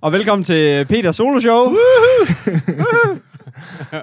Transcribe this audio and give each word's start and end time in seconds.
Og 0.00 0.12
velkommen 0.12 0.44
til 0.44 0.84
Peter 0.84 1.12
Solo 1.12 1.40
Show. 1.40 1.76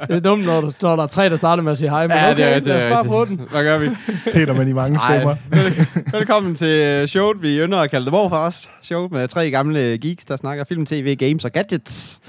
Det 0.07 0.16
er 0.16 0.20
dumt, 0.20 0.45
når, 0.45 0.62
du, 0.62 0.71
når 0.82 0.95
der 0.95 1.04
er 1.04 1.08
tre, 1.08 1.30
der 1.30 1.36
starter 1.36 1.63
med 1.63 1.72
at 1.72 1.77
sige 1.77 1.90
hej, 1.90 2.08
men 2.08 2.17
Ja, 2.17 2.31
okay, 2.31 2.38
det 2.44 2.52
er- 2.52 2.59
det 2.59 2.67
lad 2.67 2.77
os 2.77 2.84
er 2.84 2.90
bare 2.90 3.05
prøve 3.05 3.26
den. 3.26 3.41
Hvad 3.52 3.63
gør 3.63 3.77
vi? 3.77 3.90
Peter 4.34 4.53
med 4.53 4.66
de 4.66 4.73
mange 4.73 5.00
stemmer. 5.00 5.36
Vel- 5.52 6.12
velkommen 6.12 6.55
til 6.55 7.08
showet, 7.08 7.41
vi 7.41 7.58
ynder 7.59 7.77
at 7.77 7.91
kalde 7.91 8.05
det 8.05 8.12
Hvor 8.12 8.30
for 8.30 8.36
os. 8.36 8.70
Show 8.81 9.08
med 9.12 9.27
tre 9.27 9.52
gamle 9.52 9.98
geeks, 9.98 10.26
der 10.26 10.36
snakker 10.36 10.63
film, 10.63 10.86
tv, 10.86 11.16
games 11.16 11.45
og 11.45 11.52
gadgets. 11.52 12.20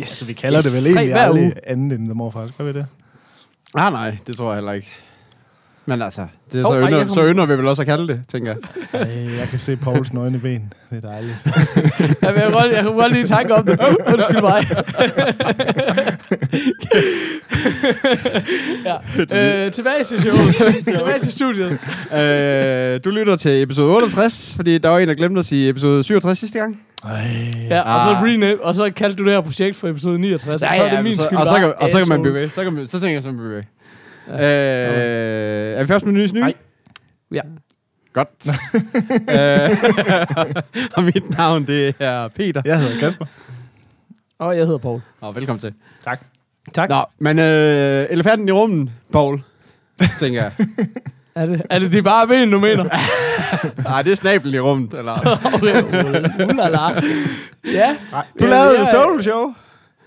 Yes, 0.00 0.08
så 0.08 0.26
vi 0.26 0.32
kalder 0.32 0.58
Yes. 0.58 0.64
det 0.64 0.84
vel 0.84 0.96
egentlig 0.96 1.14
aldrig 1.20 1.42
uge. 1.42 1.52
andet 1.66 1.98
end 1.98 2.06
The 2.06 2.14
Morfars. 2.14 2.50
Gør 2.58 2.64
vi 2.64 2.72
det? 2.72 2.86
Ah, 3.74 3.92
nej, 3.92 4.16
det 4.26 4.36
tror 4.36 4.48
jeg 4.50 4.54
heller 4.56 4.72
ikke. 4.72 4.90
Men 5.88 6.02
altså, 6.02 6.26
det 6.52 6.60
er 6.60 6.64
så, 6.64 6.70
ej, 6.72 6.80
ynder, 6.88 6.98
jeg 6.98 7.10
så 7.10 7.26
ynder 7.26 7.46
vi 7.46 7.52
vel 7.58 7.66
også 7.66 7.82
at 7.82 7.86
kalde 7.86 8.08
det, 8.08 8.20
tænker 8.28 8.54
jeg. 8.92 9.00
Ej, 9.00 9.38
jeg 9.38 9.48
kan 9.48 9.58
se 9.58 9.76
Pauls 9.76 10.12
nøgne 10.12 10.38
ben. 10.38 10.72
Det 10.90 11.04
er 11.04 11.08
dejligt. 11.08 11.36
Jeg, 12.22 12.34
vil 12.34 12.42
godt, 12.52 12.72
jeg 12.72 12.84
kunne 12.84 13.00
godt 13.00 13.12
lige 13.12 13.26
tanke 13.26 13.54
om 13.54 13.64
det. 13.66 13.80
Undskyld 14.12 14.40
mig. 14.40 14.64
ja. 18.86 19.66
øh, 19.66 19.72
tilbage 19.72 20.04
til 20.04 20.20
showet. 20.20 20.54
tilbage 20.98 21.18
til 21.18 21.32
studiet. 21.32 21.78
øh, 22.14 23.00
du 23.04 23.10
lytter 23.10 23.36
til 23.36 23.62
episode 23.62 23.94
68, 23.94 24.56
fordi 24.56 24.78
der 24.78 24.88
var 24.88 24.98
en, 24.98 25.08
der 25.08 25.14
glemte 25.14 25.38
at 25.38 25.44
sige 25.44 25.68
episode 25.68 26.04
67 26.04 26.38
sidste 26.38 26.58
gang. 26.58 26.80
Ej, 27.04 27.10
Ja, 27.70 27.80
og 27.94 28.00
så, 28.00 28.08
Ah. 28.10 28.22
rename, 28.24 28.64
og 28.64 28.74
så 28.74 28.90
kaldte 28.90 29.16
du 29.16 29.24
det 29.24 29.32
her 29.32 29.40
projekt 29.40 29.76
for 29.76 29.88
episode 29.88 30.18
69, 30.18 30.62
og 30.62 30.68
så 30.76 30.82
er 30.82 30.94
det 30.94 31.04
min 31.04 31.16
så, 31.16 31.22
skyld. 31.22 31.38
og, 31.38 31.46
så, 31.46 31.54
kan, 31.58 31.72
og 31.80 31.90
så 31.90 31.98
kan 31.98 32.08
man 32.08 32.20
blive 32.22 32.34
ved. 32.34 32.50
Så, 32.50 32.62
kan 32.64 32.72
man, 32.72 32.86
så 32.86 33.00
tænker 33.00 33.12
jeg, 33.12 33.22
så 33.22 33.28
man 33.28 33.36
blive 33.36 33.50
ved. 33.50 33.62
Øh, 34.30 35.78
er 35.78 35.82
vi 35.82 35.86
først 35.86 36.04
med 36.04 36.12
nyes 36.12 36.32
ny? 36.32 36.38
Nej. 36.40 36.54
Ja. 37.32 37.40
Godt. 38.12 38.30
øh, 39.36 39.70
og 40.96 41.02
mit 41.02 41.30
navn, 41.30 41.66
det 41.66 41.94
er 41.98 42.28
Peter. 42.28 42.62
jeg 42.64 42.78
hedder 42.78 43.00
Kasper. 43.00 43.26
Og 44.38 44.56
jeg 44.56 44.64
hedder 44.64 44.78
Paul. 44.78 45.00
Og 45.20 45.36
velkommen 45.36 45.60
til. 45.60 45.74
Tak. 46.04 46.20
Tak. 46.74 46.88
Nå, 46.88 47.04
men 47.18 47.38
øh, 47.38 48.06
elefanten 48.10 48.48
i 48.48 48.52
rummet, 48.52 48.90
Paul, 49.12 49.42
tænker 50.20 50.42
jeg. 50.42 50.52
Er 51.34 51.46
det, 51.46 51.62
er 51.70 51.78
det 51.78 51.92
de 51.92 52.02
bare 52.02 52.26
ben, 52.26 52.50
du 52.50 52.58
mener? 52.58 52.84
Nej, 53.88 54.02
det 54.02 54.12
er 54.12 54.16
snablen 54.16 54.54
i 54.54 54.58
rummet, 54.58 54.94
eller? 54.94 55.14
Ulala. 56.52 56.78
Ja. 57.64 57.96
Du 58.40 58.46
lavede 58.46 58.74
ja, 58.74 58.82
et 58.82 58.86
ja. 58.86 58.90
solo 58.90 59.22
show. 59.22 59.54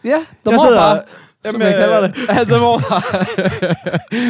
Ja, 0.04 0.10
der 0.10 0.52
Jeg 0.52 0.54
morfar, 0.56 1.04
sidder- 1.46 1.52
som 1.52 1.62
jeg 1.62 1.74
kalder 1.76 2.02
det. 2.02 2.14
Ja, 2.36 2.40
det 2.44 2.62
må 2.62 2.72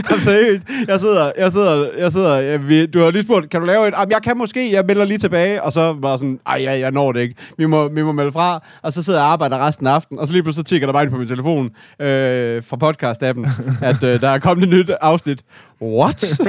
Jamen, 0.10 0.22
seriøst. 0.24 0.62
Jeg 0.88 1.00
sidder, 1.00 1.32
jeg 1.38 1.52
sidder, 1.52 1.88
jeg 1.98 2.12
sidder, 2.12 2.36
jeg, 2.36 2.68
vi, 2.68 2.86
du 2.86 3.00
har 3.04 3.12
lige 3.12 3.24
spurgt, 3.24 3.50
kan 3.50 3.60
du 3.62 3.66
lave 3.68 3.88
et? 3.88 3.94
Jamen, 4.00 4.12
jeg 4.12 4.22
kan 4.24 4.38
måske, 4.38 4.72
jeg 4.74 4.84
melder 4.88 5.06
lige 5.06 5.18
tilbage, 5.18 5.64
og 5.64 5.72
så 5.74 5.96
var 6.00 6.18
sådan, 6.18 6.40
ej, 6.48 6.64
jeg, 6.64 6.80
jeg 6.80 6.92
når 6.92 7.12
det 7.12 7.20
ikke. 7.22 7.36
Vi 7.58 7.66
må, 7.66 7.88
vi 7.88 8.02
må 8.04 8.12
melde 8.12 8.32
fra, 8.32 8.64
og 8.82 8.94
så 8.94 9.04
sidder 9.04 9.20
jeg 9.20 9.26
og 9.26 9.32
arbejder 9.32 9.68
resten 9.68 9.88
af 9.88 9.92
aftenen, 9.92 10.20
og 10.20 10.28
så 10.28 10.34
lige 10.34 10.44
pludselig 10.44 10.66
tigger 10.66 10.88
der 10.88 10.94
bare 10.94 11.04
ind 11.04 11.12
på 11.12 11.18
min 11.18 11.28
telefon 11.28 11.66
øh, 12.00 12.64
fra 12.64 12.78
podcast-appen, 12.84 13.50
at 13.90 14.04
øh, 14.04 14.22
der 14.22 14.30
er 14.30 14.40
kommet 14.40 14.64
et 14.64 14.70
nyt 14.70 14.90
afsnit. 15.02 15.40
What? 15.82 16.40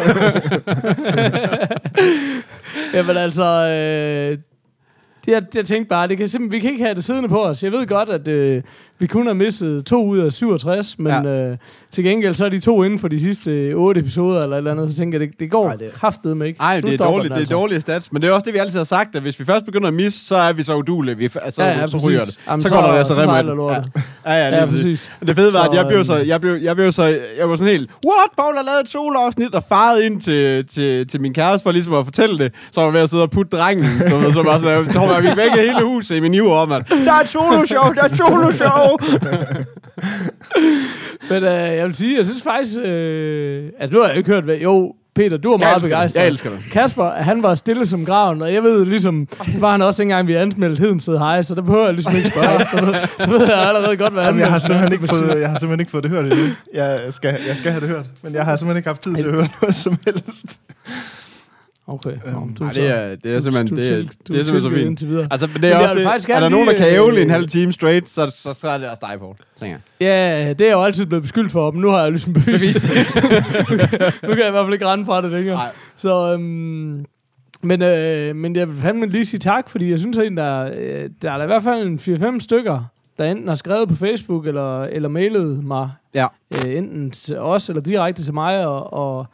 Jamen 2.94 3.16
altså, 3.16 3.44
øh, 3.44 4.38
jeg, 5.26 5.42
jeg 5.54 5.64
tænkte 5.64 5.88
bare, 5.88 6.08
det 6.08 6.18
kan 6.18 6.28
simpelthen, 6.28 6.52
vi 6.52 6.60
kan 6.60 6.70
ikke 6.70 6.84
have 6.84 6.94
det 6.94 7.04
siddende 7.04 7.28
på 7.28 7.44
os. 7.44 7.62
Jeg 7.62 7.72
ved 7.72 7.86
godt, 7.86 8.08
at 8.10 8.28
øh, 8.28 8.62
vi 9.02 9.06
kun 9.06 9.26
har 9.26 9.34
misset 9.34 9.86
to 9.86 10.04
ud 10.06 10.18
af 10.18 10.32
67, 10.32 10.98
men 10.98 11.06
Ja. 11.12 11.20
ja. 11.20 11.50
øh, 11.50 11.56
til 11.90 12.04
gengæld 12.04 12.34
så 12.34 12.44
er 12.44 12.48
de 12.48 12.60
to 12.60 12.82
inden 12.82 12.98
for 12.98 13.08
de 13.08 13.20
sidste 13.20 13.50
øh, 13.50 13.76
otte 13.76 14.00
episoder 14.00 14.42
eller 14.42 14.56
et 14.56 14.58
eller 14.58 14.70
andet, 14.70 14.90
så 14.90 14.96
tænker 14.96 15.18
jeg, 15.20 15.28
det, 15.28 15.40
det 15.40 15.50
går 15.50 15.66
Ej, 15.68 15.74
det- 15.76 15.92
kraftedeme 15.92 16.46
ikke. 16.46 16.58
Nej, 16.60 16.80
det 16.80 16.94
er 16.94 17.04
dårligt, 17.04 17.32
det 17.34 17.38
altså. 17.38 17.54
er 17.54 17.58
dårlige 17.58 17.80
stats, 17.80 18.12
men 18.12 18.22
det 18.22 18.28
er 18.28 18.32
også 18.32 18.44
det, 18.44 18.54
vi 18.54 18.58
altid 18.58 18.78
har 18.78 18.84
sagt, 18.84 19.16
at 19.16 19.22
hvis 19.22 19.40
vi 19.40 19.44
først 19.44 19.64
begynder 19.66 19.88
at 19.88 19.94
misse, 19.94 20.26
så 20.26 20.36
er 20.36 20.52
vi 20.52 20.62
så 20.62 20.74
udulige. 20.76 21.16
Vi, 21.16 21.24
altså, 21.42 21.62
Ja, 21.62 21.68
ja, 21.80 21.86
så 21.86 21.96
ryger 22.08 22.20
det. 22.20 22.38
Jamen, 22.48 22.60
så, 22.62 22.68
så- 22.68 22.74
går 22.74 22.82
der 22.82 22.88
altså 22.92 23.14
så 23.14 23.20
rem 23.20 23.46
lortet. 23.56 23.84
Ja, 24.26 24.32
ja, 24.32 24.50
lige 24.50 24.60
Ja, 24.60 24.66
præcis. 24.66 24.82
præcis. 24.84 25.12
Det 25.26 25.36
fede 25.36 25.52
var, 25.52 25.62
at 25.68 25.74
jeg 25.74 25.86
blev 25.86 26.04
så, 26.04 26.18
øhm, 26.18 26.28
jeg 26.28 26.40
blev, 26.40 26.54
jeg 26.54 26.76
blev 26.76 26.92
så, 26.92 27.02
jeg 27.38 27.48
var 27.50 27.56
sådan 27.56 27.72
helt, 27.72 27.90
what, 28.06 28.30
Paul 28.36 28.56
har 28.56 28.62
lavet 28.64 28.80
et 28.84 28.88
soloafsnit, 28.88 29.54
og 29.54 29.62
faret 29.68 30.00
ind 30.02 30.20
til, 30.20 30.66
til, 30.66 31.08
til 31.08 31.20
min 31.20 31.34
kæreste 31.34 31.62
for 31.62 31.70
ligesom 31.72 31.94
at 31.94 32.04
fortælle 32.04 32.38
det, 32.38 32.52
så 32.72 32.80
var 32.80 32.86
jeg 32.88 32.94
ved 32.94 33.00
at 33.00 33.10
sidde 33.10 33.22
og 33.22 33.30
putte 33.30 33.56
drengen, 33.56 33.84
så, 33.84 34.30
så 34.32 34.42
var 34.42 34.58
sådan, 34.58 34.86
jeg 34.86 34.94
tror, 34.94 35.12
jeg 35.14 35.22
vi 35.22 35.28
vække 35.36 35.56
hele 35.56 35.82
huset 35.84 36.16
i 36.16 36.20
min 36.20 36.40
om, 36.40 36.72
at 36.72 36.88
der 37.04 37.12
er 37.12 37.20
et 37.24 37.28
soloshow, 37.28 37.92
der 37.92 38.00
er 38.02 38.08
et 38.08 38.16
soloshow. 38.16 38.91
Men 41.30 41.44
øh, 41.44 41.76
jeg 41.76 41.86
vil 41.86 41.94
sige, 41.94 42.16
jeg 42.16 42.24
synes 42.24 42.42
faktisk, 42.42 42.78
øh, 42.78 43.64
altså 43.78 43.96
nu 43.96 44.00
har 44.02 44.08
jeg 44.08 44.16
ikke 44.16 44.30
hørt, 44.30 44.44
hvad, 44.44 44.56
jo, 44.56 44.94
Peter, 45.14 45.36
du 45.36 45.52
er 45.52 45.56
meget 45.56 45.82
begejstret. 45.82 46.20
Jeg 46.20 46.28
elsker 46.28 46.50
det. 46.50 46.58
Kasper, 46.72 47.10
han 47.10 47.42
var 47.42 47.54
stille 47.54 47.86
som 47.86 48.06
graven, 48.06 48.42
og 48.42 48.52
jeg 48.52 48.62
ved 48.62 48.84
ligesom, 48.84 49.28
var 49.58 49.70
han 49.70 49.82
også 49.82 50.02
dengang, 50.02 50.26
vi 50.26 50.34
anmeldte 50.34 50.80
Hedensted 50.80 51.18
Hej, 51.18 51.42
så 51.42 51.54
der 51.54 51.62
behøver 51.62 51.84
jeg 51.84 51.94
ligesom 51.94 52.16
ikke 52.16 52.28
spørge. 52.28 52.48
Der 52.72 52.84
ved, 52.84 52.94
der 53.18 53.26
ved 53.38 53.46
jeg 53.46 53.68
allerede 53.68 53.96
godt, 53.96 54.12
hvad 54.12 54.24
Jamen, 54.24 54.40
jeg 54.40 54.50
har 54.50 54.58
simpelthen 54.58 54.92
ikke 54.92 55.08
fået, 55.08 55.40
jeg 55.40 55.50
har 55.50 55.58
simpelthen 55.58 55.80
ikke 55.80 55.90
fået 55.90 56.02
det 56.02 56.10
hørt 56.10 56.24
endnu. 56.24 56.44
Jeg 56.74 57.00
skal, 57.10 57.38
jeg 57.46 57.56
skal 57.56 57.72
have 57.72 57.80
det 57.80 57.88
hørt, 57.88 58.06
men 58.22 58.34
jeg 58.34 58.44
har 58.44 58.56
simpelthen 58.56 58.76
ikke 58.76 58.88
haft 58.88 59.02
tid 59.02 59.14
til 59.14 59.26
at 59.26 59.32
høre 59.32 59.48
noget 59.60 59.74
som 59.74 59.96
helst. 60.04 60.60
Okay, 61.86 62.10
men 62.24 62.52
du 62.58 62.64
Nej, 62.64 62.72
så- 62.72 62.80
det 62.80 62.90
er, 62.90 63.08
det 63.16 63.26
er 63.26 63.38
du- 63.38 63.40
simpelthen, 63.40 63.66
du 63.66 63.76
det 63.76 63.86
er, 63.90 63.96
det 63.96 64.40
er 64.40 64.42
simpelthen 64.44 64.60
så 64.60 64.68
fint. 64.70 64.80
indtil 64.86 65.08
videre. 65.08 65.28
Altså, 65.30 65.48
men 65.52 65.62
det 65.62 65.72
er 65.72 65.78
også 65.78 65.94
det, 65.94 66.02
faktisk 66.02 66.30
er 66.30 66.40
der 66.40 66.48
nogen, 66.48 66.68
der 66.68 66.74
kan 66.76 66.86
ævle 66.88 67.22
en 67.22 67.28
øh, 67.28 67.32
halv 67.32 67.46
time 67.46 67.72
straight, 67.72 68.08
så, 68.08 68.30
så, 68.36 68.54
så 68.60 68.68
er 68.68 68.78
det 68.78 68.88
også 68.88 69.06
dig, 69.10 69.18
Paul. 69.18 69.34
Tænker. 69.60 69.78
Ja, 70.00 70.48
det 70.48 70.60
er 70.60 70.66
jeg 70.66 70.72
jo 70.74 70.82
altid 70.82 71.06
blevet 71.06 71.22
beskyldt 71.22 71.52
for, 71.52 71.70
men 71.70 71.80
nu 71.80 71.88
har 71.88 72.02
jeg 72.02 72.10
ligesom 72.10 72.32
bevist 72.32 72.82
det. 72.82 72.90
nu 74.22 74.28
kan 74.28 74.38
jeg 74.38 74.48
i 74.48 74.50
hvert 74.50 74.64
fald 74.66 74.72
ikke 74.72 74.86
rende 74.86 75.04
fra 75.04 75.20
det 75.22 75.30
længere. 75.30 75.56
Nej. 75.56 75.70
Så, 75.96 76.32
øhm, 76.32 77.04
men, 77.62 77.82
øh, 77.82 78.36
men 78.36 78.56
jeg 78.56 78.68
vil 78.68 78.76
fandme 78.82 79.06
lige 79.06 79.26
sige 79.26 79.40
tak, 79.40 79.70
fordi 79.70 79.90
jeg 79.90 79.98
synes 79.98 80.16
egentlig, 80.18 80.36
der, 80.44 80.70
øh, 80.76 81.10
der 81.22 81.32
er 81.32 81.36
der 81.36 81.44
i 81.44 81.46
hvert 81.46 81.62
fald 81.62 81.86
en 81.86 81.98
4-5 81.98 82.40
stykker, 82.40 82.84
der 83.18 83.24
enten 83.24 83.48
har 83.48 83.54
skrevet 83.54 83.88
på 83.88 83.94
Facebook 83.94 84.46
eller, 84.46 84.82
eller 84.82 85.08
mailet 85.08 85.64
mig, 85.64 85.90
Ja. 86.14 86.26
øh, 86.54 86.76
enten 86.76 87.10
til 87.10 87.38
os 87.38 87.68
eller 87.68 87.82
direkte 87.82 88.22
til 88.24 88.34
mig, 88.34 88.66
og, 88.66 88.92
og 88.92 89.26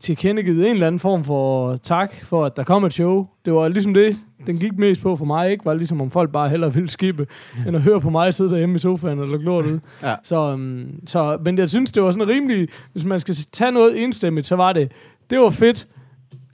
tilkendegivet 0.00 0.66
en 0.66 0.72
eller 0.72 0.86
anden 0.86 0.98
form 0.98 1.24
for 1.24 1.76
tak 1.76 2.14
for, 2.22 2.44
at 2.44 2.56
der 2.56 2.64
kom 2.64 2.84
et 2.84 2.92
show. 2.92 3.26
Det 3.44 3.52
var 3.52 3.68
ligesom 3.68 3.94
det, 3.94 4.16
den 4.46 4.58
gik 4.58 4.78
mest 4.78 5.02
på 5.02 5.16
for 5.16 5.24
mig, 5.24 5.50
ikke? 5.50 5.64
Var 5.64 5.74
ligesom 5.74 6.00
om 6.00 6.10
folk 6.10 6.32
bare 6.32 6.48
hellere 6.48 6.74
ville 6.74 6.90
skippe, 6.90 7.26
end 7.66 7.76
at 7.76 7.82
høre 7.82 8.00
på 8.00 8.10
mig 8.10 8.34
sidde 8.34 8.50
derhjemme 8.50 8.76
i 8.76 8.78
sofaen 8.78 9.18
eller 9.18 9.38
glort 9.38 9.66
ud. 9.66 9.78
Ja. 10.02 10.14
Så, 10.22 10.52
um, 10.52 10.82
så, 11.06 11.38
men 11.44 11.58
jeg 11.58 11.70
synes, 11.70 11.92
det 11.92 12.02
var 12.02 12.10
sådan 12.10 12.28
rimelig, 12.28 12.68
hvis 12.92 13.04
man 13.04 13.20
skal 13.20 13.34
tage 13.52 13.72
noget 13.72 14.02
enstemmigt, 14.02 14.46
så 14.46 14.56
var 14.56 14.72
det, 14.72 14.92
det 15.30 15.38
var 15.38 15.50
fedt, 15.50 15.88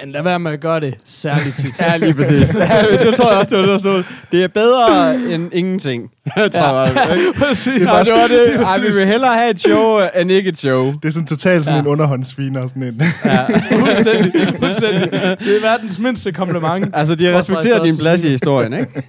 men 0.04 0.12
lad 0.12 0.22
være 0.22 0.38
med 0.38 0.52
at 0.52 0.60
gøre 0.60 0.80
det 0.80 0.94
særligt 1.04 1.56
tit. 1.56 1.80
Ja, 1.80 1.96
lige 1.96 2.14
præcis. 2.14 2.54
ja, 2.70 3.04
det 3.04 3.14
tror 3.14 3.30
jeg 3.30 3.38
også, 3.38 3.56
det 3.56 3.68
var 3.68 3.74
det, 3.76 3.84
der. 3.84 4.02
Det 4.32 4.44
er 4.44 4.48
bedre 4.48 5.14
end 5.34 5.50
ingenting. 5.52 6.10
Jeg 6.36 6.52
tror, 6.52 6.60
Ja. 6.62 6.80
ja. 6.80 6.84
jeg, 7.10 7.18
Præcis. 7.38 7.78
det, 7.80 7.86
bare 7.88 8.04
det 8.04 8.12
var 8.12 8.26
det. 8.26 8.30
det 8.30 8.54
er 8.54 8.64
Ej, 8.66 8.78
vi 8.78 8.86
vil 8.86 9.06
hellere 9.06 9.34
have 9.34 9.50
et 9.50 9.60
show, 9.60 9.98
end 10.20 10.30
ikke 10.30 10.48
et 10.48 10.58
show. 10.58 10.92
Det 10.92 11.04
er 11.04 11.10
sådan 11.12 11.26
totalt 11.26 11.64
sådan 11.64 11.76
Ja. 11.76 11.80
en 11.80 11.86
underhåndssviner. 11.86 12.66
Sådan 12.66 12.82
en. 12.82 13.02
fuldstændig, 13.80 14.32
fuldstændig. 14.60 15.12
Det 15.12 15.56
er 15.56 15.60
verdens 15.60 15.98
mindste 15.98 16.32
kompliment. 16.32 16.88
Altså, 16.94 17.14
de 17.14 17.26
Også 17.28 17.38
respekterer 17.38 17.78
faktisk 17.78 17.94
din 17.98 18.02
plads 18.02 18.24
i 18.24 18.28
historien, 18.28 18.72
ikke? 18.72 19.02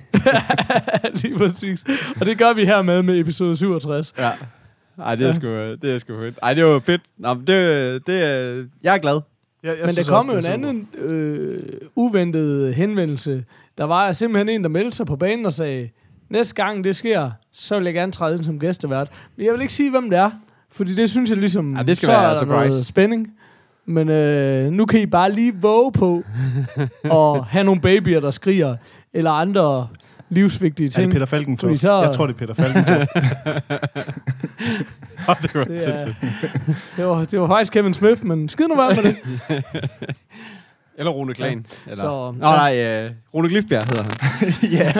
Lige 1.13 1.37
præcis. 1.37 1.83
Og 2.19 2.25
det 2.25 2.37
gør 2.37 2.53
vi 2.53 2.65
her 2.65 2.81
med 2.81 3.03
med 3.03 3.19
episode 3.19 3.57
67. 3.57 4.13
Ja. 4.19 4.29
Ej, 5.03 5.15
det 5.15 5.27
er 5.27 5.31
sgu, 5.31 5.47
det 5.81 5.83
er 5.95 5.99
sgu 5.99 6.13
fedt. 6.21 6.35
Ej, 6.43 6.53
det 6.53 6.65
var 6.65 6.79
fedt. 6.79 7.01
Nå, 7.19 7.33
men 7.33 7.47
det, 7.47 8.07
det, 8.07 8.23
er- 8.23 8.63
jeg 8.83 8.93
er 8.93 8.97
glad. 8.97 9.21
Jeg, 9.63 9.77
jeg 9.77 9.85
Men 9.85 9.95
der 9.95 10.03
kom 10.03 10.29
jo 10.31 10.37
en 10.37 10.45
anden 10.45 10.89
øh, 10.97 11.63
uventet 11.95 12.73
henvendelse. 12.75 13.45
Der 13.77 13.83
var 13.83 14.11
simpelthen 14.11 14.49
en, 14.49 14.63
der 14.63 14.69
meldte 14.69 14.97
sig 14.97 15.05
på 15.05 15.15
banen 15.15 15.45
og 15.45 15.53
sagde, 15.53 15.89
næste 16.29 16.55
gang 16.55 16.83
det 16.83 16.95
sker, 16.95 17.31
så 17.51 17.75
vil 17.77 17.85
jeg 17.85 17.93
gerne 17.93 18.11
træde 18.11 18.35
ind 18.35 18.43
som 18.43 18.59
gæstevært. 18.59 19.11
Men 19.35 19.45
jeg 19.45 19.53
vil 19.53 19.61
ikke 19.61 19.73
sige, 19.73 19.89
hvem 19.91 20.09
det 20.09 20.19
er, 20.19 20.31
fordi 20.71 20.95
det 20.95 21.09
synes 21.09 21.29
jeg 21.29 21.37
ligesom, 21.39 21.75
Ja, 21.77 21.83
det 21.83 21.97
skal 21.97 22.07
så 22.07 22.11
være 22.11 22.23
er 22.23 22.29
der 22.29 22.39
surprise. 22.39 22.69
noget 22.69 22.85
spænding. 22.85 23.33
Men 23.85 24.09
øh, 24.09 24.71
nu 24.71 24.85
kan 24.85 24.99
I 24.99 25.05
bare 25.05 25.31
lige 25.31 25.55
våge 25.61 25.91
på 25.91 26.23
at 27.19 27.43
have 27.43 27.63
nogle 27.63 27.81
babyer, 27.81 28.19
der 28.19 28.31
skriger, 28.31 28.75
eller 29.13 29.31
andre 29.31 29.87
livsvigtige 30.29 30.87
Er 30.87 30.91
ting. 30.91 31.05
det 31.11 31.13
Peter 31.13 31.25
Falkentoft? 31.25 31.81
Så- 31.81 32.01
Jeg 32.01 32.11
tror, 32.11 32.27
det 32.27 32.33
er 32.33 32.37
Peter 32.37 32.53
Falkentoft. 32.53 33.09
det 35.41 35.55
var 35.55 35.63
Det, 35.63 35.87
er, 35.87 36.05
det, 36.97 37.05
var, 37.05 37.25
det 37.25 37.39
var 37.41 37.47
faktisk 37.47 37.73
Kevin 37.73 37.93
Smith, 37.93 38.25
men 38.25 38.49
skid 38.49 38.65
nu 38.67 38.75
være 38.75 38.95
med 38.95 39.03
det. 39.03 39.15
Eller 40.99 41.11
Rune 41.11 41.33
Klan. 41.33 41.65
Eller... 41.85 42.03
Så- 42.03 42.31
Nå, 42.31 42.37
nej, 42.37 43.05
uh, 43.05 43.11
Rune 43.33 43.49
Glifbjerg 43.49 43.83
hedder 43.85 44.03
han. 44.03 44.11
ja. 44.79 44.91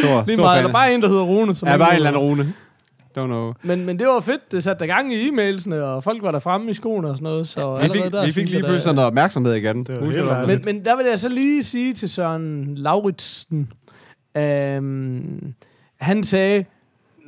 Stor, 0.00 0.24
Lige 0.26 0.36
stor 0.36 0.44
meget, 0.44 0.58
eller 0.58 0.72
bare 0.72 0.94
en, 0.94 1.02
der 1.02 1.08
hedder 1.08 1.22
Rune. 1.22 1.54
Som 1.54 1.68
Ja, 1.68 1.74
ikke 1.74 1.78
bare 1.84 1.90
en 1.90 1.96
eller 1.96 2.08
anden 2.10 2.22
Rune. 2.22 2.42
don't 3.18 3.26
know. 3.26 3.52
Men, 3.62 3.86
men 3.86 3.98
det 3.98 4.06
var 4.06 4.20
fedt. 4.20 4.52
Det 4.52 4.62
satte 4.64 4.80
der 4.80 4.86
gang 4.86 5.14
i 5.14 5.28
e-mailsene, 5.28 5.74
og 5.82 6.04
folk 6.04 6.22
var 6.22 6.30
der 6.30 6.38
fremme 6.38 6.70
i 6.70 6.74
skoene 6.74 7.08
og 7.08 7.16
sådan 7.16 7.24
noget. 7.24 7.48
Så 7.48 7.76
Vi 7.76 7.82
allerede 7.82 8.02
fik, 8.04 8.12
der 8.12 8.24
vi 8.26 8.32
fik 8.32 8.48
lige 8.48 8.58
pludselig 8.60 8.82
sådan 8.82 8.94
noget 8.94 9.06
opmærksomhed 9.06 9.54
igen. 9.54 9.84
Det 9.84 10.00
var 10.26 10.38
det. 10.38 10.48
Men, 10.48 10.60
men 10.64 10.84
der 10.84 10.96
vil 10.96 11.06
jeg 11.10 11.18
så 11.18 11.28
lige 11.28 11.62
sige 11.64 11.92
til 11.92 12.08
Søren 12.08 12.74
Lauritsen, 12.74 13.68
øhm, 14.36 15.54
han 15.96 16.22
sagde, 16.24 16.64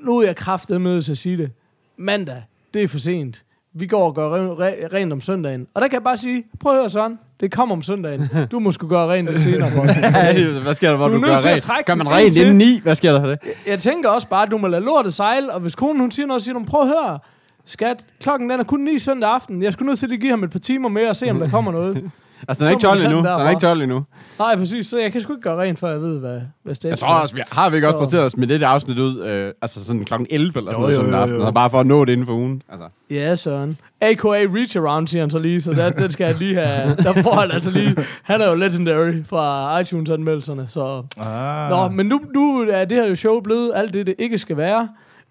nu 0.05 0.19
er 0.19 0.27
jeg 0.27 0.37
kraftet 0.37 0.81
med 0.81 0.97
at 0.97 1.05
sige 1.19 1.37
det. 1.37 1.51
Mandag, 1.97 2.43
det 2.75 2.83
er 2.83 2.89
for 2.89 2.99
sent. 2.99 3.45
Vi 3.77 3.87
går 3.87 4.05
og 4.07 4.15
gør 4.15 4.31
re- 4.31 4.59
re- 4.61 4.93
rent 4.95 5.13
om 5.13 5.21
søndagen. 5.21 5.67
Og 5.75 5.81
der 5.83 5.89
kan 5.89 5.95
jeg 5.95 6.03
bare 6.03 6.17
sige, 6.17 6.45
prøv 6.61 6.73
at 6.73 6.79
høre 6.79 6.91
Søren, 6.91 7.19
det 7.41 7.53
kommer 7.53 7.75
om 7.77 7.83
søndagen. 7.83 8.29
Du 8.51 8.59
må 8.59 8.73
sgu 8.73 8.89
gøre 8.89 9.13
rent 9.13 9.29
lidt 9.29 9.41
senere. 9.41 9.69
Ja, 9.87 10.61
Hvad 10.63 10.75
sker 10.75 10.91
der, 10.91 10.97
hvor 10.97 11.09
Du 11.09 11.15
du, 11.15 11.21
gør 11.21 11.37
rent? 11.45 11.87
Gør 11.87 11.95
man 11.95 12.09
rent 12.09 12.37
inden 12.37 12.59
ni? 12.59 12.81
Hvad 12.83 12.97
sker 12.97 13.13
der 13.13 13.21
for 13.21 13.27
det? 13.29 13.39
jeg 13.67 13.79
tænker 13.81 14.09
også 14.09 14.29
bare, 14.29 14.43
at 14.43 14.51
du 14.51 14.59
må 14.59 14.67
lade 14.69 14.83
lortet 14.85 15.15
sejle, 15.15 15.53
og 15.53 15.61
hvis 15.61 15.75
konen 15.75 16.01
hun 16.01 16.11
siger 16.11 16.27
noget, 16.27 16.43
siger 16.43 16.55
du, 16.59 16.65
prøv 16.65 16.81
at 16.81 16.87
høre, 16.89 17.19
skat, 17.65 18.07
klokken 18.21 18.51
den 18.51 18.61
er 18.61 18.65
kun 18.65 18.81
9 18.81 18.99
søndag 18.99 19.31
aften. 19.31 19.63
Jeg 19.63 19.73
skulle 19.73 19.87
nødt 19.87 19.99
til 19.99 20.13
at 20.13 20.21
give 20.21 20.31
ham 20.31 20.45
et 20.45 20.51
par 20.51 20.59
timer 20.59 20.89
mere 20.89 21.09
og 21.09 21.17
se, 21.17 21.31
om 21.31 21.39
der 21.39 21.51
kommer 21.51 21.73
noget. 21.73 22.11
Altså, 22.49 22.65
den 22.65 22.73
er 22.73 22.77
ikke 22.77 22.87
må 22.87 22.91
12 22.91 22.99
du 22.99 23.03
tage 23.03 23.11
endnu. 23.11 23.17
den 23.31 23.39
Den 23.41 23.47
er 23.47 23.51
ikke 23.51 23.61
12 23.61 23.83
endnu. 23.83 24.03
Nej, 24.39 24.57
præcis, 24.57 24.87
så 24.87 24.99
jeg 24.99 25.13
kan 25.13 25.21
sgu 25.21 25.33
ikke 25.33 25.43
gøre 25.43 25.61
rent, 25.63 25.79
før 25.79 25.91
jeg 25.91 26.01
ved, 26.01 26.19
hvad, 26.19 26.31
hvad 26.31 26.41
Jeg 26.65 26.77
status 26.77 27.01
tror 27.01 27.15
også, 27.15 27.35
vi 27.35 27.41
har 27.53 27.71
vi 27.71 27.77
ikke 27.77 27.89
også 27.89 27.95
Så- 27.97 27.99
præsteret 27.99 28.25
os 28.25 28.37
med 28.37 28.47
det 28.47 28.63
afsnit 28.63 28.99
ud, 28.99 29.21
øh, 29.25 29.53
altså 29.63 29.85
sådan 29.85 30.05
klokken 30.05 30.27
11 30.31 30.59
eller 30.59 30.73
sådan 30.73 30.75
Jo, 30.75 30.81
noget 30.81 30.95
jo, 30.97 31.01
sådan 31.01 31.15
aften, 31.15 31.41
og 31.43 31.55
bare 31.55 31.71
for 31.71 31.81
at 31.81 31.87
nå 31.87 32.05
det 32.05 32.13
inden 32.13 32.27
for 32.27 32.33
ugen. 32.35 32.63
Altså. 32.69 32.89
Ja, 33.11 33.35
Søren. 33.35 33.79
A.K.A. 34.01 34.29
Reach 34.29 34.77
Around, 34.79 35.07
siger 35.09 35.23
han 35.23 35.31
så 35.31 35.39
lige, 35.39 35.61
så 35.61 35.73
der, 35.73 35.91
den 35.91 36.11
skal 36.11 36.25
jeg 36.25 36.39
lige 36.39 36.55
have. 36.55 36.97
Der 36.97 37.23
får 37.23 37.41
han 37.41 37.51
altså 37.51 37.71
lige... 37.71 37.97
Han 38.23 38.41
er 38.41 38.49
jo 38.49 38.55
legendary 38.55 39.23
fra 39.29 39.79
iTunes-anmeldelserne, 39.81 40.69
så... 40.69 41.03
Ah. 41.21 41.71
Nå, 41.71 41.89
men 41.89 42.07
nu, 42.07 42.21
nu 42.35 42.61
er 42.71 42.85
det 42.85 42.99
her 42.99 43.09
jo 43.09 43.15
show 43.15 43.41
blevet 43.41 43.73
alt 43.75 43.93
det, 43.93 44.07
det 44.07 44.15
ikke 44.19 44.39
skal 44.39 44.57
være. 44.57 44.89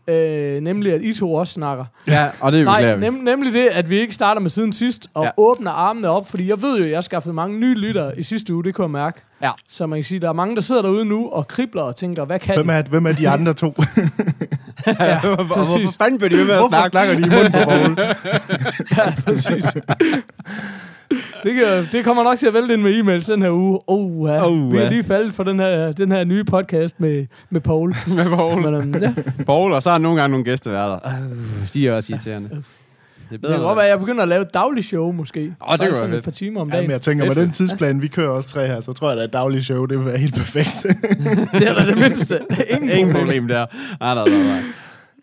Øh, 0.07 0.59
nemlig, 0.61 0.93
at 0.93 1.01
I 1.01 1.13
to 1.13 1.33
også 1.33 1.53
snakker. 1.53 1.85
Ja, 2.07 2.27
og 2.41 2.51
det 2.51 2.65
Nej, 2.65 2.75
beklager 2.79 2.95
vi. 2.95 3.01
nem, 3.01 3.13
nemlig 3.13 3.53
det, 3.53 3.67
at 3.71 3.89
vi 3.89 3.99
ikke 3.99 4.13
starter 4.13 4.41
med 4.41 4.49
siden 4.49 4.73
sidst, 4.73 5.07
og 5.13 5.23
Ja. 5.23 5.29
åbner 5.37 5.71
armene 5.71 6.09
op, 6.09 6.29
fordi 6.29 6.49
jeg 6.49 6.61
ved 6.61 6.77
jo, 6.77 6.83
at 6.83 6.89
jeg 6.89 6.97
har 6.97 7.01
skaffet 7.01 7.35
mange 7.35 7.59
nye 7.59 7.75
lyttere 7.75 8.19
i 8.19 8.23
sidste 8.23 8.53
uge, 8.53 8.63
det 8.63 8.75
kunne 8.75 8.83
jeg 8.85 8.91
mærke. 8.91 9.21
Ja. 9.41 9.51
Så 9.69 9.85
man 9.87 9.97
kan 9.99 10.03
sige, 10.03 10.19
der 10.19 10.29
er 10.29 10.33
mange, 10.33 10.55
der 10.55 10.61
sidder 10.61 10.81
derude 10.81 11.05
nu 11.05 11.29
og 11.29 11.47
kribler 11.47 11.81
og 11.81 11.95
tænker, 11.95 12.25
hvad 12.25 12.39
kan 12.39 12.55
Hvem 12.55 12.67
de? 12.67 12.73
er, 12.73 12.81
hvem 12.81 13.05
er 13.05 13.11
de 13.11 13.29
andre 13.29 13.53
to? 13.53 13.73
Ja, 14.87 15.19
Hvorfor 15.19 15.55
præcis. 15.55 15.97
fanden 15.97 16.17
bliver 16.17 16.29
de 16.29 16.37
ved 16.37 16.45
med 16.45 16.53
at 16.53 16.59
Hvorfor 16.59 16.69
snakke? 16.89 16.89
snakker 16.89 17.17
de 17.17 17.25
i 17.25 17.29
munden 17.29 17.51
på? 17.51 18.01
Ja, 18.97 19.13
præcis. 19.25 19.65
det, 21.43 21.53
kan, 21.55 21.87
det 21.91 22.05
kommer 22.05 22.23
nok 22.23 22.37
til 22.37 22.47
at 22.47 22.53
vælte 22.53 22.73
ind 22.73 22.81
med 22.81 22.99
e-mails 23.01 23.31
den 23.33 23.41
her 23.41 23.51
uge. 23.51 23.79
Oh, 23.87 24.29
ja. 24.29 24.47
Oh, 24.49 24.71
Vi 24.71 24.77
er 24.77 24.81
ja. 24.81 24.89
lige 24.89 25.03
faldet 25.03 25.33
for 25.33 25.43
den 25.43 25.59
her, 25.59 25.91
den 25.91 26.11
her 26.11 26.23
nye 26.23 26.43
podcast 26.43 26.99
med, 26.99 27.25
med 27.49 27.61
Paul. 27.61 27.89
Med 28.15 28.25
Poul. 28.35 28.61
Men, 28.61 28.73
um, 28.75 28.93
ja. 29.01 29.13
Poul, 29.45 29.73
og 29.73 29.83
så 29.83 29.89
er 29.89 29.93
der 29.93 29.99
nogle 29.99 30.21
gange 30.21 30.31
nogle 30.31 30.45
gæsteværter. 30.45 30.95
Øh, 31.05 31.73
De 31.73 31.87
er 31.87 31.95
også 31.95 32.13
irriterende. 32.13 32.49
Det 32.49 32.57
er 32.57 32.61
Det 33.31 33.41
bedre. 33.41 33.53
kan 33.53 33.61
godt 33.63 33.75
være, 33.75 33.85
at 33.85 33.89
jeg 33.91 33.99
begynder 33.99 34.21
at 34.23 34.27
lave 34.29 34.41
et 34.41 34.53
dagligt 34.53 34.87
show, 34.87 35.11
måske. 35.11 35.39
kunne 35.59 35.79
være 35.79 35.93
sådan 35.95 36.09
fedt. 36.09 36.17
et 36.17 36.23
par 36.23 36.31
timer 36.31 36.61
om 36.61 36.67
Ja, 36.69 36.73
dagen. 36.75 36.87
men 36.87 36.91
jeg 36.91 37.01
tænker, 37.01 37.25
med 37.25 37.35
den 37.35 37.51
tidsplan, 37.51 38.01
vi 38.01 38.07
kører 38.07 38.29
også 38.29 38.49
tre 38.49 38.67
her, 38.67 38.79
så 38.81 38.93
tror 38.93 39.09
jeg, 39.11 39.19
at 39.19 39.23
et 39.25 39.33
dagligt 39.33 39.65
show, 39.65 39.85
det 39.85 39.97
vil 39.97 40.05
være 40.05 40.17
helt 40.17 40.35
perfekt. 40.35 40.85
det 41.59 41.67
er 41.69 41.73
da 41.73 41.85
det 41.85 41.97
mindste. 41.97 42.39
Ingen, 42.69 42.89
Ingen 42.89 43.05
problem. 43.13 43.19
problem 43.27 43.47
der. 43.47 43.65
Nej, 43.99 44.13
nej, 44.15 44.29
nej, 44.29 44.37
nej. 44.37 44.59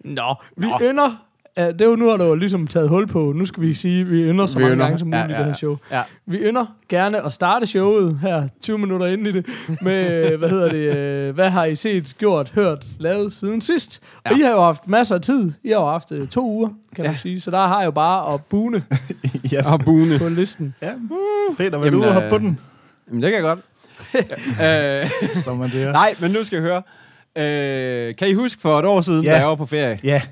Nå, 0.05 0.35
vi. 0.57 0.67
Nå. 0.67 0.79
ynder... 0.83 1.23
Uh, 1.67 1.73
det 1.73 1.81
er 1.81 1.85
jo 1.85 1.97
nu, 1.97 2.09
har 2.11 2.17
du 2.17 2.35
ligesom 2.35 2.67
taget 2.67 2.89
hul 2.89 3.07
på. 3.07 3.33
Nu 3.37 3.45
skal 3.45 3.63
vi 3.63 3.75
sige, 3.75 4.01
at 4.01 4.11
vi 4.11 4.23
ynder 4.23 4.47
så 4.47 4.57
Vi 4.59 4.63
mange 4.63 4.75
ynder. 4.75 4.85
gange 4.85 4.99
som 4.99 5.13
Ja, 5.13 5.23
muligt 5.23 5.33
ja, 5.33 5.37
det 5.39 5.45
her 5.45 5.51
ja. 5.51 5.55
show. 5.55 5.77
Ja. 5.93 6.03
Vi 6.27 6.37
ynder 6.39 6.67
gerne 6.89 7.27
at 7.27 7.33
starte 7.33 7.67
showet 7.67 8.19
her 8.23 8.49
20 8.63 8.79
minutter 8.79 9.07
inde 9.07 9.31
i 9.31 9.33
det 9.33 9.47
med, 9.83 10.37
hvad 10.37 10.49
hedder 10.49 10.69
det, 10.71 10.97
øh, 10.97 11.35
hvad 11.35 11.51
har 11.51 11.65
I 11.65 11.75
set, 11.75 12.15
gjort, 12.19 12.51
hørt, 12.55 12.85
lavet 12.99 13.33
siden 13.33 13.61
sidst? 13.61 14.01
Og 14.25 14.31
Ja. 14.33 14.37
I 14.37 14.41
har 14.41 14.51
jo 14.51 14.63
haft 14.63 14.89
masser 14.89 15.15
af 15.15 15.21
tid. 15.21 15.53
I 15.65 15.69
har 15.69 15.77
jo 15.81 15.87
haft 15.91 16.13
øh, 16.13 16.27
to 16.29 16.45
uger, 16.51 16.69
kan 16.97 17.05
Ja. 17.05 17.11
man 17.11 17.19
sige. 17.19 17.41
Så 17.41 17.51
der 17.51 17.67
har 17.67 17.79
jeg 17.79 17.87
jo 17.87 17.91
bare 17.91 18.35
at 18.35 18.41
bune 18.45 18.83
ja. 19.53 19.73
Og 19.73 19.81
Bune. 19.81 20.19
på 20.19 20.29
listen. 20.29 20.75
ja. 20.83 20.91
Peter, 21.59 21.79
vil 21.79 21.85
Jamen, 21.87 22.01
du 22.01 22.07
hoppe 22.07 22.25
øh, 22.25 22.31
på 22.31 22.39
den? 22.39 22.59
Jamen, 23.09 23.23
det 23.23 23.33
kan 23.33 23.35
jeg 23.35 23.43
godt. 23.43 23.59
øh, 25.35 25.43
Som 25.45 25.57
man 25.57 25.71
siger. 25.71 25.93
nej, 25.93 26.15
men 26.21 26.31
nu 26.31 26.45
skal 26.45 26.57
jeg 26.57 26.63
høre. 26.63 26.83
Øh, 27.39 28.15
kan 28.17 28.29
I 28.29 28.35
huske 28.35 28.61
for 28.63 28.79
et 28.79 28.85
år 28.85 29.01
siden, 29.01 29.25
Ja. 29.25 29.31
da 29.33 29.37
jeg 29.39 29.47
var 29.47 29.55
på 29.55 29.67
ferie? 29.67 29.99
Ja. 30.05 30.23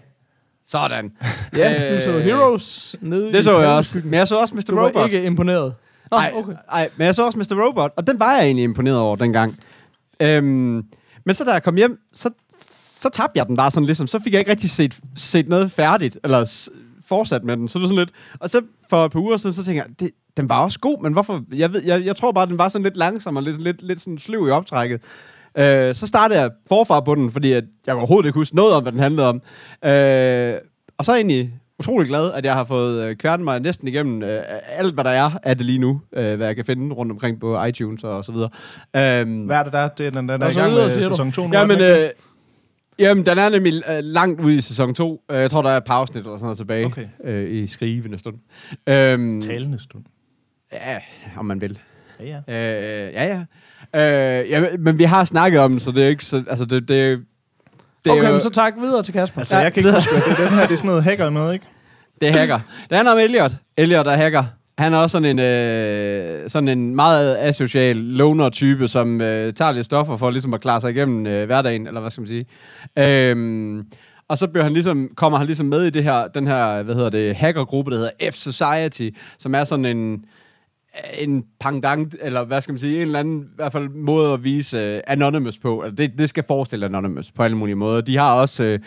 Sådan. 0.69 1.13
Ja, 1.57 1.95
du 1.95 2.01
så 2.01 2.11
Øh, 2.11 2.25
Heroes 2.25 2.97
nede 3.01 3.33
Det 3.33 3.45
så 3.45 3.59
jeg 3.59 3.69
også. 3.71 4.01
Men 4.05 4.15
jeg 4.15 4.29
så 4.29 4.41
også 4.41 4.55
Mr. 4.55 4.61
Du 4.71 4.75
var 4.77 4.87
Robot. 4.87 5.07
ikke 5.13 5.27
imponeret. 5.27 5.75
Nej, 6.11 6.33
okay. 6.35 6.53
nej, 6.73 6.89
men 6.97 7.07
jeg 7.07 7.15
så 7.15 7.27
også 7.27 7.39
Mr. 7.39 7.67
Robot, 7.67 7.93
og 7.97 8.07
den 8.07 8.21
var 8.21 8.35
jeg 8.35 8.45
egentlig 8.45 8.65
imponeret 8.65 8.99
over 8.99 9.17
dengang. 9.17 9.59
Øhm, 10.21 10.85
men 11.25 11.35
så 11.35 11.45
da 11.45 11.53
jeg 11.53 11.63
kom 11.63 11.75
hjem, 11.77 11.99
så, 12.13 12.31
så 13.01 13.09
tabte 13.09 13.39
jeg 13.39 13.47
den 13.47 13.57
bare 13.57 13.71
sådan 13.71 13.87
ligesom. 13.87 14.07
Så 14.07 14.19
fik 14.25 14.33
jeg 14.33 14.39
ikke 14.39 14.51
rigtig 14.51 14.71
set, 14.71 14.99
set 15.17 15.49
noget 15.49 15.73
færdigt, 15.73 16.19
eller 16.25 16.69
fortsat 17.07 17.45
med 17.45 17.57
den. 17.57 17.69
Så 17.69 17.79
det 17.79 17.83
var 17.83 17.89
sådan 17.89 17.99
lidt... 17.99 18.11
Og 18.41 18.51
så 18.51 18.61
for 18.91 19.05
et 19.05 19.13
par 19.13 19.21
uger 19.21 19.37
siden, 19.37 19.57
så 19.57 19.65
tænkte 19.65 19.85
jeg, 19.89 20.01
det, 20.01 20.11
den 20.37 20.49
var 20.49 20.65
også 20.65 20.79
god, 20.81 21.03
men 21.03 21.13
hvorfor... 21.13 21.45
Jeg, 21.53 21.73
ved, 21.73 21.83
jeg, 21.85 22.05
jeg 22.05 22.17
tror 22.17 22.33
bare, 22.33 22.47
den 22.47 22.59
var 22.59 22.69
sådan 22.69 22.83
lidt 22.83 22.97
langsom 22.97 23.37
og 23.37 23.43
lidt, 23.43 23.63
lidt, 23.63 23.83
lidt 23.83 24.01
sådan 24.01 24.19
sløv 24.19 24.49
i 24.49 24.51
optrækket. 24.51 25.03
Øh, 25.59 25.95
så 25.95 26.07
startede 26.07 26.41
jeg 26.41 26.51
forfra 26.69 27.01
på 27.01 27.15
den, 27.15 27.31
fordi 27.31 27.53
at 27.53 27.65
jeg 27.87 27.95
overhovedet 27.95 28.27
ikke 28.29 28.39
huske 28.39 28.57
noget 28.57 28.75
om, 28.75 28.83
hvad 28.83 28.93
den 28.93 29.01
handlede 29.01 29.29
om. 29.29 29.37
Øh, 29.85 30.55
og 30.99 31.05
så 31.05 31.13
er 31.13 31.17
jeg 31.17 31.21
egentlig 31.21 31.53
utrolig 31.79 32.09
glad, 32.09 32.33
at 32.33 32.45
jeg 32.45 32.55
har 32.55 32.65
fået 32.65 33.09
øh, 33.09 33.17
kværnet 33.17 33.45
mig 33.45 33.61
næsten 33.61 33.89
igennem 33.89 34.23
øh, 34.23 34.41
alt, 34.69 34.95
hvad 34.95 35.05
der 35.05 35.11
er 35.11 35.31
af 35.43 35.57
det 35.57 35.67
lige 35.67 35.79
nu, 35.79 36.01
øh, 36.17 36.37
hvad 36.37 36.47
jeg 36.47 36.57
kan 36.57 36.65
finde 36.65 36.95
rundt 36.95 37.13
omkring 37.13 37.41
på 37.41 37.65
iTunes 37.65 38.05
og 38.05 38.25
så 38.25 38.33
videre. 38.33 38.51
Øhm, 38.97 39.45
Hvad 39.47 39.57
er 39.57 39.63
det 39.63 39.73
der? 39.73 39.89
Det 39.89 40.07
er 40.07 40.11
den, 40.11 40.29
den 40.29 40.43
er 40.43 40.47
Og 40.47 40.53
i 40.53 40.55
gang 40.55 40.71
videre, 40.71 40.85
med 40.85 40.91
sæson 40.91 41.33
2 41.33 41.47
nu. 41.47 41.53
Ja, 41.53 41.57
er 41.63 41.67
den 41.67 41.69
men 41.69 41.79
ikke? 41.79 42.05
øh, 42.05 42.11
jamen, 42.99 43.27
den 43.27 43.39
er 43.39 43.49
nemlig 43.49 43.83
øh, 43.91 43.99
langt 44.03 44.41
ude 44.41 44.55
i 44.57 44.61
sæson 44.61 44.95
2. 44.95 45.23
Øh, 45.31 45.41
jeg 45.41 45.51
tror, 45.51 45.63
der 45.63 45.71
er 45.71 45.77
et 45.77 45.85
pausenit 45.85 46.17
eller 46.17 46.37
sådan 46.37 46.45
noget 46.45 46.59
tilbage 46.59 46.87
Okay. 46.87 47.07
øh, 47.25 47.51
i 47.51 47.67
skrivende 47.67 48.19
stund. 48.19 48.37
Øhm, 48.89 49.43
Talende 49.43 49.83
stund. 49.83 50.05
ja, 50.73 50.99
om 51.37 51.45
man 51.45 51.61
vil. 51.61 51.79
Ja, 52.21 52.41
ja. 52.49 53.07
Øh, 53.07 53.13
ja, 53.13 53.25
ja. 53.95 54.41
Øh, 54.41 54.51
ja. 54.51 54.65
Men 54.79 54.99
vi 54.99 55.05
har 55.05 55.25
snakket 55.25 55.61
om 55.61 55.71
den, 55.71 55.81
så 55.81 55.91
det 55.91 56.05
er 56.05 56.09
ikke 56.09 56.25
så... 56.25 56.45
Altså, 56.51 56.65
det, 56.65 56.89
det, 56.89 56.89
det 56.89 58.11
er 58.11 58.13
Okay, 58.13 58.27
jo, 58.27 58.33
men 58.33 58.41
så 58.41 58.51
tak 58.51 58.73
videre 58.79 59.03
til 59.03 59.15
Kasper. 59.15 59.39
Altså, 59.39 59.57
jeg 59.57 59.73
kan 59.73 59.81
ikke 59.81 59.95
huske, 59.95 60.15
det 60.15 60.39
er 60.39 60.49
den 60.49 60.55
her. 60.59 60.67
Det 60.67 60.73
er 60.73 60.77
sådan 60.77 60.89
noget 60.89 61.05
hacker 61.05 61.31
noget, 61.31 61.53
ikke? 61.55 61.67
Det 62.21 62.29
er 62.29 62.33
hacker. 62.33 62.59
Det 62.89 62.97
handler 62.97 63.13
om 63.13 63.19
Elliot. 63.19 63.53
Elliot 63.77 64.07
er 64.07 64.17
hacker. 64.17 64.45
Han 64.79 64.95
er 64.95 64.99
også 64.99 65.13
sådan 65.13 65.39
en, 65.39 65.39
øh, 65.39 66.51
sådan 66.51 66.69
en 66.69 66.97
meget 66.97 67.37
asocial 67.37 67.97
loner-type, 67.97 68.89
som 68.89 69.21
øh, 69.21 69.53
tager 69.53 69.73
lidt 69.73 69.85
stoffer 69.85 70.17
for 70.17 70.31
ligesom 70.31 70.55
at 70.55 70.61
klare 70.61 70.81
sig 70.81 70.91
igennem 70.91 71.27
øh, 71.27 71.47
hverdagen, 71.47 71.87
eller 71.87 72.01
hvad 72.01 72.11
skal 72.11 72.21
man 72.21 72.29
sige. 72.29 72.47
Øhm, 72.99 73.85
og 74.29 74.39
så 74.39 74.47
bliver 74.49 74.65
han 74.65 74.73
ligesom, 74.73 75.09
kommer 75.17 75.39
han 75.39 75.47
ligesom 75.47 75.67
med 75.67 75.85
i 75.85 75.91
det 75.91 76.05
her, 76.05 76.29
den 76.29 76.47
her, 76.47 76.83
hvad 76.83 76.95
hedder 76.95 77.11
det, 77.11 77.37
hackergruppe, 77.37 77.91
der 77.91 77.97
hedder 77.97 78.31
F-Society, 78.31 79.19
som 79.39 79.55
er 79.55 79.65
sådan 79.65 79.85
en, 79.85 80.25
en 81.19 81.45
pangdang, 81.61 82.13
eller 82.21 82.45
hvad 82.45 82.61
skal 82.61 82.73
man 82.73 82.79
sige, 82.79 82.97
en 82.97 83.03
eller 83.03 83.19
anden 83.19 83.43
i 83.43 83.55
hvert 83.57 83.73
fald 83.73 83.89
måde 83.89 84.33
at 84.33 84.45
vise 84.45 84.95
uh, 84.95 85.01
Anonymous 85.07 85.59
på. 85.59 85.81
Altså, 85.81 85.95
det, 85.95 86.19
det 86.19 86.29
skal 86.29 86.45
forestille 86.47 86.87
Anonymous 86.87 87.33
på 87.33 87.43
alle 87.43 87.57
mulige 87.57 87.77
måder. 87.77 88.01
De 88.01 88.17
har 88.17 88.41
også 88.41 88.79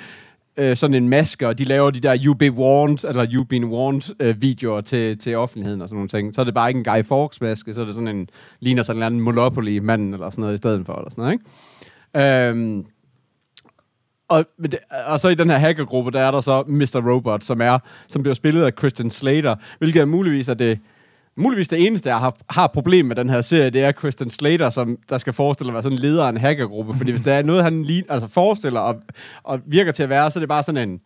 uh, 0.57 0.65
uh, 0.65 0.73
sådan 0.73 0.93
en 0.93 1.09
maske, 1.09 1.47
og 1.47 1.57
de 1.57 1.63
laver 1.63 1.91
de 1.91 1.99
der 1.99 2.17
You 2.25 2.33
Be 2.33 2.51
Warned, 2.51 3.03
eller 3.03 3.27
You 3.33 3.43
Been 3.43 3.65
Warned 3.65 4.29
uh, 4.29 4.41
videoer 4.41 4.81
til, 4.81 5.17
til 5.17 5.37
offentligheden 5.37 5.81
og 5.81 5.89
sådan 5.89 5.97
nogle 5.97 6.09
ting. 6.09 6.35
Så 6.35 6.41
er 6.41 6.45
det 6.45 6.53
bare 6.53 6.69
ikke 6.69 6.77
en 6.77 6.83
Guy 6.83 7.03
Fawkes 7.03 7.41
maske, 7.41 7.73
så 7.73 7.81
er 7.81 7.85
det 7.85 7.93
sådan 7.93 8.07
en, 8.07 8.29
ligner 8.59 8.83
sådan 8.83 8.97
en 8.97 8.97
eller 8.97 9.05
anden 9.05 9.21
Monopoly-mand 9.21 10.13
eller 10.13 10.29
sådan 10.29 10.41
noget 10.41 10.53
i 10.53 10.57
stedet 10.57 10.85
for, 10.85 10.93
eller 10.93 11.09
sådan 11.09 11.21
noget, 11.21 11.33
ikke? 11.33 11.45
Um, 12.51 12.85
og, 14.31 14.45
og 15.05 15.19
så 15.19 15.29
i 15.29 15.35
den 15.35 15.49
her 15.49 15.57
hackergruppe, 15.57 16.11
der 16.11 16.19
er 16.19 16.31
der 16.31 16.41
så 16.41 16.63
Mr. 16.67 17.11
Robot, 17.11 17.43
som 17.43 17.61
er, 17.61 17.79
som 18.07 18.23
bliver 18.23 18.35
spillet 18.35 18.63
af 18.63 18.71
Christian 18.77 19.11
Slater, 19.11 19.55
hvilket 19.77 20.01
er 20.01 20.05
muligvis 20.05 20.49
er 20.49 20.53
det, 20.53 20.79
muligvis 21.35 21.67
det 21.67 21.87
eneste, 21.87 22.09
jeg 22.09 22.19
har, 22.19 22.35
har 22.49 22.67
problem 22.67 23.05
med 23.05 23.15
den 23.15 23.29
her 23.29 23.41
serie, 23.41 23.69
det 23.69 23.83
er 23.83 23.91
Christian 23.91 24.29
Slater, 24.29 24.69
som 24.69 24.97
der 25.09 25.17
skal 25.17 25.33
forestille 25.33 25.69
at 25.69 25.73
være 25.73 25.83
sådan 25.83 25.97
en 25.97 26.01
leder 26.01 26.25
af 26.25 26.29
en 26.29 26.37
hackergruppe, 26.37 26.93
fordi 26.97 27.11
hvis 27.11 27.21
der 27.21 27.33
er 27.33 27.43
noget, 27.43 27.63
han 27.63 27.83
lige, 27.83 28.03
altså 28.09 28.27
forestiller 28.27 28.79
og, 28.79 28.95
og 29.43 29.59
virker 29.65 29.91
til 29.91 30.03
at 30.03 30.09
være, 30.09 30.31
så 30.31 30.39
er 30.39 30.41
det 30.41 30.49
bare 30.49 30.63
sådan 30.63 30.89
en, 30.89 30.99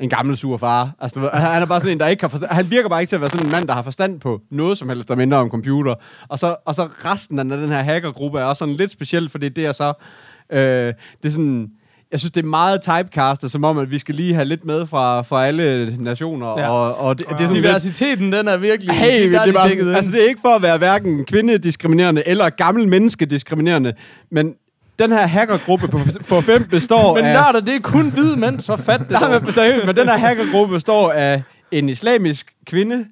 en 0.00 0.08
gammel 0.08 0.36
sur 0.36 0.56
far. 0.56 0.90
Altså, 1.00 1.20
du 1.20 1.20
ved, 1.20 1.30
han 1.30 1.62
er 1.62 1.66
bare 1.66 1.80
sådan 1.80 1.92
en, 1.92 2.00
der 2.00 2.06
ikke 2.06 2.22
har 2.22 2.28
forstand, 2.28 2.50
han 2.50 2.70
virker 2.70 2.88
bare 2.88 3.00
ikke 3.00 3.10
til 3.10 3.16
at 3.16 3.20
være 3.20 3.30
sådan 3.30 3.46
en 3.46 3.52
mand, 3.52 3.68
der 3.68 3.74
har 3.74 3.82
forstand 3.82 4.20
på 4.20 4.40
noget 4.50 4.78
som 4.78 4.88
helst, 4.88 5.08
der 5.08 5.14
minder 5.14 5.38
om 5.38 5.50
computer. 5.50 5.94
Og 6.28 6.38
så, 6.38 6.56
og 6.64 6.74
så 6.74 6.82
resten 6.82 7.38
af 7.38 7.44
den 7.44 7.68
her 7.68 7.82
hackergruppe 7.82 8.38
er 8.38 8.44
også 8.44 8.58
sådan 8.58 8.74
lidt 8.74 8.90
speciel, 8.90 9.28
fordi 9.28 9.48
det 9.48 9.66
er 9.66 9.72
så, 9.72 9.92
øh, 10.50 10.92
det 11.22 11.24
er 11.24 11.30
sådan, 11.30 11.70
jeg 12.14 12.20
synes, 12.20 12.32
det 12.32 12.44
er 12.44 12.48
meget 12.48 12.82
typecastet, 12.82 13.50
som 13.50 13.64
om, 13.64 13.78
at 13.78 13.90
vi 13.90 13.98
skal 13.98 14.14
lige 14.14 14.34
have 14.34 14.44
lidt 14.44 14.64
med 14.64 14.86
fra, 14.86 15.22
fra 15.22 15.46
alle 15.46 15.96
nationer. 16.00 16.48
Ja. 16.48 16.60
Ja. 16.60 16.68
Og, 16.70 16.98
og 17.00 17.18
det, 17.18 17.28
det 17.28 17.32
er 17.34 17.38
sådan 17.38 17.52
lidt, 17.52 17.64
Diversiteten, 17.64 18.32
den 18.32 18.48
er 18.48 18.56
virkelig... 18.56 18.94
Hey, 18.94 19.32
der 19.32 19.42
det, 19.42 19.48
er 19.48 19.52
bare, 19.52 19.68
sådan, 19.68 19.94
altså, 19.94 20.10
det 20.10 20.24
er 20.24 20.28
ikke 20.28 20.40
for 20.40 20.56
at 20.56 20.62
være 20.62 20.78
hverken 20.78 21.24
kvindediskriminerende 21.24 22.28
eller 22.28 22.50
gammel 22.50 22.88
menneskediskriminerende, 22.88 23.92
men 24.30 24.54
den 24.98 25.12
her 25.12 25.26
hackergruppe 25.26 25.88
på, 25.88 25.98
på 26.28 26.40
fem 26.40 26.64
består 26.64 27.14
Men 27.14 27.24
af... 27.24 27.32
nørder, 27.32 27.60
det 27.60 27.74
er 27.74 27.80
kun 27.80 28.10
hvide 28.10 28.36
mænd, 28.36 28.60
så 28.60 28.76
fat 28.76 29.00
det 29.00 29.10
Nej, 29.20 29.38
men 29.38 29.52
seriøst, 29.52 29.86
men 29.86 29.96
den 29.96 30.08
her 30.08 30.16
hackergruppe 30.16 30.74
består 30.74 31.12
af 31.12 31.42
en 31.72 31.88
islamisk 31.88 32.52
kvinde. 32.66 33.06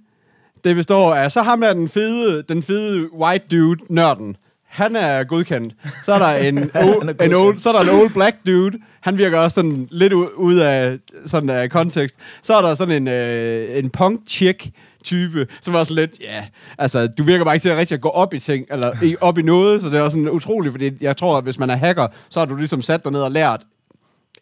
Det 0.65 0.77
består 0.77 1.15
af, 1.15 1.33
så 1.33 1.43
ham 1.43 1.63
er 1.63 1.73
den 1.73 1.89
fede, 1.89 2.43
den 2.49 2.63
fede 2.63 3.15
white 3.15 3.45
dude, 3.51 3.81
nørden. 3.91 4.37
Han 4.73 4.97
er 4.97 5.25
godkendt. 5.25 5.75
Så 6.05 6.13
er 6.13 6.19
der 6.19 6.35
en, 6.49 6.59
old, 6.59 6.69
en 6.75 7.07
godkendt. 7.07 7.35
old, 7.35 7.59
så 7.59 7.69
er 7.69 7.73
der 7.73 7.93
en 7.93 8.01
old 8.01 8.11
black 8.11 8.37
dude. 8.47 8.79
Han 9.01 9.19
virker 9.19 9.39
også 9.39 9.55
sådan 9.55 9.89
lidt 9.91 10.13
ud 10.13 10.57
af 10.57 10.99
sådan 11.27 11.51
af 11.51 11.71
kontekst. 11.71 12.17
Så 12.43 12.55
er 12.55 12.63
der 12.63 12.75
sådan 12.75 13.03
en, 13.03 13.09
øh, 13.09 13.79
en 13.79 13.91
punk 13.91 14.21
chick 14.29 14.71
type, 15.05 15.47
som 15.61 15.75
var 15.75 15.85
sådan 15.85 15.97
lidt, 15.97 16.21
ja, 16.21 16.45
altså, 16.79 17.07
du 17.07 17.23
virker 17.23 17.45
bare 17.45 17.55
ikke 17.55 17.65
til 17.65 17.69
at 17.69 17.77
rigtig 17.77 17.95
at 17.95 18.01
gå 18.01 18.09
op 18.09 18.35
i 18.35 18.39
ting, 18.39 18.67
eller 18.71 19.17
op 19.21 19.39
i 19.39 19.43
noget, 19.43 19.83
så 19.83 19.91
det 19.91 19.99
er 19.99 20.03
også 20.03 20.15
sådan 20.15 20.31
utroligt, 20.31 20.73
fordi 20.73 20.91
jeg 21.01 21.17
tror, 21.17 21.37
at 21.37 21.45
hvis 21.45 21.59
man 21.59 21.71
er 21.71 21.77
hacker, 21.77 22.07
så 22.31 22.41
har 22.41 22.47
du 22.47 22.57
ligesom 22.57 22.83
sat 22.83 23.05
dig 23.05 23.13
ned 23.13 23.21
og 23.23 23.31
lært 23.31 23.61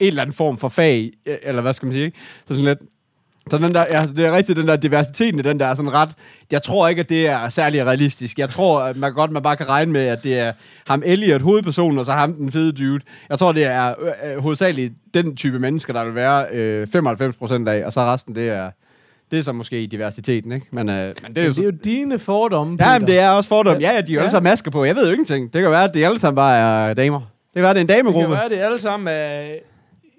en 0.00 0.06
eller 0.06 0.22
anden 0.22 0.34
form 0.34 0.58
for 0.58 0.68
fag, 0.68 1.10
øh, 1.26 1.36
eller 1.42 1.62
hvad 1.62 1.74
skal 1.74 1.86
man 1.86 1.92
sige, 1.92 2.04
ikke? 2.04 2.18
Så 2.46 2.54
sådan 2.54 2.64
lidt, 2.64 2.78
så 3.50 3.58
den 3.58 3.74
der, 3.74 3.84
ja, 3.90 4.02
det 4.16 4.26
er 4.26 4.36
rigtigt, 4.36 4.56
den 4.56 4.68
der 4.68 4.76
diversiteten 4.76 5.38
i 5.38 5.42
den 5.42 5.60
der 5.60 5.66
er 5.66 5.74
sådan 5.74 5.92
ret... 5.94 6.08
Jeg 6.52 6.62
tror 6.62 6.88
ikke, 6.88 7.00
at 7.00 7.08
det 7.08 7.28
er 7.28 7.48
særlig 7.48 7.86
realistisk. 7.86 8.38
Jeg 8.38 8.50
tror, 8.50 8.80
at 8.80 8.96
man 8.96 9.12
godt 9.14 9.30
man 9.32 9.42
bare 9.42 9.56
kan 9.56 9.68
regne 9.68 9.92
med, 9.92 10.00
at 10.06 10.24
det 10.24 10.38
er 10.38 10.52
ham 10.88 11.02
Elliot, 11.06 11.42
hovedpersonen, 11.42 11.98
og 11.98 12.04
så 12.04 12.12
ham 12.12 12.32
den 12.34 12.52
fede 12.52 12.72
dude. 12.72 13.00
Jeg 13.28 13.38
tror, 13.38 13.52
det 13.52 13.64
er 13.64 13.94
øh, 14.00 14.32
øh, 14.32 14.38
hovedsageligt 14.42 14.92
den 15.14 15.36
type 15.36 15.58
mennesker, 15.58 15.92
der 15.92 16.04
vil 16.04 16.14
være 16.14 16.46
øh, 16.52 16.86
95% 16.96 17.68
af, 17.68 17.86
og 17.86 17.92
så 17.92 18.00
resten, 18.00 18.34
det 18.34 18.48
er... 18.50 18.70
Det 19.30 19.38
er 19.38 19.42
så 19.42 19.52
måske 19.52 19.86
diversiteten, 19.86 20.52
ikke? 20.52 20.66
Men, 20.70 20.88
øh, 20.88 21.14
men 21.22 21.34
det 21.34 21.42
er 21.42 21.46
jo, 21.46 21.52
Det 21.52 21.58
er 21.58 21.64
jo 21.64 21.70
dine 21.84 22.18
fordomme, 22.18 22.76
Ja, 22.80 22.98
men 22.98 23.08
det 23.08 23.18
er 23.18 23.30
også 23.30 23.48
fordom. 23.48 23.80
Ja, 23.80 23.90
ja, 23.94 24.00
de 24.00 24.06
har 24.06 24.06
jo 24.08 24.14
Ja. 24.14 24.20
alle 24.20 24.30
sammen 24.30 24.50
masker 24.50 24.70
på. 24.70 24.84
Jeg 24.84 24.96
ved 24.96 25.04
jo 25.06 25.10
ingenting. 25.12 25.52
Det 25.52 25.62
kan 25.62 25.70
være, 25.70 25.84
at 25.84 25.94
de 25.94 26.06
alle 26.06 26.18
sammen 26.18 26.36
bare 26.36 26.88
er 26.90 26.94
damer. 26.94 27.18
Det 27.20 27.26
kan 27.54 27.62
være, 27.62 27.74
det 27.74 27.78
er 27.78 27.80
en 27.80 27.88
Det 27.88 27.96
kan 27.96 28.04
damegruppe. 28.04 28.34
være, 28.36 28.48
det 28.48 28.60
er 28.60 28.66
alle 28.66 28.80
sammen 28.80 29.08
af 29.08 29.62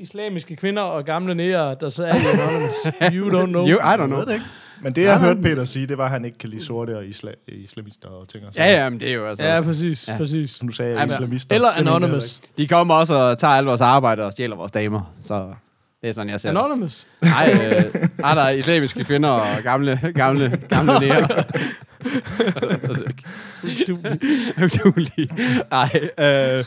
islamiske 0.02 0.56
kvinder 0.56 0.82
og 0.82 1.06
gamle 1.06 1.36
nære, 1.36 1.76
der 1.82 1.90
så 1.90 2.06
er 2.06 2.16
i 2.16 2.20
Anonymous. 2.34 2.74
You 3.14 3.42
don't 3.42 3.46
know. 3.46 3.68
You, 3.68 3.78
I 3.78 3.80
don't 3.80 3.88
Jeg 3.90 3.98
know. 4.08 4.20
ved 4.20 4.26
det 4.26 4.34
ikke. 4.34 4.46
Men 4.84 4.94
det, 4.94 5.04
jeg 5.04 5.20
hørte 5.20 5.42
Peter 5.42 5.66
sige, 5.66 5.88
det 5.88 5.98
var, 5.98 6.06
at 6.06 6.12
han 6.12 6.26
ikke 6.26 6.38
kan 6.38 6.50
lide 6.50 6.66
sorte 6.66 6.98
og 6.98 7.04
isla- 7.04 7.46
islamister 7.64 8.08
og 8.08 8.28
ting 8.30 8.46
og 8.48 8.54
sådan. 8.54 8.70
Ja, 8.70 8.84
ja, 8.84 8.90
men 8.90 9.00
det 9.00 9.10
er 9.10 9.14
jo 9.14 9.26
altså... 9.28 9.46
Ja, 9.46 9.62
præcis, 9.62 10.08
Ja. 10.08 10.18
præcis. 10.18 10.50
Som 10.52 10.68
du 10.68 10.74
sagde, 10.74 10.96
men- 10.96 11.06
islamister. 11.10 11.56
Eller 11.56 11.70
Anonymous. 11.72 12.42
De 12.58 12.68
kommer 12.68 12.94
også 12.94 13.14
og 13.14 13.38
tager 13.38 13.54
alle 13.54 13.68
vores 13.68 13.82
arbejde 13.82 14.26
og 14.26 14.32
stjæler 14.32 14.56
vores 14.56 14.72
damer. 14.72 15.14
Så 15.26 15.48
det 16.02 16.10
er 16.10 16.14
sådan, 16.14 16.30
jeg 16.30 16.40
ser. 16.40 16.50
Anonymous. 16.50 17.08
Nej, 17.22 17.50
øh, 17.54 18.10
er 18.24 18.34
der 18.36 18.50
islamiske 18.50 19.04
kvinder 19.04 19.30
og 19.30 19.48
gamle, 19.64 20.00
gamle, 20.16 20.58
gamle 20.70 21.00
nære. 21.08 21.28
Du, 23.88 23.98
Udulige. 24.64 25.30
Nej, 25.72 25.90
øh, 26.20 26.66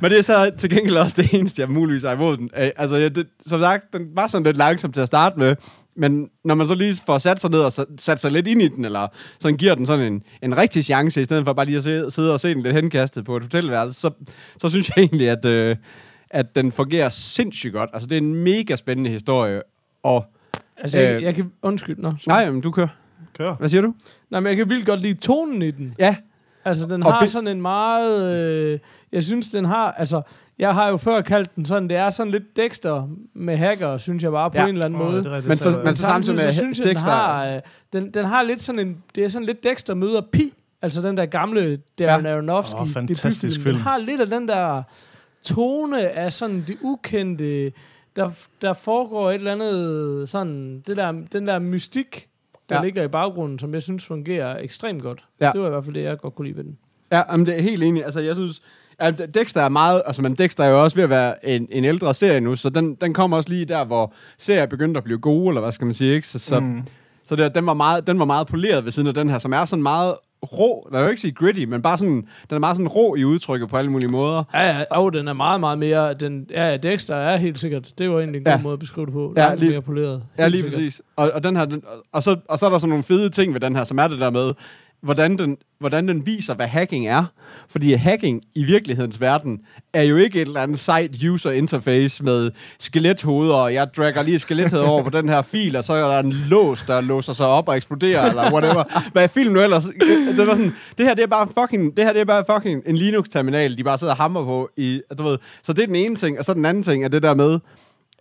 men 0.00 0.10
det 0.10 0.18
er 0.18 0.22
så 0.22 0.50
til 0.58 0.70
gengæld 0.70 0.96
også 0.96 1.22
det 1.22 1.32
eneste, 1.34 1.62
jeg 1.62 1.70
muligvis 1.70 2.02
har 2.02 2.12
imod 2.12 2.36
den. 2.36 2.50
Øh, 2.56 2.70
altså, 2.76 2.96
jeg, 2.96 3.14
det, 3.16 3.26
som 3.46 3.60
sagt, 3.60 3.92
den 3.92 4.02
var 4.14 4.26
sådan 4.26 4.44
lidt 4.44 4.56
langsom 4.56 4.92
til 4.92 5.00
at 5.00 5.06
starte 5.06 5.38
med, 5.38 5.56
men 5.96 6.28
når 6.44 6.54
man 6.54 6.66
så 6.66 6.74
lige 6.74 6.96
får 7.06 7.18
sat 7.18 7.40
sig 7.40 7.50
ned 7.50 7.60
og 7.60 7.72
sa- 7.78 7.94
sat 7.98 8.20
sig 8.20 8.30
lidt 8.30 8.46
ind 8.46 8.62
i 8.62 8.68
den, 8.68 8.84
eller 8.84 9.08
sådan 9.40 9.56
giver 9.56 9.74
den 9.74 9.86
sådan 9.86 10.12
en, 10.12 10.22
en 10.42 10.56
rigtig 10.56 10.84
chance, 10.84 11.20
i 11.20 11.24
stedet 11.24 11.44
for 11.44 11.52
bare 11.52 11.66
lige 11.66 11.78
at 11.78 11.84
se, 11.84 12.10
sidde 12.10 12.32
og 12.32 12.40
se 12.40 12.54
den 12.54 12.62
lidt 12.62 12.74
henkastet 12.74 13.24
på 13.24 13.36
et 13.36 13.42
hotelværelse, 13.42 14.00
så, 14.00 14.10
så 14.58 14.68
synes 14.68 14.88
jeg 14.88 14.98
egentlig, 15.02 15.28
at, 15.30 15.44
øh, 15.44 15.76
at 16.30 16.54
den 16.54 16.72
fungerer 16.72 17.08
sindssygt 17.10 17.72
godt. 17.72 17.90
Altså, 17.92 18.06
det 18.06 18.14
er 18.18 18.20
en 18.20 18.34
mega 18.34 18.76
spændende 18.76 19.10
historie, 19.10 19.62
og... 20.02 20.24
altså, 20.76 20.98
jeg, 21.00 21.16
Øh. 21.16 21.22
jeg 21.22 21.34
kan... 21.34 21.52
Undskyld, 21.62 21.96
nå. 21.98 22.14
sorry. 22.20 22.34
Nej, 22.34 22.50
men 22.50 22.60
du 22.60 22.70
kører. 22.70 22.88
Kør. 23.38 23.54
Hvad 23.54 23.68
siger 23.68 23.82
du? 23.82 23.94
Nej, 24.30 24.40
men 24.40 24.48
jeg 24.48 24.56
kan 24.56 24.68
vildt 24.70 24.86
godt 24.86 25.00
lide 25.00 25.14
tonen 25.20 25.62
i 25.62 25.70
den. 25.70 25.94
Ja, 25.98 26.16
Altså, 26.66 26.86
den 26.86 27.02
Og 27.02 27.12
har 27.12 27.20
be- 27.20 27.26
sådan 27.26 27.48
en 27.48 27.62
meget... 27.62 28.32
Øh, 28.36 28.78
jeg 29.12 29.24
synes, 29.24 29.48
den 29.48 29.64
har... 29.64 29.90
Altså, 29.92 30.22
jeg 30.58 30.74
har 30.74 30.88
jo 30.88 30.96
før 30.96 31.20
kaldt 31.20 31.56
den 31.56 31.64
sådan, 31.64 31.88
det 31.88 31.96
er 31.96 32.10
sådan 32.10 32.30
lidt 32.30 32.56
Dexter 32.56 33.08
med 33.34 33.56
hacker, 33.56 33.98
synes 33.98 34.22
jeg 34.22 34.30
bare 34.32 34.50
på 34.50 34.56
Ja. 34.56 34.62
en 34.64 34.68
eller 34.68 34.84
anden 34.84 35.00
Åh, 35.00 35.06
måde. 35.06 35.16
det 35.24 35.26
rigtigt, 35.32 35.48
Men 35.48 35.56
så- 35.56 35.80
men 35.84 35.94
så 35.94 36.06
samtidig 36.06 36.36
med 36.36 36.52
så 36.52 36.58
synes 36.58 36.78
jeg, 36.78 36.86
den 36.86 36.96
Dexter- 36.96 37.10
har, 37.10 37.54
øh, 37.54 37.60
den, 37.92 38.10
den 38.10 38.24
har 38.24 38.42
lidt 38.42 38.62
sådan 38.62 38.78
en... 38.78 38.96
Det 39.14 39.24
er 39.24 39.28
sådan 39.28 39.46
lidt 39.46 39.64
Dexter 39.64 39.94
møder 39.94 40.20
Pi. 40.32 40.52
Altså 40.82 41.02
den 41.02 41.16
der 41.16 41.26
gamle 41.26 41.78
Darren 41.98 42.24
Ja. 42.26 42.32
Aronofsky. 42.32 42.76
Åh, 42.80 42.88
fantastisk 42.88 43.60
film. 43.60 43.74
Den 43.74 43.82
har 43.82 43.98
lidt 43.98 44.20
af 44.20 44.26
den 44.26 44.48
der 44.48 44.82
tone 45.44 46.08
af 46.10 46.32
sådan 46.32 46.64
det 46.68 46.76
ukendte. 46.82 47.72
Der, 48.16 48.30
der 48.62 48.72
foregår 48.72 49.30
et 49.30 49.34
eller 49.34 49.52
andet 49.52 50.28
sådan... 50.28 50.80
Det 50.86 50.96
der, 50.96 51.12
den 51.32 51.46
der 51.46 51.58
mystik, 51.58 52.28
der 52.74 52.78
Ja. 52.80 52.82
ja. 52.82 52.84
ligger 52.86 53.02
i 53.02 53.08
baggrunden, 53.08 53.58
som 53.58 53.74
jeg 53.74 53.82
synes 53.82 54.06
fungerer 54.06 54.58
ekstremt 54.62 55.02
godt. 55.02 55.24
Ja. 55.40 55.50
Det 55.52 55.60
var 55.60 55.66
i 55.66 55.70
hvert 55.70 55.84
fald 55.84 55.94
det, 55.94 56.02
jeg 56.02 56.18
godt 56.18 56.34
kunne 56.34 56.46
lide 56.46 56.56
ved 56.56 56.64
den. 56.64 56.78
Ja, 57.12 57.22
jamen, 57.30 57.46
det 57.46 57.58
er 57.58 57.62
helt 57.62 57.82
enig. 57.82 58.04
Altså, 58.04 58.20
jeg 58.20 58.34
synes, 58.34 58.60
at 58.98 59.34
Dexter 59.34 59.60
er 59.60 59.68
meget... 59.68 60.02
Altså, 60.06 60.22
men 60.22 60.34
Dexter 60.34 60.64
er 60.64 60.68
jo 60.68 60.82
også 60.82 60.96
ved 60.96 61.04
at 61.04 61.10
være 61.10 61.46
en, 61.46 61.68
en 61.70 61.84
ældre 61.84 62.14
serie 62.14 62.40
nu, 62.40 62.56
så 62.56 62.70
den, 62.70 62.94
den 62.94 63.14
kommer 63.14 63.36
også 63.36 63.48
lige 63.48 63.64
der, 63.64 63.84
hvor 63.84 64.12
serier 64.38 64.66
begyndte 64.66 64.98
at 64.98 65.04
blive 65.04 65.18
gode, 65.18 65.48
eller 65.48 65.60
hvad 65.60 65.72
skal 65.72 65.84
man 65.84 65.94
sige, 65.94 66.14
ikke? 66.14 66.28
Så, 66.28 66.38
så, 66.38 66.60
mm. 66.60 66.82
så 67.24 67.36
det, 67.36 67.54
den, 67.54 67.66
var 67.66 67.74
meget, 67.74 68.06
den 68.06 68.18
var 68.18 68.24
meget 68.24 68.46
poleret 68.46 68.84
ved 68.84 68.92
siden 68.92 69.08
af 69.08 69.14
den 69.14 69.30
her, 69.30 69.38
som 69.38 69.52
er 69.52 69.64
sådan 69.64 69.82
meget 69.82 70.14
rå. 70.44 70.88
Jeg 70.92 71.02
vil 71.02 71.10
ikke 71.10 71.20
sige 71.20 71.32
gritty, 71.32 71.64
men 71.64 71.82
bare 71.82 71.98
sådan... 71.98 72.14
Den 72.14 72.54
er 72.56 72.58
meget 72.58 72.76
sådan 72.76 72.88
rå 72.88 73.14
i 73.14 73.24
udtrykket 73.24 73.68
på 73.68 73.76
alle 73.76 73.90
mulige 73.90 74.10
måder. 74.10 74.42
Ja, 74.54 74.66
ja, 74.78 74.84
og 74.90 75.12
den 75.12 75.28
er 75.28 75.32
meget, 75.32 75.60
meget 75.60 75.78
mere... 75.78 76.14
Den, 76.14 76.46
ja, 76.50 76.68
ja, 76.70 76.76
Dexter 76.76 77.14
er 77.16 77.36
helt 77.36 77.58
sikkert... 77.58 77.92
Det 77.98 78.10
var 78.10 78.18
egentlig 78.18 78.38
en 78.40 78.46
Ja. 78.46 78.52
god 78.52 78.62
måde 78.62 78.72
at 78.72 78.78
beskrive 78.78 79.06
det 79.06 79.12
på. 79.14 79.32
Ja, 79.36 79.42
Langt 79.46 79.60
lige- 79.60 79.70
mere 79.70 79.82
poleret. 79.82 80.22
Ja, 80.38 80.48
lige 80.48 80.60
sikkert. 80.62 80.72
præcis. 80.78 81.02
Og, 81.16 81.30
og, 81.34 81.44
den 81.44 81.56
her, 81.56 81.64
den, 81.64 81.82
og, 82.12 82.22
så, 82.22 82.36
og 82.48 82.58
så 82.58 82.66
er 82.66 82.70
der 82.70 82.78
sådan 82.78 82.88
nogle 82.88 83.04
fede 83.04 83.30
ting 83.30 83.52
ved 83.54 83.60
den 83.60 83.76
her, 83.76 83.84
som 83.84 83.98
er 83.98 84.08
det 84.08 84.20
der 84.20 84.30
med, 84.30 84.52
hvordan 85.04 85.38
den, 85.38 85.56
hvordan 85.80 86.08
den 86.08 86.26
viser, 86.26 86.54
hvad 86.54 86.66
hacking 86.66 87.06
er. 87.06 87.24
Fordi 87.68 87.92
hacking 87.92 88.42
i 88.54 88.64
virkelighedens 88.64 89.20
verden 89.20 89.60
er 89.92 90.02
jo 90.02 90.16
ikke 90.16 90.42
et 90.42 90.46
eller 90.46 90.60
andet 90.60 90.78
sejt 90.78 91.10
user 91.24 91.50
interface 91.50 92.24
med 92.24 92.50
skelethoveder, 92.78 93.54
og 93.54 93.74
jeg 93.74 93.88
dragger 93.96 94.22
lige 94.22 94.38
skelettet 94.38 94.80
over 94.80 95.02
på 95.02 95.10
den 95.10 95.28
her 95.28 95.42
fil, 95.42 95.76
og 95.76 95.84
så 95.84 95.92
er 95.92 96.12
der 96.12 96.18
en 96.18 96.32
lås, 96.32 96.82
der 96.82 97.00
låser 97.00 97.32
sig 97.32 97.46
op 97.46 97.68
og 97.68 97.76
eksploderer, 97.76 98.28
eller 98.28 98.52
whatever. 98.52 99.10
Hvad 99.12 99.22
er 99.22 99.26
filmen 99.26 99.54
nu 99.54 99.60
ellers? 99.60 99.84
Det, 100.36 100.46
var 100.46 100.54
sådan, 100.54 100.74
det 100.98 101.06
her 101.06 101.14
det 101.14 101.22
er 101.22 101.26
bare 101.26 101.48
fucking, 101.58 101.96
det 101.96 102.04
her 102.04 102.12
det 102.12 102.20
er 102.20 102.24
bare 102.24 102.44
fucking 102.54 102.82
en 102.86 102.96
Linux-terminal, 102.96 103.76
de 103.76 103.84
bare 103.84 103.98
sidder 103.98 104.12
og 104.12 104.16
hammer 104.16 104.44
på. 104.44 104.70
I, 104.76 105.00
du 105.18 105.22
ved. 105.22 105.38
Så 105.62 105.72
det 105.72 105.82
er 105.82 105.86
den 105.86 105.96
ene 105.96 106.16
ting, 106.16 106.38
og 106.38 106.44
så 106.44 106.54
den 106.54 106.64
anden 106.64 106.82
ting 106.82 107.04
er 107.04 107.08
det 107.08 107.22
der 107.22 107.34
med, 107.34 107.58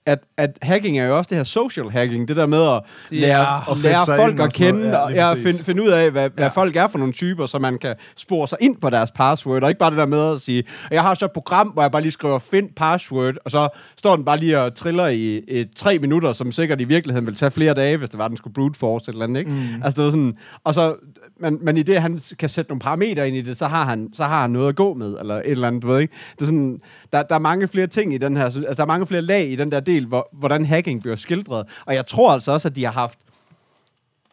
at, 0.05 0.19
at 0.37 0.57
hacking 0.61 0.99
er 0.99 1.05
jo 1.07 1.17
også 1.17 1.29
det 1.29 1.37
her 1.37 1.43
social 1.43 1.89
hacking, 1.89 2.27
det 2.27 2.35
der 2.35 2.45
med 2.45 2.61
at 2.63 2.81
lære, 3.09 3.41
Ja, 3.41 3.71
at 3.71 3.77
lære 3.77 3.99
folk 4.17 4.39
at 4.39 4.53
kende, 4.53 4.79
noget. 4.79 4.93
Ja, 4.93 5.03
og 5.05 5.13
ja, 5.37 5.43
finde, 5.43 5.63
finde 5.63 5.83
ud 5.83 5.87
af, 5.89 6.11
hvad, 6.11 6.29
hvad 6.29 6.43
Ja. 6.43 6.49
folk 6.49 6.75
er 6.75 6.87
for 6.87 6.97
nogle 6.97 7.13
typer, 7.13 7.45
så 7.45 7.59
man 7.59 7.77
kan 7.77 7.95
spore 8.15 8.47
sig 8.47 8.57
ind 8.61 8.77
på 8.77 8.89
deres 8.89 9.11
password, 9.11 9.63
og 9.63 9.69
ikke 9.69 9.79
bare 9.79 9.89
det 9.89 9.97
der 9.97 10.05
med 10.05 10.33
at 10.33 10.41
sige, 10.41 10.63
jeg 10.91 11.01
har 11.01 11.13
så 11.13 11.25
et 11.25 11.31
program, 11.31 11.67
hvor 11.67 11.81
jeg 11.81 11.91
bare 11.91 12.01
lige 12.01 12.11
skriver 12.11 12.39
find 12.39 12.69
password, 12.75 13.33
og 13.45 13.51
så 13.51 13.67
står 13.97 14.15
den 14.15 14.25
bare 14.25 14.37
lige 14.37 14.59
og 14.59 14.75
triller 14.75 15.07
i, 15.07 15.37
i 15.37 15.65
tre 15.75 15.99
minutter, 15.99 16.33
som 16.33 16.51
sikkert 16.51 16.81
i 16.81 16.83
virkeligheden 16.83 17.25
vil 17.27 17.35
tage 17.35 17.51
flere 17.51 17.73
dage, 17.73 17.97
hvis 17.97 18.09
det 18.09 18.19
var, 18.19 18.27
den 18.27 18.37
skulle 18.37 18.53
brute 18.53 18.79
force 18.79 19.11
eller 19.11 19.23
andet, 19.23 19.39
ikke? 19.39 19.51
Mm. 19.51 19.83
Altså 19.83 19.95
det 19.97 20.03
var 20.03 20.09
sådan, 20.09 20.33
og 20.63 20.73
så, 20.73 20.95
men, 21.39 21.57
men 21.61 21.77
i 21.77 21.83
det, 21.83 22.01
han 22.01 22.19
kan 22.39 22.49
sætte 22.49 22.71
nogle 22.71 22.79
parametre 22.79 23.27
ind 23.27 23.35
i 23.37 23.41
det, 23.41 23.57
så 23.57 23.67
har 23.67 23.85
han, 23.85 24.09
så 24.13 24.23
har 24.23 24.41
han 24.41 24.49
noget 24.51 24.69
at 24.69 24.75
gå 24.75 24.93
med, 24.93 25.15
eller 25.19 25.35
et 25.35 25.43
eller 25.45 25.67
andet, 25.67 25.83
du 25.83 25.87
ved 25.87 25.99
ikke? 25.99 26.13
Det 26.35 26.41
er 26.41 26.45
sådan, 26.45 26.79
der, 27.13 27.23
der 27.23 27.35
er 27.35 27.39
mange 27.39 27.67
flere 27.67 27.87
ting 27.87 28.13
i 28.13 28.17
den 28.17 28.37
her, 28.37 28.43
altså 28.43 28.59
der 28.77 28.83
er 28.83 28.87
mange 28.87 29.07
flere 29.07 29.21
lag 29.21 29.47
i 29.51 29.55
den 29.55 29.71
der 29.71 29.79
del, 29.93 30.05
hvor, 30.05 30.29
hvordan 30.33 30.65
hacking 30.65 31.01
bliver 31.01 31.15
skildret, 31.15 31.65
og 31.85 31.95
jeg 31.95 32.05
tror 32.07 32.31
altså 32.31 32.51
også, 32.51 32.67
at 32.67 32.75
de 32.75 32.85
har 32.85 32.91
haft 32.91 33.19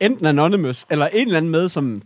enten 0.00 0.26
Anonymous, 0.26 0.86
eller 0.90 1.06
en 1.06 1.26
eller 1.26 1.36
anden 1.36 1.50
med, 1.50 1.68
som 1.68 2.02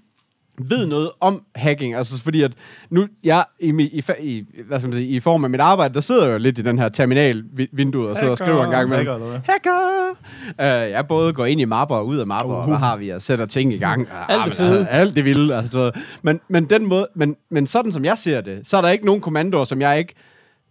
ved 0.58 0.86
noget 0.86 1.10
om 1.20 1.42
hacking. 1.54 1.94
Altså 1.94 2.22
fordi 2.22 2.42
at 2.42 2.52
nu, 2.90 3.06
jeg 3.24 3.44
i, 3.60 3.68
i, 3.68 4.02
i, 4.20 4.44
hvad 4.68 4.80
skal 4.80 4.88
man 4.88 4.98
sige, 4.98 5.08
i 5.08 5.20
form 5.20 5.44
af 5.44 5.50
mit 5.50 5.60
arbejde, 5.60 5.94
der 5.94 6.00
sidder 6.00 6.24
jeg 6.24 6.32
jo 6.32 6.38
lidt 6.38 6.58
i 6.58 6.62
den 6.62 6.78
her 6.78 6.88
terminal-vindue 6.88 8.08
og 8.08 8.16
sidder 8.16 8.30
og 8.30 8.38
skriver 8.38 8.64
en 8.64 8.70
gang 8.70 8.88
med. 8.88 8.96
Hacker? 8.96 9.40
Hacker! 9.44 10.10
Uh, 10.58 10.90
jeg 10.90 11.06
både 11.08 11.32
går 11.32 11.46
ind 11.46 11.60
i 11.60 11.64
mapper 11.64 11.96
og 11.96 12.06
ud 12.06 12.18
af 12.18 12.26
mapper, 12.26 12.54
uh. 12.54 12.60
og 12.60 12.66
hvad 12.66 12.78
har 12.78 12.96
vi, 12.96 13.08
og 13.08 13.22
sætter 13.22 13.46
ting 13.46 13.72
i 13.72 13.78
gang. 13.78 14.08
Alt 14.28 14.38
det 14.38 14.46
men, 14.46 14.52
fede. 14.52 14.78
altså, 14.78 14.90
Alt 14.90 15.16
det 15.16 15.24
vilde. 15.24 15.56
Altså, 15.56 15.90
men, 16.22 16.40
men, 16.48 16.64
den 16.64 16.86
måde, 16.86 17.08
men, 17.14 17.36
men 17.50 17.66
sådan 17.66 17.92
som 17.92 18.04
jeg 18.04 18.18
ser 18.18 18.40
det, 18.40 18.68
så 18.68 18.76
er 18.76 18.80
der 18.80 18.90
ikke 18.90 19.06
nogen 19.06 19.20
kommandoer, 19.20 19.64
som 19.64 19.80
jeg 19.80 19.98
ikke 19.98 20.14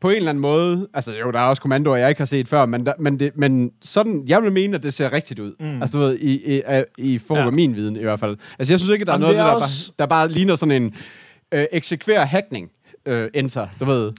på 0.04 0.10
en 0.10 0.16
eller 0.16 0.30
anden 0.30 0.42
måde, 0.42 0.88
altså 0.94 1.16
jo, 1.16 1.32
der 1.32 1.40
er 1.40 1.44
også 1.44 1.62
kommandoer, 1.62 1.96
jeg 1.98 2.10
ikke 2.10 2.22
har 2.22 2.26
set 2.26 2.48
før, 2.48 2.66
men, 2.66 2.86
der, 2.86 2.94
men, 3.00 3.20
det, 3.20 3.32
men 3.38 3.72
sådan, 3.82 4.24
jeg 4.28 4.44
vil 4.44 4.52
mene, 4.52 4.76
at 4.78 4.84
det 4.84 4.94
ser 4.94 5.14
rigtigt 5.14 5.40
ud. 5.40 5.54
Mm. 5.60 5.82
Altså 5.82 5.98
du 5.98 6.04
ved, 6.04 6.18
i, 6.20 6.58
i, 6.58 6.62
i 6.98 7.18
form 7.18 7.38
af 7.38 7.46
Ja. 7.46 7.50
min 7.50 7.76
viden 7.76 7.96
i 7.96 8.02
hvert 8.04 8.20
fald. 8.20 8.38
Altså 8.60 8.74
jeg 8.74 8.80
synes 8.80 8.90
ikke, 8.94 9.06
der 9.06 9.12
er 9.12 9.16
Jamen, 9.16 9.22
noget, 9.22 9.36
det 9.36 9.42
er 9.42 9.46
der, 9.48 9.54
også- 9.54 9.92
bare, 9.98 10.04
der 10.06 10.10
bare 10.10 10.30
ligner 10.30 10.56
sådan 10.56 10.84
en 10.84 10.94
øh, 11.52 11.66
eksekver 11.72 12.20
hackning. 12.20 12.70
Øh, 13.06 13.28
enter, 13.34 13.68
du 13.80 13.86
ved. 13.86 14.12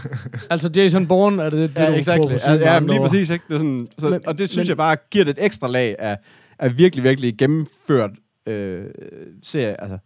Altså 0.50 0.70
Jason 0.76 1.06
Bourne, 1.06 1.42
er 1.42 1.50
det 1.50 1.76
det, 1.76 1.78
Ja, 1.82 1.86
du 1.98 2.02
prøver 2.04 2.28
på 2.32 2.38
sige 2.38 2.52
Ja, 2.52 2.72
ja, 2.72 2.78
lige 2.80 3.00
præcis. 3.00 3.30
Ikke? 3.30 3.44
Det 3.48 3.54
er 3.54 3.58
sådan, 3.58 3.86
så, 3.98 4.08
Men- 4.08 4.26
og 4.26 4.38
det 4.38 4.50
synes 4.50 4.64
men- 4.66 4.68
jeg 4.68 4.76
bare 4.76 4.96
giver 5.10 5.24
det 5.24 5.38
et 5.38 5.44
ekstra 5.44 5.68
lag 5.68 5.96
af, 5.98 6.18
af 6.58 6.78
virkelig, 6.78 7.04
virkelig 7.04 7.34
gennemført 7.38 8.10
øh, 8.46 8.84
serie. 9.42 9.80
Altså. 9.82 9.98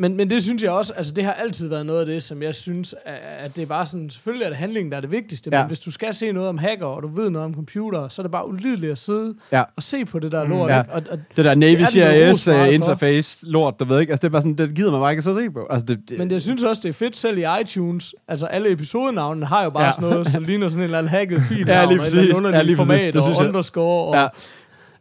Men, 0.00 0.16
men 0.16 0.30
det 0.30 0.42
synes 0.42 0.62
jeg 0.62 0.70
også, 0.70 0.92
altså 0.96 1.12
det 1.12 1.24
har 1.24 1.32
altid 1.32 1.68
været 1.68 1.86
noget 1.86 2.00
af 2.00 2.06
det, 2.06 2.22
som 2.22 2.42
jeg 2.42 2.54
synes, 2.54 2.94
at, 3.04 3.14
at 3.38 3.56
det 3.56 3.62
er 3.62 3.66
bare 3.66 3.86
sådan, 3.86 4.10
selvfølgelig 4.10 4.44
er 4.44 4.48
det 4.48 4.56
handlingen, 4.58 4.90
der 4.90 4.96
er 4.96 5.00
det 5.00 5.10
vigtigste, 5.10 5.50
Ja. 5.52 5.58
men 5.60 5.66
hvis 5.66 5.80
du 5.80 5.90
skal 5.90 6.14
se 6.14 6.32
noget 6.32 6.48
om 6.48 6.58
hacker, 6.58 6.86
og 6.86 7.02
du 7.02 7.08
ved 7.08 7.30
noget 7.30 7.44
om 7.44 7.54
computer, 7.54 8.08
så 8.08 8.20
er 8.20 8.24
det 8.24 8.30
bare 8.30 8.48
ulideligt 8.48 8.92
at 8.92 8.98
sidde 8.98 9.34
Ja. 9.52 9.62
og 9.76 9.82
se 9.82 10.04
på 10.04 10.18
det 10.18 10.32
der 10.32 10.44
lort. 10.46 10.70
Ja. 10.70 10.80
ikke? 10.80 10.92
Og, 10.92 11.02
og, 11.10 11.18
Det 11.36 11.44
der 11.44 11.54
Navy 11.54 11.84
CIS 11.86 12.48
uh, 12.48 12.54
for. 12.54 12.64
interface 12.64 13.46
lort, 13.46 13.74
du 13.80 13.84
ved 13.84 14.00
ikke. 14.00 14.10
Altså, 14.10 14.20
det 14.22 14.28
er 14.28 14.32
bare 14.32 14.42
sådan, 14.42 14.54
det 14.58 14.74
gider 14.74 14.90
man 14.90 15.00
bare 15.00 15.12
ikke 15.12 15.20
og 15.30 15.36
se 15.36 15.50
på. 15.50 15.66
Altså, 15.70 15.86
det, 15.86 15.98
det, 16.08 16.18
men 16.18 16.30
jeg 16.30 16.40
synes 16.40 16.62
også, 16.64 16.82
det 16.82 16.88
er 16.88 16.92
fedt 16.92 17.16
selv 17.16 17.38
i 17.38 17.44
iTunes. 17.60 18.14
Altså 18.28 18.46
alle 18.46 18.70
episodenavnene 18.72 19.46
har 19.46 19.64
jo 19.64 19.70
bare 19.70 19.82
Ja. 19.82 19.86
ja. 19.86 19.92
sådan 19.92 20.08
noget, 20.10 20.28
som 20.28 20.44
ligner 20.44 20.68
sådan 20.68 20.80
en 20.80 20.84
eller 20.84 20.98
anden 20.98 21.10
hacket 21.10 21.40
fil 21.48 21.58
Ja, 21.66 21.84
lige 21.84 22.00
og 22.00 22.06
et 22.06 22.12
eller 22.12 22.14
andet 22.14 22.14
præcis. 22.14 22.28
Ja, 22.28 22.34
underligt 22.36 22.66
lige 22.66 22.76
præcis. 22.76 22.86
format 22.88 23.14
Det 23.14 23.38
og 23.40 23.46
underscore. 23.46 24.04
Og, 24.08 24.14
Ja. 24.14 24.26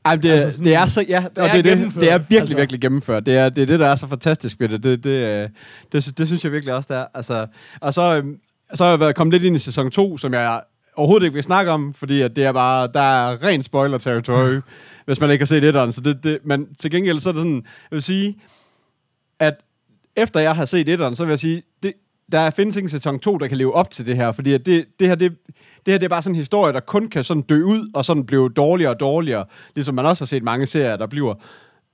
Ej, 0.07 0.15
det, 0.15 0.31
Altså 0.31 0.51
sådan- 0.51 0.65
det 0.65 0.75
er 0.75 0.85
så, 0.85 1.05
ja, 1.09 1.19
det 1.35 1.37
og 1.37 1.49
det, 1.49 1.57
er 1.57 1.61
det, 1.61 1.63
gennemført, 1.65 2.01
det 2.01 2.11
er 2.11 2.17
virkelig, 2.17 2.39
altså. 2.39 2.55
virkelig 2.57 2.81
gennemført. 2.81 3.25
Det 3.25 3.37
er, 3.37 3.49
det 3.49 3.61
er 3.61 3.65
det, 3.65 3.79
der 3.79 3.87
er 3.87 3.95
så 3.95 4.07
fantastisk 4.07 4.59
ved 4.59 4.69
det. 4.69 4.83
Det, 4.83 5.03
det, 5.03 5.09
øh, 5.09 5.49
det, 5.91 6.05
det, 6.05 6.17
det 6.17 6.27
synes 6.27 6.43
jeg 6.43 6.51
virkelig 6.51 6.73
også, 6.73 6.87
det 6.93 6.97
er. 7.01 7.05
Altså, 7.13 7.47
og 7.81 7.93
så, 7.93 8.15
øhm, 8.17 8.39
så 8.73 8.83
har 8.83 8.91
jeg 8.91 8.99
været 8.99 9.15
kommet 9.15 9.33
lidt 9.33 9.43
ind 9.43 9.55
i 9.55 9.59
sæson 9.59 9.91
2, 9.91 10.17
som 10.17 10.33
jeg 10.33 10.61
overhovedet 10.95 11.25
ikke 11.25 11.33
vil 11.33 11.43
snakke 11.43 11.71
om, 11.71 11.93
fordi 11.93 12.21
at 12.21 12.35
det 12.35 12.45
er 12.45 12.51
bare, 12.51 12.89
der 12.93 12.99
er 12.99 13.43
ren 13.43 13.63
spoiler-territory, 13.63 14.61
hvis 15.05 15.21
man 15.21 15.31
ikke 15.31 15.41
har 15.41 15.45
set 15.47 15.63
etteren. 15.63 15.91
Så 15.91 16.01
det, 16.01 16.23
det, 16.23 16.39
men 16.45 16.75
til 16.75 16.91
gengæld, 16.91 17.19
så 17.19 17.29
er 17.29 17.33
det 17.33 17.39
sådan, 17.41 17.55
jeg 17.55 17.95
vil 17.95 18.01
sige, 18.01 18.37
at 19.39 19.53
efter 20.15 20.39
jeg 20.39 20.55
har 20.55 20.65
set 20.65 20.89
etteren, 20.89 21.15
så 21.15 21.25
vil 21.25 21.31
jeg 21.31 21.39
sige, 21.39 21.61
det, 21.83 21.93
der 22.31 22.49
findes 22.49 22.75
ikke 22.75 22.85
en 22.85 22.89
sæson 22.89 23.19
2, 23.19 23.37
der 23.37 23.47
kan 23.47 23.57
leve 23.57 23.73
op 23.73 23.91
til 23.91 24.05
det 24.05 24.15
her, 24.15 24.31
fordi 24.31 24.53
at 24.53 24.65
det, 24.65 24.85
det 24.99 25.07
her, 25.07 25.15
det, 25.15 25.31
det 25.85 25.93
her 25.93 25.97
det 25.97 26.03
er 26.05 26.09
bare 26.09 26.21
sådan 26.21 26.35
en 26.35 26.39
historie, 26.39 26.73
der 26.73 26.79
kun 26.79 27.07
kan 27.07 27.23
sådan 27.23 27.41
dø 27.43 27.63
ud, 27.63 27.91
og 27.93 28.05
sådan 28.05 28.25
blive 28.25 28.49
dårligere 28.49 28.91
og 28.91 28.99
dårligere, 28.99 29.45
ligesom 29.75 29.95
man 29.95 30.05
også 30.05 30.23
har 30.23 30.27
set 30.27 30.43
mange 30.43 30.65
serier, 30.65 30.97
der 30.97 31.07
bliver. 31.07 31.33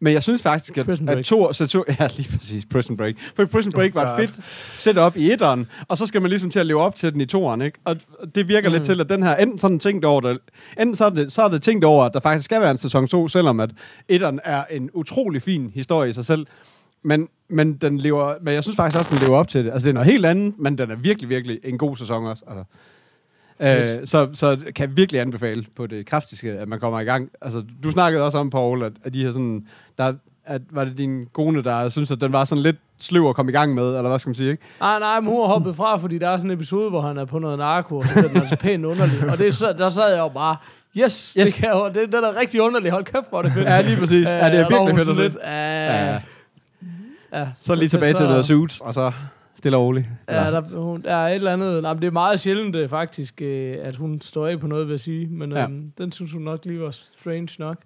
Men 0.03 0.13
jeg 0.13 0.23
synes 0.23 0.41
faktisk, 0.41 0.77
at, 0.77 1.09
at 1.09 1.25
to, 1.25 1.53
så 1.53 1.67
to, 1.67 1.83
ja, 1.99 2.07
lige 2.17 2.29
præcis, 2.31 2.65
Prison 2.65 2.97
Break. 2.97 3.15
For 3.35 3.45
Prison 3.45 3.73
Break 3.73 3.95
var 3.95 4.17
et 4.17 4.29
fedt 4.29 4.45
setup 4.79 5.17
i 5.17 5.31
etteren, 5.31 5.67
og 5.87 5.97
så 5.97 6.05
skal 6.05 6.21
man 6.21 6.29
ligesom 6.29 6.49
til 6.49 6.59
at 6.59 6.65
leve 6.65 6.79
op 6.81 6.95
til 6.95 7.13
den 7.13 7.21
i 7.21 7.25
toeren, 7.25 7.61
ikke? 7.61 7.79
Og 7.85 7.95
det 8.35 8.47
virker 8.47 8.69
mm. 8.69 8.73
lidt 8.73 8.83
til, 8.83 9.01
at 9.01 9.09
den 9.09 9.23
her, 9.23 9.35
enten 9.35 9.59
sådan 9.59 9.79
tænkt 9.79 10.05
over 10.05 10.21
det, 10.21 10.39
enten 10.79 10.95
så 10.95 11.05
er 11.05 11.09
det, 11.09 11.33
så 11.33 11.41
er 11.43 11.47
det 11.47 11.63
tænkt 11.63 11.85
over, 11.85 12.05
at 12.05 12.13
der 12.13 12.19
faktisk 12.19 12.45
skal 12.45 12.61
være 12.61 12.71
en 12.71 12.77
sæson 12.77 13.07
2, 13.07 13.27
selvom 13.27 13.59
at 13.59 13.69
etteren 14.09 14.39
er 14.43 14.63
en 14.71 14.89
utrolig 14.93 15.41
fin 15.41 15.71
historie 15.73 16.09
i 16.09 16.13
sig 16.13 16.25
selv, 16.25 16.45
men, 17.03 17.27
men, 17.49 17.73
den 17.73 17.97
lever, 17.97 18.33
men 18.41 18.53
jeg 18.53 18.63
synes 18.63 18.75
faktisk 18.75 18.97
også, 18.99 19.11
den 19.11 19.19
lever 19.19 19.37
op 19.37 19.47
til 19.47 19.65
det. 19.65 19.71
Altså, 19.71 19.85
det 19.85 19.89
er 19.89 19.93
noget 19.93 20.09
helt 20.09 20.25
andet, 20.25 20.53
men 20.59 20.77
den 20.77 20.91
er 20.91 20.95
virkelig, 20.95 21.29
virkelig 21.29 21.59
en 21.63 21.77
god 21.77 21.97
sæson 21.97 22.25
også. 22.25 22.43
Altså. 22.47 22.63
Øh, 23.59 24.07
så, 24.07 24.29
så 24.33 24.57
kan 24.75 24.89
jeg 24.89 24.97
virkelig 24.97 25.21
anbefale 25.21 25.65
på 25.75 25.87
det 25.87 26.05
kraftigste, 26.05 26.51
at 26.51 26.67
man 26.67 26.79
kommer 26.79 26.99
i 26.99 27.03
gang. 27.03 27.29
Altså, 27.41 27.63
du 27.83 27.91
snakkede 27.91 28.23
også 28.23 28.37
om, 28.37 28.49
Paul, 28.49 28.83
at, 28.83 28.93
at 29.03 29.13
de 29.13 29.23
her 29.23 29.31
sådan... 29.31 29.63
Der, 29.97 30.13
at, 30.45 30.61
var 30.71 30.85
det 30.85 30.97
din 30.97 31.25
kone, 31.33 31.63
der 31.63 31.89
synes, 31.89 32.11
at 32.11 32.21
den 32.21 32.33
var 32.33 32.45
sådan 32.45 32.61
lidt 32.61 32.75
sløv 32.99 33.29
at 33.29 33.35
komme 33.35 33.51
i 33.51 33.53
gang 33.55 33.73
med, 33.73 33.87
eller 33.87 34.09
hvad 34.09 34.19
skal 34.19 34.29
man 34.29 34.35
sige, 34.35 34.51
ikke? 34.51 34.63
Nej, 34.79 34.99
nej, 34.99 35.19
men 35.19 35.29
hun 35.29 35.39
har 35.41 35.47
hoppet 35.47 35.75
fra, 35.75 35.97
fordi 35.97 36.17
der 36.17 36.29
er 36.29 36.37
sådan 36.37 36.51
en 36.51 36.57
episode, 36.57 36.89
hvor 36.89 37.01
han 37.01 37.17
er 37.17 37.25
på 37.25 37.39
noget 37.39 37.57
narko, 37.57 37.97
og 37.97 38.03
så 38.05 38.13
bliver 38.13 38.27
den 38.27 38.37
altså 38.37 38.55
pænt 38.57 38.85
underlig. 38.85 39.29
Og 39.31 39.37
det 39.37 39.47
er 39.47 39.51
så, 39.51 39.73
der 39.77 39.89
sad 39.89 40.09
jeg 40.09 40.19
jo 40.19 40.27
bare, 40.29 40.55
yes, 40.97 41.33
yes. 41.39 41.53
Det, 41.53 41.61
kan, 41.63 41.69
jo- 41.69 41.87
det, 41.87 41.95
den 41.95 42.23
er 42.23 42.39
rigtig 42.41 42.61
underlig, 42.61 42.91
hold 42.91 43.03
kæft, 43.03 43.25
er 43.33 43.41
det 43.41 43.51
fedt. 43.51 43.65
Ja, 43.65 43.81
lige 43.81 43.97
præcis. 43.97 44.27
Ja, 44.27 44.49
det 44.51 44.59
er 44.59 44.61
var 44.69 44.85
virkelig 44.85 45.05
fedt 45.05 45.09
at 45.09 45.15
se. 45.15 45.21
lidt, 45.23 45.37
Ja. 45.43 46.19
Ja, 47.33 47.39
ja. 47.39 47.47
Så 47.57 47.75
lige 47.75 47.89
tilbage 47.89 48.13
til 48.13 48.25
noget 48.25 48.45
suits, 48.45 48.79
og 48.81 48.93
så 48.93 49.11
stille 49.55 49.77
og 49.77 49.83
roligt. 49.83 50.05
Ja, 50.29 50.51
der, 50.51 50.61
hun, 50.81 51.01
er 51.05 51.17
et 51.27 51.35
eller 51.35 51.53
andet. 51.53 51.81
Nej, 51.83 51.93
det 51.93 52.03
er 52.03 52.11
meget 52.11 52.39
sjældent 52.39 52.75
øh, 52.75 52.89
faktisk, 52.89 53.41
øh, 53.41 53.75
at 53.81 53.95
hun 53.95 54.21
står 54.21 54.47
af 54.47 54.59
på 54.59 54.67
noget, 54.67 54.87
vil 54.87 54.93
jeg 54.93 54.99
sige. 54.99 55.27
Men 55.27 55.51
Ja. 55.51 55.63
øhm, 55.63 55.91
den 55.97 56.11
synes 56.11 56.31
hun 56.31 56.41
nok 56.41 56.59
lige 56.65 56.79
var 56.81 56.91
strange 56.91 57.49
nok. 57.59 57.77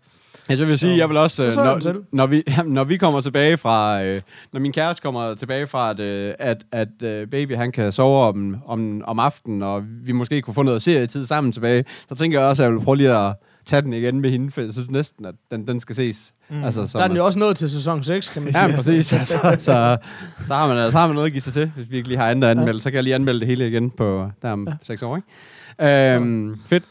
Altså, 0.49 0.63
jeg 0.63 0.69
vil 0.69 0.77
sige, 0.79 0.93
Så- 0.93 0.97
jeg 0.97 1.09
vil 1.09 1.17
også, 1.17 1.35
så 1.35 1.43
øh, 1.45 1.51
så 1.51 1.63
når, 1.63 2.01
når, 2.11 2.27
vi, 2.27 2.43
når 2.65 2.83
vi 2.83 2.97
kommer 2.97 3.21
tilbage 3.21 3.57
fra, 3.57 4.03
øh, 4.03 4.21
når 4.53 4.59
min 4.59 4.73
kæreste 4.73 5.01
kommer 5.01 5.35
tilbage 5.35 5.67
fra, 5.67 5.89
at, 5.89 5.99
øh, 5.99 6.33
at, 6.39 6.63
at 6.71 7.01
øh, 7.03 7.27
baby 7.27 7.55
han 7.55 7.71
kan 7.71 7.91
sove 7.91 8.23
om, 8.27 8.55
om, 8.65 9.01
om 9.05 9.19
aftenen, 9.19 9.63
og 9.63 9.83
vi 9.87 10.11
måske 10.11 10.41
kunne 10.41 10.53
få 10.53 10.63
noget 10.63 10.81
serietid 10.81 11.25
sammen 11.25 11.51
tilbage, 11.51 11.85
så 12.09 12.15
tænker 12.15 12.39
jeg 12.39 12.49
også, 12.49 12.63
at 12.63 12.65
jeg 12.67 12.73
vil 12.77 12.81
prøve 12.83 12.97
lige 12.97 13.17
at 13.17 13.33
tage 13.65 13.81
den 13.81 13.93
igen 13.93 14.21
med 14.21 14.29
hende, 14.29 14.51
for 14.51 14.61
jeg 14.61 14.73
synes 14.73 14.89
næsten, 14.91 15.25
at 15.25 15.35
den, 15.51 15.67
den 15.67 15.79
skal 15.79 15.95
ses. 15.95 16.33
Mm. 16.49 16.63
Altså, 16.63 16.87
som, 16.87 16.99
Der 16.99 17.03
er 17.03 17.07
den 17.07 17.17
jo 17.17 17.25
også 17.25 17.39
nået 17.39 17.57
til 17.57 17.69
sæson 17.69 18.03
6, 18.03 18.29
kan 18.29 18.41
man 18.43 18.53
sige. 18.53 18.65
Ja, 18.65 18.75
præcis. 18.75 19.05
så, 19.11 19.25
så, 19.25 19.59
så, 19.59 20.53
har 20.53 20.67
man, 20.67 20.91
så 20.91 20.97
har 20.97 21.07
man 21.07 21.15
noget 21.15 21.25
at 21.25 21.31
give 21.31 21.41
sig 21.41 21.53
til, 21.53 21.71
hvis 21.75 21.91
vi 21.91 21.97
ikke 21.97 22.07
lige 22.09 22.17
har 22.17 22.29
andet 22.29 22.47
anmeldt. 22.47 22.83
Så 22.83 22.89
kan 22.89 22.95
jeg 22.95 23.03
lige 23.03 23.15
anmelde 23.15 23.39
det 23.39 23.47
hele 23.47 23.67
igen 23.67 23.91
på 23.91 24.29
der 24.41 24.51
om 24.51 24.67
ja. 24.67 24.73
seks 24.83 25.03
år, 25.03 25.15
ikke? 25.17 26.13
Øhm, 26.15 26.59
fedt. 26.67 26.83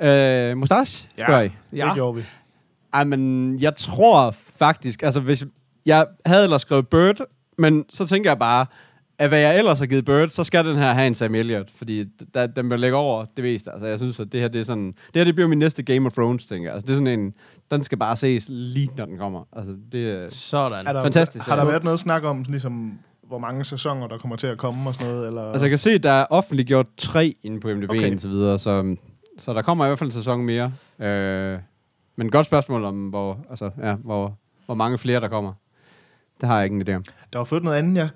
Øh, 0.00 0.56
mustache, 0.56 1.08
Ja. 1.18 1.24
spørger 1.24 1.42
I? 1.42 1.50
Ja. 1.72 1.84
Det 1.86 1.94
gjorde 1.94 2.16
vi. 2.16 2.24
Ej, 2.94 3.04
men 3.04 3.54
jeg 3.60 3.74
tror 3.76 4.34
faktisk, 4.58 5.02
altså 5.02 5.20
hvis 5.20 5.44
jeg 5.86 6.06
havde 6.26 6.44
ellers 6.44 6.62
skrevet 6.62 6.88
Bird, 6.88 7.16
men 7.58 7.84
så 7.94 8.06
tænker 8.06 8.30
jeg 8.30 8.38
bare, 8.38 8.66
at 9.18 9.28
hvad 9.28 9.38
jeg 9.38 9.58
ellers 9.58 9.78
har 9.78 9.86
givet 9.86 10.04
Bird, 10.04 10.28
så 10.28 10.44
skal 10.44 10.64
den 10.64 10.76
her 10.76 10.92
have 10.92 11.06
en 11.06 11.14
Sam 11.14 11.34
Elliott, 11.34 11.70
fordi 11.76 12.04
der, 12.34 12.46
den 12.46 12.70
vil 12.70 12.80
lægge 12.80 12.96
over 12.96 13.24
det 13.36 13.44
meste. 13.44 13.70
Altså 13.72 13.86
jeg 13.86 13.98
synes, 13.98 14.20
at 14.20 14.32
det 14.32 14.40
her, 14.40 14.48
det 14.48 14.60
er 14.60 14.64
sådan, 14.64 14.86
det 14.86 14.96
her, 15.14 15.24
det 15.24 15.34
bliver 15.34 15.48
min 15.48 15.58
næste 15.58 15.82
Game 15.82 16.06
of 16.06 16.12
Thrones, 16.12 16.46
tænker 16.46 16.68
jeg. 16.68 16.74
Altså 16.74 16.86
det 16.86 16.92
er 16.92 16.96
sådan 16.96 17.20
en, 17.20 17.34
den 17.70 17.84
skal 17.84 17.98
bare 17.98 18.16
ses 18.16 18.46
lige, 18.48 18.90
når 18.96 19.04
den 19.04 19.18
kommer. 19.18 19.44
Altså 19.52 19.76
det 19.92 20.10
er 20.10 20.28
Sådan. 20.30 20.86
Er 20.86 20.92
der, 20.92 21.02
Fantastisk, 21.02 21.46
Har 21.46 21.56
der 21.56 21.64
været 21.64 21.84
noget 21.84 22.00
snak 22.00 22.24
om, 22.24 22.44
ligesom, 22.48 22.98
hvor 23.26 23.38
mange 23.38 23.64
sæsoner, 23.64 24.06
der 24.06 24.18
kommer 24.18 24.36
til 24.36 24.46
at 24.46 24.58
komme 24.58 24.88
og 24.90 24.94
sådan 24.94 25.12
noget? 25.12 25.26
Eller? 25.26 25.42
Altså, 25.42 25.64
jeg 25.64 25.70
kan 25.70 25.78
se, 25.78 25.98
der 25.98 26.10
er 26.10 26.26
offentliggjort 26.30 26.86
tre 26.96 27.36
inde 27.42 27.60
på 27.60 27.68
MDB 27.68 27.90
Okay. 27.90 28.14
og 28.14 28.20
så 28.20 28.28
videre, 28.28 28.58
så, 28.58 28.96
så 29.38 29.52
der 29.54 29.62
kommer 29.62 29.84
i 29.84 29.88
hvert 29.88 29.98
fald 29.98 30.08
en 30.08 30.12
sæson 30.12 30.42
mere. 30.42 30.72
Øh, 30.98 31.58
men 32.16 32.30
godt 32.30 32.46
spørgsmål 32.46 32.84
om, 32.84 33.08
hvor, 33.08 33.38
altså, 33.50 33.70
ja, 33.82 33.94
hvor, 33.94 34.38
hvor 34.66 34.74
mange 34.74 34.98
flere 34.98 35.20
der 35.20 35.28
kommer. 35.28 35.52
Det 36.40 36.48
har 36.48 36.56
jeg 36.56 36.64
ikke 36.64 36.76
en 36.76 36.88
idé 36.88 36.92
om. 36.94 37.04
Der 37.32 37.38
var 37.38 37.44
fået 37.44 37.62
noget 37.62 37.76
andet, 37.76 37.96
jeg 37.96 38.08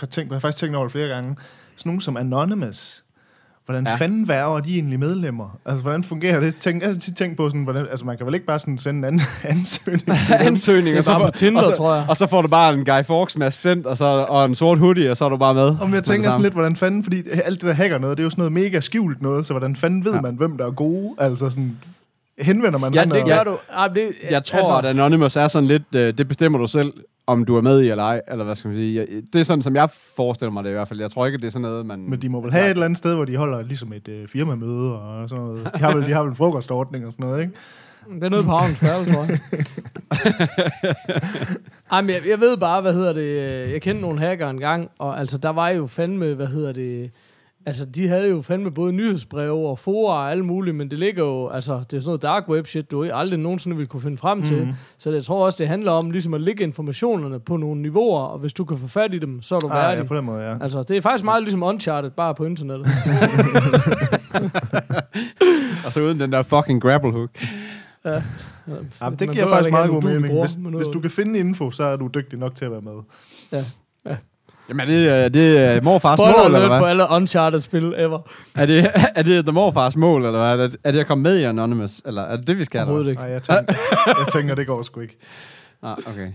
har 0.00 0.06
tænkt 0.06 0.28
på. 0.28 0.34
Jeg 0.34 0.36
har 0.36 0.40
faktisk 0.40 0.60
tænkt 0.60 0.76
over 0.76 0.84
det 0.84 0.92
flere 0.92 1.08
gange. 1.08 1.36
Sådan 1.76 1.90
nogen 1.90 2.00
som 2.00 2.16
Anonymous. 2.16 3.04
Hvordan 3.66 3.84
Ja. 3.84 3.90
ja. 3.90 3.96
fanden 3.96 4.28
værger 4.28 4.60
de 4.60 4.74
egentlig 4.74 4.98
medlemmer? 4.98 5.58
Altså, 5.66 5.82
hvordan 5.82 6.04
fungerer 6.04 6.40
det? 6.40 6.56
Tænk, 6.56 6.82
jeg 6.82 6.90
har 6.92 6.98
tit 6.98 7.16
tænkt 7.16 7.36
på 7.36 7.48
sådan, 7.48 7.62
hvordan, 7.62 7.86
altså, 7.90 8.04
man 8.06 8.16
kan 8.16 8.26
vel 8.26 8.34
ikke 8.34 8.46
bare 8.46 8.58
sådan 8.58 8.78
sende 8.78 8.98
en 8.98 9.04
anden 9.04 9.20
ansøgning 9.44 10.18
til 10.24 10.34
dem? 10.38 10.46
Ansøgning, 10.46 10.98
og 10.98 11.04
så, 11.04 11.10
bare 11.10 11.20
får, 11.20 11.26
på 11.26 11.30
Tinder, 11.30 11.58
og, 11.58 11.64
så, 11.64 11.72
tror 11.76 11.94
jeg. 11.94 12.04
og 12.08 12.16
så 12.16 12.26
får 12.26 12.42
du 12.42 12.48
bare 12.48 12.74
en 12.74 12.84
Guy 12.84 13.02
Fawkes 13.04 13.36
med 13.36 13.50
sendt, 13.50 13.86
og, 13.86 13.96
så, 13.96 14.04
og 14.28 14.44
en 14.44 14.54
sort 14.54 14.78
hoodie, 14.78 15.10
og 15.10 15.16
så 15.16 15.24
er 15.24 15.28
du 15.28 15.36
bare 15.36 15.54
med. 15.54 15.76
Om 15.80 15.94
jeg 15.94 16.04
tænker 16.04 16.30
sådan 16.30 16.42
lidt, 16.42 16.54
hvordan 16.54 16.76
fanden, 16.76 17.04
fordi 17.04 17.22
alt 17.44 17.60
det 17.60 17.68
der 17.68 17.72
hacker 17.74 17.98
noget, 17.98 18.16
det 18.18 18.22
er 18.22 18.24
jo 18.24 18.30
sådan 18.30 18.40
noget 18.40 18.52
mega 18.52 18.80
skjult 18.80 19.22
noget, 19.22 19.46
så 19.46 19.52
hvordan 19.52 19.76
fanden 19.76 20.04
ved 20.04 20.10
Ja. 20.12 20.16
ja. 20.16 20.22
man, 20.22 20.34
hvem 20.34 20.56
der 20.58 20.66
er 20.66 20.70
gode? 20.70 21.14
Altså 21.18 21.50
sådan, 21.50 21.76
henvender 22.42 22.78
man 22.78 22.94
Ja, 22.94 22.98
sådan 23.02 23.14
det 23.14 23.22
og- 23.22 23.28
Gør 23.28 23.44
du? 23.44 23.56
Det, 23.94 24.08
Jeg 24.30 24.44
tror, 24.44 24.58
altså, 24.58 24.76
at 24.78 24.84
Anonymous 24.84 25.36
er 25.36 25.48
sådan 25.48 25.66
lidt, 25.68 25.82
øh, 25.94 26.18
det 26.18 26.28
bestemmer 26.28 26.58
du 26.58 26.66
selv, 26.66 26.92
om 27.26 27.44
du 27.44 27.56
er 27.56 27.60
med 27.60 27.80
i 27.82 27.90
eller 27.90 28.04
ej, 28.04 28.20
eller 28.30 28.44
hvad 28.44 28.56
skal 28.56 28.68
man 28.68 28.76
sige. 28.76 28.96
Jeg, 29.00 29.06
det 29.32 29.40
er 29.40 29.44
sådan, 29.44 29.62
som 29.62 29.76
jeg 29.76 29.88
forestiller 30.16 30.52
mig 30.52 30.64
det 30.64 30.70
i 30.70 30.72
hvert 30.72 30.88
fald. 30.88 31.00
Jeg 31.00 31.10
tror 31.10 31.26
ikke, 31.26 31.38
det 31.38 31.44
er 31.44 31.50
sådan 31.50 31.62
noget, 31.62 31.86
man... 31.86 32.10
Men 32.10 32.22
de 32.22 32.28
må 32.28 32.40
vel 32.40 32.52
have 32.52 32.64
et 32.64 32.70
eller 32.70 32.84
andet 32.84 32.98
sted, 32.98 33.14
hvor 33.14 33.24
de 33.24 33.36
holder 33.36 33.62
ligesom 33.62 33.92
et 33.92 34.08
øh, 34.08 34.28
firmamøde 34.28 35.00
og 35.00 35.28
sådan 35.28 35.44
noget. 35.44 35.70
De 35.74 35.78
har 35.80 35.94
vel, 35.96 36.06
de 36.06 36.12
har 36.12 36.20
vel 36.22 36.28
en 36.30 36.36
frokostordning 36.36 37.06
og 37.06 37.12
sådan 37.12 37.26
noget, 37.26 37.40
ikke? 37.42 37.52
Det 38.14 38.24
er 38.24 38.28
noget 38.28 38.44
på 38.44 38.50
havnens 38.50 38.78
Palace, 38.80 39.12
tror 39.12 39.24
jeg. 39.24 39.38
Ej, 41.92 42.00
men 42.00 42.10
jeg, 42.10 42.22
jeg 42.28 42.40
ved 42.40 42.56
bare, 42.56 42.80
hvad 42.80 42.92
hedder 42.92 43.12
det, 43.12 43.22
øh, 43.66 43.72
jeg 43.72 43.82
kendte 43.82 44.02
nogle 44.02 44.18
hacker 44.18 44.48
engang, 44.50 44.90
og 44.98 45.20
altså, 45.20 45.38
der 45.38 45.48
var 45.50 45.68
jo 45.68 45.86
fandme, 45.86 46.34
hvad 46.34 46.46
hedder 46.46 46.72
det, 46.72 47.10
altså, 47.66 47.84
de 47.84 48.08
havde 48.08 48.28
jo 48.28 48.42
fandme 48.42 48.70
både 48.70 48.92
nyhedsbreve 48.92 49.68
og 49.68 49.78
forer 49.78 50.14
og 50.14 50.30
alt 50.30 50.44
muligt, 50.44 50.76
men 50.76 50.90
det 50.90 50.98
ligger 50.98 51.24
jo, 51.24 51.48
altså, 51.48 51.72
det 51.74 51.82
er 51.96 52.00
sådan 52.00 52.06
noget 52.06 52.22
dark 52.22 52.48
web 52.48 52.66
shit, 52.66 52.90
du 52.90 53.04
aldrig 53.12 53.38
nogensinde 53.40 53.76
vil 53.76 53.86
kunne 53.86 54.02
finde 54.02 54.16
frem 54.16 54.42
til. 54.42 54.74
Så 54.98 55.10
jeg 55.10 55.24
tror 55.24 55.44
også, 55.44 55.56
det 55.58 55.68
handler 55.68 55.92
om 55.92 56.10
ligesom 56.10 56.34
at 56.34 56.40
lægge 56.40 56.62
informationerne 56.64 57.40
på 57.40 57.56
nogle 57.56 57.82
niveauer, 57.82 58.20
og 58.22 58.38
hvis 58.38 58.52
du 58.52 58.64
kan 58.64 58.78
få 58.78 58.86
fat 58.86 59.14
i 59.14 59.18
dem, 59.18 59.42
så 59.42 59.54
er 59.54 59.58
du 59.58 59.66
Ah, 59.66 59.74
værdig. 59.74 60.02
ja, 60.02 60.06
på 60.08 60.16
den 60.16 60.24
måde, 60.24 60.40
ja. 60.50 60.56
Altså, 60.60 60.82
det 60.82 60.96
er 60.96 61.00
faktisk 61.00 61.24
meget 61.24 61.42
ligesom 61.42 61.62
Uncharted, 61.62 62.10
bare 62.10 62.34
på 62.34 62.44
internettet. 62.44 62.86
Og 65.86 65.92
så 65.92 66.00
uden 66.00 66.20
den 66.20 66.32
der 66.32 66.42
fucking 66.42 66.82
grapple 66.82 67.12
hook. 67.12 67.30
Ja, 68.04 68.22
men 68.66 68.76
Man 69.00 69.16
det 69.16 69.30
giver 69.30 69.48
faktisk 69.48 69.70
meget 69.70 69.90
god 69.90 70.02
en 70.04 70.08
mening. 70.22 70.40
Hvis, 70.40 70.52
hvis 70.76 70.88
du 70.88 71.00
kan 71.00 71.10
finde 71.10 71.38
info, 71.38 71.70
så 71.70 71.84
er 71.84 71.96
du 71.96 72.10
dygtig 72.14 72.38
nok 72.38 72.54
til 72.54 72.64
at 72.64 72.70
være 72.70 72.80
med. 72.80 72.92
Jamen, 74.68 74.80
er 74.80 74.86
det, 74.86 75.08
er 75.24 75.28
det 75.28 75.58
er 75.58 75.80
morfars 75.80 76.18
Spoiler 76.18 76.36
mål, 76.38 76.54
eller 76.54 76.68
hvad? 76.68 76.78
for 76.78 76.86
alle 76.86 77.04
Uncharted-spil 77.10 77.94
ever. 77.96 78.18
Er 78.54 78.66
det, 78.66 78.90
er 79.16 79.22
det 79.22 79.44
The 79.46 79.52
Morfars 79.52 79.96
mål, 79.96 80.26
eller 80.26 80.38
hvad? 80.38 80.64
Er 80.64 80.68
det, 80.68 80.76
er 80.84 80.92
det 80.92 81.00
at 81.00 81.06
komme 81.06 81.22
med 81.22 81.38
i 81.38 81.42
Anonymous? 81.42 82.00
Eller 82.06 82.22
er 82.22 82.36
det 82.36 82.46
det, 82.46 82.58
vi 82.58 82.64
skal? 82.64 82.80
Overhovedet 82.80 83.08
ikke. 83.10 83.22
Nej, 83.22 83.30
jeg 83.30 83.42
tænker, 83.42 83.74
jeg 84.18 84.26
tænker, 84.32 84.54
det 84.54 84.66
går 84.66 84.82
sgu 84.82 85.00
ikke. 85.00 85.18
Ah, 85.82 85.96
okay. 86.06 86.28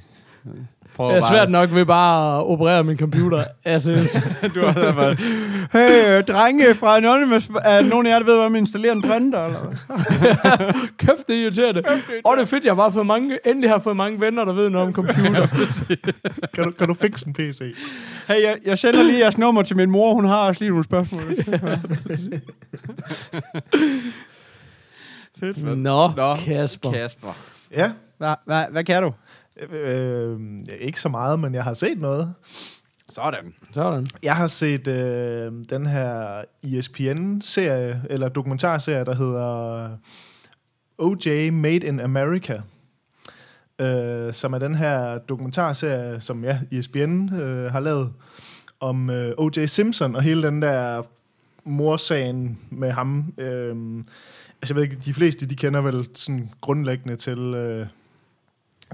Prøv 0.97 1.09
Det 1.09 1.17
er 1.17 1.27
svært 1.29 1.49
nok 1.49 1.73
ved 1.73 1.85
bare 1.85 2.37
at 2.37 2.43
operere 2.43 2.83
min 2.83 2.97
computer. 2.97 3.43
Altså, 3.65 3.91
Du 4.55 4.59
har 4.65 4.73
derfor, 4.73 5.13
hey, 5.77 6.17
øh, 6.17 6.23
drenge 6.23 6.75
fra 6.75 6.97
Anonymous, 6.97 7.49
er 7.65 7.81
nogen 7.81 8.07
af 8.07 8.11
jer, 8.11 8.19
der 8.19 8.25
ved, 8.25 8.35
hvordan 8.35 8.51
man 8.51 8.59
installerer 8.61 8.93
en 8.93 9.01
printer? 9.01 9.45
Eller 9.45 9.59
hvad? 9.59 10.73
kæft, 10.99 11.27
det 11.27 11.35
er 11.35 11.41
irriterende. 11.41 11.83
Og 12.25 12.37
det 12.37 12.41
er 12.41 12.45
fedt, 12.45 12.65
jeg 12.65 12.71
har 12.71 12.75
bare 12.75 12.91
fået 12.91 13.05
mange, 13.05 13.39
endelig 13.45 13.69
har 13.69 13.79
fået 13.79 13.95
mange 13.95 14.21
venner, 14.21 14.45
der 14.45 14.53
ved 14.53 14.69
noget 14.69 14.87
om 14.87 14.93
computer. 14.93 15.47
Kan 16.53 16.63
du, 16.63 16.71
kan 16.71 16.87
du 16.87 16.93
fikse 16.93 17.27
en 17.27 17.33
PC? 17.33 17.61
Hey, 18.27 18.43
jeg, 18.43 18.57
jeg 18.65 18.77
sender 18.77 19.03
lige 19.03 19.19
jeres 19.19 19.37
nummer 19.37 19.61
til 19.61 19.75
min 19.77 19.89
mor, 19.91 20.13
hun 20.13 20.25
har 20.25 20.37
også 20.47 20.61
lige 20.61 20.69
nogle 20.69 20.83
spørgsmål. 20.83 21.21
Fedt. 25.39 25.63
Nå, 25.77 26.11
Nå, 26.17 26.35
Kasper. 26.35 26.91
Kasper. 26.91 27.37
Ja, 27.71 27.91
Hvad, 28.17 28.35
hvad, 28.45 28.63
hvad 28.71 28.83
kan 28.83 29.03
du? 29.03 29.13
Øh, 29.71 30.39
ikke 30.79 30.99
så 30.99 31.09
meget, 31.09 31.39
men 31.39 31.53
jeg 31.53 31.63
har 31.63 31.73
set 31.73 31.99
noget. 31.99 32.33
Sådan. 33.09 33.53
Sådan. 33.71 34.05
Jeg 34.23 34.35
har 34.35 34.47
set 34.47 34.87
øh, 34.87 35.51
den 35.69 35.85
her 35.85 36.41
ESPN-serie, 36.63 38.01
eller 38.09 38.29
dokumentarserie, 38.29 39.05
der 39.05 39.15
hedder 39.15 39.89
OJ 40.97 41.49
Made 41.49 41.87
in 41.87 41.99
America. 41.99 42.61
Øh, 43.81 44.33
som 44.33 44.53
er 44.53 44.57
den 44.57 44.75
her 44.75 45.17
dokumentarserie, 45.17 46.21
som 46.21 46.43
ja, 46.43 46.59
ESPN 46.71 47.33
øh, 47.33 47.71
har 47.71 47.79
lavet, 47.79 48.13
om 48.79 49.09
øh, 49.09 49.33
O.J. 49.37 49.65
Simpson 49.65 50.15
og 50.15 50.21
hele 50.21 50.47
den 50.47 50.61
der 50.61 51.03
morsagen 51.63 52.59
med 52.69 52.91
ham. 52.91 53.33
Øh, 53.37 53.75
Altså, 54.61 54.73
jeg 54.73 54.75
ved 54.75 54.83
ikke, 54.83 55.05
de 55.05 55.13
fleste, 55.13 55.45
de 55.45 55.55
kender 55.55 55.81
vel 55.81 56.07
sådan 56.13 56.49
grundlæggende 56.61 57.15
til, 57.15 57.39
øh, 57.39 57.87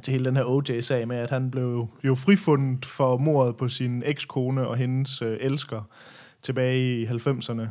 til 0.01 0.11
hele 0.11 0.25
den 0.25 0.35
her 0.35 0.43
OJ-sag 0.45 1.07
med, 1.07 1.17
at 1.17 1.29
han 1.29 1.51
blev 1.51 1.87
jo 2.03 2.15
frifundet 2.15 2.85
for 2.85 3.17
mordet 3.17 3.55
på 3.57 3.67
sin 3.69 4.03
ekskone 4.05 4.67
og 4.67 4.77
hendes 4.77 5.21
øh, 5.21 5.37
elsker 5.41 5.89
tilbage 6.41 7.01
i 7.01 7.05
90'erne. 7.05 7.61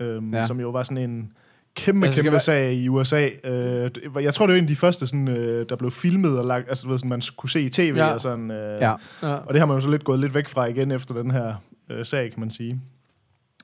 Øhm, 0.00 0.34
Ja. 0.34 0.46
Som 0.46 0.60
jo 0.60 0.70
var 0.70 0.82
sådan 0.82 1.10
en 1.10 1.32
kæmpe, 1.74 2.06
Altså, 2.06 2.22
kæmpe 2.22 2.32
være- 2.32 2.40
sag 2.40 2.74
i 2.74 2.88
USA. 2.88 3.28
Øh, 3.44 3.90
jeg 4.22 4.34
tror, 4.34 4.46
det 4.46 4.52
var 4.52 4.58
en 4.58 4.64
af 4.64 4.68
de 4.68 4.76
første, 4.76 5.06
sådan, 5.06 5.28
øh, 5.28 5.66
der 5.68 5.76
blev 5.76 5.90
filmet 5.90 6.38
og 6.38 6.44
lagt, 6.46 6.68
altså, 6.68 6.84
du 6.84 6.90
ved, 6.90 6.98
sådan, 6.98 7.08
man 7.08 7.22
kunne 7.36 7.50
se 7.50 7.62
i 7.62 7.68
tv 7.68 7.92
Ja. 7.96 8.06
og 8.06 8.20
sådan. 8.20 8.50
Øh, 8.50 8.80
Ja. 8.80 8.90
Ja. 9.22 9.34
og 9.34 9.48
det 9.54 9.58
har 9.58 9.66
man 9.66 9.76
jo 9.76 9.80
så 9.80 9.90
lidt 9.90 10.04
gået 10.04 10.18
lidt 10.20 10.34
væk 10.34 10.48
fra 10.48 10.66
igen 10.66 10.90
efter 10.90 11.14
den 11.14 11.30
her 11.30 11.54
øh, 11.90 12.04
sag, 12.04 12.30
kan 12.30 12.40
man 12.40 12.50
sige. 12.50 12.80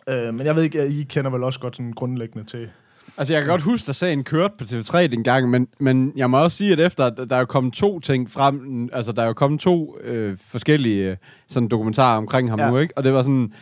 Øh, 0.09 0.35
men 0.35 0.47
jeg 0.47 0.57
ved 0.57 0.62
ikke, 0.62 0.87
I 0.89 1.03
kender 1.03 1.31
vel 1.31 1.43
også 1.45 1.61
godt 1.61 1.77
sådan 1.77 1.93
grundlæggende 1.93 2.47
til... 2.47 2.69
Altså, 3.18 3.35
jeg 3.35 3.42
kan 3.42 3.50
godt 3.50 3.62
huske, 3.62 3.88
at 3.88 3.96
sagen 3.96 4.24
kørte 4.24 4.55
på 4.59 4.64
TV3 4.64 5.07
dengang, 5.07 5.50
men, 5.50 5.68
men 5.81 6.12
jeg 6.16 6.31
må 6.31 6.42
også 6.42 6.57
sige, 6.57 6.72
at 6.72 6.81
efter, 6.81 7.05
at 7.05 7.16
der 7.31 7.37
er 7.37 7.40
jo 7.40 7.46
kommet 7.46 7.72
to 7.72 8.00
ting 8.00 8.31
frem, 8.31 8.88
altså, 8.92 9.12
der 9.12 9.22
er 9.22 9.26
jo 9.26 9.33
kommet 9.33 9.61
to 9.61 9.96
øh, 10.05 10.37
forskellige 10.40 11.11
øh, 11.11 11.16
sådan 11.48 11.68
dokumentarer 11.68 12.16
omkring 12.16 12.50
ham 12.50 12.59
ja. 12.61 12.70
Nu, 12.70 12.79
ikke? 12.79 12.98
Og 12.98 13.05
det 13.05 13.12
var 13.12 13.22
sådan, 13.22 13.52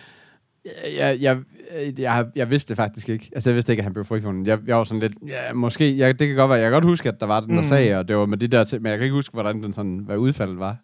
jeg, 0.98 1.16
jeg, 1.20 1.38
jeg, 1.74 1.98
jeg, 1.98 2.26
jeg 2.36 2.50
vidste 2.50 2.68
det 2.68 2.76
faktisk 2.76 3.08
ikke. 3.08 3.30
Altså, 3.34 3.50
jeg 3.50 3.54
vidste 3.54 3.72
ikke, 3.72 3.80
at 3.80 3.84
han 3.84 3.92
blev 3.92 4.04
frifundet. 4.04 4.46
Jeg, 4.46 4.58
jeg 4.66 4.76
var 4.76 4.84
sådan 4.84 5.00
lidt, 5.00 5.12
ja, 5.26 5.52
måske, 5.52 5.98
jeg, 5.98 6.18
det 6.18 6.26
kan 6.28 6.36
godt 6.36 6.48
være, 6.48 6.58
jeg 6.58 6.66
kan 6.66 6.72
godt 6.72 6.84
huske, 6.84 7.08
at 7.08 7.20
der 7.20 7.26
var 7.26 7.40
den 7.40 7.50
der 7.50 7.56
mm. 7.56 7.62
Sag, 7.64 7.96
og 7.96 8.08
det 8.08 8.16
var 8.16 8.26
med 8.26 8.38
de 8.38 8.46
der 8.46 8.64
ting, 8.64 8.82
men 8.82 8.90
jeg 8.90 8.98
kan 8.98 9.04
ikke 9.04 9.14
huske, 9.14 9.32
hvordan 9.32 9.62
den 9.62 9.72
sådan, 9.72 9.98
hvad 10.06 10.16
udfaldet 10.16 10.58
var. 10.58 10.76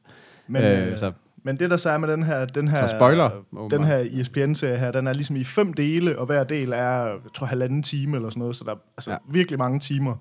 Men, 0.48 0.62
Øh, 0.62 0.92
øh, 0.92 0.98
så- 0.98 1.12
men 1.44 1.59
det, 1.59 1.70
der 1.70 1.76
så 1.76 1.90
er 1.90 1.98
med 1.98 2.09
den 2.09 2.22
her... 2.22 2.44
Den 2.44 2.68
her 2.68 2.88
Så 2.88 2.94
spoiler, 2.96 3.31
Den 3.70 3.85
her 3.85 4.07
ESPN-serie 4.12 4.76
her, 4.79 4.92
den 4.92 5.07
er 5.07 5.12
ligesom 5.12 5.37
i 5.37 5.44
fem 5.44 5.72
dele, 5.72 6.18
og 6.18 6.26
hver 6.26 6.44
del 6.44 6.72
er, 6.72 6.76
jeg 7.05 7.16
tror, 7.35 7.46
halvanden 7.46 7.83
time 7.83 8.16
eller 8.16 8.31
sådan 8.31 8.38
noget, 8.40 8.57
så 8.57 8.64
der 8.64 8.70
er 8.70 8.76
altså, 8.96 9.11
Ja. 9.11 9.16
virkelig 9.31 9.59
mange 9.59 9.81
timer. 9.81 10.14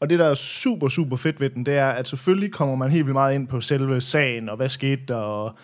Og 0.00 0.10
det, 0.10 0.18
der 0.18 0.26
er 0.26 0.34
super, 0.34 0.88
super 0.88 1.16
fedt 1.16 1.40
ved 1.40 1.50
den, 1.50 1.66
det 1.66 1.74
er, 1.74 1.88
at 1.88 2.08
selvfølgelig 2.08 2.52
kommer 2.52 2.76
man 2.76 2.90
helt 2.90 3.06
vildt 3.06 3.12
meget 3.14 3.34
ind 3.34 3.48
på 3.48 3.60
selve 3.60 4.00
sagen, 4.00 4.48
og 4.48 4.56
hvad 4.56 4.68
skete 4.68 5.02
der, 5.08 5.14
og 5.16 5.54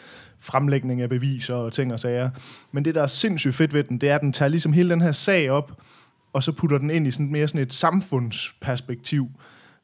fremlægning 0.40 1.00
af 1.00 1.08
beviser 1.08 1.54
og 1.54 1.72
ting 1.72 1.92
og 1.92 2.00
sager. 2.00 2.30
Men 2.72 2.84
det, 2.84 2.94
der 2.94 3.02
er 3.02 3.06
sindssygt 3.06 3.54
fedt 3.54 3.74
ved 3.74 3.84
den, 3.84 3.98
det 3.98 4.10
er, 4.10 4.14
at 4.14 4.20
den 4.20 4.32
tager 4.32 4.48
ligesom 4.48 4.72
hele 4.72 4.90
den 4.90 5.00
her 5.00 5.12
sag 5.12 5.50
op, 5.50 5.72
og 6.32 6.42
så 6.42 6.52
putter 6.52 6.78
den 6.78 6.90
ind 6.90 7.06
i 7.06 7.10
sådan 7.10 7.32
mere 7.32 7.48
sådan 7.48 7.60
et 7.60 7.72
samfundsperspektiv. 7.72 9.28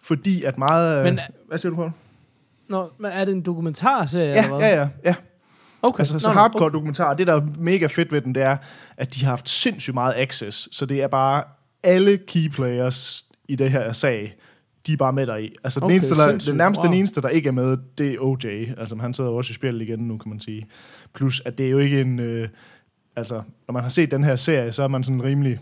Fordi 0.02 0.42
at 0.42 0.58
meget... 0.58 1.04
Men- 1.04 1.14
Men, 1.14 1.20
hvad 1.48 1.58
siger 1.58 1.70
du 1.70 1.76
på? 1.76 1.90
Nå, 2.70 2.90
men 2.98 3.10
er 3.10 3.24
det 3.24 3.32
en 3.32 3.42
dokumentarserie? 3.42 4.26
Ja, 4.28 4.44
eller 4.44 4.56
hvad? 4.56 4.68
ja, 4.68 4.80
ja, 4.80 4.88
ja. 5.04 5.14
Okay. 5.82 6.00
Altså, 6.00 6.18
så 6.18 6.28
Nå, 6.28 6.34
hardcore 6.34 6.62
okay. 6.66 6.74
dokumentar, 6.74 7.14
det 7.14 7.26
der 7.26 7.34
er 7.36 7.46
mega 7.58 7.86
fedt 7.86 8.12
ved 8.12 8.20
den, 8.20 8.34
det 8.34 8.42
er, 8.42 8.56
at 8.96 9.14
de 9.14 9.20
har 9.24 9.30
haft 9.30 9.48
sindssygt 9.48 9.94
meget 9.94 10.14
access, 10.16 10.68
så 10.76 10.86
det 10.86 11.02
er 11.02 11.08
bare 11.08 11.44
alle 11.82 12.18
key 12.26 12.48
players 12.50 13.24
i 13.48 13.56
det 13.56 13.70
her 13.70 13.92
sag, 13.92 14.36
de 14.86 14.92
er 14.92 14.96
bare 14.96 15.12
med 15.12 15.26
dig 15.26 15.44
i. 15.44 15.52
Altså, 15.64 15.80
den, 15.80 15.84
Okay, 15.84 15.94
eneste, 15.94 16.14
der, 16.14 16.38
den 16.38 16.56
nærmest 16.56 16.82
den 16.82 16.90
Wow. 16.90 16.98
eneste, 16.98 17.20
der 17.22 17.28
ikke 17.28 17.48
er 17.48 17.52
med, 17.52 17.76
det 17.98 18.12
er 18.12 18.16
OJ. 18.20 18.46
Altså, 18.78 18.96
han 19.00 19.14
sidder 19.14 19.30
også 19.30 19.50
i 19.50 19.54
spil 19.54 19.80
igen 19.80 19.98
nu, 19.98 20.18
kan 20.18 20.30
man 20.30 20.40
sige. 20.40 20.66
Plus, 21.14 21.42
at 21.44 21.58
det 21.58 21.66
er 21.66 21.70
jo 21.70 21.78
ikke 21.78 22.00
en... 22.00 22.20
Øh, 22.20 22.48
altså, 23.16 23.42
når 23.68 23.72
man 23.72 23.82
har 23.82 23.88
set 23.88 24.10
den 24.10 24.24
her 24.24 24.36
serie, 24.36 24.72
så 24.72 24.82
er 24.82 24.88
man 24.88 25.04
sådan 25.04 25.22
rimelig... 25.22 25.58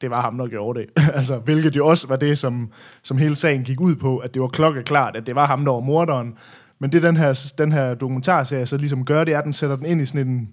Det 0.00 0.10
var 0.10 0.20
ham, 0.20 0.38
der 0.38 0.46
gjorde 0.46 0.80
det. 0.80 0.88
altså, 1.18 1.38
hvilket 1.38 1.76
jo 1.76 1.86
også 1.86 2.08
var 2.08 2.16
det, 2.16 2.38
som, 2.38 2.70
som 3.02 3.18
hele 3.18 3.36
sagen 3.36 3.64
gik 3.64 3.80
ud 3.80 3.96
på, 3.96 4.18
at 4.18 4.34
det 4.34 4.42
var 4.42 4.48
klokkeklart, 4.48 5.16
at 5.16 5.26
det 5.26 5.34
var 5.34 5.46
ham, 5.46 5.64
der 5.64 5.72
var 5.72 5.80
morderen. 5.80 6.34
Men 6.78 6.92
det, 6.92 7.02
den 7.02 7.16
her, 7.16 7.52
den 7.58 7.72
her 7.72 7.94
dokumentarserie 7.94 8.66
så 8.66 8.76
ligesom 8.76 9.04
gør, 9.04 9.24
det 9.24 9.34
er, 9.34 9.38
at 9.38 9.44
den 9.44 9.52
sætter 9.52 9.76
den 9.76 9.86
ind 9.86 10.00
i 10.00 10.06
sådan 10.06 10.26
en, 10.26 10.50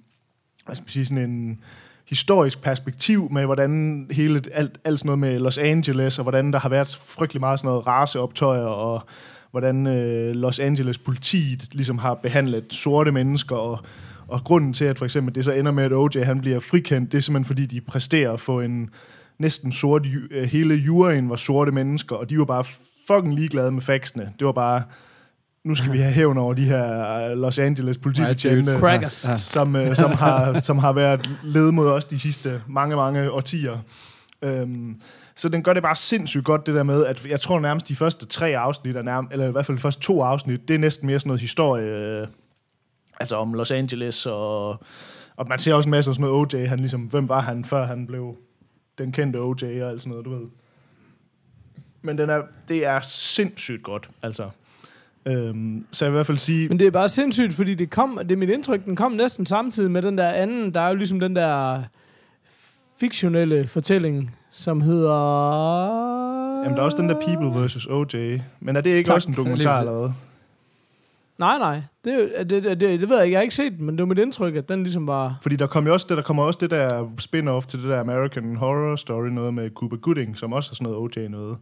hvad 0.66 0.76
skal 0.76 0.84
man 0.84 0.90
sige, 0.90 1.06
sådan 1.06 1.30
en 1.30 1.60
historisk 2.08 2.62
perspektiv 2.62 3.32
med, 3.32 3.46
hvordan 3.46 4.06
hele, 4.12 4.44
alt, 4.54 4.80
alt 4.84 5.00
sådan 5.00 5.08
noget 5.08 5.20
med 5.20 5.40
Los 5.40 5.58
Angeles, 5.58 6.20
og 6.20 6.24
hvordan 6.24 6.54
der 6.54 6.60
har 6.60 6.70
været 6.70 6.98
frygtelig 7.08 7.40
meget 7.40 7.60
sådan 7.60 7.68
noget 7.68 7.88
raceoptøjer, 7.88 8.66
og 8.66 9.02
hvordan 9.52 9.88
øh, 9.88 10.36
Los 10.36 10.60
Angeles 10.60 10.98
politiet 10.98 11.74
ligesom 11.74 11.98
har 11.98 12.14
behandlet 12.14 12.66
sorte 12.70 13.12
mennesker, 13.12 13.56
og, 13.56 13.80
og 14.28 14.44
grunden 14.44 14.74
til, 14.74 14.86
at 14.86 14.98
for 14.98 15.06
eksempel 15.06 15.36
det 15.36 15.46
så 15.46 15.52
ender 15.52 15.72
med, 15.72 15.84
at 15.84 15.94
OJ 15.94 16.24
han 16.24 16.42
bliver 16.42 16.60
frikendt, 16.60 17.12
det 17.12 17.18
er 17.18 17.22
simpelthen 17.22 17.48
fordi, 17.48 17.66
de 17.66 17.82
præsterer 17.82 18.32
at 18.32 18.40
få 18.40 18.62
en 18.62 18.90
næsten 19.40 19.72
sort, 19.72 20.06
ju- 20.06 20.28
øh, 20.32 20.44
hele 20.44 20.76
juryen 20.76 21.30
var 21.30 21.36
sorte 21.36 21.72
mennesker, 21.72 22.16
og 22.16 22.30
de 22.30 22.40
var 22.40 22.46
bare 22.46 22.64
fucking 23.08 23.36
ligeglade 23.36 23.72
med 23.72 23.82
faxene. 23.82 24.34
Det 24.40 24.46
var 24.46 24.52
bare, 24.52 24.84
nu 25.66 25.76
skal 25.76 25.92
vi 25.94 25.98
have 25.98 26.14
hævn 26.14 26.38
over 26.38 26.54
de 26.54 26.64
her 26.64 27.12
øh, 27.32 27.38
Los 27.38 27.60
Angeles 27.60 27.98
politibetjente, 27.98 28.72
som, 29.38 29.76
øh, 29.76 29.96
som, 29.96 30.12
har, 30.12 30.60
som 30.60 30.78
har 30.78 30.94
været 30.94 31.30
led 31.44 31.72
mod 31.72 31.88
os 31.90 32.06
de 32.06 32.20
sidste 32.20 32.62
mange, 32.68 32.96
mange 32.96 33.32
årtier. 33.32 33.78
Øhm, 34.42 35.02
så 35.36 35.50
den 35.50 35.64
gør 35.64 35.74
det 35.74 35.84
bare 35.84 35.96
sindssygt 35.96 36.46
godt, 36.46 36.66
det 36.66 36.76
der 36.76 36.84
med, 36.84 37.06
at 37.06 37.26
jeg 37.26 37.40
tror 37.40 37.60
nærmest 37.60 37.88
de 37.88 37.96
første 37.96 38.26
tre 38.26 38.58
afsnit, 38.58 38.96
er 38.96 39.02
nærmest, 39.02 39.32
eller 39.32 39.48
i 39.48 39.52
hvert 39.52 39.66
fald 39.66 39.78
de 39.78 39.82
første 39.82 40.02
to 40.02 40.22
afsnit, 40.22 40.68
det 40.68 40.74
er 40.74 40.80
næsten 40.80 41.08
mere 41.08 41.20
sådan 41.20 41.28
noget 41.30 41.42
historie, 41.42 41.86
øh, 41.86 42.28
altså 43.20 43.36
om 43.36 43.54
Los 43.54 43.72
Angeles, 43.72 44.26
og, 44.26 44.70
og 45.38 45.48
man 45.50 45.60
ser 45.60 45.74
også 45.74 45.88
en 45.88 45.92
masse 45.92 46.12
af 46.12 46.16
sådan 46.16 46.30
noget 46.30 46.54
OJ, 46.56 46.66
han 46.66 46.80
ligesom, 46.80 47.02
hvem 47.02 47.30
var 47.30 47.42
han, 47.42 47.66
før 47.66 47.86
han 47.86 48.08
blev 48.08 48.36
den 48.98 49.12
kendte 49.12 49.38
OJ 49.38 49.64
og 49.64 49.90
alt 49.90 50.02
sådan 50.02 50.10
noget, 50.10 50.26
du 50.26 50.30
ved. 50.30 50.48
Men 52.02 52.18
den 52.18 52.30
er, 52.30 52.42
det 52.68 52.86
er 52.86 53.00
sindssygt 53.02 53.84
godt, 53.84 54.10
altså. 54.24 54.50
Øhm, 55.26 55.86
så 55.92 56.06
jeg 56.06 56.12
vil 56.12 56.16
i 56.16 56.18
hvert 56.18 56.26
fald 56.26 56.38
sige, 56.38 56.70
Men 56.70 56.80
det 56.80 56.88
er 56.88 56.92
bare 56.92 57.10
sindssygt, 57.10 57.54
fordi 57.54 57.76
det 57.76 57.90
kom, 57.90 58.20
det 58.24 58.32
er 58.32 58.38
mit 58.38 58.50
indtryk, 58.50 58.86
den 58.86 58.96
kom 58.96 59.12
næsten 59.12 59.46
samtidig 59.46 59.92
med 59.92 60.02
den 60.02 60.18
der 60.18 60.30
anden, 60.30 60.74
der 60.74 60.82
er 60.82 60.90
jo 60.90 60.96
ligesom 60.96 61.20
den 61.20 61.36
der 61.36 61.84
fiktionelle 63.00 63.68
fortælling, 63.68 64.36
som 64.52 64.82
hedder... 64.82 65.14
jamen 66.64 66.76
der 66.76 66.82
er 66.82 66.86
også 66.86 66.98
den 66.98 67.10
der 67.10 67.22
People 67.26 67.66
vs. 67.66 67.86
OJ, 67.86 68.40
men 68.60 68.76
er 68.76 68.82
det 68.82 68.90
ikke 68.90 69.08
Tak. 69.08 69.16
også 69.16 69.30
en 69.30 69.36
dokumentar 69.36 69.80
eller 69.80 70.00
hvad? 70.00 70.10
Nej, 71.40 71.58
nej, 71.58 71.82
det, 72.06 72.32
det, 72.40 72.50
det, 72.50 72.82
det, 72.82 73.00
det 73.02 73.10
ved 73.10 73.16
jeg 73.18 73.26
ikke, 73.26 73.34
jeg 73.34 73.40
har 73.40 73.44
ikke 73.44 73.56
set 73.56 73.74
den, 73.78 73.86
men 73.86 73.96
det 73.96 74.02
var 74.02 74.06
mit 74.08 74.20
indtryk, 74.20 74.56
at 74.56 74.70
den 74.70 74.84
ligesom 74.84 75.08
var... 75.08 75.38
Fordi 75.42 75.56
der 75.56 75.68
kommer 75.68 75.90
jo 75.90 75.94
også 75.94 76.06
det, 76.10 76.18
der 76.18 76.24
kommer 76.24 76.44
også 76.44 76.60
det 76.62 76.72
der 76.72 77.04
spin-off 77.22 77.66
til 77.68 77.82
det 77.82 77.90
der 77.90 78.00
American 78.00 78.56
Horror 78.56 78.96
Story, 78.96 79.28
noget 79.28 79.54
med 79.54 79.70
Cuba 79.70 79.96
Gooding, 79.96 80.38
som 80.38 80.54
også 80.54 80.70
er 80.72 80.76
sådan 80.76 80.92
noget 80.94 81.18
OJ 81.18 81.28
noget. 81.28 81.58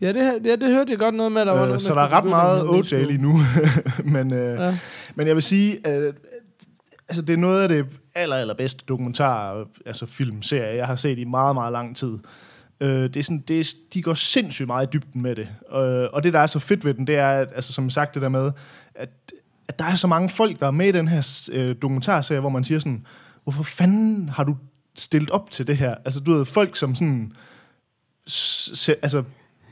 Ja, 0.00 0.08
det, 0.08 0.46
ja, 0.46 0.56
det 0.56 0.70
hørte 0.72 0.90
jeg 0.90 0.98
godt 0.98 1.14
noget 1.14 1.32
med, 1.32 1.44
der 1.44 1.52
var 1.52 1.60
noget 1.60 1.74
Øh, 1.74 1.80
så 1.80 1.94
med 1.94 2.02
der 2.02 2.08
er 2.08 2.12
ret 2.12 2.24
meget 2.24 2.68
OJ 2.68 3.02
lige 3.04 3.22
nu. 3.22 3.32
men, 4.14 4.32
øh, 4.34 4.60
Ja. 4.60 4.74
men 5.14 5.26
jeg 5.26 5.34
vil 5.34 5.42
sige, 5.42 5.86
at 5.86 6.14
altså, 7.08 7.22
det 7.22 7.32
er 7.32 7.36
noget 7.36 7.62
af 7.62 7.68
det 7.68 7.86
aller, 8.14 8.36
aller 8.36 8.54
bedste 8.54 8.84
dokumentar, 8.88 9.64
altså 9.86 10.06
filmserie, 10.06 10.76
jeg 10.76 10.86
har 10.86 10.96
set 10.96 11.18
i 11.18 11.24
meget, 11.24 11.54
meget 11.54 11.72
lang 11.72 11.96
tid. 11.96 12.18
Øh, 12.84 13.02
det 13.02 13.16
er 13.16 13.22
sådan, 13.22 13.44
det 13.48 13.60
er, 13.60 13.74
de 13.94 14.02
går 14.02 14.14
sindssygt 14.14 14.66
meget 14.66 14.86
i 14.86 14.90
dybden 14.92 15.22
med 15.22 15.36
det. 15.36 15.48
Øh, 15.72 16.08
og 16.12 16.22
det, 16.22 16.32
der 16.32 16.40
er 16.40 16.46
så 16.46 16.58
fedt 16.58 16.84
ved 16.84 16.94
den, 16.94 17.06
det 17.06 17.16
er, 17.16 17.28
at, 17.28 17.48
altså, 17.54 17.72
som 17.72 17.90
sagt 17.90 18.14
det 18.14 18.22
der 18.22 18.28
med, 18.28 18.50
at, 18.94 19.08
at 19.68 19.78
der 19.78 19.84
er 19.84 19.94
så 19.94 20.06
mange 20.06 20.28
folk, 20.28 20.60
der 20.60 20.66
er 20.66 20.70
med 20.70 20.88
i 20.88 20.92
den 20.92 21.08
her 21.08 21.48
øh, 21.52 21.76
dokumentarserie, 21.82 22.40
hvor 22.40 22.50
man 22.50 22.64
siger 22.64 22.78
sådan, 22.78 23.06
hvorfor 23.42 23.62
fanden 23.62 24.28
har 24.28 24.44
du 24.44 24.56
stillet 24.94 25.30
op 25.30 25.50
til 25.50 25.66
det 25.66 25.76
her? 25.76 25.94
Altså, 26.04 26.20
du 26.20 26.32
ved, 26.32 26.44
folk 26.44 26.76
som 26.76 26.94
sådan, 26.94 27.32
se, 28.26 28.94
altså, 29.02 29.22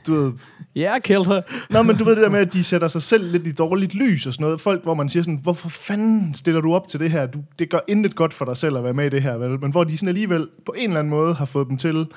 du 0.07 0.13
ved, 0.13 0.33
Ja, 0.75 0.99
killed 0.99 1.25
her. 1.25 1.41
Nå, 1.69 1.81
men 1.81 1.97
du 1.97 2.03
ved 2.03 2.15
det 2.15 2.23
der 2.23 2.29
med, 2.29 2.39
at 2.39 2.53
de 2.53 2.63
sætter 2.63 2.87
sig 2.87 3.01
selv 3.01 3.31
lidt 3.31 3.47
i 3.47 3.51
dårligt 3.51 3.95
lys 3.95 4.27
og 4.27 4.33
sådan 4.33 4.43
noget. 4.43 4.61
Folk, 4.61 4.83
hvor 4.83 4.93
man 4.93 5.09
siger 5.09 5.23
sådan, 5.23 5.39
hvorfor 5.43 5.69
fanden 5.69 6.33
stiller 6.33 6.61
du 6.61 6.73
op 6.73 6.87
til 6.87 6.99
det 6.99 7.11
her? 7.11 7.25
Du, 7.25 7.39
det 7.59 7.69
gør 7.69 7.79
intet 7.87 8.15
godt 8.15 8.33
for 8.33 8.45
dig 8.45 8.57
selv 8.57 8.77
at 8.77 8.83
være 8.83 8.93
med 8.93 9.05
i 9.05 9.09
det 9.09 9.21
her, 9.21 9.37
vel? 9.37 9.59
Men 9.59 9.71
hvor 9.71 9.83
de 9.83 9.97
sådan 9.97 10.07
alligevel 10.07 10.47
på 10.65 10.73
en 10.77 10.89
eller 10.89 10.99
anden 10.99 11.09
måde 11.09 11.33
har 11.33 11.45
fået 11.45 11.67
dem 11.67 11.77
til 11.77 12.07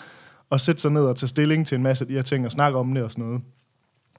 at 0.52 0.61
sætte 0.61 0.80
sig 0.82 0.90
ned 0.92 1.02
og 1.04 1.16
tage 1.16 1.28
stilling 1.28 1.66
til 1.66 1.76
en 1.76 1.82
masse 1.82 2.04
af 2.04 2.09
de 2.09 2.14
her 2.14 2.22
ting 2.22 2.44
og 2.44 2.50
snakke 2.52 2.78
om 2.78 2.94
det 2.94 3.02
og 3.02 3.11
sådan 3.11 3.24
noget. 3.24 3.40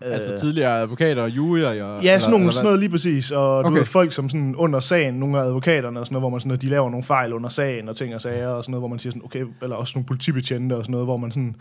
Altså 0.01 0.37
tidligere 0.39 0.79
advokater 0.81 1.21
og 1.23 1.29
juryer? 1.29 1.83
Og, 1.83 2.03
Ja, 2.03 2.19
sådan, 2.19 2.31
nogle, 2.31 2.43
eller 2.43 2.51
sådan 2.51 2.63
hvad? 2.63 2.71
noget 2.71 2.79
lige 2.79 2.89
præcis. 2.89 3.31
Og 3.31 3.63
du 3.63 3.67
Okay. 3.69 3.77
ved, 3.77 3.85
folk 3.85 4.13
som 4.13 4.29
sådan 4.29 4.55
under 4.55 4.79
sagen, 4.79 5.13
nogle 5.13 5.39
af 5.39 5.43
advokaterne 5.43 5.99
og 5.99 6.05
sådan 6.05 6.13
noget, 6.13 6.21
hvor 6.21 6.29
man 6.29 6.39
sådan 6.39 6.57
de 6.57 6.67
laver 6.67 6.89
nogle 6.89 7.03
fejl 7.03 7.33
under 7.33 7.49
sagen 7.49 7.89
og 7.89 7.95
ting 7.95 8.15
og 8.15 8.21
sager 8.21 8.47
og 8.47 8.63
sådan 8.63 8.71
noget, 8.71 8.81
hvor 8.81 8.87
man 8.87 8.99
siger 8.99 9.11
sådan, 9.11 9.25
okay, 9.25 9.45
eller 9.61 9.75
også 9.75 9.91
nogle 9.95 10.05
politibetjente 10.05 10.73
og 10.75 10.83
sådan 10.83 10.91
noget, 10.91 11.07
hvor 11.07 11.17
man 11.17 11.31
sådan, 11.31 11.55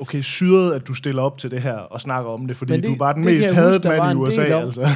okay, 0.00 0.20
syret, 0.20 0.74
at 0.74 0.88
du 0.88 0.94
stiller 0.94 1.22
op 1.22 1.38
til 1.38 1.50
det 1.50 1.60
her 1.62 1.74
og 1.76 2.00
snakker 2.00 2.30
om 2.30 2.46
det, 2.46 2.56
fordi 2.56 2.72
Men 2.72 2.80
det, 2.82 2.88
du 2.88 2.94
er 2.94 2.98
bare 2.98 3.14
den 3.14 3.24
mest 3.24 3.50
hadet 3.50 3.84
mand 3.84 4.12
i 4.12 4.14
USA, 4.14 4.42
altså. 4.42 4.88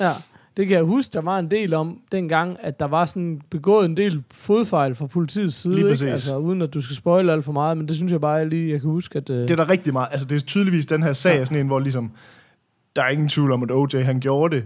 Ja, 0.00 0.12
det 0.58 0.68
kan 0.68 0.76
jeg 0.76 0.84
huske, 0.84 1.12
der 1.12 1.20
var 1.20 1.38
en 1.38 1.50
del 1.50 1.74
om 1.74 2.00
dengang, 2.12 2.56
at 2.60 2.80
der 2.80 2.86
var 2.86 3.04
sådan 3.04 3.40
begået 3.50 3.84
en 3.84 3.96
del 3.96 4.22
fodfejl 4.30 4.94
fra 4.94 5.06
politiets 5.06 5.56
side, 5.56 5.74
Lige 5.74 5.90
ikke? 5.90 6.10
Altså, 6.10 6.36
uden 6.36 6.62
at 6.62 6.74
du 6.74 6.80
skal 6.80 6.96
spoile 6.96 7.32
alt 7.32 7.44
for 7.44 7.52
meget, 7.52 7.76
men 7.76 7.88
det 7.88 7.96
synes 7.96 8.12
jeg 8.12 8.20
bare, 8.20 8.32
jeg 8.32 8.46
lige 8.46 8.70
jeg 8.72 8.80
kan 8.80 8.90
huske, 8.90 9.16
at... 9.18 9.30
Øh, 9.30 9.36
Det 9.36 9.50
er 9.50 9.56
der 9.56 9.68
rigtig 9.70 9.92
meget. 9.92 10.08
Altså, 10.10 10.26
det 10.26 10.36
er 10.36 10.40
tydeligvis 10.40 10.86
den 10.86 11.02
her 11.02 11.12
sag, 11.12 11.34
Ja. 11.38 11.44
sådan 11.44 11.58
en, 11.60 11.66
hvor 11.66 11.78
ligesom, 11.80 12.10
der 12.96 13.02
er 13.02 13.08
ingen 13.08 13.28
tvivl 13.28 13.52
om, 13.52 13.62
at 13.62 13.70
OJ 13.70 14.02
han 14.02 14.20
gjorde 14.20 14.56
det, 14.56 14.64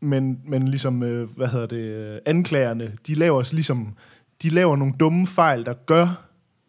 men, 0.00 0.38
men 0.48 0.68
ligesom, 0.68 1.02
øh, 1.02 1.28
hvad 1.36 1.46
hedder 1.48 1.66
det, 1.66 1.76
øh, 2.12 2.18
anklagerne, 2.26 2.92
de 3.06 3.14
laver 3.14 3.48
ligesom, 3.52 3.94
de 4.42 4.48
laver 4.50 4.76
nogle 4.76 4.94
dumme 5.00 5.26
fejl, 5.26 5.64
der 5.64 5.72
gør, 5.72 6.25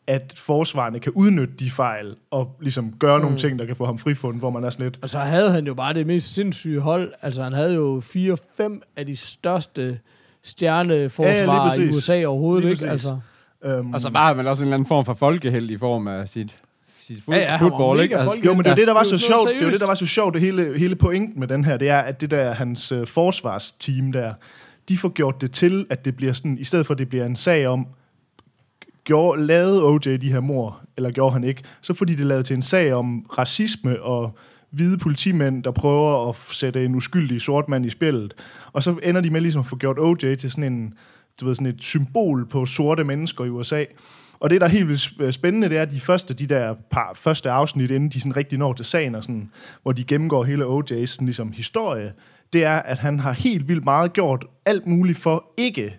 at 0.07 0.33
forsvarerne 0.37 0.99
kan 0.99 1.11
udnytte 1.15 1.53
de 1.59 1.71
fejl, 1.71 2.15
og 2.31 2.55
ligesom 2.61 2.93
gøre 2.99 3.17
mm. 3.17 3.21
nogle 3.23 3.37
ting, 3.37 3.59
der 3.59 3.65
kan 3.65 3.75
få 3.75 3.85
ham 3.85 3.97
frifundet, 3.97 4.41
hvor 4.41 4.49
man 4.49 4.63
er 4.63 4.69
sådan 4.69 4.83
lidt, 4.85 4.99
Og 5.01 5.09
så 5.09 5.19
havde 5.19 5.51
han 5.51 5.67
jo 5.67 5.73
bare 5.73 5.93
det 5.93 6.07
mest 6.07 6.33
sindssyge 6.33 6.79
hold. 6.79 7.11
Altså, 7.21 7.43
han 7.43 7.53
havde 7.53 7.73
jo 7.73 7.99
fire-fem 8.03 8.81
af 8.95 9.05
de 9.05 9.15
største 9.15 9.99
stjerneforsvarer 10.43 11.73
Ja, 11.77 11.83
i. 11.83 11.89
USA 11.89 12.25
overhovedet, 12.25 12.63
Lige 12.63 12.71
ikke? 12.71 12.85
præcis. 12.87 13.09
Altså, 13.09 13.19
øhm, 13.77 13.93
Og 13.93 14.01
så 14.01 14.09
var 14.09 14.27
han 14.27 14.37
vel 14.37 14.47
også 14.47 14.63
en 14.63 14.67
eller 14.67 14.75
anden 14.77 14.87
form 14.87 15.05
for 15.05 15.13
folkeheld 15.13 15.69
i 15.71 15.77
form 15.77 16.07
af 16.07 16.29
sit, 16.29 16.55
sit 16.99 17.23
fod, 17.23 17.33
Ja, 17.33 17.39
ja, 17.39 17.51
var 17.51 17.57
football, 17.57 17.99
ikke? 17.99 18.17
Altså. 18.17 18.33
Jo, 18.45 18.53
men 18.53 18.59
det 18.63 18.67
er 18.67 18.69
Ja. 18.71 18.75
det, 18.75 18.87
der 18.87 18.93
var 18.93 19.03
så 19.03 19.17
sjovt. 19.17 19.49
Det 19.49 19.57
er 19.61 19.65
jo 19.65 19.71
det, 19.71 19.79
der 19.79 19.87
var 19.87 19.93
så 19.93 20.05
sjovt. 20.05 20.33
Det 20.33 20.41
hele, 20.41 20.79
hele 20.79 20.95
pointen 20.95 21.39
med 21.39 21.47
den 21.47 21.65
her, 21.65 21.77
det 21.77 21.89
er, 21.89 21.97
at 21.99 22.21
det 22.21 22.31
der 22.31 22.53
hans 22.53 22.91
øh, 22.91 23.07
forsvarsteam 23.07 24.11
der, 24.11 24.33
de 24.89 24.97
får 24.97 25.09
gjort 25.09 25.41
det 25.41 25.51
til, 25.51 25.85
at 25.89 26.05
det 26.05 26.15
bliver 26.15 26.33
sådan, 26.33 26.57
i 26.57 26.63
stedet 26.63 26.85
for 26.85 26.93
at 26.93 26.97
det 26.97 27.09
bliver 27.09 27.25
en 27.25 27.35
sag 27.35 27.67
om, 27.67 27.87
gjorde, 29.07 29.45
lavede 29.45 29.83
OJ 29.83 30.17
de 30.21 30.31
her 30.31 30.39
mor, 30.39 30.79
eller 30.97 31.11
gjorde 31.11 31.33
han 31.33 31.43
ikke, 31.43 31.63
så 31.81 31.93
fordi 31.93 32.15
det 32.15 32.25
lavet 32.25 32.45
til 32.45 32.55
en 32.55 32.61
sag 32.61 32.93
om 32.93 33.25
racisme 33.37 34.01
og 34.01 34.37
hvide 34.69 34.97
politimænd, 34.97 35.63
der 35.63 35.71
prøver 35.71 36.29
at 36.29 36.35
sætte 36.35 36.85
en 36.85 36.95
uskyldig 36.95 37.41
sort 37.41 37.69
mand 37.69 37.85
i 37.85 37.89
spillet. 37.89 38.33
Og 38.73 38.83
så 38.83 38.95
ender 39.03 39.21
de 39.21 39.29
med 39.29 39.41
ligesom 39.41 39.59
at 39.59 39.65
få 39.65 39.75
gjort 39.75 39.99
OJ 39.99 40.35
til 40.35 40.51
sådan 40.51 40.73
en, 40.73 40.93
du 41.41 41.45
ved, 41.45 41.55
sådan 41.55 41.67
et 41.67 41.83
symbol 41.83 42.47
på 42.49 42.65
sorte 42.65 43.03
mennesker 43.03 43.45
i 43.45 43.49
USA. 43.49 43.83
Og 44.39 44.49
det, 44.49 44.61
der 44.61 44.67
er 44.67 44.71
helt 44.71 44.87
vildt 44.87 45.33
spændende, 45.33 45.69
det 45.69 45.77
er, 45.77 45.81
at 45.81 45.91
de 45.91 45.99
første, 45.99 46.33
de 46.33 46.47
der 46.47 46.75
par, 46.91 47.11
første 47.15 47.51
afsnit, 47.51 47.91
inden 47.91 48.09
de 48.09 48.21
sådan 48.21 48.37
rigtig 48.37 48.59
når 48.59 48.73
til 48.73 48.85
sagen, 48.85 49.15
og 49.15 49.23
sådan, 49.23 49.51
hvor 49.83 49.91
de 49.91 50.03
gennemgår 50.03 50.43
hele 50.43 50.65
OJ's 50.65 51.05
sådan, 51.05 51.25
ligesom, 51.25 51.51
historie, 51.51 52.13
det 52.53 52.63
er, 52.63 52.75
at 52.75 52.99
han 52.99 53.19
har 53.19 53.31
helt 53.31 53.67
vildt 53.67 53.83
meget 53.83 54.13
gjort 54.13 54.45
alt 54.65 54.87
muligt 54.87 55.17
for 55.17 55.45
ikke 55.57 55.97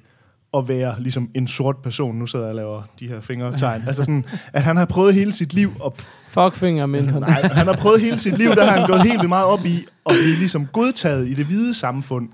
at 0.56 0.68
være 0.68 0.94
ligesom 0.98 1.30
en 1.34 1.48
sort 1.48 1.76
person. 1.82 2.16
Nu 2.16 2.26
sidder 2.26 2.44
jeg 2.44 2.50
og 2.50 2.56
laver 2.56 2.82
de 3.00 3.08
her 3.08 3.20
fingertegn. 3.20 3.82
Altså 3.86 4.04
sådan, 4.04 4.24
at 4.52 4.62
han 4.62 4.76
har 4.76 4.84
prøvet 4.84 5.14
hele 5.14 5.32
sit 5.32 5.54
liv 5.54 5.72
at 5.84 5.92
Fuck 6.28 6.54
finger, 6.54 6.86
men 6.86 7.08
han. 7.08 7.22
Nej, 7.28 7.42
han 7.42 7.66
har 7.66 7.76
prøvet 7.76 8.00
hele 8.00 8.18
sit 8.18 8.38
liv, 8.38 8.50
der 8.50 8.64
har 8.64 8.78
han 8.78 8.86
gået 8.86 9.02
helt 9.02 9.18
vildt 9.18 9.28
meget 9.28 9.46
op 9.46 9.64
i 9.64 9.86
at 10.06 10.14
blive 10.22 10.36
ligesom 10.38 10.66
godtaget 10.66 11.28
i 11.28 11.34
det 11.34 11.46
hvide 11.46 11.74
samfund. 11.74 12.28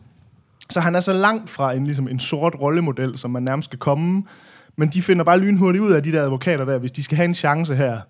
Så 0.70 0.80
han 0.80 0.94
er 0.94 1.00
så 1.00 1.12
langt 1.12 1.50
fra 1.50 1.72
en, 1.72 1.84
ligesom 1.84 2.08
en 2.08 2.18
sort 2.18 2.54
rollemodel, 2.60 3.18
som 3.18 3.30
man 3.30 3.42
nærmest 3.42 3.68
skal 3.68 3.78
komme. 3.78 4.22
Men 4.76 4.88
de 4.88 5.02
finder 5.02 5.24
bare 5.24 5.38
lynhurtigt 5.38 5.84
ud 5.84 5.92
af 5.92 6.02
de 6.02 6.12
der 6.12 6.22
advokater 6.22 6.64
der, 6.64 6.78
hvis 6.78 6.92
de 6.92 7.02
skal 7.02 7.16
have 7.16 7.24
en 7.24 7.34
chance 7.34 7.76
her, 7.76 8.00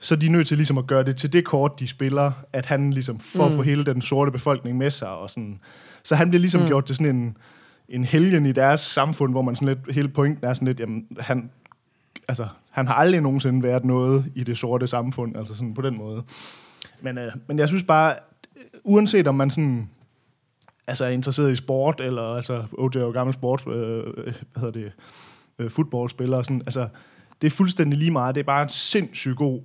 så 0.00 0.14
er 0.14 0.18
de 0.18 0.28
nødt 0.28 0.46
til 0.46 0.56
ligesom 0.56 0.78
at 0.78 0.86
gøre 0.86 1.04
det 1.04 1.16
til 1.16 1.32
det 1.32 1.44
kort, 1.44 1.80
de 1.80 1.88
spiller, 1.88 2.32
at 2.52 2.66
han 2.66 2.92
ligesom 2.92 3.20
får 3.20 3.48
mm. 3.48 3.56
få 3.56 3.62
hele 3.62 3.84
den 3.84 4.02
sorte 4.02 4.32
befolkning 4.32 4.78
med 4.78 4.90
sig. 4.90 5.08
Og 5.08 5.30
sådan. 5.30 5.60
Så 6.04 6.14
han 6.14 6.28
bliver 6.28 6.40
ligesom 6.40 6.60
mm. 6.60 6.66
gjort 6.66 6.84
til 6.84 6.96
sådan 6.96 7.16
en, 7.16 7.36
en 7.88 8.04
helgen 8.04 8.46
i 8.46 8.52
deres 8.52 8.80
samfund, 8.80 9.32
hvor 9.32 9.42
man 9.42 9.56
sådan 9.56 9.68
lidt, 9.68 9.94
hele 9.94 10.08
pointen 10.08 10.44
er 10.44 10.54
sådan 10.54 10.68
lidt, 10.68 10.80
jamen, 10.80 11.06
han, 11.20 11.50
altså, 12.28 12.46
han 12.70 12.86
har 12.86 12.94
aldrig 12.94 13.20
nogensinde 13.20 13.62
været 13.62 13.84
noget 13.84 14.32
i 14.34 14.44
det 14.44 14.58
sorte 14.58 14.86
samfund, 14.86 15.36
altså 15.36 15.54
sådan 15.54 15.74
på 15.74 15.82
den 15.82 15.98
måde. 15.98 16.22
Men, 17.00 17.18
øh, 17.18 17.32
men 17.46 17.58
jeg 17.58 17.68
synes 17.68 17.82
bare, 17.82 18.14
uanset 18.84 19.28
om 19.28 19.34
man 19.34 19.50
sådan, 19.50 19.90
altså 20.86 21.04
er 21.04 21.08
interesseret 21.08 21.52
i 21.52 21.56
sport, 21.56 22.00
eller 22.00 22.22
altså 22.22 22.64
OJ 22.78 22.96
er 22.96 23.00
jo 23.00 23.10
gammel 23.10 23.34
sport, 23.34 23.66
øh, 23.66 23.72
hvad 23.72 24.34
hedder 24.56 24.70
det, 24.70 24.92
øh, 25.58 25.70
fodboldspiller, 25.70 26.36
og 26.36 26.44
sådan, 26.44 26.62
altså, 26.66 26.88
det 27.42 27.46
er 27.46 27.50
fuldstændig 27.50 27.98
lige 27.98 28.10
meget, 28.10 28.34
det 28.34 28.40
er 28.40 28.44
bare 28.44 28.62
en 28.62 28.68
sindssygt 28.68 29.36
god 29.36 29.60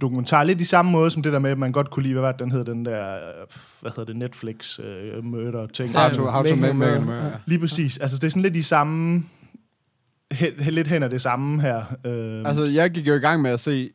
dokumentar. 0.00 0.44
Lidt 0.44 0.60
i 0.60 0.64
samme 0.64 0.90
måde 0.90 1.10
som 1.10 1.22
det 1.22 1.32
der 1.32 1.38
med, 1.38 1.50
at 1.50 1.58
man 1.58 1.72
godt 1.72 1.90
kunne 1.90 2.02
lide, 2.02 2.12
hvad 2.14 2.22
var 2.22 2.32
det, 2.32 2.40
den 2.40 2.52
hed, 2.52 2.64
den 2.64 2.84
der, 2.84 3.14
øh, 3.14 3.18
hvad 3.80 3.90
hedder 3.90 4.04
det, 4.04 4.16
Netflix 4.16 4.78
øh, 4.78 5.24
murder 5.24 5.66
ting. 5.66 5.96
How 5.98 6.08
to, 6.08 6.26
how 6.30 6.42
to 6.42 6.56
Make 6.56 6.74
make, 6.74 7.00
murder. 7.00 7.30
Lige 7.46 7.58
præcis. 7.58 7.98
Altså, 7.98 8.16
det 8.16 8.24
er 8.24 8.28
sådan 8.28 8.42
lidt 8.42 8.56
i 8.56 8.62
samme, 8.62 9.22
he, 10.32 10.70
lidt 10.70 10.88
hen 10.88 11.02
af 11.02 11.10
det 11.10 11.20
samme 11.20 11.62
her. 11.62 11.78
Øh, 12.06 12.42
Altså, 12.48 12.68
jeg 12.74 12.90
gik 12.90 13.08
jo 13.08 13.14
i 13.14 13.18
gang 13.18 13.42
med 13.42 13.50
at 13.50 13.60
se, 13.60 13.90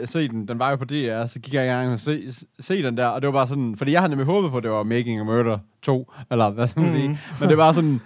øh, 0.00 0.06
se 0.06 0.28
den. 0.28 0.48
Den 0.48 0.58
var 0.58 0.70
jo 0.70 0.76
på 0.76 0.84
DR, 0.84 1.26
så 1.26 1.40
gik 1.40 1.54
jeg 1.54 1.64
i 1.64 1.68
gang 1.68 1.86
med 1.86 1.94
at 1.94 2.00
se, 2.00 2.22
se 2.60 2.82
den 2.82 2.96
der. 2.96 3.06
Og 3.06 3.22
det 3.22 3.26
var 3.26 3.32
bare 3.32 3.46
sådan... 3.46 3.74
Fordi 3.76 3.92
jeg 3.92 4.00
havde 4.00 4.10
nemlig 4.10 4.26
håbet 4.26 4.50
på, 4.50 4.56
at 4.56 4.62
det 4.62 4.70
var 4.70 4.82
Making 4.82 5.20
a 5.20 5.24
Murder 5.24 5.58
2. 5.82 6.12
Eller 6.30 6.50
hvad 6.50 6.68
skal 6.68 6.82
man 6.82 6.90
Mhm. 6.90 7.00
sige. 7.00 7.18
Men 7.40 7.48
det 7.48 7.56
var 7.56 7.72
sådan... 7.72 8.00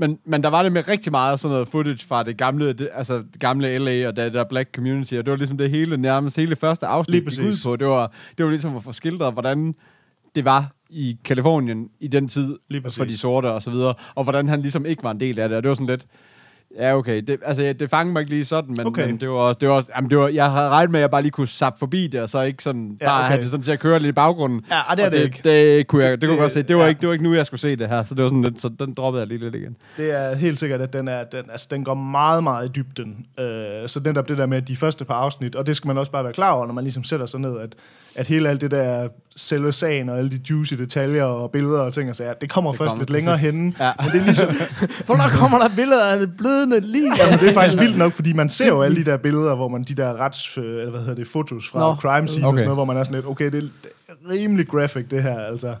Men, 0.00 0.18
men 0.24 0.42
der 0.42 0.48
var 0.48 0.62
det 0.62 0.72
med 0.72 0.88
rigtig 0.88 1.12
meget 1.12 1.40
sådan 1.40 1.52
noget 1.52 1.68
footage 1.68 2.06
fra 2.06 2.22
det 2.22 2.36
gamle, 2.36 2.72
det, 2.72 2.88
altså 2.94 3.14
det 3.32 3.40
gamle 3.40 3.78
LA 3.78 4.08
og 4.08 4.16
det 4.16 4.34
der 4.34 4.44
black 4.44 4.74
community, 4.74 5.14
og 5.14 5.24
det 5.24 5.30
var 5.30 5.36
ligesom 5.36 5.58
det 5.58 5.70
hele, 5.70 5.96
nærmest 5.96 6.36
hele 6.36 6.56
første 6.56 6.86
Lige 6.86 6.90
afsnit 6.90 7.24
præcis. 7.24 7.66
ud 7.66 7.70
på. 7.70 7.76
Det 7.76 7.86
var, 7.86 8.12
det 8.38 8.44
var 8.44 8.50
ligesom 8.50 8.76
at 8.76 8.84
få 8.84 8.92
skildret, 8.92 9.32
hvordan 9.32 9.74
det 10.34 10.44
var 10.44 10.70
i 10.90 11.18
Kalifornien 11.24 11.88
i 12.00 12.08
den 12.08 12.28
tid 12.28 12.58
Lige 12.68 12.90
for 12.90 13.04
de 13.04 13.18
sorte 13.18 13.46
og 13.46 13.62
så 13.62 13.70
videre, 13.70 13.94
og 14.14 14.24
hvordan 14.24 14.48
han 14.48 14.60
ligesom 14.60 14.86
ikke 14.86 15.02
var 15.02 15.10
en 15.10 15.20
del 15.20 15.38
af 15.38 15.48
det, 15.48 15.56
og 15.56 15.62
det 15.62 15.68
var 15.68 15.74
sådan 15.74 15.86
lidt, 15.86 16.06
Ja, 16.78 16.96
okay. 16.96 17.22
Det, 17.22 17.40
altså, 17.44 17.62
ja, 17.62 17.72
det 17.72 17.90
fangede 17.90 18.12
mig 18.12 18.20
ikke 18.20 18.30
lige 18.32 18.44
sådan, 18.44 18.74
men, 18.76 18.86
Okay. 18.86 19.06
men 19.06 19.20
det 19.20 19.28
var, 19.28 19.34
også- 19.34 19.58
det 19.60 19.68
var, 19.68 19.74
også- 19.74 19.90
jamen, 19.96 20.10
det 20.10 20.18
var, 20.18 20.28
jeg 20.28 20.50
havde 20.50 20.68
regnet 20.68 20.90
med, 20.90 21.00
at 21.00 21.02
jeg 21.02 21.10
bare 21.10 21.22
lige 21.22 21.30
kunne 21.32 21.48
sappe 21.48 21.78
forbi 21.78 22.06
det, 22.06 22.20
og 22.20 22.28
så 22.30 22.42
ikke 22.42 22.62
sådan, 22.62 22.96
Ja, 23.00 23.06
bare 23.06 23.20
okay. 23.20 23.28
have 23.32 23.42
det 23.42 23.50
sådan 23.50 23.64
til 23.64 23.72
at 23.72 23.80
køre 23.80 23.98
lidt 23.98 24.08
i 24.08 24.12
baggrunden. 24.12 24.64
Ja, 24.70 24.90
og 24.90 24.96
det 24.96 25.04
er 25.04 25.08
det 25.08 25.18
det, 25.18 25.24
ikke. 25.24 25.40
Det, 25.44 25.86
kunne 25.86 26.04
jeg, 26.04 26.10
det, 26.12 26.20
det 26.20 26.28
kunne 26.28 26.32
det- 26.36 26.38
jeg 26.38 26.42
godt 26.44 26.52
se. 26.52 26.62
Det 26.62 26.76
var, 26.76 26.82
ja. 26.82 26.88
ikke, 26.88 27.00
det 27.00 27.06
var 27.06 27.12
ikke 27.12 27.24
nu, 27.24 27.34
jeg 27.34 27.46
skulle 27.46 27.60
se 27.60 27.76
det 27.76 27.88
her, 27.88 28.04
så 28.04 28.14
det 28.14 28.22
var 28.22 28.28
sådan 28.28 28.42
lidt, 28.42 28.62
så 28.62 28.68
den 28.78 28.94
droppede 28.94 29.20
jeg 29.20 29.28
lige 29.28 29.38
lidt 29.38 29.54
igen. 29.54 29.76
Det 29.96 30.10
er 30.20 30.34
helt 30.34 30.58
sikkert, 30.58 30.80
at 30.80 30.92
den, 30.92 31.08
er, 31.08 31.24
den, 31.24 31.42
altså, 31.50 31.66
den 31.70 31.84
går 31.84 31.94
meget, 31.94 32.42
meget 32.44 32.66
i 32.68 32.70
dybden. 32.76 33.26
Øh, 33.40 33.88
så 33.88 34.00
netop 34.04 34.28
det 34.28 34.38
der 34.38 34.46
med 34.46 34.62
de 34.62 34.76
første 34.76 35.04
par 35.04 35.14
afsnit, 35.14 35.54
og 35.56 35.66
det 35.66 35.76
skal 35.76 35.88
man 35.88 35.98
også 35.98 36.12
bare 36.12 36.24
være 36.24 36.32
klar 36.32 36.50
over, 36.50 36.66
når 36.66 36.74
man 36.74 36.84
ligesom 36.84 37.04
sætter 37.04 37.26
sig 37.26 37.40
ned, 37.40 37.58
at, 37.58 37.74
at 38.14 38.26
hele 38.26 38.48
alt 38.48 38.60
det 38.60 38.70
der 38.70 39.08
selve 39.36 39.72
sagen, 39.72 40.08
og 40.08 40.18
alle 40.18 40.30
de 40.30 40.40
juicy 40.50 40.74
detaljer 40.74 41.24
og 41.24 41.50
billeder 41.50 41.80
og 41.80 41.92
ting 41.94 42.10
og 42.10 42.16
sager, 42.16 42.32
det 42.32 42.50
kommer 42.50 42.70
Det 42.70 42.78
først 42.78 42.88
kommer 42.88 43.02
lidt 43.02 43.10
længere 43.10 43.38
sidst. 43.38 43.54
henne. 43.54 43.74
Ja. 43.80 43.90
Men 43.98 44.12
det 44.12 44.20
er 44.20 44.24
ligesom, 44.24 44.48
Hvornår 45.06 45.24
kommer 45.32 45.58
der 45.58 45.68
billeder 45.76 46.12
af 46.12 46.18
det 46.18 46.36
blødende 46.38 46.80
lige? 46.80 47.12
Jamen, 47.18 47.38
det 47.38 47.48
er 47.48 47.54
faktisk 47.54 47.80
vildt 47.80 47.98
nok, 47.98 48.12
fordi 48.12 48.32
man 48.32 48.48
ser 48.48 48.68
jo 48.68 48.82
alle 48.82 48.96
de 48.96 49.04
der 49.04 49.16
billeder, 49.16 49.56
hvor 49.56 49.68
man 49.68 49.82
de 49.82 49.94
der 49.94 50.20
rets, 50.26 50.58
øh, 50.58 50.64
eller 50.64 50.90
hvad 50.90 51.00
hedder 51.00 51.14
det, 51.14 51.26
fotos 51.28 51.68
fra 51.68 51.78
Nå. 51.80 51.94
crime 51.94 52.28
scene 52.28 52.46
okay. 52.46 52.52
og 52.52 52.58
sådan 52.58 52.66
noget, 52.66 52.76
hvor 52.76 52.84
man 52.84 52.96
er 52.96 53.04
sådan 53.04 53.14
lidt, 53.14 53.26
okay, 53.26 53.44
det 53.44 53.54
er, 53.54 53.60
det 53.60 53.70
er 54.08 54.30
rimelig 54.30 54.68
graphic, 54.68 55.08
det 55.10 55.22
her, 55.22 55.38
altså. 55.38 55.74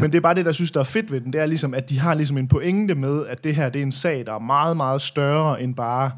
Men 0.00 0.12
det 0.12 0.14
er 0.14 0.20
bare 0.20 0.34
det, 0.34 0.44
der 0.46 0.52
synes, 0.52 0.70
der 0.70 0.80
er 0.80 0.84
fedt 0.84 1.12
ved 1.12 1.20
den, 1.20 1.32
det 1.32 1.40
er 1.40 1.46
ligesom, 1.46 1.74
at 1.74 1.90
de 1.90 1.98
har 1.98 2.14
ligesom 2.14 2.38
en 2.38 2.48
pointe 2.48 2.94
med, 2.94 3.26
at 3.26 3.44
det 3.44 3.54
her, 3.54 3.68
det 3.68 3.78
er 3.78 3.82
en 3.82 3.92
sag, 3.92 4.22
der 4.26 4.34
er 4.34 4.38
meget, 4.38 4.76
meget 4.76 5.02
større 5.02 5.62
end 5.62 5.74
bare, 5.74 6.10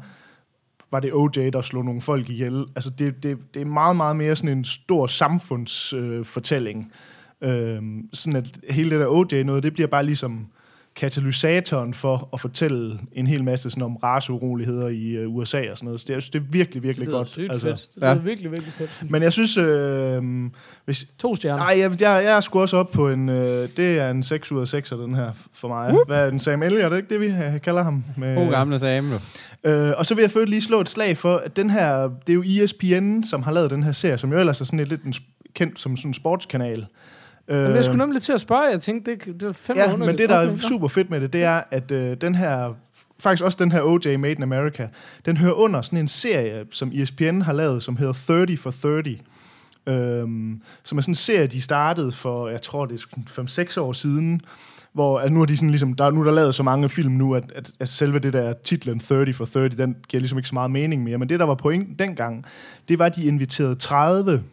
var 0.91 0.99
det 0.99 1.13
OJ, 1.13 1.49
der 1.53 1.61
slog 1.61 1.85
nogle 1.85 2.01
folk 2.01 2.29
ihjel. 2.29 2.65
Altså, 2.75 2.89
det, 2.89 3.23
det, 3.23 3.37
det 3.53 3.61
er 3.61 3.65
meget, 3.65 3.95
meget 3.95 4.15
mere 4.15 4.35
sådan 4.35 4.57
en 4.57 4.65
stor 4.65 5.07
samfundsfortælling. 5.07 6.91
Øh, 7.41 7.75
øh, 7.75 7.81
sådan 8.13 8.35
at 8.35 8.59
hele 8.69 8.89
det 8.89 8.99
der 8.99 9.07
OJ 9.07 9.43
noget, 9.43 9.63
det 9.63 9.73
bliver 9.73 9.87
bare 9.87 10.05
ligesom 10.05 10.47
katalysatoren 10.99 11.93
for 11.93 12.29
at 12.33 12.39
fortælle 12.39 12.99
en 13.13 13.27
hel 13.27 13.43
masse 13.43 13.69
sådan 13.69 13.83
om 13.83 13.95
raceuroligheder 13.95 14.87
i 14.87 15.09
øh, 15.11 15.35
USA 15.35 15.57
og 15.71 15.77
sådan 15.77 15.85
noget. 15.85 15.99
Så 15.99 16.05
det, 16.07 16.13
jeg 16.13 16.21
synes, 16.21 16.29
det 16.31 16.39
er 16.39 16.43
virkelig, 16.51 16.83
virkelig 16.83 17.05
Det 17.07 17.13
godt. 17.13 17.27
sygt 17.27 17.51
altså. 17.51 17.67
fedt. 17.67 17.89
Det 17.95 18.01
Ja. 18.01 18.13
lyder 18.13 18.23
virkelig, 18.23 18.51
virkelig 18.51 18.73
fedt. 18.73 19.11
Men 19.11 19.23
jeg 19.23 19.33
synes, 19.33 19.57
øh, 19.57 20.23
hvis, 20.85 21.07
To 21.19 21.35
stjerner. 21.35 21.63
nej, 21.63 21.79
jeg, 21.79 21.91
jeg, 21.91 22.23
jeg 22.23 22.35
er 22.37 22.41
sgu 22.41 22.59
også 22.61 22.77
op 22.77 22.91
på 22.91 23.09
en, 23.09 23.29
øh, 23.29 23.67
det 23.77 23.99
er 23.99 24.09
en 24.09 24.23
6 24.23 24.51
ud 24.51 24.61
af 24.61 24.67
6 24.67 24.91
af 24.91 24.97
den 24.97 25.15
her 25.15 25.31
for 25.53 25.67
mig. 25.67 25.93
Uh. 25.93 25.99
Hvad 26.07 26.25
er 26.25 26.29
den, 26.29 26.39
Sam 26.39 26.63
Elliott, 26.63 26.85
er 26.85 26.89
det 26.89 26.97
ikke 26.97 27.09
det, 27.09 27.19
vi 27.21 27.27
øh, 27.55 27.61
kalder 27.61 27.83
ham? 27.83 28.03
Med, 28.17 28.35
God 28.35 28.49
gamle 28.51 28.79
Sam, 28.79 29.11
jo. 29.11 29.17
Øh, 29.65 29.91
og 29.97 30.05
så 30.05 30.15
vil 30.15 30.21
jeg 30.21 30.31
først 30.31 30.49
lige 30.49 30.61
slå 30.61 30.81
et 30.81 30.89
slag 30.89 31.17
for, 31.17 31.37
at 31.37 31.55
den 31.55 31.69
her, 31.69 32.09
det 32.27 32.29
er 32.29 32.33
jo 32.33 32.63
ESPN, 32.63 33.23
som 33.23 33.43
har 33.43 33.51
lavet 33.51 33.69
den 33.71 33.83
her 33.83 33.91
serie, 33.91 34.17
som 34.17 34.31
jo 34.33 34.39
ellers 34.39 34.61
er 34.61 34.65
sådan 34.65 34.79
lidt 34.85 35.03
en, 35.03 35.13
kendt 35.53 35.79
som 35.79 35.97
sådan 35.97 36.09
en 36.09 36.13
sportskanal. 36.13 36.85
Øh, 37.49 37.63
Men 37.63 37.75
jeg 37.75 37.83
skulle 37.83 37.97
nemlig 37.97 38.21
til 38.21 38.33
at 38.33 38.41
spørge, 38.41 38.61
jeg 38.61 38.81
tænkte, 38.81 39.11
det, 39.11 39.25
det 39.25 39.45
var 39.45 39.53
fandme 39.53 39.83
ja, 39.83 39.95
men 39.95 40.17
det, 40.17 40.29
der 40.29 40.35
er 40.35 40.57
super 40.57 40.87
fedt 40.87 41.09
med 41.09 41.21
det, 41.21 41.33
det 41.33 41.43
er, 41.43 41.61
at 41.71 41.91
øh, 41.91 42.17
den 42.21 42.35
her, 42.35 42.73
faktisk 43.19 43.43
også 43.43 43.57
den 43.61 43.71
her 43.71 43.81
OJ 43.81 44.17
Made 44.17 44.33
in 44.33 44.43
America, 44.43 44.87
den 45.25 45.37
hører 45.37 45.53
under 45.53 45.81
sådan 45.81 45.99
en 45.99 46.07
serie, 46.07 46.65
som 46.71 46.91
ESPN 46.93 47.41
har 47.41 47.53
lavet, 47.53 47.83
som 47.83 47.97
hedder 47.97 48.13
30 48.13 48.57
for 48.57 48.71
30. 48.71 49.17
Øhm, 49.89 50.61
som 50.83 50.97
er 50.97 51.01
sådan 51.01 51.11
en 51.11 51.15
serie, 51.15 51.47
de 51.47 51.61
startede 51.61 52.11
for, 52.11 52.49
jeg 52.49 52.61
tror 52.61 52.85
det 52.85 53.01
er 53.01 53.75
5-6 53.75 53.79
år 53.79 53.93
siden, 53.93 54.41
hvor 54.93 55.19
altså 55.19 55.33
nu 55.33 55.41
er 55.41 55.45
de 55.45 55.57
sådan 55.57 55.69
ligesom, 55.69 55.93
der, 55.93 56.11
nu 56.11 56.19
er 56.19 56.23
der 56.23 56.31
lavet 56.31 56.55
så 56.55 56.63
mange 56.63 56.89
film 56.89 57.11
nu, 57.13 57.35
at, 57.35 57.51
at, 57.55 57.71
at 57.79 57.89
selve 57.89 58.19
det 58.19 58.33
der 58.33 58.53
titlen 58.53 58.99
30 58.99 59.33
for 59.33 59.45
30, 59.45 59.69
den 59.69 59.95
giver 60.07 60.21
ligesom 60.21 60.37
ikke 60.37 60.49
så 60.49 60.55
meget 60.55 60.71
mening 60.71 61.03
mere. 61.03 61.17
Men 61.17 61.29
det, 61.29 61.39
der 61.39 61.45
var 61.45 61.55
pointen 61.55 61.95
dengang, 61.99 62.45
det 62.89 62.99
var, 62.99 63.05
at 63.05 63.15
de 63.15 63.25
inviterede 63.25 63.75
30 63.75 64.43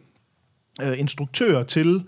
øh, 0.81 0.99
instruktører 0.99 1.63
til 1.63 2.03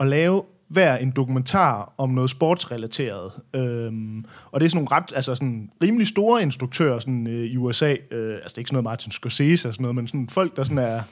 at 0.00 0.06
lave 0.06 0.42
hver 0.68 0.96
en 0.96 1.10
dokumentar 1.10 1.94
om 1.98 2.10
noget 2.10 2.30
sportsrelateret. 2.30 3.32
Øhm, 3.54 4.24
og 4.50 4.60
det 4.60 4.66
er 4.66 4.70
sådan 4.70 4.84
nogle 4.84 4.96
ret, 4.96 5.12
altså 5.16 5.34
sådan 5.34 5.70
rimelig 5.82 6.06
store 6.06 6.42
instruktører 6.42 6.98
sådan, 6.98 7.26
øh, 7.26 7.44
i 7.44 7.56
USA. 7.56 7.96
Øh, 8.10 8.34
altså 8.34 8.48
det 8.48 8.54
er 8.54 8.58
ikke 8.58 8.68
sådan 8.68 8.68
noget 8.70 8.84
Martin 8.84 9.12
Scorsese 9.12 9.68
og 9.68 9.74
sådan 9.74 9.82
noget, 9.82 9.94
men 9.94 10.06
sådan 10.06 10.28
folk, 10.28 10.56
der 10.56 10.62
sådan 10.62 10.78
er 10.78 11.02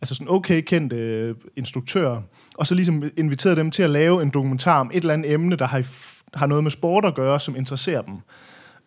altså 0.00 0.14
sådan 0.14 0.30
okay 0.30 0.60
kendte 0.60 0.96
øh, 0.96 1.34
instruktører. 1.56 2.22
Og 2.58 2.66
så 2.66 2.74
ligesom 2.74 3.02
inviteret 3.16 3.56
dem 3.56 3.70
til 3.70 3.82
at 3.82 3.90
lave 3.90 4.22
en 4.22 4.30
dokumentar 4.30 4.80
om 4.80 4.90
et 4.94 5.00
eller 5.00 5.14
andet 5.14 5.32
emne, 5.32 5.56
der 5.56 5.66
har, 5.66 5.86
har 6.34 6.46
noget 6.46 6.64
med 6.64 6.70
sport 6.70 7.04
at 7.04 7.14
gøre, 7.14 7.40
som 7.40 7.56
interesserer 7.56 8.02
dem. 8.02 8.14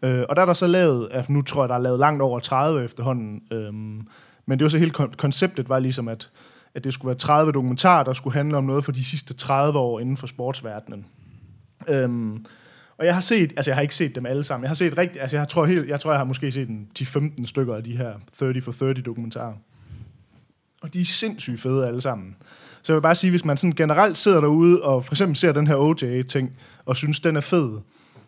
Øh, 0.03 0.23
og 0.29 0.35
der 0.35 0.41
er 0.41 0.45
der 0.45 0.53
så 0.53 0.67
lavet, 0.67 1.07
at 1.11 1.29
nu 1.29 1.41
tror 1.41 1.63
jeg, 1.63 1.69
der 1.69 1.75
er 1.75 1.79
lavet 1.79 1.99
langt 1.99 2.21
over 2.21 2.39
30 2.39 2.83
efterhånden. 2.83 3.41
Øh, 3.51 3.73
men 4.45 4.59
det 4.59 4.61
var 4.61 4.69
så 4.69 4.77
hele 4.77 4.93
kon- 4.99 5.15
konceptet 5.17 5.69
var 5.69 5.79
ligesom, 5.79 6.07
at, 6.07 6.29
at 6.75 6.83
det 6.83 6.93
skulle 6.93 7.09
være 7.09 7.17
30 7.17 7.51
dokumentarer, 7.51 8.03
der 8.03 8.13
skulle 8.13 8.33
handle 8.33 8.57
om 8.57 8.63
noget 8.63 8.85
for 8.85 8.91
de 8.91 9.03
sidste 9.03 9.33
30 9.33 9.79
år 9.79 9.99
inden 9.99 10.17
for 10.17 10.27
sportsverdenen. 10.27 11.05
Øhm, 11.87 12.45
og 12.97 13.05
jeg 13.05 13.13
har 13.13 13.21
set, 13.21 13.53
altså 13.55 13.71
jeg 13.71 13.75
har 13.75 13.81
ikke 13.81 13.95
set 13.95 14.15
dem 14.15 14.25
alle 14.25 14.43
sammen, 14.43 14.63
jeg 14.63 14.69
har 14.69 14.75
set 14.75 14.97
rigtig, 14.97 15.21
altså 15.21 15.37
jeg 15.37 15.49
tror, 15.49 15.65
helt, 15.65 15.89
jeg, 15.89 15.99
tror, 15.99 16.11
jeg 16.11 16.19
har 16.19 16.25
måske 16.25 16.51
set 16.51 16.69
en 16.69 16.87
10-15 16.99 17.45
stykker 17.45 17.75
af 17.75 17.83
de 17.83 17.97
her 17.97 18.13
30 18.39 18.61
for 18.61 18.71
30 18.71 18.93
dokumentarer. 18.93 19.53
Og 20.81 20.93
de 20.93 21.01
er 21.01 21.05
sindssygt 21.05 21.61
fede 21.61 21.87
alle 21.87 22.01
sammen. 22.01 22.35
Så 22.83 22.93
jeg 22.93 22.95
vil 22.95 23.01
bare 23.01 23.15
sige, 23.15 23.31
hvis 23.31 23.45
man 23.45 23.57
sådan 23.57 23.75
generelt 23.75 24.17
sidder 24.17 24.41
derude 24.41 24.81
og 24.81 25.05
for 25.05 25.13
eksempel 25.13 25.35
ser 25.35 25.51
den 25.51 25.67
her 25.67 25.75
OJ-ting, 25.75 26.57
og 26.85 26.95
synes, 26.95 27.19
den 27.19 27.35
er 27.35 27.41
fed, 27.41 27.79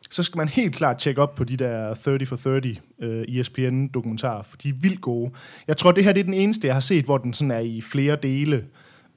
så 0.10 0.24
skal 0.24 0.38
man 0.38 0.48
helt 0.48 0.76
klart 0.76 0.98
tjekke 0.98 1.22
op 1.22 1.36
på 1.36 1.44
de 1.44 1.58
der 1.58 1.94
30 1.94 2.26
for 2.26 2.36
30 2.36 2.76
øh, 3.02 3.26
ESPN-dokumentarer, 3.28 4.44
for 4.44 4.58
de 4.58 4.70
er 4.70 4.74
vildt 4.74 5.02
gode. 5.02 5.32
Jeg 5.68 5.78
tror, 5.78 5.92
det 5.92 6.04
her 6.04 6.14
det 6.14 6.20
er 6.20 6.24
den 6.24 6.34
eneste, 6.34 6.68
jeg 6.68 6.76
har 6.76 6.80
set, 6.80 7.06
hvor 7.06 7.18
den 7.18 7.34
sådan 7.34 7.52
er 7.52 7.60
i 7.60 7.82
flere 7.82 8.16
dele. 8.16 8.66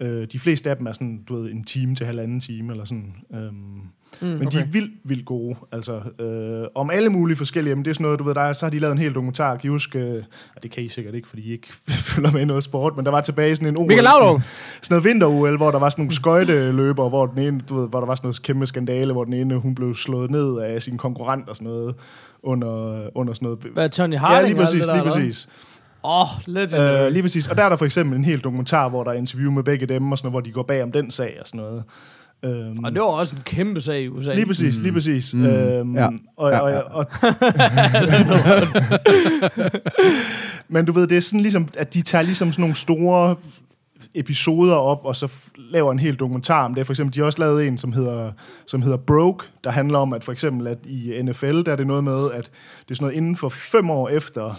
Øh, 0.00 0.26
de 0.32 0.38
fleste 0.38 0.70
af 0.70 0.76
dem 0.76 0.86
er 0.86 0.92
sådan, 0.92 1.20
du 1.28 1.36
ved, 1.36 1.50
en 1.50 1.64
time 1.64 1.94
til 1.94 2.06
halvanden 2.06 2.40
time, 2.40 2.72
eller 2.72 2.84
sådan. 2.84 3.14
Øhm, 3.34 3.42
mm, 3.42 4.26
men 4.28 4.46
okay. 4.46 4.58
de 4.58 4.62
er 4.62 4.66
vildt, 4.66 4.92
vildt 5.04 5.24
gode. 5.24 5.56
Altså, 5.72 6.00
øh, 6.20 6.66
om 6.74 6.90
alle 6.90 7.10
mulige 7.10 7.36
forskellige 7.36 7.72
emner. 7.72 7.82
Det 7.84 7.90
er 7.90 7.94
sådan 7.94 8.04
noget, 8.04 8.18
du 8.18 8.24
ved, 8.24 8.34
der, 8.34 8.40
er- 8.40 8.52
så 8.52 8.66
har 8.66 8.70
de 8.70 8.78
lavet 8.78 8.92
en 8.92 8.98
hel 8.98 9.14
dokumentar. 9.14 9.56
Kan 9.56 9.68
I 9.68 9.70
huske, 9.70 9.98
øh, 9.98 10.22
og 10.56 10.62
det 10.62 10.70
kan 10.70 10.82
I 10.82 10.88
sikkert 10.88 11.14
ikke, 11.14 11.28
fordi 11.28 11.42
I 11.42 11.52
ikke 11.52 11.68
følger 12.14 12.30
med 12.32 12.40
i 12.40 12.44
noget 12.44 12.64
sport, 12.64 12.96
men 12.96 13.04
der 13.04 13.10
var 13.10 13.20
tilbage 13.20 13.56
sådan 13.56 13.68
en 13.68 13.76
OL. 13.76 13.86
Michael 13.86 14.06
sådan- 14.06 14.40
sådan 14.82 14.94
noget 14.94 15.04
vinter 15.04 15.56
hvor 15.56 15.70
der 15.70 15.78
var 15.78 15.90
sådan 15.90 16.02
nogle 16.02 16.14
skøjteløber, 16.14 17.08
hvor 17.08 17.26
den 17.26 17.38
ene, 17.38 17.60
du 17.68 17.74
ved, 17.80 17.88
hvor 17.88 18.00
der 18.00 18.06
var 18.06 18.14
sådan 18.14 18.26
noget 18.26 18.42
kæmpe 18.42 18.66
skandale, 18.66 19.12
hvor 19.12 19.24
den 19.24 19.32
ene, 19.32 19.56
hun 19.56 19.74
blev 19.74 19.94
slået 19.94 20.30
ned 20.30 20.58
af 20.58 20.82
sin 20.82 20.96
konkurrent 20.96 21.48
og 21.48 21.56
sådan 21.56 21.68
noget, 21.68 21.94
under, 22.42 23.02
under 23.14 23.32
sådan 23.34 23.46
noget. 23.46 23.58
Hvad, 23.72 23.88
Tony 23.90 24.12
ja, 24.12 24.18
Harding 24.18 24.48
lige 24.48 24.56
og 24.56 24.60
alt 24.60 24.66
præcis, 24.68 24.86
det 24.86 24.94
der, 24.94 25.04
lige 25.04 25.12
præcis. 25.12 25.48
Åh, 26.04 26.20
oh, 26.20 26.26
legendary. 26.46 27.06
Øh, 27.06 27.12
lige 27.12 27.22
præcis. 27.22 27.46
Og 27.48 27.56
der 27.56 27.64
er 27.64 27.68
der 27.68 27.76
for 27.76 27.84
eksempel 27.84 28.18
en 28.18 28.24
hel 28.24 28.40
dokumentar, 28.40 28.88
hvor 28.88 29.04
der 29.04 29.10
er 29.10 29.14
interview 29.14 29.50
med 29.50 29.62
begge 29.62 29.86
dem, 29.86 30.12
og 30.12 30.18
sådan 30.18 30.26
noget, 30.26 30.32
hvor 30.32 30.40
de 30.40 30.52
går 30.52 30.62
bag 30.62 30.82
om 30.82 30.92
den 30.92 31.10
sag 31.10 31.36
og 31.40 31.46
sådan 31.46 31.60
noget. 31.60 31.82
Øhm, 32.44 32.84
og 32.84 32.92
det 32.92 33.00
var 33.00 33.06
også 33.06 33.36
en 33.36 33.42
kæmpe 33.44 33.80
sag 33.80 34.00
i 34.02 34.08
USA. 34.08 34.34
Lige 34.34 34.46
præcis, 34.46 34.76
lige 34.76 34.92
præcis. 34.92 35.34
Mm. 35.34 35.46
Øhm, 35.46 35.96
Ja. 35.96 36.08
og, 36.36 36.50
Ja, 36.50 36.58
og, 36.60 36.70
ja. 36.70 36.78
og, 36.78 37.06
Men 40.68 40.84
du 40.84 40.92
ved, 40.92 41.06
det 41.06 41.16
er 41.16 41.20
sådan 41.20 41.40
ligesom, 41.40 41.68
at 41.78 41.94
de 41.94 42.02
tager 42.02 42.22
ligesom 42.22 42.52
sådan 42.52 42.60
nogle 42.62 42.74
store 42.74 43.36
episoder 44.14 44.74
op, 44.74 45.00
og 45.04 45.16
så 45.16 45.28
laver 45.56 45.92
en 45.92 45.98
hel 45.98 46.14
dokumentar 46.14 46.64
om 46.64 46.74
det. 46.74 46.86
For 46.86 46.92
eksempel, 46.92 47.14
de 47.14 47.20
har 47.20 47.26
også 47.26 47.38
lavet 47.38 47.66
en, 47.66 47.78
som 47.78 47.92
hedder, 47.92 48.32
som 48.66 48.82
hedder 48.82 48.96
Broke, 48.96 49.44
der 49.64 49.70
handler 49.70 49.98
om, 49.98 50.12
at 50.12 50.24
for 50.24 50.32
eksempel, 50.32 50.66
at 50.66 50.78
i 50.86 51.22
NFL, 51.22 51.62
der 51.62 51.72
er 51.72 51.76
det 51.76 51.86
noget 51.86 52.04
med, 52.04 52.30
at 52.32 52.44
det 52.84 52.90
er 52.90 52.94
sådan 52.94 53.04
noget 53.04 53.16
inden 53.16 53.36
for 53.36 53.48
fem 53.48 53.90
år 53.90 54.08
efter, 54.08 54.58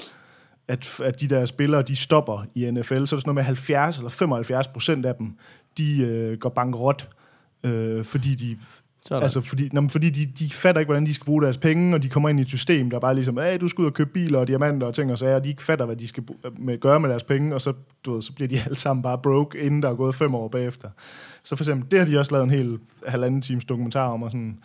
at, 0.70 1.00
at 1.04 1.22
de 1.22 1.28
der 1.28 1.46
spillere, 1.46 1.82
de 1.82 1.96
stopper 1.96 2.46
i 2.56 2.72
NFL, 2.72 2.84
så 2.84 2.94
er 2.94 2.98
det 3.00 3.10
sådan 3.10 3.22
noget 3.26 3.36
med 3.36 3.44
70 3.44 3.98
eller 3.98 4.10
75 4.10 4.68
procent 4.68 5.06
af 5.06 5.16
dem, 5.16 5.36
de 5.78 6.02
øh, 6.06 6.38
går 6.38 6.50
bankerot, 6.50 7.10
øh, 7.64 8.06
fordi 8.06 8.36
de 8.36 8.58
Sådan. 9.06 9.24
Altså, 9.24 9.42
fordi, 9.42 9.70
nå, 9.74 9.88
fordi 9.88 10.10
de, 10.10 10.26
de 10.26 10.50
fatter 10.50 10.80
ikke, 10.80 10.88
hvordan 10.88 11.06
de 11.06 11.14
skal 11.14 11.26
bruge 11.26 11.42
deres 11.42 11.58
penge, 11.58 11.96
og 11.96 12.04
de 12.04 12.10
kommer 12.10 12.30
ind 12.30 12.40
i 12.40 12.42
et 12.42 12.48
system, 12.48 12.90
der 12.90 13.00
bare 13.00 13.16
ligesom, 13.16 13.38
hey, 13.38 13.58
du 13.62 13.68
skal 13.68 13.82
ud 13.82 13.88
og 13.88 13.94
købe 13.94 14.10
biler 14.10 14.40
og 14.40 14.48
diamanter 14.48 14.88
og 14.88 14.94
ting 14.94 15.12
og 15.12 15.18
sager, 15.18 15.36
og 15.36 15.44
de 15.44 15.50
ikke 15.50 15.64
fatter, 15.64 15.86
hvad 15.86 15.96
de 15.96 16.08
skal 16.08 16.24
med, 16.58 16.80
gøre 16.80 17.00
med 17.00 17.10
deres 17.10 17.24
penge, 17.24 17.56
og 17.56 17.62
så, 17.62 17.74
du 18.06 18.14
ved, 18.14 18.22
så 18.22 18.34
bliver 18.34 18.48
de 18.48 18.60
alle 18.66 18.78
sammen 18.78 19.04
bare 19.04 19.18
broke, 19.18 19.60
inden 19.60 19.84
der 19.84 19.90
er 19.90 19.96
gået 19.96 20.16
fem 20.16 20.36
år 20.36 20.48
bagefter. 20.48 20.90
Så 21.44 21.56
for 21.56 21.64
eksempel, 21.64 21.92
det 21.92 22.00
har 22.00 22.06
de 22.06 22.20
også 22.20 22.32
lavet 22.32 22.44
en 22.44 22.50
hel 22.50 22.80
halvanden 23.08 23.42
times 23.42 23.66
dokumentar 23.66 24.08
om, 24.08 24.24
og 24.24 24.32
sådan... 24.32 24.60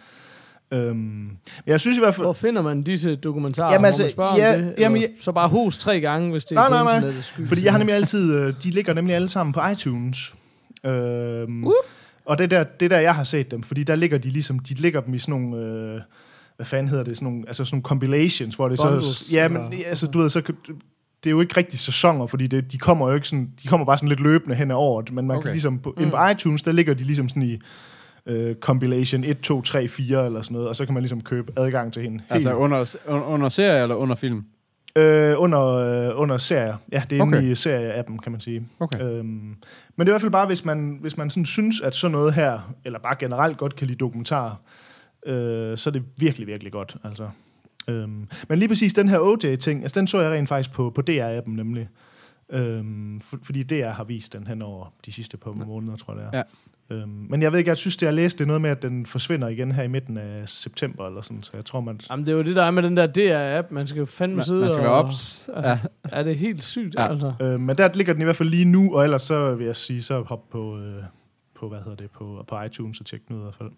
Øhm, 0.75 1.29
jeg 1.67 1.81
synes 1.81 1.97
i 1.97 2.01
hvert 2.01 2.15
fald... 2.15 2.27
Hvor 2.27 2.33
finder 2.33 2.63
man 2.63 2.83
disse 2.83 3.17
dokumentarer? 3.17 3.73
Jamen 3.73 3.85
altså, 3.87 4.03
man 4.03 4.11
spørge 4.11 4.35
ja, 4.37 4.55
om 4.55 4.61
det? 4.63 4.75
jamen, 4.79 4.97
Eller 4.97 5.09
jeg- 5.09 5.17
så 5.23 5.33
bare 5.33 5.49
hus 5.49 5.79
tre 5.79 6.01
gange, 6.01 6.31
hvis 6.31 6.45
det 6.45 6.51
er 6.53 6.55
Nej, 6.61 6.69
på 6.69 6.75
nej, 6.75 6.83
nej. 6.85 6.95
internettets 6.95 7.27
skyld. 7.29 7.47
Fordi 7.47 7.65
jeg 7.65 7.73
har 7.73 7.79
nemlig 7.79 7.95
altid, 7.97 8.35
øh, 8.41 8.55
de 8.65 8.71
ligger 8.71 8.95
nemlig 8.95 9.15
alle 9.17 9.29
sammen 9.29 9.53
på 9.53 9.61
iTunes. 9.73 10.35
Øhm, 10.87 11.65
Uh. 11.67 11.73
Og 12.27 12.39
det 12.39 12.51
der, 12.51 12.65
det 12.81 12.91
der, 12.91 12.99
jeg 12.99 13.15
har 13.15 13.25
set 13.25 13.51
dem, 13.51 13.63
fordi 13.63 13.83
der 13.83 13.97
ligger 13.97 14.19
de 14.19 14.31
ligesom, 14.31 14.59
de 14.59 14.75
ligger 14.75 15.01
dem 15.01 15.15
i 15.15 15.19
sådan 15.19 15.41
nogle, 15.41 15.67
øh, 15.67 16.01
hvad 16.57 16.67
fanden 16.67 16.89
hedder 16.89 17.05
det, 17.05 17.17
sådan 17.17 17.27
nogle, 17.29 17.45
altså 17.47 17.65
sådan 17.65 17.77
nogle 17.77 17.83
compilations, 17.83 18.55
hvor 18.55 18.69
det 18.69 18.79
Bundles, 18.85 19.05
så, 19.07 19.35
ja, 19.37 19.49
men 19.49 19.63
eller- 19.73 19.87
altså, 19.89 20.07
du 20.07 20.19
ved, 20.19 20.31
så, 20.31 20.41
det 21.25 21.27
er 21.27 21.31
jo 21.31 21.41
ikke 21.41 21.57
rigtig 21.57 21.79
sæsoner, 21.79 22.27
fordi 22.27 22.47
det, 22.47 22.73
de 22.73 22.79
kommer 22.79 23.09
jo 23.09 23.15
ikke 23.15 23.29
sådan, 23.29 23.49
de 23.63 23.69
kommer 23.69 23.87
bare 23.87 23.99
sådan 23.99 24.09
lidt 24.09 24.21
løbende 24.21 24.55
hen 24.57 24.71
året, 24.71 25.13
men 25.13 25.27
man 25.27 25.37
okay. 25.37 25.45
Kan 25.45 25.53
ligesom, 25.53 25.79
på, 25.79 25.95
mm. 25.99 26.11
på 26.11 26.17
iTunes, 26.33 26.63
der 26.63 26.73
ligger 26.73 26.95
de 26.95 27.05
ligesom 27.05 27.29
sådan 27.29 27.43
i, 27.43 27.59
øh, 28.27 28.55
compilation 28.55 29.25
1, 29.25 29.41
2, 29.41 29.63
3, 29.63 29.89
4 29.89 30.27
eller 30.27 30.43
sådan 30.43 30.55
noget, 30.55 30.69
og 30.69 30.77
så 30.77 30.85
kan 30.85 30.95
man 30.95 31.03
ligesom 31.03 31.21
købe 31.21 31.53
adgang 31.57 31.93
til 31.93 32.03
hende. 32.03 32.23
Altså 32.31 32.49
Helt- 32.49 32.61
under, 32.61 32.87
under, 33.27 33.49
serie 33.49 33.83
eller 33.83 33.95
under 33.95 34.15
film? 34.15 34.45
Øh, 34.99 35.35
under, 35.37 35.63
øh, 35.65 36.21
under 36.21 36.39
serier. 36.39 36.77
Ja, 36.93 37.03
det 37.11 37.19
er 37.19 37.23
okay. 37.23 37.33
Okay. 37.33 37.43
inde 37.43 37.51
i 37.51 37.55
serie-appen, 37.55 38.19
kan 38.19 38.33
man 38.33 38.41
sige. 38.41 38.67
Okay. 38.81 39.03
Øhm, 39.03 39.25
men 39.25 39.57
det 39.99 39.99
er 39.99 40.05
i 40.05 40.11
hvert 40.13 40.21
fald 40.21 40.33
bare, 40.33 40.47
hvis 40.47 40.65
man, 40.65 40.99
hvis 41.01 41.17
man 41.17 41.31
sådan 41.31 41.45
synes, 41.47 41.81
at 41.81 41.95
sådan 41.95 42.13
noget 42.13 42.35
her, 42.35 42.75
eller 42.85 42.99
bare 42.99 43.17
generelt 43.19 43.59
godt 43.59 43.77
kan 43.77 43.87
lide 43.87 43.99
dokumentar, 43.99 44.61
øh, 45.27 45.79
så 45.79 45.91
er 45.91 45.93
det 45.93 46.03
virkelig, 46.19 46.47
virkelig 46.47 46.73
godt. 46.73 46.97
Altså. 47.05 47.29
Øhm, 47.89 48.29
men 48.49 48.59
lige 48.59 48.69
præcis 48.69 48.95
den 48.95 49.09
her 49.09 49.19
OJ-ting, 49.19 49.83
altså 49.83 50.01
den 50.01 50.07
så 50.07 50.21
jeg 50.21 50.31
rent 50.31 50.49
faktisk 50.49 50.73
på, 50.73 50.91
på 50.95 51.03
DR-appen 51.11 51.51
nemlig. 51.51 51.89
Øhm, 52.51 53.21
for, 53.21 53.39
fordi 53.43 53.63
DR 53.63 53.89
har 53.89 54.05
vist 54.05 54.33
den 54.33 54.47
hen 54.47 54.63
over 54.63 54.93
de 55.07 55.13
sidste 55.13 55.37
par 55.37 55.51
måneder, 55.51 55.97
tror 55.97 56.15
jeg 56.15 56.23
det 56.23 56.29
er. 56.33 56.37
Ja. 56.39 56.43
Øhm, 56.91 57.09
men 57.31 57.43
jeg 57.43 57.53
ved 57.53 57.59
ikke, 57.59 57.69
jeg 57.69 57.77
synes, 57.77 57.97
det 57.97 58.07
jeg 58.07 58.15
læste, 58.15 58.39
det 58.39 58.47
noget 58.47 58.63
med, 58.63 58.71
at 58.71 58.83
den 58.83 59.07
forsvinder 59.07 59.49
igen 59.49 59.73
her 59.73 59.83
i 59.83 59.89
midten 59.89 60.17
af 60.17 60.49
september, 60.49 61.07
eller 61.07 61.23
sådan, 61.23 61.43
så 61.43 61.51
jeg 61.55 61.65
tror, 61.65 61.81
man... 61.81 62.01
Jamen, 62.11 62.27
det 62.27 62.33
er 62.33 62.37
jo 62.37 62.43
det, 62.43 62.57
der 62.57 62.63
er 62.63 62.71
med 62.71 62.83
den 62.83 62.97
der 62.97 63.07
DR-app. 63.07 63.71
Man 63.75 63.87
skal 63.87 63.99
jo 63.99 64.07
fandme 64.07 64.37
Man, 64.37 64.45
sidde 64.45 64.61
man 64.61 64.71
skal 64.73 64.83
være 64.85 64.93
og... 64.93 65.05
ops. 65.05 65.49
Altså, 65.55 65.71
Ja. 65.71 65.79
Er 66.05 66.23
det 66.23 66.37
helt 66.39 66.63
sygt, 66.63 66.95
Ja. 66.99 67.11
altså? 67.11 67.33
Øh, 67.43 67.61
men 67.61 67.77
der 67.77 67.89
ligger 67.95 68.13
den 68.13 68.23
i 68.23 68.25
hvert 68.25 68.37
fald 68.37 68.49
lige 68.49 68.65
nu, 68.65 68.95
og 68.97 69.05
ellers 69.05 69.23
så 69.23 69.55
vil 69.55 69.67
jeg 69.67 69.77
sige, 69.77 70.03
så 70.03 70.23
hop 70.23 70.51
på, 70.51 70.79
øh, 70.79 71.03
på 71.55 71.69
hvad 71.69 71.79
hedder 71.79 71.97
det, 71.97 72.11
på, 72.11 72.45
på 72.49 72.63
iTunes 72.63 73.01
og 73.01 73.07
tjek 73.07 73.29
den 73.29 73.37
ud 73.37 73.41
i 73.41 73.43
hvert 73.43 73.55
fald. 73.55 73.71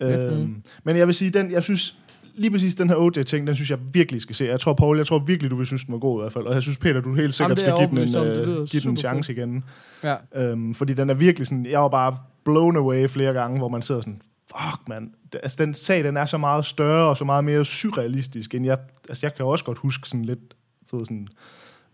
Øh, 0.00 0.38
Mhm. 0.38 0.62
men 0.84 0.96
jeg 0.96 1.06
vil 1.06 1.14
sige, 1.14 1.30
den, 1.30 1.50
jeg 1.50 1.62
synes, 1.62 1.98
lige 2.38 2.50
præcis 2.50 2.74
den 2.74 2.88
her 2.88 2.96
OJ-ting, 2.96 3.46
den 3.46 3.54
synes 3.54 3.70
jeg 3.70 3.78
virkelig 3.92 4.20
skal 4.20 4.34
se. 4.34 4.44
Jeg 4.44 4.60
tror, 4.60 4.72
Paul, 4.74 4.96
jeg 4.96 5.06
tror 5.06 5.18
virkelig, 5.18 5.50
du 5.50 5.56
vil 5.56 5.66
synes, 5.66 5.84
den 5.84 5.92
var 5.92 5.98
god 5.98 6.20
i 6.20 6.22
hvert 6.22 6.32
fald. 6.32 6.44
Og 6.44 6.54
jeg 6.54 6.62
synes, 6.62 6.78
Peter, 6.78 7.00
du 7.00 7.14
helt 7.14 7.34
sikkert 7.34 7.58
er 7.62 7.66
skal 7.66 7.72
give 7.78 7.88
den 7.90 7.98
en, 7.98 8.48
øh, 8.48 8.66
give 8.66 8.80
den 8.82 8.90
en 8.90 8.96
chance 8.96 9.32
igen. 9.32 9.64
Ja. 10.04 10.16
Øhm, 10.36 10.74
fordi 10.74 10.94
den 10.94 11.10
er 11.10 11.14
virkelig 11.14 11.46
sådan, 11.46 11.66
jeg 11.66 11.80
var 11.80 11.88
bare 11.88 12.16
blown 12.44 12.76
away 12.76 13.08
flere 13.08 13.32
gange, 13.32 13.58
hvor 13.58 13.68
man 13.68 13.82
sidder 13.82 14.00
sådan, 14.00 14.20
fuck 14.50 14.88
mand, 14.88 15.10
Det- 15.32 15.40
altså 15.42 15.64
den 15.64 15.74
sag, 15.74 16.04
den 16.04 16.16
er 16.16 16.24
så 16.24 16.38
meget 16.38 16.64
større 16.64 17.08
og 17.08 17.16
så 17.16 17.24
meget 17.24 17.44
mere 17.44 17.64
surrealistisk, 17.64 18.54
end 18.54 18.66
jeg, 18.66 18.78
altså 19.08 19.26
jeg 19.26 19.34
kan 19.34 19.44
også 19.46 19.64
godt 19.64 19.78
huske 19.78 20.08
sådan 20.08 20.24
lidt, 20.24 20.54
ved, 20.92 21.04
sådan, 21.04 21.28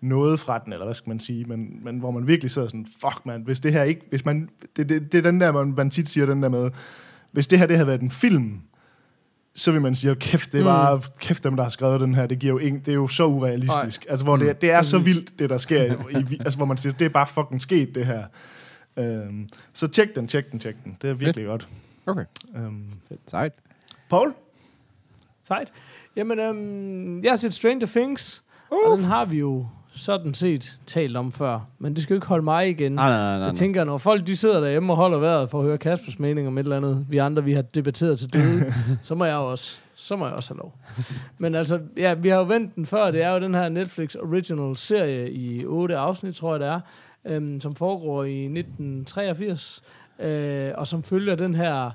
noget 0.00 0.40
fra 0.40 0.58
den, 0.58 0.72
eller 0.72 0.84
hvad 0.86 0.94
skal 0.94 1.10
man 1.10 1.20
sige, 1.20 1.44
men, 1.44 1.68
men 1.84 1.98
hvor 1.98 2.10
man 2.10 2.26
virkelig 2.26 2.50
sidder 2.50 2.68
sådan, 2.68 2.86
fuck 3.00 3.26
man, 3.26 3.42
hvis 3.42 3.60
det 3.60 3.72
her 3.72 3.82
ikke, 3.82 4.00
hvis 4.10 4.24
man, 4.24 4.48
det, 4.76 4.88
det, 4.88 5.12
det 5.12 5.18
er 5.18 5.22
den 5.30 5.40
der, 5.40 5.52
man, 5.52 5.74
man 5.76 5.90
tit 5.90 6.08
siger 6.08 6.26
den 6.26 6.42
der 6.42 6.48
med, 6.48 6.70
hvis 7.32 7.46
det 7.46 7.58
her, 7.58 7.66
det 7.66 7.76
havde 7.76 7.86
været 7.86 8.00
en 8.00 8.10
film, 8.10 8.60
så 9.56 9.72
vil 9.72 9.80
man 9.82 9.94
sige, 9.94 10.10
"Hold 10.10 10.18
kæft, 10.20 10.52
det 10.52 10.58
er 10.58 10.62
Mm. 10.62 10.66
bare, 10.66 11.00
kæft 11.20 11.44
dem, 11.44 11.56
der 11.56 11.62
har 11.62 11.70
skrevet 11.70 12.00
den 12.00 12.14
her, 12.14 12.26
det, 12.26 12.38
giver 12.38 12.52
jo 12.52 12.58
ingen, 12.58 12.80
det 12.80 12.88
er 12.88 12.94
jo 12.94 13.08
så 13.08 13.26
urealistisk. 13.26 14.06
Altså, 14.08 14.24
hvor 14.24 14.36
det, 14.36 14.60
det 14.60 14.70
er 14.70 14.82
så 14.82 14.98
vildt, 14.98 15.38
det 15.38 15.50
der 15.50 15.58
sker, 15.58 15.82
i, 16.10 16.36
altså, 16.44 16.56
hvor 16.56 16.66
man 16.66 16.76
siger, 16.76 16.92
det 16.92 17.04
er 17.04 17.08
bare 17.08 17.26
fucking 17.26 17.62
sket, 17.62 17.94
det 17.94 18.06
her. 18.06 18.24
Øhm, 18.96 19.48
så 19.72 19.86
tjek 19.86 20.16
den, 20.16 20.28
tjek 20.28 20.50
den, 20.52 20.58
tjek 20.60 20.74
den. 20.84 20.96
Det 21.02 21.10
er 21.10 21.14
virkelig 21.14 21.46
godt. 21.46 21.68
Okay. 22.06 22.24
Øhm, 22.56 22.84
Sejt. 23.26 23.52
Paul? 24.10 24.32
Sejt. 25.46 25.72
Jamen, 26.16 26.38
øhm, 26.38 27.22
jeg 27.22 27.30
har 27.32 27.36
set 27.36 27.54
Stranger 27.54 27.86
Things, 27.86 28.44
uh. 28.70 28.90
og 28.90 28.98
den 28.98 29.06
har 29.06 29.24
vi 29.24 29.38
jo 29.38 29.66
sådan 29.96 30.34
set 30.34 30.78
talt 30.86 31.16
om 31.16 31.32
før. 31.32 31.60
Men 31.78 31.94
det 31.94 32.02
skal 32.02 32.14
jo 32.14 32.16
ikke 32.16 32.26
holde 32.26 32.44
mig 32.44 32.70
igen. 32.70 32.92
Nej, 32.92 33.08
nej, 33.08 33.18
nej. 33.18 33.38
nej. 33.38 33.46
Jeg 33.46 33.54
tænker, 33.56 33.84
når 33.84 33.98
folk 33.98 34.26
de 34.26 34.36
sidder 34.36 34.60
derhjemme 34.60 34.92
og 34.92 34.96
holder 34.96 35.18
vejret 35.18 35.50
for 35.50 35.58
at 35.58 35.64
høre 35.64 35.78
Kaspers 35.78 36.18
mening 36.18 36.48
om 36.48 36.58
et 36.58 36.62
eller 36.62 36.76
andet, 36.76 37.06
vi 37.08 37.18
andre 37.18 37.44
vi 37.44 37.52
har 37.52 37.62
debatteret 37.62 38.18
til 38.18 38.32
døde, 38.32 38.72
så 39.02 39.14
må 39.14 39.24
jeg 39.24 39.34
jo 39.34 39.50
også, 39.50 39.78
så 39.94 40.16
må 40.16 40.26
jeg 40.26 40.34
også 40.34 40.54
have 40.54 40.58
lov. 40.58 40.78
Men 41.38 41.54
altså, 41.54 41.80
ja, 41.96 42.14
vi 42.14 42.28
har 42.28 42.36
jo 42.36 42.44
vendt 42.44 42.74
den 42.74 42.86
før. 42.86 43.10
Det 43.10 43.22
er 43.22 43.30
jo 43.30 43.40
den 43.40 43.54
her 43.54 43.68
Netflix 43.68 44.14
original 44.14 44.76
serie 44.76 45.32
i 45.32 45.64
otte 45.66 45.96
afsnit, 45.96 46.34
tror 46.34 46.52
jeg 46.52 46.60
det 46.60 46.68
er, 46.68 46.80
øhm, 47.24 47.60
som 47.60 47.74
foregår 47.74 48.24
i 48.24 48.44
1983, 48.44 49.82
øh, 50.18 50.70
og 50.74 50.86
som 50.86 51.02
følger 51.02 51.34
den 51.34 51.54
her 51.54 51.90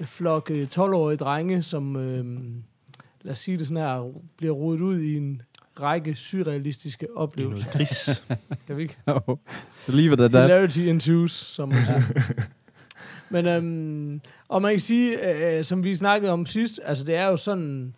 flok 0.00 0.50
øh, 0.50 0.68
12-årige 0.74 1.16
drenge, 1.16 1.62
som, 1.62 1.96
øh, 1.96 2.24
lad 3.22 3.32
os 3.32 3.38
sige 3.38 3.58
det 3.58 3.66
sådan 3.66 3.82
her, 3.82 4.12
bliver 4.36 4.52
rodet 4.52 4.80
ud 4.80 4.98
i 4.98 5.16
en 5.16 5.42
række 5.82 6.14
surrealistiske 6.14 7.06
oplevelser. 7.16 7.70
gris. 7.70 8.22
Kan 8.66 8.76
vi 8.76 8.82
ikke? 8.82 8.98
Så 9.86 9.92
lige 9.92 10.08
hvad 10.08 10.28
det 10.28 10.34
er. 10.34 10.42
Hilarity 10.42 10.80
ensues, 10.80 11.32
som 11.32 11.68
man 11.68 11.78
siger. 11.78 12.22
Men, 13.30 13.46
øhm, 13.46 14.20
og 14.48 14.62
man 14.62 14.72
kan 14.72 14.80
sige, 14.80 15.34
øh, 15.56 15.64
som 15.64 15.84
vi 15.84 15.94
snakkede 15.94 16.32
om 16.32 16.46
sidst, 16.46 16.80
altså 16.84 17.04
det 17.04 17.14
er 17.14 17.26
jo 17.26 17.36
sådan, 17.36 17.94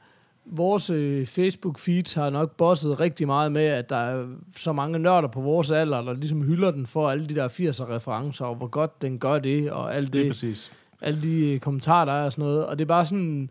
vores 0.47 0.91
øh, 0.91 1.27
Facebook-feeds 1.39 2.15
har 2.15 2.31
nok 2.31 2.57
bosset 2.57 3.01
rigtig 3.01 3.27
meget 3.27 3.53
med, 3.53 3.65
at 3.65 3.91
der 3.91 3.97
er 3.97 4.27
så 4.57 4.73
mange 4.73 4.99
nørder 4.99 5.29
på 5.29 5.41
vores 5.41 5.71
alder, 5.71 6.03
der 6.03 6.15
ligesom 6.15 6.43
hylder 6.43 6.71
den 6.71 6.87
for 6.87 7.11
alle 7.11 7.27
de 7.27 7.35
der 7.35 7.49
80'er-referencer, 7.49 8.45
og 8.45 8.55
hvor 8.55 8.67
godt 8.67 9.03
den 9.03 9.19
gør 9.19 9.39
det, 9.39 9.71
og 9.71 9.95
alt 9.95 10.13
Det 10.13 10.19
er 10.19 10.23
det, 10.23 10.31
præcis. 10.31 10.73
alle 11.01 11.23
de 11.23 11.53
øh, 11.55 11.61
kommentarer, 11.61 12.05
der 12.05 12.13
er 12.13 12.25
og 12.25 12.33
sådan 12.33 12.45
noget. 12.45 12.67
Og 12.67 12.79
det 12.79 12.85
er 12.85 12.89
bare 12.89 13.07
sådan... 13.07 13.51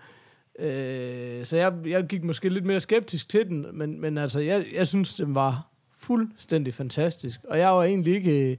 Øh, 0.61 1.45
så 1.45 1.57
jeg, 1.57 1.73
jeg 1.85 2.03
gik 2.03 2.23
måske 2.23 2.49
lidt 2.49 2.65
mere 2.65 2.79
skeptisk 2.79 3.29
til 3.29 3.47
den, 3.47 3.65
men, 3.73 4.01
men 4.01 4.17
altså, 4.17 4.39
jeg, 4.39 4.65
jeg 4.75 4.87
synes, 4.87 5.13
den 5.13 5.35
var 5.35 5.67
fuldstændig 5.99 6.73
fantastisk. 6.73 7.39
Og 7.49 7.59
jeg 7.59 7.69
var 7.69 7.83
egentlig 7.83 8.15
ikke... 8.15 8.57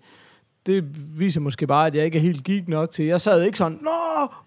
Det 0.66 0.84
viser 1.18 1.40
måske 1.40 1.66
bare, 1.66 1.86
at 1.86 1.94
jeg 1.94 2.04
ikke 2.04 2.18
er 2.18 2.22
helt 2.22 2.44
geek 2.44 2.68
nok 2.68 2.90
til. 2.90 3.04
Jeg 3.04 3.20
sad 3.20 3.42
ikke 3.42 3.58
sådan, 3.58 3.78
Nå, 3.82 3.90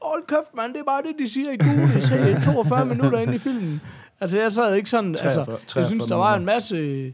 hold 0.01 0.27
kæft, 0.27 0.55
mand, 0.57 0.73
det 0.73 0.79
er 0.79 0.83
bare 0.83 1.01
det, 1.01 1.15
de 1.19 1.33
siger 1.33 1.51
i 1.51 1.57
Google, 1.57 2.39
i 2.39 2.43
42 2.43 2.85
minutter 2.85 3.19
inde 3.19 3.35
i 3.35 3.37
filmen. 3.37 3.81
Altså, 4.19 4.39
jeg 4.39 4.51
sad 4.51 4.75
ikke 4.75 4.89
sådan... 4.89 5.13
43 5.13 5.53
Altså, 5.53 5.79
jeg 5.79 5.87
synes, 5.87 6.05
der 6.05 6.15
var 6.15 6.35
en 6.35 6.45
masse... 6.45 7.13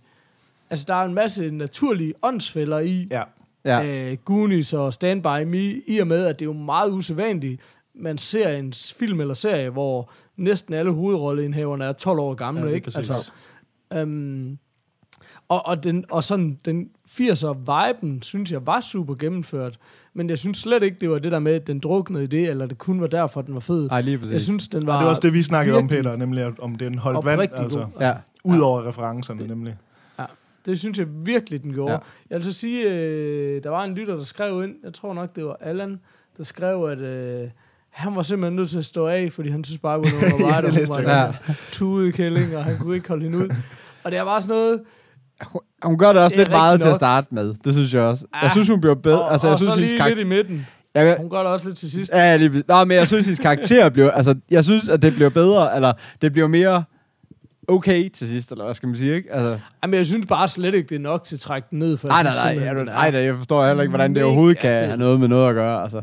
Altså, 0.69 0.85
der 0.87 0.93
er 0.93 1.05
en 1.05 1.13
masse 1.13 1.51
naturlige 1.51 2.13
åndsfælder 2.23 2.79
i, 2.79 3.07
Ja. 3.11 3.23
Ja. 3.65 3.79
ja. 3.79 4.11
øh, 4.11 4.17
Goonies 4.25 4.73
og 4.73 4.93
Stand 4.93 5.23
By 5.23 5.43
Me, 5.45 5.81
i 5.87 5.99
og 5.99 6.07
med, 6.07 6.25
at 6.25 6.39
det 6.39 6.45
er 6.45 6.49
jo 6.49 6.53
meget 6.53 6.91
usædvanligt 6.91 7.61
man 7.99 8.17
ser 8.17 8.49
en 8.49 8.73
film 8.73 9.19
eller 9.21 9.33
serie, 9.33 9.69
hvor 9.69 10.11
næsten 10.37 10.73
alle 10.73 10.91
hovedrolleindhaverne 10.91 11.85
er 11.85 11.93
12 11.93 12.19
år 12.19 12.33
gamle, 12.33 12.61
Ja, 12.67 12.73
ikke? 12.75 12.85
præcis. 12.85 13.09
Altså, 13.09 13.31
øhm, 13.93 14.57
og, 15.49 15.65
og, 15.65 15.83
den, 15.83 16.05
og 16.11 16.23
sådan 16.23 16.59
den 16.65 16.89
80'er-viben, 17.09 18.21
synes 18.21 18.51
jeg, 18.51 18.67
var 18.67 18.81
super 18.81 19.15
gennemført. 19.15 19.79
Men 20.13 20.29
jeg 20.29 20.37
synes 20.37 20.57
slet 20.57 20.83
ikke, 20.83 20.97
det 21.01 21.09
var 21.09 21.19
det 21.19 21.31
der 21.31 21.39
med, 21.39 21.53
at 21.53 21.67
den 21.67 21.79
druknede 21.79 22.23
i 22.23 22.27
det, 22.27 22.49
eller 22.49 22.65
det 22.65 22.77
kun 22.77 23.01
var 23.01 23.07
derfor, 23.07 23.41
den 23.41 23.53
var 23.53 23.59
fed. 23.59 23.87
Nej, 23.87 24.01
lige 24.01 24.17
præcis. 24.17 24.33
Jeg 24.33 24.41
synes, 24.41 24.67
den 24.67 24.87
var 24.87 24.93
Og 24.93 24.99
det 24.99 25.03
var 25.03 25.09
også 25.09 25.21
det, 25.21 25.33
vi 25.33 25.43
snakkede 25.43 25.77
om, 25.77 25.87
Peter, 25.87 26.15
nemlig 26.15 26.59
om 26.59 26.75
den 26.75 26.97
holdt 26.97 27.25
vand, 27.25 27.41
altså. 27.55 27.79
god. 27.79 27.87
Ja. 27.99 28.13
Ud 28.43 28.59
over 28.59 28.87
referencerne, 28.87 29.47
nemlig. 29.47 29.77
Det 30.65 30.79
synes 30.79 30.97
jeg 30.97 31.07
virkelig, 31.09 31.63
den 31.63 31.73
gjorde. 31.73 31.91
Ja. 31.91 31.97
Ja. 31.97 32.03
Jeg 32.29 32.37
vil 32.37 32.45
så 32.45 32.53
sige, 32.53 32.93
øh, 32.93 33.63
der 33.63 33.69
var 33.69 33.83
en 33.83 33.93
lytter, 33.93 34.15
der 34.15 34.23
skrev 34.23 34.63
ind, 34.63 34.75
jeg 34.83 34.93
tror 34.93 35.13
nok, 35.13 35.35
det 35.35 35.45
var 35.45 35.57
Allan, 35.61 35.99
der 36.37 36.43
skrev, 36.43 36.83
at 36.83 36.99
øh, 36.99 37.49
han 37.89 38.15
var 38.15 38.23
simpelthen 38.23 38.55
nødt 38.55 38.69
til 38.69 38.77
at 38.77 38.85
stå 38.85 39.07
af, 39.07 39.29
fordi 39.33 39.49
han 39.49 39.63
synes 39.63 39.79
bare, 39.79 39.95
at 39.95 39.99
hun 39.99 40.21
var 40.31 40.37
meget, 40.51 40.65
og 40.65 40.71
hun 40.71 41.05
var 41.05 41.11
jeg 41.11 41.33
en 41.49 41.55
tudekælling, 41.71 42.57
og 42.57 42.63
han 42.63 42.77
kunne 42.77 42.95
ikke 42.95 43.07
holde 43.07 43.23
hende 43.23 43.37
ud. 43.37 43.49
Og 44.03 44.11
det 44.11 44.19
er 44.19 44.25
bare 44.25 44.41
sådan 44.41 44.55
noget, 44.55 44.81
Hun 45.83 45.97
gør 45.97 46.13
det 46.13 46.21
også 46.21 46.33
Det 46.37 46.37
lidt 46.37 46.49
meget 46.51 46.71
rigtigt 46.71 46.81
til 46.83 46.87
at 46.87 46.91
nok. 46.91 46.97
starte 46.97 47.27
med. 47.31 47.53
Det 47.63 47.73
synes 47.73 47.93
jeg 47.93 48.01
også. 48.01 48.25
Ja. 48.35 48.39
Jeg 48.39 48.51
synes, 48.51 48.67
hun 48.67 48.81
bliver 48.81 48.95
bedre. 48.95 49.21
og, 49.21 49.31
altså, 49.31 49.47
jeg 49.47 49.51
og 49.53 49.57
synes, 49.59 49.73
så 49.73 49.79
hendes 49.79 49.91
lige 49.91 49.97
karakter... 49.99 50.15
lidt 50.15 50.25
i 50.25 50.29
midten. 50.29 50.67
Jeg, 50.95 51.15
Hun 51.19 51.29
gør 51.29 51.37
det 51.37 51.47
også 51.47 51.67
lidt 51.67 51.77
til 51.77 51.91
sidst. 51.91 52.11
Ja, 52.13 52.35
lige, 52.35 52.63
Nå, 52.67 52.83
men 52.85 52.97
jeg 52.97 53.07
synes, 53.07 53.25
hendes 53.25 53.39
karakter 53.39 53.89
bliver... 53.89 54.11
Altså, 54.11 54.35
jeg 54.51 54.63
synes, 54.63 54.89
at 54.89 55.01
det 55.01 55.13
bliver 55.15 55.29
bedre, 55.29 55.75
eller 55.75 55.93
det 56.21 56.31
bliver 56.31 56.47
mere 56.47 56.83
okay 57.67 58.09
til 58.09 58.27
sidst, 58.27 58.51
eller 58.51 58.63
hvad 58.65 58.73
skal 58.73 58.87
man 58.89 58.97
sige, 58.97 59.15
ikke? 59.15 59.33
Altså, 59.33 59.59
Jamen, 59.83 59.93
jeg 59.97 60.05
synes 60.05 60.25
bare 60.25 60.47
slet 60.47 60.75
ikke, 60.75 60.89
det 60.89 60.95
er 60.95 60.99
nok 60.99 61.23
til 61.23 61.35
at 61.35 61.39
trække 61.39 61.67
den 61.71 61.79
ned. 61.79 61.97
For 61.97 62.07
nej, 62.07 62.23
nej, 62.23 62.33
nej, 62.55 62.65
er- 62.67 62.83
nej, 62.83 63.11
nej, 63.11 63.21
jeg 63.21 63.35
forstår 63.37 63.67
heller 63.67 63.81
ikke, 63.83 63.89
hvordan 63.89 64.15
det 64.15 64.23
overhovedet 64.23 64.59
kan 64.59 64.71
have 64.71 64.97
noget 64.97 65.19
med 65.19 65.27
noget 65.27 65.49
at 65.49 65.55
gøre, 65.55 65.83
altså. 65.83 66.01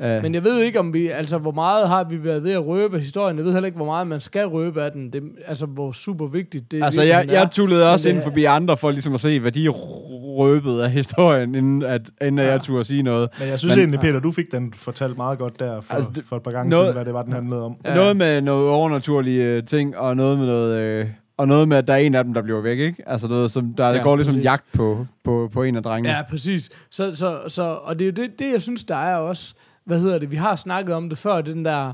Uh, 0.00 0.22
Men 0.22 0.34
jeg 0.34 0.44
ved 0.44 0.58
ikke, 0.62 0.78
om 0.80 0.92
vi, 0.92 1.08
altså, 1.08 1.38
hvor 1.38 1.52
meget 1.52 1.88
har 1.88 2.04
vi 2.04 2.24
været 2.24 2.44
ved 2.44 2.52
at 2.52 2.66
røbe 2.66 2.98
historien. 3.00 3.36
Jeg 3.36 3.44
ved 3.44 3.52
heller 3.52 3.66
ikke, 3.66 3.76
hvor 3.76 3.86
meget 3.86 4.06
man 4.06 4.20
skal 4.20 4.46
røbe 4.46 4.82
af 4.82 4.92
den. 4.92 5.12
Det, 5.12 5.22
altså, 5.46 5.66
hvor 5.66 5.92
super 5.92 6.26
vigtigt 6.26 6.70
det 6.70 6.84
altså, 6.84 7.02
jeg, 7.02 7.26
jeg 7.30 7.48
tullede 7.52 7.92
også 7.92 8.08
ind 8.08 8.16
det- 8.16 8.24
forbi 8.24 8.44
andre 8.44 8.76
for 8.76 8.90
ligesom 8.90 9.14
at 9.14 9.20
se, 9.20 9.40
hvad 9.40 9.52
de 9.52 9.68
røbede 9.68 10.84
af 10.84 10.90
historien, 10.90 11.54
inden, 11.54 11.82
at, 11.82 12.00
inden 12.20 12.38
ja. 12.38 12.50
jeg 12.52 12.60
turde 12.60 12.84
sige 12.84 13.02
noget. 13.02 13.28
Men 13.38 13.48
jeg 13.48 13.58
synes 13.58 13.72
Men- 13.76 13.80
egentlig, 13.80 14.00
Peter, 14.00 14.20
du 14.20 14.32
fik 14.32 14.46
den 14.54 14.72
fortalt 14.72 15.16
meget 15.16 15.38
godt 15.38 15.60
der 15.60 15.80
for, 15.80 15.94
Altså, 15.94 16.10
det- 16.14 16.24
for 16.28 16.36
et 16.36 16.42
par 16.42 16.50
gange 16.50 16.70
noget- 16.70 16.84
siden, 16.84 16.94
hvad 16.96 17.04
det 17.04 17.14
var, 17.14 17.22
den 17.22 17.32
handlede 17.32 17.64
om. 17.64 17.76
Ja. 17.84 17.90
Ja. 17.90 17.96
Noget 17.96 18.16
med 18.16 18.40
noget 18.42 18.68
overnaturlige 18.70 19.44
øh, 19.44 19.62
ting, 19.64 19.98
og 19.98 20.16
noget 20.16 20.38
med 20.38 20.46
noget... 20.46 20.80
Øh, 20.82 21.06
og 21.36 21.48
noget 21.48 21.68
med, 21.68 21.76
at 21.76 21.86
der 21.88 21.92
er 21.94 21.98
en 21.98 22.14
af 22.14 22.24
dem, 22.24 22.34
der 22.34 22.42
bliver 22.42 22.60
væk, 22.60 22.78
ikke? 22.78 23.02
Altså 23.06 23.28
noget, 23.28 23.50
som 23.50 23.74
der 23.74 23.86
Ja, 23.88 23.92
ja, 23.96 24.02
går 24.02 24.16
ligesom 24.16 24.32
præcis. 24.34 24.44
jagt 24.44 24.64
på, 24.74 25.06
på, 25.24 25.50
på 25.52 25.62
en 25.62 25.76
af 25.76 25.82
drengene. 25.82 26.16
Ja, 26.16 26.22
præcis. 26.30 26.70
Så, 26.90 27.14
så, 27.16 27.38
så, 27.48 27.62
og 27.62 27.98
det 27.98 28.04
er 28.04 28.06
jo 28.06 28.12
det, 28.26 28.38
det, 28.38 28.52
jeg 28.52 28.62
synes, 28.62 28.84
der 28.84 28.96
er 28.96 29.16
også, 29.16 29.54
hvad 29.88 30.00
hedder 30.00 30.18
det, 30.18 30.30
vi 30.30 30.36
har 30.36 30.56
snakket 30.56 30.94
om 30.94 31.08
det 31.08 31.18
før, 31.18 31.40
den 31.40 31.64
der 31.64 31.92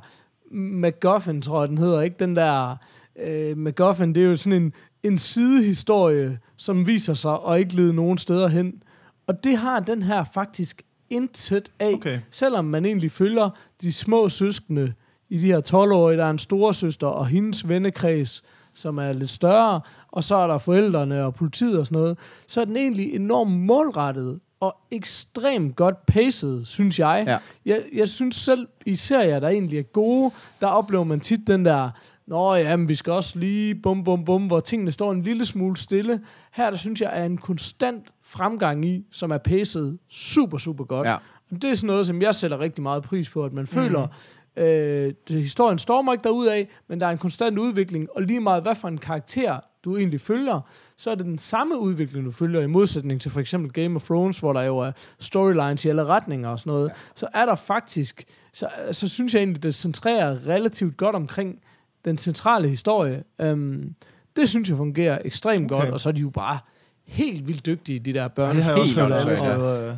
MacGuffin, 0.50 1.42
tror 1.42 1.60
jeg, 1.60 1.68
den 1.68 1.78
hedder, 1.78 2.00
ikke? 2.00 2.16
Den 2.18 2.36
der 2.36 2.76
øh, 3.24 3.56
MacGuffin, 3.56 4.14
det 4.14 4.22
er 4.22 4.26
jo 4.26 4.36
sådan 4.36 4.62
en, 4.62 4.72
en 5.02 5.18
sidehistorie, 5.18 6.38
som 6.56 6.86
viser 6.86 7.14
sig 7.14 7.38
og 7.40 7.58
ikke 7.58 7.74
lede 7.74 7.94
nogen 7.94 8.18
steder 8.18 8.48
hen. 8.48 8.82
Og 9.26 9.44
det 9.44 9.56
har 9.56 9.80
den 9.80 10.02
her 10.02 10.24
faktisk 10.24 10.82
intet 11.10 11.72
af, 11.78 11.92
Okay. 11.94 12.20
selvom 12.30 12.64
man 12.64 12.84
egentlig 12.84 13.12
følger 13.12 13.50
de 13.82 13.92
små 13.92 14.28
søskende 14.28 14.92
i 15.28 15.38
de 15.38 15.46
her 15.46 15.60
12-årige. 15.68 16.18
Der 16.18 16.24
er 16.24 16.30
en 16.30 16.38
storesøster 16.38 17.06
og 17.06 17.26
hendes 17.26 17.68
vennekreds, 17.68 18.42
som 18.74 18.98
er 18.98 19.12
lidt 19.12 19.30
større, 19.30 19.80
og 20.08 20.24
så 20.24 20.36
er 20.36 20.46
der 20.46 20.58
forældrene 20.58 21.24
og 21.24 21.34
politiet 21.34 21.78
og 21.78 21.86
sådan 21.86 21.98
noget. 21.98 22.18
Så 22.48 22.60
er 22.60 22.64
den 22.64 22.76
egentlig 22.76 23.14
enormt 23.14 23.52
målrettet 23.52 24.38
og 24.64 24.76
ekstremt 24.90 25.76
godt 25.76 26.06
paced, 26.06 26.64
synes 26.64 26.98
jeg. 26.98 27.24
Ja. 27.26 27.38
Jeg, 27.66 27.82
jeg 27.94 28.08
synes 28.08 28.36
selv, 28.36 28.68
i 28.86 28.96
serier, 28.96 29.40
der 29.40 29.48
egentlig 29.48 29.78
er 29.78 29.82
gode, 29.82 30.34
der 30.60 30.66
oplever 30.66 31.04
man 31.04 31.20
tit 31.20 31.46
den 31.46 31.64
der, 31.64 31.90
Nå 32.26 32.54
ja, 32.54 32.76
men 32.76 32.88
vi 32.88 32.94
skal 32.94 33.12
også 33.12 33.38
lige 33.38 33.74
bum 33.74 34.04
bum 34.04 34.24
bum, 34.24 34.46
hvor 34.46 34.60
tingene 34.60 34.92
står 34.92 35.12
en 35.12 35.22
lille 35.22 35.44
smule 35.44 35.76
stille. 35.76 36.20
Her, 36.52 36.70
der 36.70 36.76
synes 36.76 37.00
jeg, 37.00 37.10
er 37.12 37.24
en 37.24 37.38
konstant 37.38 38.06
fremgang 38.22 38.84
i, 38.84 39.04
som 39.10 39.30
er 39.30 39.38
paced 39.38 39.98
super, 40.08 40.58
super 40.58 40.84
godt. 40.84 41.08
Ja. 41.08 41.14
Og 41.50 41.62
det 41.62 41.64
er 41.64 41.74
sådan 41.74 41.86
noget, 41.86 42.06
som 42.06 42.22
jeg 42.22 42.34
sætter 42.34 42.60
rigtig 42.60 42.82
meget 42.82 43.02
pris 43.02 43.30
på, 43.30 43.44
at 43.44 43.52
man 43.52 43.66
føler, 43.66 44.08
øh, 44.56 45.12
det, 45.28 45.42
historien 45.42 45.78
stormer 45.78 46.12
ikke 46.12 46.24
derud 46.24 46.46
af, 46.46 46.68
men 46.88 47.00
der 47.00 47.06
er 47.06 47.10
en 47.10 47.18
konstant 47.18 47.58
udvikling, 47.58 48.08
og 48.16 48.22
lige 48.22 48.40
meget 48.40 48.62
hvad 48.62 48.74
for 48.74 48.88
en 48.88 48.98
karakter 48.98 49.60
du 49.84 49.96
egentlig 49.96 50.20
følger, 50.20 50.60
så 50.96 51.10
er 51.10 51.14
det 51.14 51.26
den 51.26 51.38
samme 51.38 51.78
udvikling, 51.80 52.24
du 52.26 52.30
følger, 52.30 52.60
i 52.60 52.66
modsætning 52.66 53.20
til 53.20 53.30
for 53.30 53.40
eksempel 53.40 53.72
Game 53.72 53.96
of 53.96 54.02
Thrones, 54.04 54.38
hvor 54.38 54.52
der 54.52 54.62
jo 54.62 54.78
er 54.78 54.92
storylines 55.18 55.84
i 55.84 55.88
alle 55.88 56.04
retninger 56.04 56.48
og 56.48 56.58
sådan 56.60 56.70
noget, 56.70 56.88
ja. 56.88 56.94
så 57.14 57.26
er 57.34 57.46
der 57.46 57.54
faktisk, 57.54 58.24
så, 58.52 58.68
så 58.92 59.08
synes 59.08 59.34
jeg 59.34 59.40
egentlig, 59.40 59.62
det 59.62 59.74
centrerer 59.74 60.46
relativt 60.46 60.96
godt 60.96 61.16
omkring 61.16 61.58
den 62.04 62.18
centrale 62.18 62.68
historie. 62.68 63.22
Um, 63.44 63.94
det 64.36 64.48
synes 64.48 64.68
jeg 64.68 64.76
fungerer 64.76 65.18
ekstremt 65.24 65.72
okay. 65.72 65.80
godt, 65.82 65.92
og 65.94 66.00
så 66.00 66.08
er 66.08 66.12
de 66.12 66.20
jo 66.20 66.30
bare 66.30 66.58
helt 67.06 67.48
vildt 67.48 67.66
dygtige, 67.66 67.98
de 68.00 68.12
der 68.12 68.22
Ja, 68.22 68.28
børn. 68.28 68.56
det 68.56 68.64
har 68.64 68.72
jeg 68.72 68.80
også 68.80 68.94
helt 68.94 69.08
hørt 69.08 69.20
alle 69.20 69.30
åndssvagt. 69.30 69.54
steder. 69.54 69.96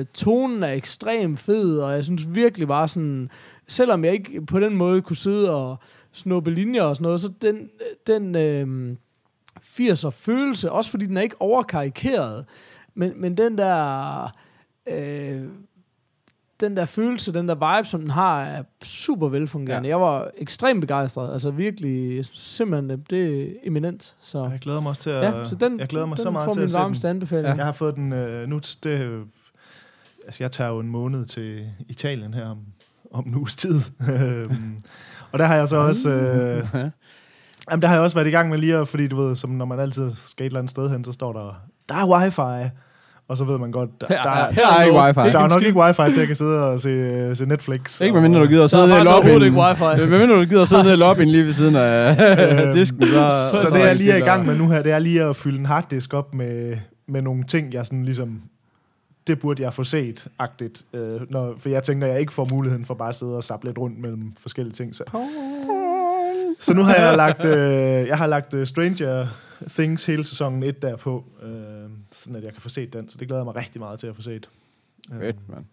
øh. 0.00 0.06
Tonen 0.14 0.62
er 0.62 0.72
ekstremt 0.72 1.38
fed, 1.40 1.78
og 1.78 1.92
jeg 1.92 2.04
synes 2.04 2.34
virkelig 2.34 2.68
bare 2.68 2.88
sådan, 2.88 3.30
selvom 3.68 4.04
jeg 4.04 4.12
ikke 4.12 4.46
på 4.46 4.60
den 4.60 4.76
måde 4.76 5.02
kunne 5.02 5.16
sidde 5.16 5.54
og 5.54 5.76
snuppe 6.12 6.50
linjer 6.50 6.82
og 6.82 6.96
sådan 6.96 7.04
noget, 7.04 7.20
så 7.20 7.32
den, 7.42 7.68
den 8.06 8.34
øh, 8.36 8.96
80'er 9.62 10.10
følelse, 10.10 10.72
også 10.72 10.90
fordi 10.90 11.06
den 11.06 11.16
er 11.16 11.22
ikke 11.22 11.40
overkarikeret, 11.40 12.44
men, 12.94 13.12
men 13.16 13.36
den 13.36 13.58
der 13.58 14.24
øh, 14.86 15.42
den 16.60 16.76
der 16.76 16.84
følelse, 16.84 17.32
den 17.32 17.48
der 17.48 17.54
vibe, 17.54 17.88
som 17.88 18.00
den 18.00 18.10
har, 18.10 18.42
er 18.42 18.62
super 18.84 19.28
velfungerende. 19.28 19.88
Ja. 19.88 19.94
Jeg 19.94 20.00
var 20.00 20.30
ekstremt 20.38 20.80
begejstret, 20.80 21.32
altså 21.32 21.50
virkelig, 21.50 22.24
simpelthen, 22.32 23.04
det 23.10 23.42
er 23.42 23.52
eminent. 23.62 24.14
Så, 24.20 24.48
Jeg 24.50 24.58
glæder 24.60 24.80
mig 24.80 24.90
også 24.90 25.02
til 25.02 25.10
at... 25.10 25.22
ja, 25.22 25.46
så 25.46 25.54
den, 25.54 25.80
jeg 25.80 25.88
glæder 25.88 26.06
mig 26.06 26.16
den 26.16 26.22
så 26.22 26.30
meget 26.30 26.52
til 26.52 26.60
at 26.60 26.70
se 26.70 26.76
den. 26.76 26.82
varmeste 26.82 27.08
anbefaling. 27.08 27.56
Jeg 27.56 27.64
har 27.64 27.72
fået 27.72 27.94
den 27.94 28.12
øh, 28.12 28.48
nu... 28.48 28.60
Det, 28.82 29.24
altså, 30.24 30.44
jeg 30.44 30.52
tager 30.52 30.70
jo 30.70 30.78
en 30.78 30.88
måned 30.88 31.26
til 31.26 31.70
Italien 31.88 32.34
her 32.34 32.46
om, 32.46 32.58
om 33.10 33.24
en 33.26 33.34
uges 33.34 33.56
tid. 33.56 33.80
Øhm, 34.12 34.82
og 35.32 35.38
der 35.38 35.44
har 35.44 35.56
jeg 35.56 35.68
så 35.68 35.76
også... 35.76 36.10
Øh, 36.10 36.90
jamen, 37.70 37.82
der 37.82 37.88
har 37.88 37.94
jeg 37.94 38.02
også 38.02 38.16
været 38.16 38.26
i 38.26 38.30
gang 38.30 38.50
med 38.50 38.58
lige 38.58 38.86
fordi 38.86 39.08
du 39.08 39.16
ved, 39.16 39.36
som 39.36 39.50
når 39.50 39.64
man 39.64 39.80
altid 39.80 40.10
skal 40.26 40.46
et 40.46 40.50
eller 40.50 40.58
andet 40.60 40.70
sted 40.70 40.90
hen, 40.90 41.04
så 41.04 41.12
står 41.12 41.32
der, 41.32 41.62
der 41.88 41.94
er 41.94 42.06
wifi. 42.08 42.70
Og 43.28 43.36
så 43.36 43.44
ved 43.44 43.58
man 43.58 43.70
godt, 43.72 43.90
der, 44.00 44.06
der, 44.06 44.14
Ja, 44.14 44.22
der, 44.22 44.52
Her 44.52 44.66
er 44.78 44.82
ikke 44.84 44.98
wifi. 44.98 45.30
der 45.32 45.38
er 45.40 45.48
nok 45.48 45.62
ikke 45.62 45.78
wifi 45.78 46.02
til, 46.02 46.10
at 46.10 46.16
jeg 46.18 46.26
kan 46.26 46.36
sidde 46.36 46.70
og 46.70 46.80
se, 46.80 47.36
se 47.36 47.46
Netflix. 47.46 48.00
Ikke 48.00 48.12
medmindre 48.14 48.40
du 48.40 48.46
gider 48.46 48.64
at 48.64 48.70
Der 48.70 48.78
er 48.78 48.86
sidde 48.86 48.88
nede 48.88 49.00
i 49.00 49.04
lobbyen. 49.04 49.42
ikke 49.42 49.56
wifi. 49.60 50.10
Medmindre 50.10 50.34
du 50.36 50.44
gider 50.44 50.62
at 50.62 50.68
sidde 50.68 50.82
nede 50.82 50.94
i 50.94 50.96
lobbyen 50.96 51.28
lige 51.28 51.44
ved 51.44 51.52
siden 51.52 51.76
af 51.76 52.10
Øhm, 52.66 52.74
disken, 52.74 53.02
så... 53.02 53.30
Så, 53.52 53.60
så 53.68 53.74
det 53.74 53.82
er 53.82 53.86
jeg 53.86 53.96
lige 53.96 54.12
er 54.12 54.16
i 54.16 54.20
gang 54.20 54.46
med 54.46 54.56
nu 54.58 54.68
her, 54.68 54.82
det 54.82 54.92
er 54.92 54.98
lige 54.98 55.22
at 55.24 55.36
fylde 55.36 55.58
en 55.58 55.66
harddisk 55.66 56.14
op 56.14 56.34
med, 56.34 56.76
med 57.08 57.22
nogle 57.22 57.44
ting, 57.44 57.72
jeg 57.72 57.86
sådan 57.86 58.04
ligesom 58.04 58.40
det 59.26 59.40
burde 59.40 59.62
jeg 59.62 59.74
få 59.74 59.84
set, 59.84 60.26
agtigt. 60.38 60.82
Øh, 60.94 61.20
når, 61.30 61.54
for 61.58 61.68
jeg 61.68 61.82
tænker, 61.82 62.06
at 62.06 62.12
jeg 62.12 62.20
ikke 62.20 62.32
får 62.32 62.48
muligheden 62.52 62.84
for 62.84 62.94
bare 62.94 63.08
at 63.08 63.14
sidde 63.14 63.36
og 63.36 63.44
sappe 63.44 63.66
lidt 63.66 63.78
rundt 63.78 63.98
mellem 64.00 64.32
forskellige 64.42 64.74
ting. 64.74 64.94
Så, 64.94 65.04
så 66.60 66.74
nu 66.74 66.82
har 66.82 66.94
jeg 66.94 67.16
lagt, 67.16 67.44
øh, 67.44 68.06
jeg 68.08 68.18
har 68.18 68.26
lagt 68.26 68.54
øh, 68.54 68.66
Stranger 68.66 69.26
Things 69.70 70.04
hele 70.04 70.24
sæsonen 70.24 70.62
1 70.62 70.82
der 70.82 70.96
på, 70.96 71.24
øh, 71.42 71.48
sådan 72.12 72.36
at 72.36 72.44
jeg 72.44 72.52
kan 72.52 72.62
få 72.62 72.68
set 72.68 72.92
den. 72.92 73.08
Så 73.08 73.16
det 73.18 73.28
glæder 73.28 73.40
jeg 73.40 73.44
mig 73.44 73.56
rigtig 73.56 73.80
meget 73.80 74.00
til 74.00 74.06
at 74.06 74.16
få 74.16 74.22
set. 74.22 74.48
Øh, 75.14 75.20
Fedt, 75.20 75.36
mand. 75.48 75.64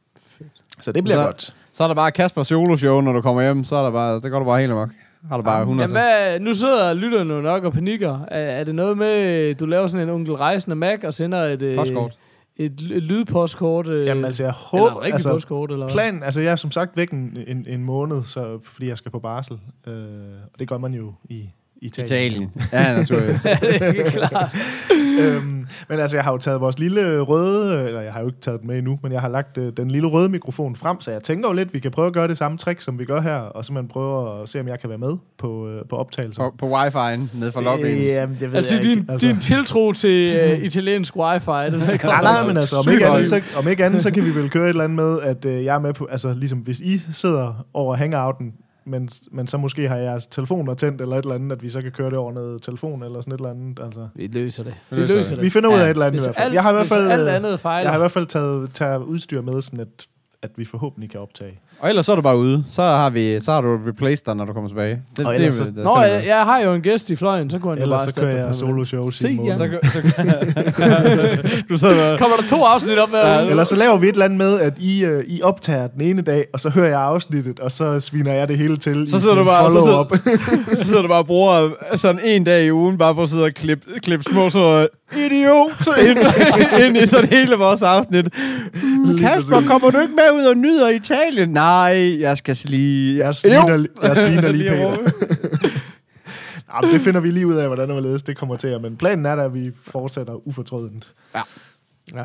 Så 0.82 0.92
det 0.92 1.04
bliver 1.04 1.18
Så- 1.18 1.24
godt. 1.26 1.56
Så 1.74 1.84
er 1.84 1.88
der 1.88 1.96
bare 1.96 2.12
Kasper 2.12 2.44
solo 2.44 2.76
show, 2.78 3.02
når 3.02 3.12
du 3.14 3.22
kommer 3.22 3.42
hjem. 3.42 3.64
Så 3.64 3.76
er 3.76 3.84
der 3.84 3.92
bare, 3.92 4.16
det 4.22 4.32
går 4.32 4.40
du 4.40 4.46
bare 4.46 4.60
helt 4.60 4.72
amok. 4.72 4.90
Har 5.30 5.38
du 5.38 5.44
bare 5.44 5.60
100 5.60 5.90
Jamen, 5.90 6.04
hvad, 6.04 6.40
nu 6.40 6.54
sidder 6.54 6.94
lytterne 6.94 7.42
nok 7.42 7.64
og 7.64 7.74
panikker. 7.74 8.20
Er, 8.28 8.40
er 8.40 8.64
det 8.64 8.76
noget 8.76 8.98
med, 8.98 9.56
du 9.56 9.66
laver 9.66 9.88
sådan 9.88 10.08
en 10.10 10.14
onkel 10.14 10.34
rejsende 10.36 10.76
Mac 10.76 11.00
og 11.04 11.14
sender 11.14 11.38
et, 11.44 11.62
øh, 11.62 11.76
Postkort. 11.76 12.12
et, 12.12 12.18
et 12.56 12.82
lydpostkort? 12.82 13.88
Øh, 13.88 14.06
Jamen 14.06 14.26
altså, 14.26 14.44
jeg 14.44 14.50
eller 14.50 14.54
håber... 14.54 14.92
et 14.92 14.98
rigtigt 14.98 15.14
altså, 15.14 15.32
postkort? 15.32 15.72
Eller? 15.72 15.90
Planen, 15.90 16.24
altså 16.24 16.42
jeg 16.42 16.52
er 16.52 16.56
som 16.56 16.72
sagt 16.72 16.98
væk 16.98 17.12
en, 17.12 17.38
en, 17.48 17.66
en 17.68 17.84
måned, 17.84 18.24
så, 18.24 18.60
fordi 18.64 18.88
jeg 18.88 18.98
skal 18.98 19.12
på 19.12 19.20
barsel. 19.20 19.60
Øh, 19.88 19.94
og 20.54 20.60
det 20.60 20.68
gør 20.68 20.78
man 20.78 20.94
jo 20.94 21.14
i 21.30 21.50
Italien. 21.84 22.08
Italien. 22.08 22.52
Ja, 22.74 22.96
naturligvis. 22.96 23.46
Ja, 23.46 23.58
det 23.62 23.82
er 23.82 23.88
ikke 23.88 24.04
klart. 24.04 24.50
øhm, 25.22 25.68
men 25.90 26.00
altså, 26.00 26.18
jeg 26.18 26.24
har 26.24 26.32
jo 26.32 26.38
taget 26.38 26.62
vores 26.62 26.80
lille 26.80 27.20
røde, 27.20 27.88
eller 27.88 28.02
jeg 28.02 28.14
har 28.14 28.20
jo 28.22 28.28
ikke 28.28 28.40
taget 28.42 28.60
den 28.60 28.68
med 28.68 28.78
endnu, 28.78 29.00
men 29.04 29.12
jeg 29.12 29.22
har 29.22 29.30
lagt 29.30 29.58
øh, 29.58 29.74
den 29.78 29.92
lille 29.92 30.08
røde 30.08 30.30
mikrofon 30.30 30.76
frem, 30.76 31.02
så 31.02 31.12
jeg 31.12 31.24
tænker 31.24 31.50
jo 31.50 31.54
lidt, 31.54 31.74
vi 31.74 31.80
kan 31.80 31.92
prøve 31.92 32.08
at 32.08 32.14
gøre 32.14 32.28
det 32.28 32.38
samme 32.38 32.58
trick, 32.58 32.82
som 32.82 33.00
vi 33.00 33.06
gør 33.06 33.22
her, 33.22 33.36
og 33.36 33.66
simpelthen 33.66 33.88
prøve 33.90 34.42
at 34.42 34.50
se, 34.50 34.60
om 34.60 34.68
jeg 34.68 34.80
kan 34.80 34.90
være 34.90 34.98
med 34.98 35.18
på, 35.38 35.68
øh, 35.70 35.82
på 35.90 35.96
optagelsen. 35.96 36.44
på, 36.44 36.54
på 36.58 36.78
wifi'en 36.78 37.22
nede 37.40 37.52
for 37.52 37.62
lobbyen. 37.62 37.98
Øh, 37.98 38.06
jamen, 38.06 38.38
det 38.40 38.52
ved 38.52 38.58
Altså, 38.58 38.76
jeg 38.76 38.84
din, 38.84 38.92
ikke. 39.00 39.12
Altså. 39.12 39.28
din 39.28 39.40
tiltro 39.40 39.92
til 39.94 40.54
uh, 40.54 40.64
italiensk 40.70 41.16
wifi, 41.16 41.46
den 41.46 41.82
er 41.82 41.98
Nej, 42.04 42.22
nej, 42.22 42.48
men 42.48 42.58
altså, 42.58 42.76
om 42.78 42.90
ikke, 42.92 43.08
andet, 43.08 43.28
så, 43.28 43.42
om 43.58 43.68
ikke 43.68 43.86
andet, 43.86 44.04
så 44.04 44.12
kan 44.12 44.26
vi 44.26 44.36
vel 44.36 44.50
køre 44.50 44.64
et 44.64 44.70
eller 44.70 44.84
andet 44.84 44.96
med, 44.96 45.20
at 45.22 45.46
øh, 45.46 45.66
jeg 45.66 45.76
er 45.76 45.80
med 45.80 45.94
på, 45.94 46.08
altså 46.12 46.34
ligesom 46.34 46.58
hvis 46.60 46.80
I 46.80 47.02
sidder 47.12 47.66
over 47.74 47.96
hangouten, 47.96 48.54
men, 48.86 49.10
men 49.32 49.48
så 49.48 49.58
måske 49.58 49.88
har 49.88 49.96
jeres 49.96 50.28
telefoner 50.28 50.74
tændt 50.74 51.02
eller 51.02 51.16
et 51.16 51.22
eller 51.24 51.36
andet, 51.36 51.52
at 51.52 51.64
vi 51.64 51.70
så 51.70 51.82
kan 51.82 51.92
køre 51.92 52.10
det 52.10 52.18
over 52.18 52.32
noget 52.34 52.62
telefon 52.62 53.04
eller 53.04 53.22
sådan 53.22 53.34
et 53.34 53.38
eller 53.38 53.50
andet. 53.50 53.80
Altså. 53.84 54.08
Vi 54.16 54.28
løser 54.28 54.64
det. 54.64 54.74
Vi 54.90 54.96
Vi 54.96 55.02
løser 55.08 55.36
Vi 55.36 55.44
det. 55.44 55.54
finder 55.54 55.70
ud 55.70 55.74
af 55.74 55.80
Ja. 55.80 55.84
et 55.86 55.90
eller 55.90 56.06
andet 56.06 56.22
Hvis 56.22 56.26
i 56.26 56.28
hvert 56.28 56.36
fald. 56.36 56.46
alt, 56.46 56.54
Jeg 56.54 56.64
har 56.64 56.70
i 56.70 56.74
hvert 56.74 56.88
fald, 56.88 57.12
alt 57.12 57.28
andet 57.28 57.60
fejler. 57.60 57.82
jeg 57.82 57.92
har 57.92 57.98
i 57.98 58.02
hvert 58.02 58.12
fald 58.12 58.26
taget, 58.28 58.74
taget 58.74 59.04
udstyr 59.04 59.42
med, 59.42 59.62
sådan 59.62 59.80
at, 59.80 60.08
at 60.44 60.50
vi 60.58 60.66
forhåbentlig 60.66 61.10
kan 61.12 61.20
optage. 61.20 61.60
Og 61.80 61.90
ellers 61.90 62.06
så 62.06 62.12
er 62.12 62.16
du 62.16 62.22
bare 62.22 62.38
ude. 62.38 62.64
Så 62.72 62.82
har, 62.82 63.10
vi, 63.10 63.40
så 63.40 63.52
har 63.52 63.62
du 63.62 63.80
replaced 63.88 64.26
dig, 64.26 64.36
når 64.36 64.46
du 64.46 64.54
kommer 64.54 64.68
tilbage. 64.70 65.02
Det, 65.18 65.26
Og 65.26 65.36
ellers 65.36 65.56
så- 65.56 65.64
det, 65.64 65.76
det, 65.76 65.84
Nå, 65.84 66.02
jeg, 66.02 66.24
jeg 66.28 66.44
har 66.44 66.60
jo 66.60 66.74
en 66.74 66.82
gæst 66.82 67.10
i 67.10 67.16
fløjen, 67.16 67.50
så 67.50 67.60
kunne 67.60 67.74
han 67.74 67.82
Ellers 67.82 68.02
bare 68.02 68.10
så 68.10 68.20
kører 68.22 68.46
jeg 68.46 68.56
solo 68.56 68.84
show 68.84 69.10
Se, 69.10 69.40
ja. 69.46 69.56
så, 69.58 69.70
så, 69.84 70.00
du 71.70 71.78
sidder. 71.78 72.18
Kommer 72.18 72.38
der 72.38 72.44
to 72.48 72.64
afsnit 72.64 72.98
op 72.98 73.10
hver 73.10 73.42
uge? 73.42 73.50
Eller 73.50 73.64
så 73.64 73.76
laver 73.76 73.98
vi 73.98 74.08
et 74.08 74.12
eller 74.14 74.26
andet 74.26 74.38
med, 74.38 74.60
at 74.60 74.74
I, 74.80 75.06
uh, 75.06 75.20
I 75.28 75.42
optager 75.42 75.88
den 75.88 76.02
ene 76.02 76.22
dag, 76.22 76.46
og 76.54 76.60
så 76.60 76.70
hører 76.70 76.88
jeg 76.90 77.02
afsnittet, 77.02 77.60
og 77.60 77.72
så 77.72 78.00
sviner 78.00 78.34
jeg 78.34 78.48
det 78.48 78.58
hele 78.58 78.78
til 78.78 79.08
Så 79.08 79.18
i 79.18 79.20
sidder 79.20 79.36
du 79.36 79.44
bare- 79.44 79.72
så 79.72 79.80
follow-up. 79.82 80.12
så 80.78 80.86
sidder 80.86 81.02
du 81.02 81.08
bare 81.08 81.20
og 81.20 81.26
bruger 81.26 81.70
sådan 81.96 82.22
en 82.24 82.44
dag 82.44 82.66
i 82.66 82.72
ugen, 82.72 82.98
bare 82.98 83.16
for 83.16 83.22
at 83.24 83.30
sidde 83.30 83.44
og 83.44 83.52
klippe, 83.54 83.88
klippe 84.04 84.24
små 84.32 84.50
så 84.50 84.88
idiot 85.18 85.88
ind, 86.08 86.20
ind 86.86 86.98
i 86.98 87.08
sådan 87.08 87.30
hele 87.30 87.56
vores 87.56 87.82
afsnit. 87.82 88.26
Mm, 88.84 89.18
Kasper, 89.20 89.62
kommer 89.68 89.92
du 89.92 90.00
ikke 90.00 90.14
med 90.14 90.32
ud 90.42 90.46
og 90.46 90.58
nyder 90.58 90.90
Italien? 90.90 91.50
Nej, 91.50 92.20
jeg 92.22 92.38
skal 92.38 92.58
lige... 92.66 93.18
Jeg 93.26 93.36
sviner, 93.36 93.86
jeg 94.04 94.18
sviner 94.18 94.52
lige 94.52 94.70
Peter. 94.70 94.86
råbe. 94.86 95.04
Nå, 96.74 96.82
men 96.82 96.94
det 96.94 97.02
finder 97.02 97.20
vi 97.20 97.32
lige 97.32 97.48
ud 97.48 97.56
af, 97.56 97.68
hvordan 97.68 97.90
og 97.90 97.94
hvorledes 97.94 98.22
det 98.24 98.38
kommer 98.38 98.56
til. 98.58 98.82
Men 98.82 98.98
planen 98.98 99.26
er 99.26 99.36
da, 99.36 99.44
at 99.44 99.54
vi 99.54 99.72
fortsætter 99.88 100.48
ufortrødent. 100.48 101.14
Ja. 101.36 102.24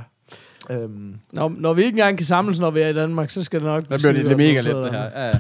Øhm, 0.71 1.15
Når, 1.33 1.53
når 1.59 1.75
vi 1.75 1.83
ikke 1.83 1.97
engang 1.97 2.19
kan 2.19 2.27
samles, 2.27 2.61
når 2.61 2.71
vi 2.71 2.81
er 2.81 2.89
i 2.89 2.93
Danmark, 2.93 3.31
så 3.31 3.43
skal 3.43 3.61
det 3.61 3.67
nok... 3.67 3.89
Der 3.89 3.99
bliver 3.99 4.13
det, 4.13 4.27
det 4.27 4.37
mega 4.37 4.61
let, 4.61 4.65
det 4.77 4.91
her. 4.91 5.03
Ja, 5.17 5.27
ja. 5.27 5.33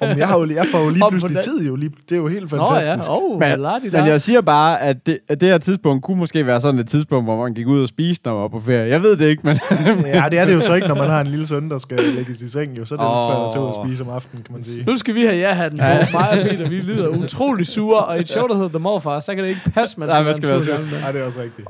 om 0.12 0.18
jeg, 0.18 0.28
har 0.28 0.38
jo, 0.38 0.50
jeg 0.54 0.66
får 0.72 0.84
jo 0.84 0.90
lige 0.90 1.02
pludselig 1.10 1.34
den- 1.34 1.42
tid 1.42 1.66
jo. 1.66 1.76
Lige, 1.76 1.90
det 2.08 2.12
er 2.12 2.16
jo 2.20 2.28
helt 2.28 2.52
Nå 2.52 2.58
fantastisk. 2.58 3.08
ja, 3.10 3.16
oh, 3.16 3.40
Men, 3.40 3.60
men, 3.92 4.06
jeg 4.06 4.20
siger 4.20 4.40
bare, 4.40 4.82
at 4.82 5.06
det, 5.06 5.18
at 5.28 5.40
det 5.40 5.48
her 5.48 5.58
tidspunkt 5.58 6.04
kunne 6.04 6.18
måske 6.18 6.46
være 6.46 6.60
sådan 6.60 6.80
et 6.80 6.88
tidspunkt, 6.88 7.26
hvor 7.26 7.42
man 7.42 7.54
gik 7.54 7.66
ud 7.66 7.82
og 7.82 7.88
spiste, 7.88 8.26
når 8.28 8.34
man 8.34 8.42
var 8.42 8.48
på 8.48 8.60
ferie. 8.66 8.88
Jeg 8.88 9.02
ved 9.02 9.16
det 9.16 9.28
ikke, 9.28 9.42
men... 9.46 9.58
Ja, 10.14 10.24
det 10.30 10.38
er 10.38 10.44
det 10.44 10.54
jo 10.54 10.60
så 10.60 10.74
ikke, 10.74 10.88
når 10.88 10.94
man 10.94 11.10
har 11.10 11.20
en 11.20 11.26
lille 11.26 11.46
søn, 11.46 11.70
der 11.70 11.78
skal 11.78 11.98
lægges 12.16 12.42
i 12.42 12.48
seng. 12.50 12.78
Jo. 12.78 12.84
Så 12.84 12.94
er 12.94 12.98
det 12.98 13.06
lidt 13.06 13.24
svært 13.26 13.46
at 13.46 13.52
tage 13.52 13.62
ud 13.62 13.68
og 13.68 13.86
spise 13.86 14.02
om 14.04 14.10
aftenen, 14.10 14.44
kan 14.44 14.54
man 14.54 14.64
sige. 14.64 14.84
Nu 14.86 14.96
skal 14.96 15.14
vi 15.14 15.22
have 15.22 15.36
ja-hatten 15.36 15.78
på. 15.80 15.84
Mig 16.18 16.30
og 16.30 16.36
Peter, 16.50 16.68
vi 16.68 16.76
lyder 16.76 17.08
utrolig 17.08 17.66
sure, 17.66 17.98
og 18.04 18.16
i 18.18 18.20
et 18.20 18.28
show, 18.28 18.46
der 18.46 18.54
hedder 18.54 18.68
The 18.68 18.78
Morfar, 18.78 19.20
så 19.20 19.34
kan 19.34 19.44
det 19.44 19.50
ikke 19.50 19.60
passe, 19.74 20.00
man 20.00 20.08
Nej, 20.08 20.16
skal, 20.16 20.24
man 20.24 20.36
skal 20.36 20.48
være 20.48 20.62
sur. 20.62 21.00
Nej, 21.00 21.12
det 21.12 21.20
er 21.20 21.24
også 21.24 21.40
rigtigt. 21.42 21.68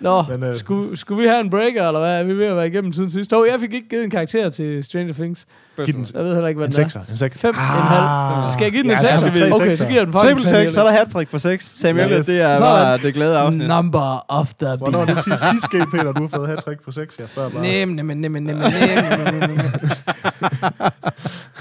Nå, 0.00 0.22
Men, 0.30 0.42
øh, 0.42 0.56
skulle, 0.56 0.96
skulle 0.96 1.22
vi 1.22 1.28
have 1.28 1.40
en 1.40 1.50
breaker, 1.50 1.86
eller 1.86 2.00
hvad? 2.00 2.20
Er 2.20 2.24
vi 2.24 2.32
ved 2.38 2.46
at 2.46 2.56
være 2.56 2.66
igennem 2.66 2.92
siden 2.92 3.10
sidst? 3.10 3.32
Jo, 3.32 3.44
jeg 3.50 3.60
fik 3.60 3.72
ikke 3.74 3.88
givet 3.88 4.04
en 4.04 4.10
karakter 4.10 4.48
til 4.50 4.84
Stranger 4.84 5.12
Things. 5.14 5.46
Giv 5.84 5.94
den 5.94 6.06
Jeg 6.14 6.24
ved 6.24 6.32
heller 6.34 6.48
ikke, 6.48 6.58
hvad 6.58 6.68
en 6.68 6.72
den 6.72 6.80
er. 6.96 7.00
En 7.10 7.16
sekser. 7.16 7.40
Fem 7.40 7.50
en 7.54 7.56
halv. 7.60 8.50
Skal 8.50 8.64
jeg 8.64 8.72
give 8.72 8.82
den 8.82 8.90
en 8.90 8.96
Ah. 8.96 9.02
Ja, 9.02 9.16
så 9.16 9.26
har 9.26 9.32
sekser? 9.32 9.54
Okay, 9.54 9.72
så 9.72 9.86
giver 9.86 9.98
jeg 10.00 10.06
den 10.06 10.12
Triple 10.12 10.30
faktisk 10.30 10.48
6, 10.48 10.72
så 10.72 10.80
er 10.80 10.84
der 10.84 10.92
hat 10.92 11.28
på 11.30 11.38
6. 11.38 11.64
Samuel, 11.64 12.10
Yes. 12.12 12.26
det 12.26 12.42
er 12.42 12.56
Sådan. 12.56 12.60
bare 12.60 12.98
det 12.98 13.14
glade 13.14 13.38
afsnit. 13.38 13.68
Number 13.68 14.24
of 14.28 14.52
the 14.60 14.76
Hvornår 14.76 15.00
er 15.00 15.04
det 15.04 15.14
beast. 15.14 15.24
sidste, 15.24 15.48
sidste 15.50 15.64
skæld, 15.64 15.86
Peter, 15.90 16.12
du 16.12 16.20
har 16.22 16.28
fået 16.36 16.48
hat 16.48 16.64
på 16.84 16.90
6? 16.92 17.18
Jeg 17.18 17.28
spørger 17.28 17.50
bare. 17.50 17.62
Nem, 17.62 17.88
nem, 17.88 18.06
nem, 18.06 18.16
nem, 18.16 18.32
nem, 18.32 18.42
nem. 18.42 18.56
Nej, 18.56 18.70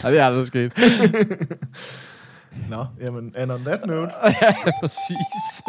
det 0.11 0.19
er 0.19 0.25
aldrig 0.25 0.47
sket. 0.47 0.73
Nå, 2.69 2.85
jamen, 3.01 3.33
and 3.37 3.51
on 3.51 3.63
that 3.65 3.85
note, 3.85 4.11
ja, 4.41 4.53
præcis. 4.81 5.63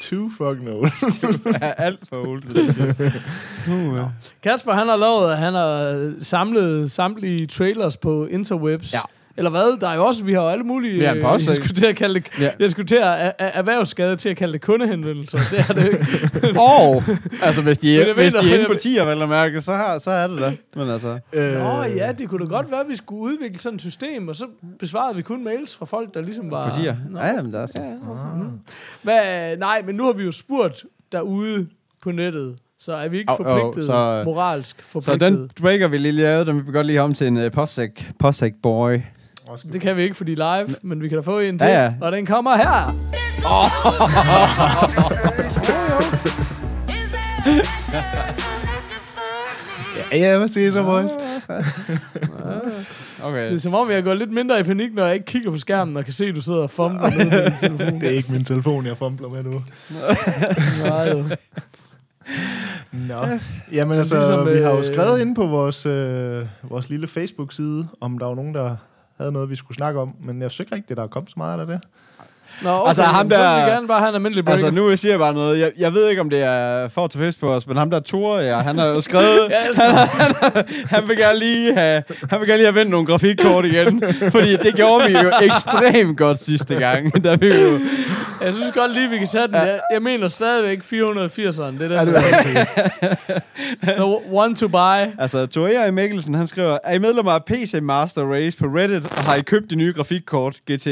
too 0.00 0.30
fucking 0.30 0.68
old. 0.68 0.90
Ja, 1.62 1.72
alt 1.78 2.08
for 2.08 2.26
old 2.28 2.42
til 2.42 2.54
det 2.54 2.74
shit. 2.74 3.22
Uh, 3.68 3.96
ja. 3.96 4.04
Kasper, 4.42 4.72
han 4.72 4.88
har 4.88 4.96
lovet, 4.96 5.32
at 5.32 5.38
han 5.38 5.54
har 5.54 6.12
samlet 6.22 6.90
samtlige 6.90 7.46
trailers 7.46 7.96
på 7.96 8.26
interwebs. 8.26 8.92
Ja. 8.92 9.00
Eller 9.36 9.50
hvad? 9.50 9.80
Der 9.80 9.88
er 9.88 9.94
jo 9.94 10.04
også, 10.04 10.24
vi 10.24 10.32
har 10.32 10.42
jo 10.42 10.48
alle 10.48 10.64
mulige... 10.64 10.98
Vi 10.98 11.04
har 11.04 11.12
en 11.12 11.18
øh, 11.18 11.22
pause, 11.24 11.48
jeg 11.50 11.56
skulle 11.56 11.74
til 11.74 11.86
at 11.86 11.96
kalde 11.96 12.14
det, 12.20 12.26
Ja. 12.40 12.50
jeg 12.58 12.70
skulle 12.70 12.86
til 12.86 12.96
at 12.96 13.02
er- 13.02 13.32
erhvervsskade 13.38 14.16
til 14.16 14.28
at 14.28 14.36
kalde 14.36 14.52
det 14.52 14.60
kundehenvendelser. 14.60 15.38
Det 15.50 15.58
er 15.68 15.72
det 15.72 15.84
ikke. 15.84 16.60
Og, 16.80 17.02
altså 17.42 17.62
hvis 17.62 17.78
de, 17.78 17.98
Men 17.98 18.08
er, 18.08 18.14
hvis 18.14 18.32
de 18.32 18.50
er 18.50 18.54
inde 18.54 18.66
på 18.66 18.72
10'er, 18.72 19.04
vel 19.04 19.22
at 19.22 19.28
mærke, 19.28 19.60
så, 19.60 19.72
har, 19.72 19.98
så 19.98 20.10
er 20.10 20.26
det 20.26 20.40
da. 20.40 20.56
Men 20.76 20.90
altså, 20.90 21.18
Øh, 21.32 21.52
Nå 21.52 21.82
ja, 21.96 22.12
det 22.18 22.28
kunne 22.28 22.46
da 22.46 22.50
godt 22.50 22.70
være, 22.70 22.80
at 22.80 22.86
vi 22.88 22.96
skulle 22.96 23.22
udvikle 23.22 23.58
sådan 23.60 23.74
et 23.76 23.80
system, 23.82 24.28
og 24.28 24.36
så 24.36 24.44
besvarede 24.78 25.16
vi 25.16 25.22
kun 25.22 25.44
mails 25.44 25.76
fra 25.76 25.86
folk, 25.86 26.14
der 26.14 26.20
ligesom 26.22 26.50
var... 26.50 26.68
på 26.68 26.74
10'er. 26.76 26.94
Nå. 27.10 27.18
Ja, 27.20 27.26
jamen, 27.26 27.52
der 27.52 27.60
er 27.60 27.66
så. 27.66 27.78
Hvad, 29.02 29.56
nej, 29.56 29.82
men 29.86 29.94
nu 29.94 30.04
har 30.04 30.12
vi 30.12 30.24
jo 30.24 30.32
spurgt 30.32 30.84
derude 31.12 31.66
på 32.02 32.10
nettet, 32.12 32.56
så 32.78 32.92
er 32.92 33.08
vi 33.08 33.18
ikke 33.18 33.30
Au, 33.30 33.36
au, 33.44 33.44
forpligtet, 33.60 33.86
så- 33.86 34.22
moralsk 34.24 34.76
Så 34.82 34.88
forpligtet. 34.90 35.20
den 35.32 35.50
breaker, 35.60 35.88
vi 35.88 35.98
lige 35.98 36.12
lavede, 36.12 36.46
den 36.46 36.56
vil 36.56 36.66
vi 36.66 36.72
godt 36.72 36.86
lige 36.86 37.00
om 37.02 37.14
til 37.14 37.26
en 37.26 37.36
uh, 37.44 37.50
possec, 37.52 37.90
possec 38.18 38.52
boy. 38.62 38.98
Det 39.72 39.80
kan 39.80 39.96
vi 39.96 40.02
ikke, 40.02 40.14
fordi 40.14 40.34
live, 40.34 40.66
men 40.82 41.02
vi 41.02 41.08
kan 41.08 41.16
da 41.18 41.22
få 41.22 41.38
en 41.38 41.58
til. 41.58 41.68
Ja, 41.68 41.84
ja. 41.84 41.92
Og 42.00 42.12
den 42.12 42.26
kommer 42.26 42.56
her. 42.56 42.94
Ja, 50.12 50.18
ja, 50.18 50.38
hvad 50.38 50.48
siger 50.48 50.68
I 50.68 50.72
så, 50.72 50.82
boys? 50.82 51.10
Okay. 53.22 53.46
Det 53.46 53.54
er 53.54 53.58
som 53.58 53.74
om, 53.74 53.90
jeg 53.90 54.04
går 54.04 54.14
lidt 54.14 54.32
mindre 54.32 54.60
i 54.60 54.62
panik, 54.62 54.94
når 54.94 55.04
jeg 55.04 55.14
ikke 55.14 55.26
kigger 55.26 55.50
på 55.50 55.58
skærmen 55.58 55.96
og 55.96 56.04
kan 56.04 56.12
se, 56.12 56.26
at 56.26 56.34
du 56.34 56.40
sidder 56.40 56.60
og 56.60 56.70
fumler 56.70 57.10
ned 57.24 57.30
på 57.30 57.50
din 57.50 57.58
telefon. 57.78 58.00
Det 58.00 58.08
er 58.08 58.10
ikke 58.10 58.32
min 58.32 58.44
telefon, 58.44 58.86
jeg 58.86 58.96
fumbler 58.96 59.28
med 59.28 59.42
nu. 59.42 59.62
Nej, 60.84 61.08
jo. 61.10 61.24
Nå. 62.92 63.26
Jamen 63.72 63.98
altså, 63.98 64.16
Ligesom, 64.16 64.46
vi 64.48 64.56
har 64.56 64.70
jo 64.70 64.78
øh, 64.78 64.84
skrevet 64.84 65.20
inde 65.20 65.34
på 65.34 65.46
vores, 65.46 65.86
øh, 65.86 66.46
vores 66.62 66.90
lille 66.90 67.08
Facebook-side, 67.08 67.88
om 68.00 68.18
der 68.18 68.26
var 68.26 68.34
nogen, 68.34 68.54
der 68.54 68.76
havde 69.20 69.32
noget, 69.32 69.50
vi 69.50 69.56
skulle 69.56 69.76
snakke 69.76 70.00
om. 70.00 70.16
Men 70.20 70.42
jeg 70.42 70.50
synes 70.50 70.60
ikke 70.64 70.74
rigtigt, 70.74 70.96
der 70.96 71.02
er 71.02 71.06
kommet 71.08 71.30
så 71.30 71.34
meget 71.36 71.60
af 71.60 71.66
det. 71.66 71.80
Nå, 72.62 72.70
okay, 72.70 72.88
Altså, 72.88 73.02
ham 73.02 73.30
så 73.30 73.36
vil 73.36 73.44
der- 73.46 73.64
vi 73.64 73.70
gerne 73.70 73.88
bare 73.88 73.98
have 73.98 74.08
en 74.08 74.14
almindelig 74.14 74.44
breaker. 74.44 74.64
Altså, 74.64 74.74
nu 74.80 74.96
siger 74.96 75.12
jeg 75.12 75.18
bare 75.18 75.34
noget. 75.34 75.58
Jeg, 75.60 75.72
jeg 75.78 75.92
ved 75.92 76.08
ikke, 76.08 76.20
om 76.20 76.30
det 76.30 76.42
er 76.42 76.88
for 76.88 77.04
at 77.04 77.10
tage 77.10 77.32
på 77.40 77.52
os, 77.54 77.66
men 77.66 77.76
ham 77.76 77.90
der 77.90 78.00
Tore, 78.00 78.38
ja, 78.38 78.58
han 78.58 78.78
har 78.78 78.86
jo 78.86 79.00
skrevet... 79.00 79.50
Han, 79.80 79.94
han, 79.94 80.64
han, 80.88 81.08
vil 81.08 81.16
gerne 81.16 81.38
lige 81.38 81.74
have, 81.74 82.02
han 82.30 82.40
vil 82.40 82.48
gerne 82.48 82.56
lige 82.58 82.66
have 82.66 82.74
vendt 82.74 82.90
nogle 82.90 83.06
grafikkort 83.06 83.64
igen. 83.64 84.02
fordi 84.30 84.56
det 84.56 84.74
gjorde 84.74 85.06
vi 85.06 85.12
jo 85.12 85.30
ekstremt 85.42 86.18
godt 86.18 86.42
sidste 86.42 86.74
gang. 86.74 87.24
Der 87.24 87.36
vi 87.36 87.46
jo, 87.46 87.78
Jeg 88.44 88.54
synes 88.54 88.72
godt 88.74 88.92
lige, 88.94 89.10
vi 89.10 89.18
kan 89.18 89.26
sætte 89.26 89.46
den. 89.58 89.66
Jeg, 89.66 89.80
jeg 89.92 90.02
mener 90.02 90.28
stadigvæk 90.28 90.78
480'eren. 90.82 91.78
Det 91.78 91.92
er 91.92 92.04
den, 92.04 92.14
Ja. 93.86 93.92
The 93.92 94.04
one 94.32 94.54
to 94.56 94.68
buy. 94.68 95.10
altså, 95.18 95.46
Tore 95.46 95.88
i 95.88 95.90
Mikkelsen, 95.90 96.34
han 96.34 96.46
skriver, 96.46 96.78
er 96.84 96.94
I 96.94 96.98
medlemmer 96.98 97.32
af 97.32 97.44
PC 97.44 97.74
Master 97.82 98.32
Race 98.32 98.58
på 98.58 98.64
Reddit, 98.64 99.02
og 99.18 99.22
har 99.24 99.34
I 99.34 99.40
købt 99.40 99.70
de 99.70 99.74
nye 99.74 99.92
grafikkort 99.96 100.56
GT, 100.70 100.86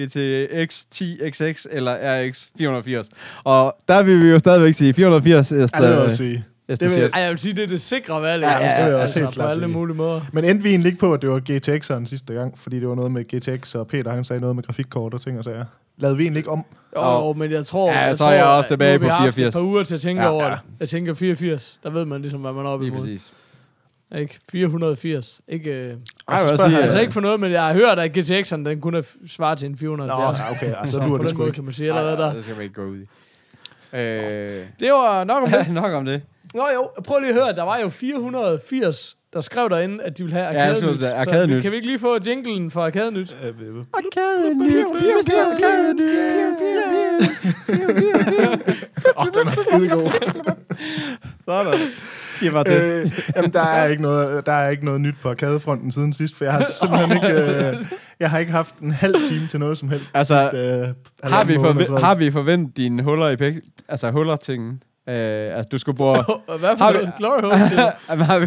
GTX 0.00 0.84
10XX 0.94 1.64
eller 1.70 1.96
RX 2.02 2.46
480? 2.58 3.08
Og 3.44 3.76
der 3.88 4.02
vil 4.02 4.22
vi 4.22 4.28
jo 4.28 4.38
stadigvæk 4.38 4.74
sige 4.74 4.94
480 4.94 5.52
er 5.52 5.56
Ja, 5.56 5.62
det 5.62 5.70
vil 5.80 5.88
jeg 5.88 5.98
også 5.98 6.16
sige. 6.16 6.44
er 6.68 6.74
Det 6.76 6.96
vil-. 6.96 7.10
Ej, 7.14 7.20
jeg 7.20 7.30
vil 7.30 7.38
sige, 7.38 7.54
det 7.54 7.62
er 7.62 7.66
det 7.66 7.80
sikre 7.80 8.22
valg. 8.22 8.42
Ja, 8.42 8.50
ja, 8.50 8.58
altså, 8.58 8.78
det 8.78 8.84
vil 8.86 8.92
jeg 8.92 9.00
også 9.02 9.02
altså, 9.02 9.18
helt 9.18 9.28
på 9.28 9.32
klart 9.32 9.48
alle 9.54 9.60
sige. 9.66 9.72
mulige 9.72 9.96
måder. 9.96 10.20
Men 10.32 10.44
endte 10.44 10.62
vi 10.62 10.70
egentlig 10.70 10.88
ikke 10.88 11.00
på, 11.00 11.12
at 11.14 11.22
det 11.22 11.30
var 11.30 11.40
GTX'eren 11.50 12.06
sidste 12.06 12.34
gang, 12.34 12.58
fordi 12.58 12.80
det 12.80 12.88
var 12.88 12.94
noget 12.94 13.12
med 13.12 13.24
GTX, 13.24 13.74
og 13.74 13.86
Peter 13.86 14.10
han 14.10 14.24
sagde 14.24 14.40
noget 14.40 14.56
med 14.56 14.64
grafikkort 14.64 15.14
og 15.14 15.20
ting 15.20 15.38
og 15.38 15.44
sager. 15.44 15.64
Lavede 15.98 16.16
vi 16.16 16.22
egentlig 16.22 16.38
ikke 16.40 16.50
om? 16.50 16.64
Jo, 16.96 17.02
jo, 17.26 17.32
men 17.32 17.50
jeg 17.50 17.66
tror... 17.66 17.92
Ja, 17.92 18.16
så 18.16 18.24
er 18.24 18.32
jeg 18.32 18.44
også 18.44 18.58
at 18.58 18.66
tilbage 18.68 18.98
nu 18.98 19.08
har 19.08 19.16
vi 19.16 19.20
på 19.20 19.24
haft 19.24 19.34
84. 19.34 19.54
et 19.54 19.58
par 19.58 19.66
uger 19.66 19.82
til 19.84 19.94
at 19.94 20.00
tænke 20.00 20.22
Ja, 20.22 20.28
over 20.30 20.44
ja. 20.44 20.50
det. 20.50 20.58
Jeg 20.80 20.88
tænker 20.88 21.14
84, 21.14 21.80
der 21.82 21.90
ved 21.90 22.04
man 22.04 22.20
ligesom, 22.20 22.40
hvad 22.40 22.52
man 22.52 22.66
er 22.66 22.70
oppe 22.70 22.84
Lige 22.86 22.94
imod. 22.96 23.06
præcis. 23.06 23.32
Ikke? 24.16 24.38
480. 24.50 25.40
Ikke, 25.48 25.70
øh, 25.70 25.76
Ej, 25.78 25.86
jeg 25.86 25.94
vil 25.94 25.98
spørger 26.28 26.52
også 26.52 26.68
sige, 26.68 26.82
altså 26.82 26.96
øh, 26.96 27.00
ikke 27.00 27.12
for 27.12 27.20
noget, 27.20 27.40
men 27.40 27.52
jeg 27.52 27.62
har 27.66 27.72
hørt, 27.72 27.98
at 27.98 28.18
GTX'eren, 28.18 28.56
den 28.64 28.80
kunne 28.80 29.04
svare 29.28 29.56
til 29.56 29.68
en 29.68 29.76
470. 29.78 30.38
Nå, 30.38 30.44
ja, 30.44 30.50
okay, 30.50 30.80
altså 30.80 30.96
så 30.96 31.02
du 31.02 31.08
på 31.08 31.14
er 31.14 31.18
det 31.18 31.28
sgu 31.28 31.44
ikke. 31.44 31.54
kan 31.54 31.64
man 31.64 31.72
sige 31.72 31.88
allerede 31.88 32.16
der. 32.16 32.32
Det 32.32 32.44
skal 32.44 32.58
vi 32.58 32.62
ikke 32.62 32.74
gå 32.74 32.84
ud 32.84 32.96
i. 32.96 33.04
Øh, 33.96 34.66
Det 34.80 34.92
var 34.92 35.24
nok 35.24 35.42
om 35.42 35.48
det. 35.50 35.72
nok 35.82 35.92
om 35.92 36.04
det. 36.04 36.22
Nå 36.54 36.62
jo, 36.74 36.90
prøv 37.06 37.18
lige 37.20 37.28
at 37.28 37.34
høre, 37.34 37.52
der 37.52 37.62
var 37.62 37.78
jo 37.78 37.88
480, 37.88 39.16
der 39.32 39.40
skrev 39.40 39.70
derinde, 39.70 40.02
at 40.04 40.18
de 40.18 40.22
ville 40.24 40.36
have 40.36 40.46
Ja, 40.46 40.52
jeg 40.52 40.62
Arcade 40.62 40.76
synes, 40.76 40.98
det 40.98 41.06
er 41.16 41.24
Så 41.24 41.30
Arcade-nyt. 41.30 41.62
kan 41.62 41.70
vi 41.70 41.76
ikke 41.76 41.88
lige 41.88 41.98
få 41.98 42.16
jinglen 42.26 42.70
for 42.70 42.84
Arcade 42.84 43.10
Nyt? 43.10 43.36
Øh, 43.42 43.48
øh, 43.48 43.84
Arcade 43.92 44.54
nyt, 44.54 44.86
Mr. 44.92 45.52
Arcade 45.52 45.94
Åh, 49.16 49.26
den 49.34 49.48
er 49.48 49.52
skidegod. 49.52 50.10
Sådan. 51.48 51.80
Siger 52.32 52.52
bare 52.52 52.64
til. 52.64 52.74
øh, 52.82 53.10
jamen, 53.36 53.52
der 53.52 53.62
er, 53.62 53.86
ikke 53.86 54.02
noget, 54.02 54.46
der 54.46 54.52
er 54.52 54.68
ikke 54.68 54.84
noget 54.84 55.00
nyt 55.00 55.14
på 55.22 55.28
arkadefronten 55.30 55.90
siden 55.90 56.12
sidst, 56.12 56.36
for 56.36 56.44
jeg 56.44 56.52
har 56.52 56.62
simpelthen 56.62 57.16
ikke, 57.16 57.68
øh, 57.68 57.84
jeg 58.20 58.30
har 58.30 58.38
ikke 58.38 58.52
haft 58.52 58.74
en 58.78 58.90
halv 58.90 59.14
time 59.28 59.46
til 59.46 59.60
noget 59.60 59.78
som 59.78 59.88
helst. 59.88 60.06
Altså, 60.14 60.40
sidste, 60.52 60.58
øh, 60.66 60.88
har, 61.32 61.44
vi 61.44 61.54
forve- 61.54 62.00
har 62.00 62.14
vi 62.14 62.30
forventet 62.30 62.76
dine 62.76 63.02
huller 63.02 63.28
i 63.28 63.36
pæk... 63.36 63.52
Altså 63.88 64.10
huller 64.10 64.36
ting? 64.36 64.80
Øh, 65.08 65.14
altså, 65.56 65.68
du 65.72 65.78
skulle 65.78 65.96
bore... 65.96 66.16
Hvad 66.60 66.68
for 66.78 66.84
Har 66.84 66.92
vi- 66.92 66.98
noget? 66.98 67.12
Glory 67.18 67.40
hole, 67.40 67.52
du? 67.52 68.22
Har 68.24 68.38
vi... 68.38 68.46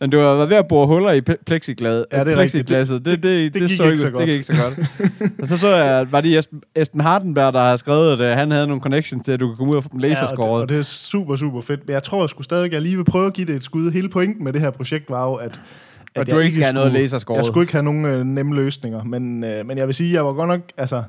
Men 0.00 0.10
du 0.10 0.18
har 0.18 0.34
været 0.34 0.50
ved 0.50 0.56
at 0.56 0.68
bore 0.68 0.86
huller 0.86 1.12
i 1.12 1.20
plexiglas. 1.20 2.04
Ja, 2.12 2.24
det 2.24 2.32
er 2.32 2.36
rigtigt. 2.36 2.36
plexiglasset. 2.66 3.04
Det, 3.04 3.12
det, 3.12 3.22
det, 3.22 3.54
det 3.54 3.68
gik 3.68 3.76
så 3.76 3.84
ikke 3.84 3.98
så 3.98 4.06
Det 4.06 4.14
godt. 4.14 4.24
gik 4.26 4.32
ikke 4.34 4.44
så 4.46 4.52
godt. 4.64 4.78
og 5.42 5.46
så 5.48 5.58
så 5.58 5.68
jeg, 5.68 5.86
at 6.00 6.12
var 6.12 6.20
det 6.20 6.38
Esben, 6.38 6.62
Esben 6.74 7.00
Hardenberg, 7.00 7.52
der 7.52 7.60
har 7.60 7.76
skrevet, 7.76 8.12
at 8.12 8.20
øh, 8.20 8.36
han 8.38 8.50
havde 8.50 8.66
nogle 8.66 8.82
connections 8.82 9.24
til, 9.24 9.32
at 9.32 9.40
du 9.40 9.46
kunne 9.46 9.56
komme 9.56 9.72
ud 9.72 9.76
og 9.76 9.82
få 9.82 9.88
dem 9.92 10.00
Ja, 10.00 10.06
og, 10.06 10.10
det, 10.10 10.20
laserskåret. 10.20 10.62
og 10.62 10.68
det 10.68 10.78
er 10.78 10.82
super, 10.82 11.36
super 11.36 11.60
fedt. 11.60 11.80
Men 11.86 11.92
jeg 11.94 12.02
tror 12.02 12.22
jeg 12.22 12.28
skulle 12.28 12.44
stadig, 12.44 12.72
jeg 12.72 12.82
lige 12.82 12.96
vil 12.96 13.04
prøve 13.04 13.26
at 13.26 13.32
give 13.32 13.46
det 13.46 13.54
et 13.56 13.64
skud. 13.64 13.90
Hele 13.90 14.08
pointen 14.08 14.44
med 14.44 14.52
det 14.52 14.60
her 14.60 14.70
projekt 14.70 15.10
var 15.10 15.24
jo, 15.28 15.34
at, 15.34 15.60
at 16.14 16.20
Og 16.20 16.26
du 16.26 16.34
jeg 16.36 16.44
ikke 16.44 16.54
skal 16.54 16.64
have 16.64 16.74
noget 16.74 16.92
laserskåret. 16.92 17.36
Jeg 17.38 17.44
skulle 17.44 17.62
ikke 17.62 17.72
have 17.72 17.82
nogen 17.84 18.04
øh, 18.04 18.24
nemme 18.24 18.54
løsninger, 18.54 19.04
men, 19.04 19.44
øh, 19.44 19.66
men 19.66 19.78
jeg 19.78 19.86
vil 19.86 19.94
sige, 19.94 20.12
jeg 20.14 20.26
var 20.26 20.32
godt 20.32 20.48
nok, 20.48 20.60
altså, 20.76 21.02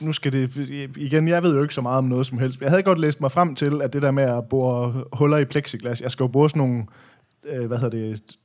nu 0.00 0.12
skal 0.12 0.32
det, 0.32 0.56
igen, 0.96 1.28
jeg 1.28 1.42
ved 1.42 1.54
jo 1.56 1.62
ikke 1.62 1.74
så 1.74 1.80
meget 1.80 1.98
om 1.98 2.04
noget 2.04 2.26
som 2.26 2.38
helst. 2.38 2.60
Jeg 2.60 2.70
havde 2.70 2.82
godt 2.82 2.98
læst 2.98 3.20
mig 3.20 3.32
frem 3.32 3.54
til, 3.54 3.82
at 3.82 3.92
det 3.92 4.02
der 4.02 4.10
med 4.10 4.22
at 4.22 4.48
bore 4.48 5.04
huller 5.12 5.38
i 5.38 5.44
plexiglas, 5.44 6.00
jeg 6.00 6.10
skal 6.10 6.24
jo 6.24 6.28
bore 6.28 6.50
sådan 6.50 6.60
nogle 6.60 6.86
øh, 7.46 7.66
hvad 7.66 7.78
hedder 7.78 7.98
det, 7.98 8.36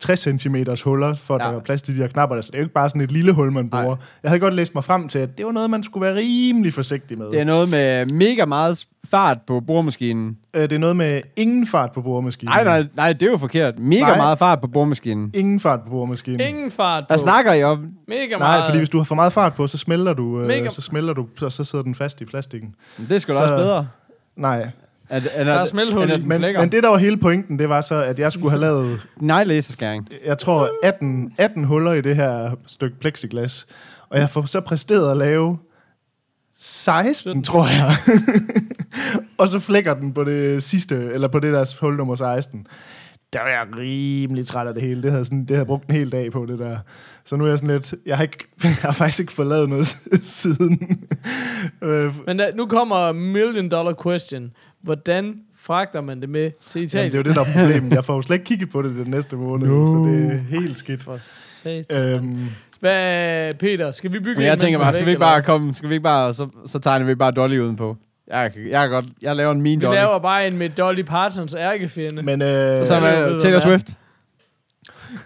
60 0.00 0.20
cm 0.42 0.56
huller, 0.84 1.14
for 1.14 1.34
at 1.34 1.40
Ja. 1.42 1.46
der 1.48 1.56
er 1.56 1.60
plads 1.60 1.82
til 1.82 1.96
de 1.96 2.00
her 2.00 2.08
knapper. 2.08 2.36
der. 2.36 2.42
Så 2.42 2.46
det 2.50 2.54
er 2.54 2.58
jo 2.58 2.64
ikke 2.64 2.74
bare 2.74 2.88
sådan 2.88 3.00
et 3.02 3.12
lille 3.12 3.32
hul, 3.32 3.52
man 3.52 3.70
bruger. 3.70 3.84
Nej. 3.84 3.96
Jeg 4.22 4.30
havde 4.30 4.40
godt 4.40 4.54
læst 4.54 4.74
mig 4.74 4.84
frem 4.84 5.08
til, 5.08 5.18
at 5.18 5.38
det 5.38 5.46
var 5.46 5.52
noget, 5.52 5.70
man 5.70 5.82
skulle 5.82 6.06
være 6.06 6.16
rimelig 6.16 6.74
forsigtig 6.74 7.18
med. 7.18 7.26
Det 7.26 7.40
er 7.40 7.44
noget 7.44 7.68
med 7.68 8.06
mega 8.06 8.44
meget 8.44 8.86
fart 9.10 9.38
på 9.46 9.60
boremaskinen. 9.60 10.36
Øh, 10.54 10.62
det 10.62 10.72
er 10.72 10.78
noget 10.78 10.96
med 10.96 11.22
ingen 11.36 11.66
fart 11.66 11.92
på 11.92 12.02
boremaskinen. 12.02 12.52
Nej, 12.52 12.64
nej, 12.64 12.86
nej, 12.94 13.12
det 13.12 13.22
er 13.26 13.30
jo 13.30 13.36
forkert. 13.38 13.78
Mega 13.78 14.00
Nej. 14.00 14.16
meget 14.16 14.38
fart 14.38 14.60
på 14.60 14.66
boremaskinen. 14.66 15.30
Ingen 15.34 15.60
fart 15.60 15.80
på 15.82 15.90
boremaskinen. 15.90 16.40
Ingen 16.40 16.70
fart 16.70 17.02
på. 17.04 17.06
Hvad 17.08 17.18
snakker 17.18 17.52
I 17.52 17.62
om? 17.62 17.88
Mega 18.08 18.26
Nej, 18.30 18.38
meget. 18.38 18.64
fordi 18.64 18.78
hvis 18.78 18.88
du 18.90 18.96
har 18.98 19.04
for 19.04 19.14
meget 19.14 19.32
fart 19.32 19.54
på, 19.54 19.66
så 19.66 19.78
smelter 19.78 20.12
du, 20.12 20.44
Mega- 20.48 20.64
øh, 20.64 20.70
så 20.70 20.80
smelter 20.80 21.14
du, 21.14 21.26
så, 21.36 21.50
så 21.50 21.64
sidder 21.64 21.82
den 21.82 21.94
fast 21.94 22.20
i 22.20 22.24
plastikken. 22.24 22.74
Det 22.98 23.12
er 23.12 23.18
sgu 23.18 23.32
da 23.32 23.36
Så- 23.38 23.42
også 23.42 23.56
bedre. 23.56 23.88
Nej, 24.36 24.68
Er, 25.12 25.20
er, 25.34 25.44
Der 25.44 25.52
er 25.52 25.64
smelthul 25.64 26.10
i. 26.10 26.12
men, 26.24 26.40
men 26.40 26.72
det 26.72 26.82
der 26.82 26.88
var 26.88 26.96
hele 26.96 27.16
pointen, 27.16 27.58
det 27.58 27.68
var 27.68 27.80
så, 27.80 28.02
at 28.02 28.18
jeg 28.18 28.32
skulle 28.32 28.50
have 28.50 28.60
lavet, 28.60 29.00
Nej, 29.20 29.44
laserskæring. 29.44 30.08
jeg 30.24 30.38
tror, 30.38 30.70
18, 30.82 31.32
18 31.38 31.64
huller 31.64 31.92
i 31.92 32.00
det 32.00 32.16
her 32.16 32.50
stykke 32.66 32.96
plexiglas. 33.00 33.66
Og 34.10 34.18
jeg 34.18 34.30
får 34.30 34.46
så 34.46 34.60
præsteret 34.60 35.10
at 35.10 35.16
lave 35.16 35.58
16, 36.56 37.42
tror 37.42 37.66
jeg. 37.66 37.96
og 39.38 39.48
så 39.48 39.58
flækker 39.58 39.94
den 39.94 40.12
på 40.12 40.24
det 40.24 40.62
sidste, 40.62 40.94
eller 40.96 41.28
på 41.28 41.38
det 41.40 41.52
der 41.52 41.74
hul 41.80 41.96
nummer 41.96 42.14
16. 42.14 42.66
Der 43.32 43.40
var 43.40 43.48
jeg 43.48 43.66
rimelig 43.78 44.46
træt 44.46 44.66
af 44.66 44.74
det 44.74 44.82
hele. 44.82 45.02
Det 45.02 45.10
havde, 45.10 45.24
sådan, 45.24 45.40
det 45.40 45.50
havde 45.50 45.58
jeg 45.58 45.66
brugt 45.66 45.88
en 45.88 45.94
hel 45.94 46.12
dag 46.12 46.32
på, 46.32 46.46
det 46.46 46.58
der. 46.58 46.78
Så 47.24 47.36
nu 47.36 47.44
er 47.44 47.48
jeg 47.48 47.58
sådan 47.58 47.74
lidt... 47.74 47.94
Jeg 48.06 48.16
har, 48.16 48.22
ikke, 48.22 48.38
jeg 48.64 48.72
har 48.80 48.92
faktisk 48.92 49.20
ikke 49.20 49.32
fået 49.32 49.48
lavet 49.48 49.68
noget 49.68 49.86
siden. 50.22 50.98
Øh, 51.82 52.14
Men 52.26 52.36
da, 52.36 52.50
nu 52.54 52.66
kommer 52.66 53.12
million 53.12 53.68
dollar 53.68 53.94
question. 54.02 54.50
Hvordan 54.82 55.34
fragter 55.56 56.00
man 56.00 56.20
det 56.20 56.28
med 56.28 56.50
til 56.68 56.82
Italien? 56.82 57.12
Jamen, 57.12 57.24
det 57.24 57.30
er 57.30 57.34
jo 57.34 57.42
det, 57.44 57.54
der 57.54 57.60
er 57.60 57.66
problemet. 57.66 57.92
Jeg 57.94 58.04
får 58.04 58.14
jo 58.14 58.22
slet 58.22 58.34
ikke 58.34 58.44
kigget 58.44 58.70
på 58.70 58.82
det 58.82 58.90
den 58.96 59.10
næste 59.10 59.36
måned, 59.36 59.68
no. 59.68 59.88
så 59.88 59.94
det 60.10 60.32
er 60.32 60.60
helt 60.60 60.76
skidt. 60.76 61.04
For 61.04 61.18
satan. 61.62 62.14
Øhm, 62.14 62.38
Hvad, 62.80 63.54
Peter, 63.54 63.90
skal 63.90 64.12
vi 64.12 64.18
bygge 64.18 64.34
Men 64.36 64.44
jeg 64.46 64.52
en, 64.52 64.58
tænker 64.58 64.78
bare, 64.78 64.92
skal 64.92 65.06
vi 65.06 65.10
ikke 65.10 65.20
bare 65.20 65.42
komme, 65.42 65.74
skal 65.74 65.88
vi 65.88 65.94
ikke 65.94 66.02
bare, 66.02 66.34
så, 66.34 66.48
så 66.66 66.78
tegner 66.78 67.06
vi 67.06 67.14
bare 67.14 67.30
Dolly 67.32 67.58
udenpå. 67.58 67.96
Jeg, 68.30 68.52
jeg, 68.70 68.80
kan 68.80 68.90
godt, 68.90 69.04
jeg 69.22 69.36
laver 69.36 69.52
en 69.52 69.62
min? 69.62 69.80
Vi 69.80 69.84
Dolly. 69.84 69.94
laver 69.96 70.18
bare 70.18 70.46
en 70.46 70.58
med 70.58 70.68
Dolly 70.68 71.02
Partons 71.02 71.54
ærkefjende. 71.54 72.22
men 72.22 72.42
øh, 72.42 72.86
Så, 72.86 73.00
ved 73.00 73.00
med 73.00 73.40
Taylor 73.40 73.50
hvad. 73.50 73.60
Swift. 73.60 73.98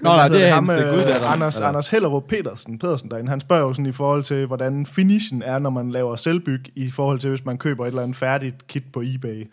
Nå, 0.01 0.09
nej, 0.09 0.28
det 0.28 0.43
er 0.49 0.55
ham, 0.55 0.68
hans 0.68 0.80
øh, 0.82 0.91
guddatter. 0.93 1.26
Anders, 1.28 1.57
eller- 1.57 1.68
Anders 1.68 1.89
Hellerup 1.89 2.24
Petersen, 2.28 2.78
Pedersen 2.78 3.11
derinde, 3.11 3.28
han 3.30 3.41
spørger 3.41 3.62
jo 3.62 3.72
sådan 3.72 3.87
i 3.87 3.93
forhold 3.93 4.22
til, 4.22 4.47
hvordan 4.47 4.87
finishen 4.87 5.43
er, 5.43 5.59
når 5.59 5.70
man 5.70 5.91
laver 5.91 6.16
selvbyg, 6.16 6.64
i 6.76 6.91
forhold 6.91 7.18
til, 7.18 7.30
hvis 7.30 7.45
man 7.45 7.59
køber 7.59 7.84
et 7.84 7.89
eller 7.89 8.03
andet 8.03 8.16
færdigt 8.16 8.66
kit 8.66 8.84
på 8.93 9.03
eBay. 9.05 9.51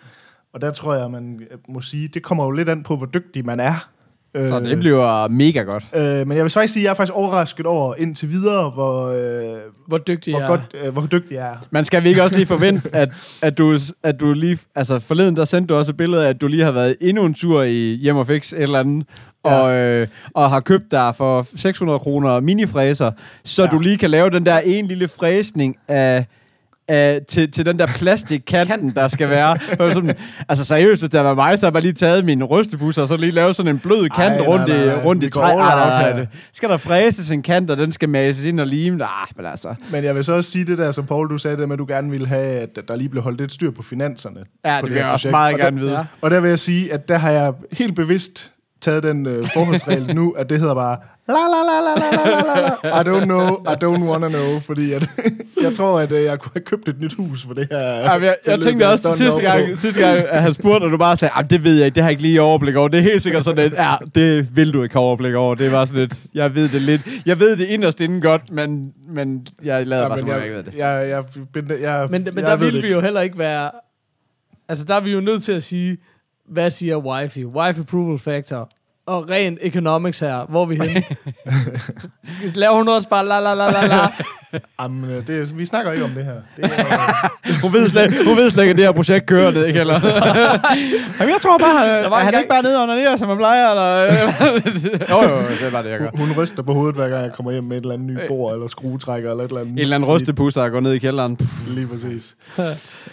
Og 0.54 0.62
der 0.62 0.72
tror 0.72 0.94
jeg, 0.94 1.12
man 1.12 1.40
må 1.70 1.82
sige, 1.82 2.08
det 2.08 2.24
kommer 2.24 2.44
jo 2.46 2.52
lidt 2.52 2.70
an 2.70 2.84
på, 2.84 2.96
hvor 2.96 3.06
dygtig 3.06 3.46
man 3.46 3.60
er. 3.60 3.90
Så 4.36 4.60
Øh, 4.60 4.66
det 4.66 4.80
bliver 4.80 5.28
mega 5.28 5.60
godt. 5.62 5.84
Øh, 5.96 6.28
men 6.28 6.38
jeg 6.38 6.44
vil 6.44 6.52
faktisk 6.52 6.74
sige, 6.74 6.82
at 6.82 6.86
jeg 6.86 6.90
er 6.90 6.94
faktisk 6.94 7.14
overrasket 7.16 7.66
over 7.66 7.96
indtil 7.98 8.30
videre, 8.30 8.70
hvor, 8.70 9.08
øh, 9.08 9.58
Hvor 9.88 9.98
dygtig 9.98 10.34
hvor, 10.34 10.40
jeg 10.42 10.48
godt, 10.50 10.62
er. 10.74 10.88
øh, 10.88 10.94
hvor 10.94 11.02
dygtig 11.12 11.36
jeg 11.36 11.48
er. 11.48 11.56
Man 11.72 11.86
skal 11.86 12.04
vi 12.04 12.10
ikke 12.10 12.24
også 12.24 12.36
lige 12.36 12.46
forvente, 12.46 12.90
at, 13.02 13.10
at, 13.42 13.58
du, 13.58 13.78
at 14.04 14.20
du 14.20 14.34
lige... 14.34 14.58
Altså 14.76 15.00
forleden, 15.00 15.36
der 15.36 15.46
sendte 15.46 15.74
du 15.74 15.78
også 15.78 15.92
et 15.92 15.98
billede 15.98 16.26
af, 16.26 16.30
at 16.30 16.42
du 16.42 16.48
lige 16.48 16.64
har 16.64 16.72
været 16.72 16.96
endnu 17.02 17.26
en 17.26 17.34
tur 17.34 17.64
i 17.64 18.00
Hjem 18.02 18.16
og 18.18 18.28
Fix 18.28 18.54
et 18.54 18.62
eller 18.62 18.80
andet, 18.80 19.06
Ja. 19.46 19.56
og, 19.62 19.74
øh, 19.74 20.08
og 20.34 20.50
har 20.50 20.60
købt 20.60 20.92
der 20.92 21.12
for 21.12 21.48
600 21.56 22.00
kroner 22.00 22.40
minifræser, 22.40 23.12
så 23.44 23.64
ja. 23.64 23.70
du 23.70 23.80
lige 23.80 23.98
kan 23.98 24.10
lave 24.10 24.30
den 24.30 24.46
der 24.46 24.60
en 24.60 24.88
lille 24.88 25.08
fræsning 25.08 25.76
af, 25.88 26.26
af, 26.88 27.22
til, 27.28 27.52
til 27.52 27.66
den 27.66 27.80
der 27.80 27.88
plastikkanten, 27.88 28.90
der 28.96 29.08
skal 29.08 29.30
være. 29.30 29.58
Sådan, 29.94 30.16
altså 30.50 30.66
seriøst, 30.66 31.02
hvis 31.02 31.10
det 31.10 31.20
var 31.20 31.34
mig, 31.34 31.60
så 31.60 31.66
har 31.66 31.68
jeg 31.68 31.74
bare 31.74 31.84
lige 31.84 31.94
taget 31.94 32.26
min 32.26 32.44
rystebus, 32.44 32.98
og 32.98 33.08
så 33.08 33.18
lige 33.18 33.32
lavet 33.32 33.56
sådan 33.56 33.76
en 33.76 33.80
blød 33.80 34.10
kant 34.10 34.34
Ej, 34.34 34.48
rundt, 34.48 34.68
nej, 34.68 34.84
i, 34.84 34.86
nej. 34.86 35.04
rundt 35.04 35.22
Vi 35.22 35.28
i 35.28 35.30
træ. 35.30 35.42
Ej, 35.42 35.56
nej, 35.56 36.14
nej, 36.14 36.28
Skal 36.54 36.70
der 36.70 36.78
fræses 36.78 37.32
en 37.32 37.42
kant, 37.42 37.72
og 37.72 37.78
den 37.78 37.92
skal 37.92 38.10
mases 38.10 38.44
ind 38.44 38.60
og 38.60 38.68
lime? 38.68 39.04
Ah, 39.04 39.28
men 39.36 39.46
altså... 39.46 39.76
Men 39.92 40.04
jeg 40.04 40.16
vil 40.16 40.24
så 40.24 40.34
også 40.34 40.52
sige 40.52 40.66
det 40.66 40.78
der, 40.78 40.92
som 40.92 41.06
Paul, 41.06 41.30
du 41.30 41.38
sagde 41.38 41.58
det 41.58 41.68
med, 41.68 41.74
at 41.76 41.80
du 41.80 41.86
gerne 41.88 42.10
ville 42.10 42.28
have, 42.28 42.60
at 42.60 42.70
der 42.88 42.96
lige 42.96 43.10
blev 43.10 43.24
holdt 43.24 43.42
lidt 43.42 43.54
styr 43.54 43.72
på 43.72 43.84
finanserne. 43.84 44.40
Ja, 44.66 44.80
på 44.80 44.86
det 44.86 44.94
vil 44.94 45.00
her 45.00 45.06
jeg 45.06 45.14
også 45.14 45.24
projekt. 45.28 45.32
meget 45.32 45.54
Og 45.54 45.60
gerne 45.60 45.78
der, 45.78 45.84
vide. 45.84 45.98
Ja. 45.98 46.06
Og 46.22 46.32
der 46.32 46.40
vil 46.40 46.50
jeg 46.50 46.60
sige, 46.60 46.94
at 46.94 47.08
der 47.08 47.18
har 47.18 47.32
jeg 47.32 47.54
helt 47.72 47.96
bevidst 47.96 48.52
taget 48.82 49.04
den 49.04 49.26
øh, 49.26 49.48
forholdsregel 49.54 50.16
nu, 50.16 50.32
at 50.32 50.50
det 50.50 50.60
hedder 50.60 50.76
bare 50.76 50.98
La, 51.28 51.34
la, 51.34 51.62
la, 51.64 51.80
la, 51.80 51.94
la, 51.96 52.10
la, 52.26 52.78
la. 52.84 53.00
I 53.00 53.04
don't 53.04 53.26
know, 53.26 53.64
I 53.66 53.76
don't 53.76 54.04
wanna 54.04 54.28
know, 54.30 54.60
fordi 54.60 54.92
at, 54.94 55.10
jeg 55.64 55.74
tror, 55.74 56.00
at 56.00 56.12
øh, 56.12 56.24
jeg 56.24 56.40
kunne 56.40 56.52
have 56.54 56.64
købt 56.64 56.90
et 56.90 57.00
nyt 57.00 57.14
hus 57.14 57.46
for 57.46 57.54
det 57.54 57.68
her. 57.72 57.80
Jamen, 57.80 58.26
jeg, 58.26 58.36
jeg 58.46 58.60
tænkte 58.60 58.88
også 58.88 59.14
sidste 59.18 59.42
gang, 59.42 59.78
sidste 59.78 60.02
gang, 60.02 60.20
at 60.30 60.42
han 60.44 60.54
spurgte, 60.54 60.84
og 60.84 60.92
du 60.92 60.98
bare 60.98 61.16
sagde, 61.16 61.34
det 61.50 61.64
ved 61.64 61.76
jeg 61.76 61.86
ikke, 61.86 61.96
det 61.96 62.04
har 62.04 62.10
jeg 62.10 62.12
ikke 62.12 62.22
lige 62.22 62.42
overblik 62.42 62.76
over. 62.76 62.88
Det 62.88 62.98
er 62.98 63.04
helt 63.04 63.22
sikkert 63.22 63.44
sådan 63.44 63.64
lidt, 63.64 63.74
ja, 63.74 63.94
det 64.16 64.56
vil 64.56 64.74
du 64.74 64.84
ikke 64.84 64.96
have 64.96 65.04
overblik 65.04 65.34
over. 65.36 65.56
Det 65.56 65.72
var 65.72 65.86
sådan 65.86 66.00
lidt, 66.00 66.14
jeg 66.34 66.56
ved 66.56 66.70
det 66.70 66.82
lidt. 66.82 67.02
Jeg 67.26 67.40
ved 67.40 67.58
det 67.58 67.66
inderst 67.66 68.02
inden 68.02 68.22
godt, 68.22 68.52
men, 68.52 68.94
men 69.08 69.48
jeg 69.64 69.88
lader 69.88 70.08
bare 70.08 70.18
som 70.18 70.28
jeg, 70.28 70.36
jeg 70.36 70.44
ikke 70.44 70.56
ved 70.56 70.64
det. 70.64 70.74
Jeg, 70.76 71.10
jeg, 71.10 71.24
jeg, 71.70 71.82
jeg, 71.82 72.08
men 72.10 72.24
men 72.24 72.38
jeg 72.38 72.46
der 72.46 72.56
ville 72.56 72.82
vi 72.82 72.92
jo 72.92 73.02
heller 73.02 73.22
ikke 73.22 73.38
være... 73.40 73.72
Altså, 74.70 74.86
der 74.86 74.96
er 74.96 75.00
vi 75.00 75.14
jo 75.14 75.22
nødt 75.22 75.44
til 75.44 75.52
at 75.52 75.64
sige, 75.64 75.98
hvad 76.50 76.70
siger 76.70 76.98
wifey? 76.98 77.46
Wife 77.46 77.82
approval 77.82 78.20
factor. 78.20 78.70
Og 79.06 79.30
rent 79.30 79.60
economics 79.62 80.20
her, 80.20 80.46
hvor 80.50 80.62
er 80.62 80.66
vi 80.66 80.76
henne? 80.76 81.04
Laver 82.56 82.76
hun 82.78 82.90
også 82.90 83.10
bare 83.10 83.26
la 83.26 83.40
la 83.40 83.54
la 83.54 83.72
la 83.72 83.88
la? 83.88 84.08
Jamen, 84.82 85.12
øh, 85.12 85.28
det, 85.28 85.58
vi 85.58 85.66
snakker 85.66 85.92
ikke 85.92 86.04
om 86.06 86.12
det 86.12 86.26
her. 86.26 86.34
Det 86.58 86.64
er, 86.66 87.32
Hun 87.64 87.74
ved 87.74 87.90
slet, 87.90 88.26
hun 88.26 88.38
ved 88.38 88.50
slet 88.50 88.64
ikke, 88.64 88.70
at 88.72 88.78
det 88.78 88.86
her 88.86 88.92
projekt 88.92 89.26
kører 89.26 89.52
det, 89.52 89.68
ikke? 89.68 89.80
Eller? 89.80 89.94
Jamen, 91.20 91.34
jeg 91.34 91.38
tror 91.42 91.58
bare, 91.58 91.88
Der 91.88 92.04
at 92.06 92.12
var 92.12 92.18
en 92.20 92.24
han 92.24 92.32
gang- 92.34 92.42
ikke 92.42 92.50
bare 92.50 92.64
nede 92.64 92.84
under 92.84 92.96
nede, 92.96 93.18
som 93.18 93.28
han 93.30 93.38
plejer, 93.38 93.70
eller? 93.70 94.02
jo, 94.04 95.30
jo, 95.30 95.40
det 95.40 95.68
er 95.68 95.72
bare 95.72 95.84
det, 95.84 95.90
jeg 95.90 96.00
gør. 96.00 96.10
hun 96.16 96.32
ryster 96.38 96.64
på 96.64 96.74
hovedet, 96.74 96.96
hver 96.96 97.10
gang 97.10 97.24
jeg 97.24 97.32
kommer 97.36 97.52
hjem 97.52 97.64
med 97.64 97.78
et 97.78 97.82
eller 97.82 97.94
andet 97.94 98.08
nyt 98.08 98.20
bord, 98.28 98.54
eller 98.54 98.68
skruetrækker, 98.68 99.32
eller 99.32 99.44
et 99.44 99.48
eller 99.50 99.62
andet. 99.62 99.72
En 99.74 99.80
eller 99.80 99.96
anden 99.96 100.10
rystepusser, 100.10 100.62
der 100.62 100.70
går 100.70 100.80
ned 100.80 100.94
i 100.94 101.00
kælderen. 101.00 101.40
Lige 101.68 101.88
præcis. 101.88 102.36
øh, 102.60 102.64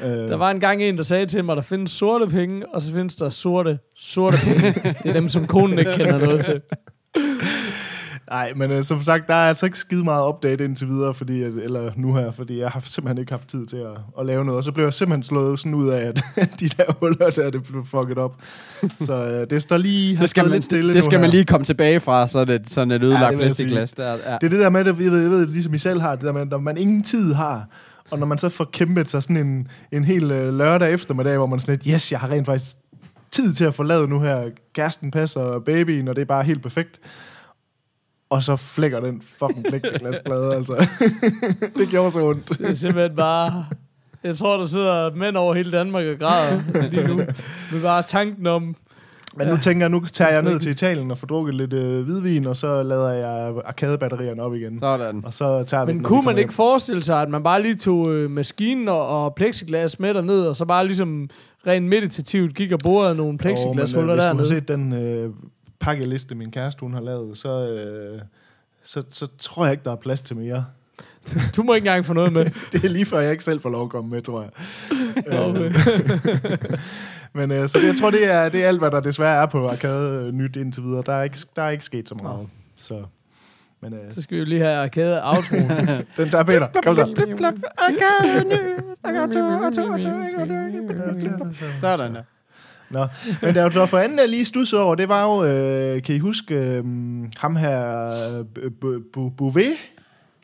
Der 0.09 0.37
var 0.37 0.51
en 0.51 0.61
gang 0.61 0.83
en, 0.83 0.97
der 0.97 1.03
sagde 1.03 1.27
til 1.27 1.45
mig, 1.45 1.57
der 1.57 1.63
findes 1.63 1.91
sorte 1.91 2.27
penge, 2.27 2.63
og 2.75 2.83
så 2.83 2.93
findes 2.95 3.15
der 3.15 3.29
sorte, 3.29 3.79
sorte 3.97 4.37
penge. 4.45 4.73
Det 5.03 5.09
er 5.09 5.13
dem, 5.13 5.29
som 5.29 5.47
konen 5.47 5.79
ikke 5.81 5.93
kender 5.93 6.19
noget 6.19 6.45
til. 6.45 6.61
Nej, 8.31 8.53
men 8.57 8.71
øh, 8.71 8.85
som 8.85 9.03
sagt, 9.03 9.29
der 9.29 9.35
er 9.35 9.49
altså 9.49 9.67
ikke 9.67 9.79
skide 9.79 10.05
meget 10.05 10.29
update 10.29 10.65
indtil 10.65 10.89
videre, 10.89 11.15
fordi, 11.15 11.43
at, 11.43 11.53
eller 11.53 11.91
nu 11.97 12.15
her, 12.15 12.31
fordi 12.31 12.59
jeg 12.59 12.71
har 12.71 12.83
simpelthen 12.87 13.19
ikke 13.19 13.33
haft 13.33 13.49
tid 13.49 13.67
til 13.67 13.77
at, 13.77 13.97
at 14.21 14.27
lave 14.27 14.45
noget. 14.45 14.59
Og 14.59 14.65
så 14.65 14.73
blev 14.73 14.85
jeg 14.85 14.95
simpelthen 14.95 15.23
slået 15.23 15.59
sådan 15.59 15.75
ud 15.75 15.89
af, 15.89 16.01
at 16.07 16.25
de 16.61 16.69
der 16.69 16.85
huller 17.01 17.31
der, 17.31 17.51
det 17.51 17.63
blev 17.63 17.85
fucket 17.85 18.19
op. 18.19 18.35
Så 18.97 19.27
øh, 19.27 19.51
det 19.51 19.63
står 19.63 19.77
lige 19.77 20.17
har 20.17 20.23
Det 20.23 20.31
skal, 20.31 20.45
man, 20.45 20.53
lidt 20.53 20.65
stille 20.65 20.89
det, 20.89 20.95
det 20.95 21.05
skal 21.05 21.19
her. 21.19 21.21
man 21.21 21.31
lige 21.31 21.45
komme 21.45 21.65
tilbage 21.65 22.01
fra, 22.01 22.29
sådan 22.29 22.61
et, 22.61 22.71
sådan 22.71 22.91
et 22.91 23.03
ødelagt 23.03 23.39
det 23.39 23.57
sige. 23.57 23.69
plastikglas. 23.69 23.93
Der, 23.93 24.11
ja. 24.11 24.35
Det 24.41 24.47
er 24.47 24.51
det 24.51 24.59
der 24.59 24.71
med, 24.71 24.81
at 24.81 24.87
jeg 24.87 24.99
ved, 24.99 25.21
jeg 25.23 25.31
ved, 25.31 25.47
ligesom 25.47 25.75
I 25.75 25.79
selv 25.79 26.01
har, 26.01 26.15
det 26.15 26.25
der 26.25 26.33
med, 26.33 26.47
når 26.47 26.59
man 26.59 26.77
ingen 26.77 27.03
tid 27.03 27.33
har, 27.33 27.67
og 28.11 28.19
når 28.19 28.27
man 28.27 28.39
så 28.39 28.49
får 28.49 28.69
kæmpet 28.73 29.11
sig 29.11 29.23
sådan 29.23 29.37
en, 29.37 29.69
en 29.93 30.05
hel 30.05 30.31
øh, 30.31 30.55
lørdag 30.55 30.93
eftermiddag, 30.93 31.37
hvor 31.37 31.47
man 31.47 31.61
sådan 31.61 31.73
lidt, 31.73 31.95
yes, 31.95 32.13
jeg 32.13 32.21
har 32.21 32.31
rent 32.31 32.47
faktisk 32.47 32.77
tid 33.33 33.55
til 33.55 33.65
at 33.65 33.75
få 33.75 33.83
lavet 33.83 34.09
nu 34.09 34.21
her, 34.21 34.51
kæresten 34.75 35.11
passer 35.11 35.59
babyen, 35.59 36.09
og 36.09 36.17
det 36.17 36.23
er 36.23 36.27
bare 36.27 36.43
helt 36.43 36.63
perfekt. 36.63 37.01
Og 38.31 38.43
så 38.43 38.57
flækker 38.57 39.01
den 39.01 39.23
fucking 39.39 39.65
plexiglasplade, 39.65 40.55
altså. 40.55 40.89
det 41.79 41.89
gjorde 41.89 42.13
så 42.13 42.21
ondt. 42.21 42.49
Det 42.49 42.71
er 42.71 42.75
simpelthen 42.75 43.17
bare... 43.17 43.67
Jeg 44.25 44.37
tror, 44.37 44.57
der 44.57 44.65
sidder 44.65 45.15
mænd 45.15 45.37
over 45.37 45.55
hele 45.55 45.73
Danmark 45.73 46.07
og 46.07 46.19
græder 46.19 46.89
lige 46.89 47.09
nu. 47.09 47.17
Med 47.73 47.83
bare 47.83 48.03
tanken 48.03 48.47
om... 48.47 48.77
Men 49.37 49.49
nu 49.49 49.57
tænker 49.57 49.83
jeg, 49.85 49.91
nu 49.91 50.05
tager 50.13 50.31
jeg 50.31 50.43
ned 50.43 50.61
til 50.61 50.71
Italien 50.71 51.11
og 51.11 51.19
får 51.19 51.27
drukket 51.27 51.55
lidt 51.55 51.73
øh, 51.73 52.05
hvidvin, 52.05 52.47
og 52.47 52.57
så 52.57 52.83
lader 52.83 53.11
jeg 53.11 53.55
arkadebatterierne 53.65 54.43
op 54.43 54.55
igen. 54.55 54.79
Sådan. 54.79 55.25
Og 55.25 55.35
så 55.35 55.65
tager 55.65 55.85
vi 55.85 55.93
Men 55.93 55.97
den, 55.97 56.05
kunne 56.05 56.23
man 56.25 56.39
ikke 56.39 56.55
forestille 56.55 57.03
sig, 57.03 57.23
at 57.23 57.29
man 57.29 57.43
bare 57.43 57.63
lige 57.63 57.77
tog 57.77 58.15
øh, 58.15 58.31
maskinen 58.31 58.89
og, 58.89 59.25
og 59.25 59.35
plexiglas 59.35 59.99
med 59.99 60.15
derned, 60.15 60.41
og 60.41 60.57
så 60.57 60.65
bare 60.65 60.87
ligesom 60.87 61.29
rent 61.67 61.87
meditativt 61.87 62.55
gik 62.55 62.73
og 62.73 62.79
borede 62.85 63.15
nogle 63.15 63.39
plexiglashuller 63.39 64.13
oh, 64.13 64.15
Hvis 64.15 64.23
du 64.23 64.29
har 64.29 64.35
dernede? 64.35 64.49
set 64.49 64.69
den 64.69 64.93
øh, 64.93 65.31
pakkeliste, 65.81 66.35
min 66.35 66.51
kæreste 66.51 66.81
hun 66.81 66.95
har 66.95 67.01
lavet, 67.01 67.39
så, 67.39 67.69
øh, 67.69 68.21
så, 68.85 69.03
så 69.11 69.27
tror 69.39 69.65
jeg 69.65 69.73
ikke, 69.73 69.85
der 69.85 69.93
er 69.93 69.97
plads 69.97 70.23
til 70.23 70.37
mere. 70.37 70.65
Du 71.57 71.63
må 71.63 71.75
ikke 71.75 71.87
engang 71.87 72.05
få 72.05 72.13
noget 72.13 72.33
med. 72.33 72.45
Det 72.73 72.85
er 72.85 72.89
lige 72.89 73.05
før, 73.05 73.21
jeg 73.21 73.31
ikke 73.31 73.45
selv 73.45 73.61
får 73.61 73.71
lov 73.71 73.83
at 73.85 73.91
komme 73.91 74.11
med, 74.11 74.23
tror 74.23 74.41
jeg. 74.43 74.51
Okay. 75.49 75.73
Men 77.33 77.51
øh, 77.53 77.69
så 77.69 77.79
det, 77.79 77.87
jeg 77.87 77.97
tror, 77.97 78.11
det 78.11 78.25
er, 78.25 78.49
det 78.49 78.65
er 78.65 78.69
alt, 78.69 78.79
hvad 78.79 78.91
der 78.91 79.01
desværre 79.01 79.43
er 79.43 79.47
på 79.47 79.69
Arcade 79.69 80.25
øh, 80.27 80.33
nyt 80.33 80.57
indtil 80.57 80.83
videre. 80.83 81.03
Der 81.07 81.13
er 81.13 81.23
ikke, 81.23 81.39
der 81.57 81.63
er 81.63 81.71
ikke 81.71 81.85
sket 81.85 82.09
så 82.09 82.15
meget. 82.23 82.49
Så, 82.77 83.03
men 83.83 83.95
øh, 83.95 84.01
Så 84.11 84.23
skal 84.23 84.35
vi 84.35 84.39
jo 84.39 84.45
lige 84.47 84.61
have 84.61 84.75
arcade 84.75 85.21
outro. 85.25 85.57
den 86.23 86.31
tager 86.31 86.45
Peter. 86.45 86.69
Kom 86.85 86.95
så. 86.95 87.07
Sådan, 91.81 92.15
ja. 92.15 92.21
Nå. 92.91 93.07
Men 93.43 93.55
der, 93.55 93.69
der 93.69 93.87
for 93.87 93.99
anden, 93.99 94.19
jeg 94.19 94.29
lige 94.29 94.45
stussede 94.45 94.83
over, 94.83 94.95
det 94.95 95.09
var 95.09 95.23
jo, 95.25 95.45
øh, 95.45 96.03
kan 96.03 96.15
I 96.15 96.19
huske, 96.19 96.55
øh, 96.55 96.85
ham 97.37 97.57
her, 97.57 98.11
øh, 98.63 99.01
Bouvet? 99.13 99.77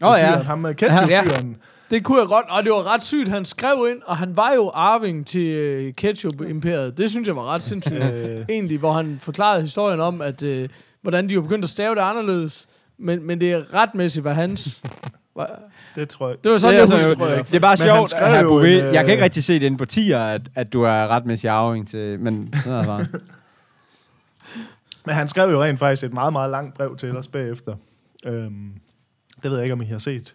Åh, 0.02 0.18
ja. 0.18 0.34
Fyren, 0.34 0.46
Ham 0.46 0.58
med 0.58 0.74
ketchup-fyren. 0.74 1.56
Det 1.90 2.04
kunne 2.04 2.18
jeg 2.20 2.28
godt, 2.28 2.46
og 2.48 2.62
det 2.62 2.72
var 2.72 2.94
ret 2.94 3.02
sygt. 3.02 3.28
Han 3.28 3.44
skrev 3.44 3.86
ind, 3.90 4.02
og 4.06 4.16
han 4.16 4.36
var 4.36 4.52
jo 4.52 4.70
arving 4.74 5.26
til 5.26 5.46
øh, 5.46 5.92
Ketchup-imperiet. 5.94 6.98
Det 6.98 7.10
synes 7.10 7.26
jeg 7.28 7.36
var 7.36 7.54
ret 7.54 7.62
sindssygt. 7.62 8.02
Øh, 8.02 8.44
Egentlig, 8.48 8.78
hvor 8.78 8.92
han 8.92 9.18
forklarede 9.20 9.62
historien 9.62 10.00
om, 10.00 10.20
at 10.20 10.42
øh, 10.42 10.68
hvordan 11.02 11.28
de 11.28 11.34
jo 11.34 11.40
begyndte 11.40 11.66
at 11.66 11.70
stave 11.70 11.94
det 11.94 12.00
anderledes. 12.00 12.66
Men, 12.98 13.22
men 13.26 13.40
det 13.40 13.52
er 13.52 13.74
retmæssigt, 13.74 14.24
hvad 14.24 14.34
hans... 14.34 14.80
Var- 15.36 15.60
det 15.96 16.08
tror 16.08 16.28
jeg. 16.28 16.36
Det 16.44 16.52
var 16.52 16.58
sådan, 16.58 16.74
det, 16.74 16.82
er 16.82 16.96
jeg 16.96 17.04
husker, 17.04 17.18
tror 17.18 17.26
jeg. 17.26 17.46
det 17.46 17.54
er 17.54 17.60
bare 17.60 17.76
Men 17.80 17.86
sjovt, 17.86 18.12
at 18.12 18.42
jo 18.42 18.48
Bouvet, 18.48 18.78
en, 18.78 18.84
øh, 18.84 18.94
jeg 18.94 19.04
kan 19.04 19.12
ikke 19.12 19.24
rigtig 19.24 19.44
se 19.44 19.54
det 19.54 19.62
inde 19.66 19.78
på 19.78 19.84
tier, 19.84 20.18
at, 20.20 20.42
at 20.54 20.72
du 20.72 20.82
er 20.82 21.08
retmæssig 21.08 21.50
arving 21.50 21.88
til, 21.88 22.20
men 22.20 22.52
sådan 22.54 22.72
er 22.72 22.76
det 22.78 22.86
bare. 22.86 23.06
Men 25.06 25.14
han 25.14 25.28
skrev 25.28 25.50
jo 25.50 25.62
rent 25.62 25.78
faktisk 25.78 26.04
et 26.04 26.12
meget, 26.14 26.32
meget 26.32 26.50
langt 26.50 26.74
brev 26.74 26.96
til 26.96 27.16
os 27.16 27.28
bagefter. 27.28 27.74
Øhm, 28.26 28.70
det 29.42 29.50
ved 29.50 29.54
jeg 29.54 29.62
ikke, 29.64 29.72
om 29.72 29.82
I 29.82 29.84
har 29.84 29.98
set. 29.98 30.34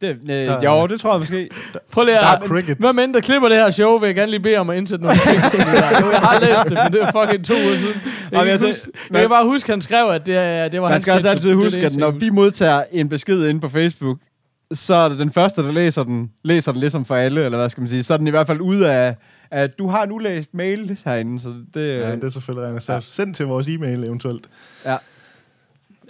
Det, 0.00 0.08
øh, 0.08 0.26
Der- 0.26 0.60
jo, 0.80 0.86
det 0.86 1.00
tror 1.00 1.10
jeg 1.12 1.18
måske. 1.18 1.48
Prøv 1.92 2.04
lige 2.04 2.14
Der 2.14 2.20
er 2.20 2.26
at... 2.26 2.64
Hvem 2.64 2.98
end 3.04 3.14
der 3.14 3.20
klipper 3.20 3.48
det 3.48 3.56
her 3.58 3.70
show, 3.70 3.98
vil 3.98 4.06
jeg 4.06 4.14
gerne 4.14 4.30
lige 4.30 4.40
bede 4.40 4.56
om 4.56 4.70
at 4.70 4.76
indsætte 4.76 5.04
nogle 5.04 5.18
ting. 5.18 5.36
der. 5.36 5.88
Jeg 6.10 6.20
har 6.20 6.40
læst 6.40 6.64
det, 6.70 6.78
men 6.84 6.92
det 6.92 7.02
er 7.02 7.12
fucking 7.24 7.44
to 7.44 7.54
uger 7.54 7.76
siden. 7.76 7.94
Jeg, 7.94 8.32
Jamen, 8.32 8.44
kan, 8.52 8.60
jeg 8.60 8.68
huske, 8.68 8.90
jeg 9.10 9.20
kan 9.20 9.28
bare 9.28 9.44
huske, 9.44 9.66
at 9.66 9.74
han 9.74 9.80
skrev, 9.80 10.06
at 10.10 10.26
det, 10.26 10.72
det 10.72 10.80
var 10.80 10.86
Man 10.86 10.92
hans 10.92 11.04
skal 11.04 11.14
også 11.14 11.28
altid 11.28 11.54
huske, 11.54 11.86
at 11.86 11.96
når 11.96 12.10
vi 12.10 12.30
modtager 12.30 12.82
en 12.92 13.08
besked 13.08 13.46
inde 13.46 13.60
på 13.60 13.68
Facebook, 13.68 14.18
så 14.72 14.94
er 14.94 15.08
det 15.08 15.18
den 15.18 15.32
første, 15.32 15.62
der 15.62 15.72
læser 15.72 16.04
den, 16.04 16.30
læser 16.44 16.72
den 16.72 16.80
ligesom 16.80 17.04
for 17.04 17.14
alle, 17.16 17.44
eller 17.44 17.58
hvad 17.58 17.68
skal 17.68 17.80
man 17.80 17.88
sige. 17.88 18.02
Så 18.02 18.12
er 18.12 18.18
den 18.18 18.26
i 18.26 18.30
hvert 18.30 18.46
fald 18.46 18.60
ude 18.60 18.92
af, 18.92 19.14
at 19.50 19.78
du 19.78 19.88
har 19.88 20.02
en 20.02 20.12
ulæst 20.12 20.48
mail 20.54 20.98
herinde, 21.04 21.40
så 21.40 21.48
det... 21.74 21.88
Ja, 21.88 22.08
Ja, 22.08 22.14
det 22.14 22.24
er 22.24 22.28
selvfølgelig 22.28 22.70
rent. 22.72 22.82
Så 22.82 22.92
Ja. 22.92 23.00
send 23.02 23.34
til 23.34 23.46
vores 23.46 23.68
e-mail 23.68 24.04
eventuelt. 24.04 24.46
ja. 24.86 24.96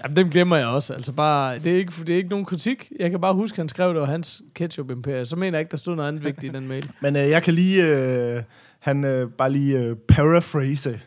Jamen, 0.04 0.16
dem 0.16 0.30
glemmer 0.30 0.56
jeg 0.56 0.66
også. 0.66 0.94
Altså 0.94 1.12
bare, 1.12 1.58
det, 1.58 1.72
er 1.72 1.76
ikke, 1.76 1.92
det 2.06 2.12
er 2.12 2.16
ikke 2.16 2.28
nogen 2.30 2.44
kritik. 2.44 2.92
Jeg 2.98 3.10
kan 3.10 3.20
bare 3.20 3.34
huske, 3.34 3.54
at 3.54 3.58
han 3.58 3.68
skrev, 3.68 3.88
det 3.92 4.00
var 4.00 4.06
hans 4.06 4.42
ketchup 4.54 4.90
imperium. 4.90 5.24
Så 5.24 5.36
mener 5.36 5.58
jeg 5.58 5.60
ikke, 5.60 5.70
der 5.70 5.76
stod 5.76 5.96
noget 5.96 6.08
andet 6.08 6.24
vigtigt 6.24 6.54
i 6.54 6.56
den 6.58 6.68
mail. 6.68 6.90
Men 7.02 7.16
øh, 7.16 7.28
jeg 7.28 7.42
kan 7.42 7.54
lige, 7.54 7.86
øh, 7.86 8.42
han 8.78 9.04
øh, 9.04 9.30
bare 9.30 9.52
lige 9.52 9.78
øh, 9.84 9.96
paraphrase, 9.96 11.00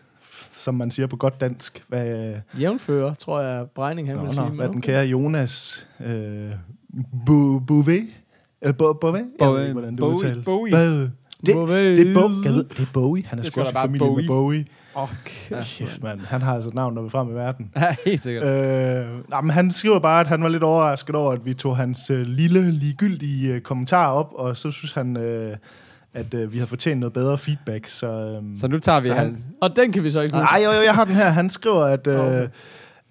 som 0.52 0.76
man 0.76 0.92
siger 0.92 1.08
på 1.08 1.16
godt 1.16 1.42
dansk, 1.42 1.84
hvad, 1.88 2.34
øh, 2.56 2.62
Jævnfører, 2.62 3.14
tror 3.14 3.42
jeg, 3.42 3.66
Brejning 3.76 4.08
han 4.08 4.18
nå, 4.18 4.22
vil 4.26 4.36
nå, 4.36 4.42
sige. 4.48 4.56
hvad 4.56 4.66
men 4.68 4.74
den 4.74 4.82
kære 4.82 5.06
Jonas 5.06 5.88
øh, 6.06 6.52
Bouvet, 7.26 8.04
eller 8.62 8.74
Bo- 8.74 8.94
Bouvet, 8.94 9.26
jeg 9.40 9.52
ved 9.52 9.62
ikke, 9.62 9.74
hvordan 9.74 9.92
det 9.92 10.00
Bowie. 10.00 10.14
udtales. 10.16 10.46
Bowie. 10.46 10.72
Bowie. 10.72 11.02
Det, 11.02 11.12
det, 11.46 11.56
er 11.56 12.64
det 12.64 12.80
er 12.80 12.86
Bowie. 12.94 13.24
Han 13.26 13.40
er 13.40 13.44
sgu 13.44 13.64
familie 13.64 14.16
med 14.16 14.28
Bowie. 14.28 14.66
Bowie. 14.94 15.08
Okay. 15.52 15.64
Kæft, 15.66 16.04
mand. 16.04 16.20
Han 16.20 16.42
har 16.42 16.56
altså 16.56 16.70
et 16.70 16.76
navn, 16.76 16.96
der 16.96 17.02
vil 17.02 17.12
frem 17.12 17.30
i 17.30 17.34
verden. 17.34 17.72
ja, 17.76 17.96
helt 18.06 18.24
sikkert. 18.24 18.44
Øh, 18.44 19.30
nej, 19.30 19.42
men 19.42 19.50
han 19.52 19.72
skriver 19.72 20.00
bare, 20.00 20.20
at 20.22 20.28
han 20.28 20.44
var 20.44 20.50
lidt 20.50 20.64
overrasket 20.64 21.16
over, 21.16 21.32
at 21.34 21.46
vi 21.46 21.54
tog 21.54 21.78
hans 21.78 22.10
øh, 22.10 22.22
lille, 22.28 22.72
ligegyldige 22.72 23.54
øh, 23.56 23.62
kommentar 23.62 24.08
op, 24.12 24.30
og 24.36 24.58
så 24.58 24.72
synes 24.72 24.92
han, 24.94 25.18
øh, 25.18 25.58
at 26.14 26.34
øh, 26.34 26.54
vi 26.54 26.58
har 26.58 26.66
fortjent 26.66 27.00
noget 27.00 27.14
bedre 27.14 27.38
feedback. 27.38 27.88
Så, 27.88 28.08
øh, 28.08 28.60
Så 28.60 28.68
nu 28.68 28.80
tager 28.80 29.00
vi 29.02 29.08
Så 29.08 29.14
han- 29.14 29.24
han... 29.26 29.44
Og 29.62 29.76
den 29.76 29.92
kan 29.92 30.04
vi 30.04 30.10
så 30.10 30.22
ikke. 30.22 30.36
Nej, 30.36 30.62
jo, 30.66 30.72
jo, 30.72 30.82
jeg 30.82 30.94
har 30.96 31.06
den 31.06 31.16
her. 31.16 31.30
Han 31.30 31.50
skriver, 31.50 31.84
at, 31.86 32.08
øh, 32.08 32.20
Okay. 32.20 32.48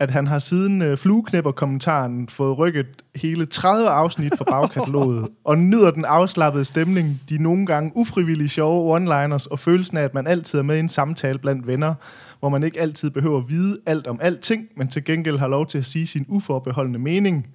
At 0.02 0.10
han 0.10 0.26
har 0.26 0.38
siden 0.38 0.82
øh, 0.82 0.96
flueknæpper-kommentaren 0.96 2.28
fået 2.28 2.58
rykket 2.58 2.86
hele 3.14 3.46
30 3.46 3.88
afsnit 3.88 4.32
fra 4.38 4.44
bagkataloget, 4.44 5.28
og 5.44 5.58
nyder 5.58 5.90
den 5.90 6.04
afslappede 6.04 6.64
stemning, 6.64 7.20
de 7.28 7.42
nogle 7.42 7.66
gange 7.66 7.92
ufrivillige 7.94 8.48
sjove 8.48 8.96
one-liners, 8.96 9.46
og 9.50 9.58
følelsen 9.58 9.96
af, 9.96 10.02
at 10.02 10.14
man 10.14 10.26
altid 10.26 10.58
er 10.58 10.62
med 10.62 10.76
i 10.76 10.80
en 10.80 10.88
samtale 10.88 11.38
blandt 11.38 11.66
venner, 11.66 11.94
hvor 12.40 12.48
man 12.48 12.62
ikke 12.62 12.80
altid 12.80 13.10
behøver 13.10 13.38
at 13.38 13.48
vide 13.48 13.76
alt 13.86 14.06
om 14.06 14.18
alting, 14.22 14.68
men 14.76 14.88
til 14.88 15.04
gengæld 15.04 15.38
har 15.38 15.48
lov 15.48 15.66
til 15.66 15.78
at 15.78 15.84
sige 15.84 16.06
sin 16.06 16.24
uforbeholdende 16.28 16.98
mening. 16.98 17.46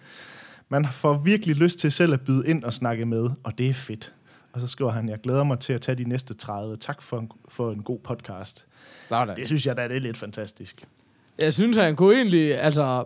Man 0.69 0.87
får 0.91 1.17
virkelig 1.17 1.55
lyst 1.55 1.79
til 1.79 1.91
selv 1.91 2.13
at 2.13 2.21
byde 2.21 2.47
ind 2.47 2.63
og 2.63 2.73
snakke 2.73 3.05
med, 3.05 3.29
og 3.43 3.57
det 3.57 3.69
er 3.69 3.73
fedt. 3.73 4.13
Og 4.53 4.61
så 4.61 4.67
skriver 4.67 4.91
han, 4.91 5.09
jeg 5.09 5.21
glæder 5.21 5.43
mig 5.43 5.59
til 5.59 5.73
at 5.73 5.81
tage 5.81 5.95
de 5.95 6.03
næste 6.03 6.33
30. 6.33 6.77
Tak 6.77 7.01
for 7.01 7.19
en, 7.19 7.31
for 7.47 7.71
en 7.71 7.83
god 7.83 7.99
podcast. 7.99 8.65
Sådan. 9.09 9.35
Det 9.35 9.47
synes 9.47 9.65
jeg 9.65 9.77
da, 9.77 9.87
det 9.87 9.95
er 9.95 10.01
lidt 10.01 10.17
fantastisk. 10.17 10.85
Jeg 11.39 11.53
synes, 11.53 11.77
han 11.77 11.95
kunne 11.95 12.15
egentlig, 12.15 12.59
altså, 12.61 13.03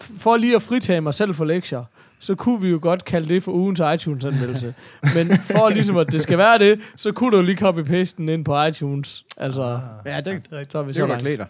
for 0.00 0.36
lige 0.36 0.56
at 0.56 0.62
fritage 0.62 1.00
mig 1.00 1.14
selv 1.14 1.34
for 1.34 1.44
lektier, 1.44 1.84
så 2.18 2.34
kunne 2.34 2.60
vi 2.60 2.68
jo 2.68 2.78
godt 2.82 3.04
kalde 3.04 3.28
det 3.28 3.42
for 3.42 3.52
ugens 3.52 3.80
iTunes-anmeldelse. 3.94 4.74
Men 5.16 5.26
for 5.50 5.68
ligesom, 5.68 5.96
at 5.96 6.12
det 6.12 6.20
skal 6.22 6.38
være 6.38 6.58
det, 6.58 6.80
så 6.96 7.12
kunne 7.12 7.36
du 7.36 7.42
lige 7.42 7.68
copy-paste 7.68 8.14
den 8.16 8.28
ind 8.28 8.44
på 8.44 8.62
iTunes. 8.64 9.24
Altså, 9.36 9.80
Ja, 10.06 10.20
det, 10.20 10.42
så 10.70 10.78
er 10.78 10.82
vi 10.82 10.88
det 10.88 10.96
så 10.96 11.06
langt. 11.06 11.24
dig. 11.24 11.46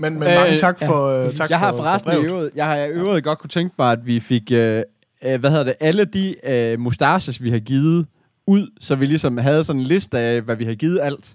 Men, 0.00 0.14
men 0.14 0.22
Øh, 0.22 0.34
mange 0.34 0.58
tak 0.58 0.80
ja. 0.80 0.88
for, 0.88 1.06
øh, 1.26 1.34
tak 1.34 1.50
jeg 1.50 1.58
har 1.58 1.70
for, 1.70 1.76
forresten 1.76 2.12
for 2.12 2.20
i 2.20 2.24
øvrigt, 2.24 2.56
jeg 2.56 2.66
har 2.66 2.76
i 2.76 2.88
øvrigt 2.90 3.24
godt 3.24 3.38
kunne 3.38 3.50
tænke 3.50 3.74
mig, 3.78 3.92
at 3.92 4.06
vi 4.06 4.20
fik, 4.20 4.52
øh, 4.52 4.82
øh, 5.24 5.40
hvad 5.40 5.50
hedder 5.50 5.64
det, 5.64 5.74
alle 5.80 6.04
de 6.04 6.34
øh, 6.44 6.80
mustaches, 6.80 7.42
vi 7.42 7.50
har 7.50 7.58
givet 7.58 8.06
ud, 8.46 8.66
så 8.80 8.94
vi 8.94 9.06
ligesom 9.06 9.36
havde 9.38 9.64
sådan 9.64 9.80
en 9.80 9.86
liste 9.86 10.18
af, 10.18 10.40
hvad 10.42 10.56
vi 10.56 10.64
har 10.64 10.74
givet 10.74 11.00
alt. 11.02 11.34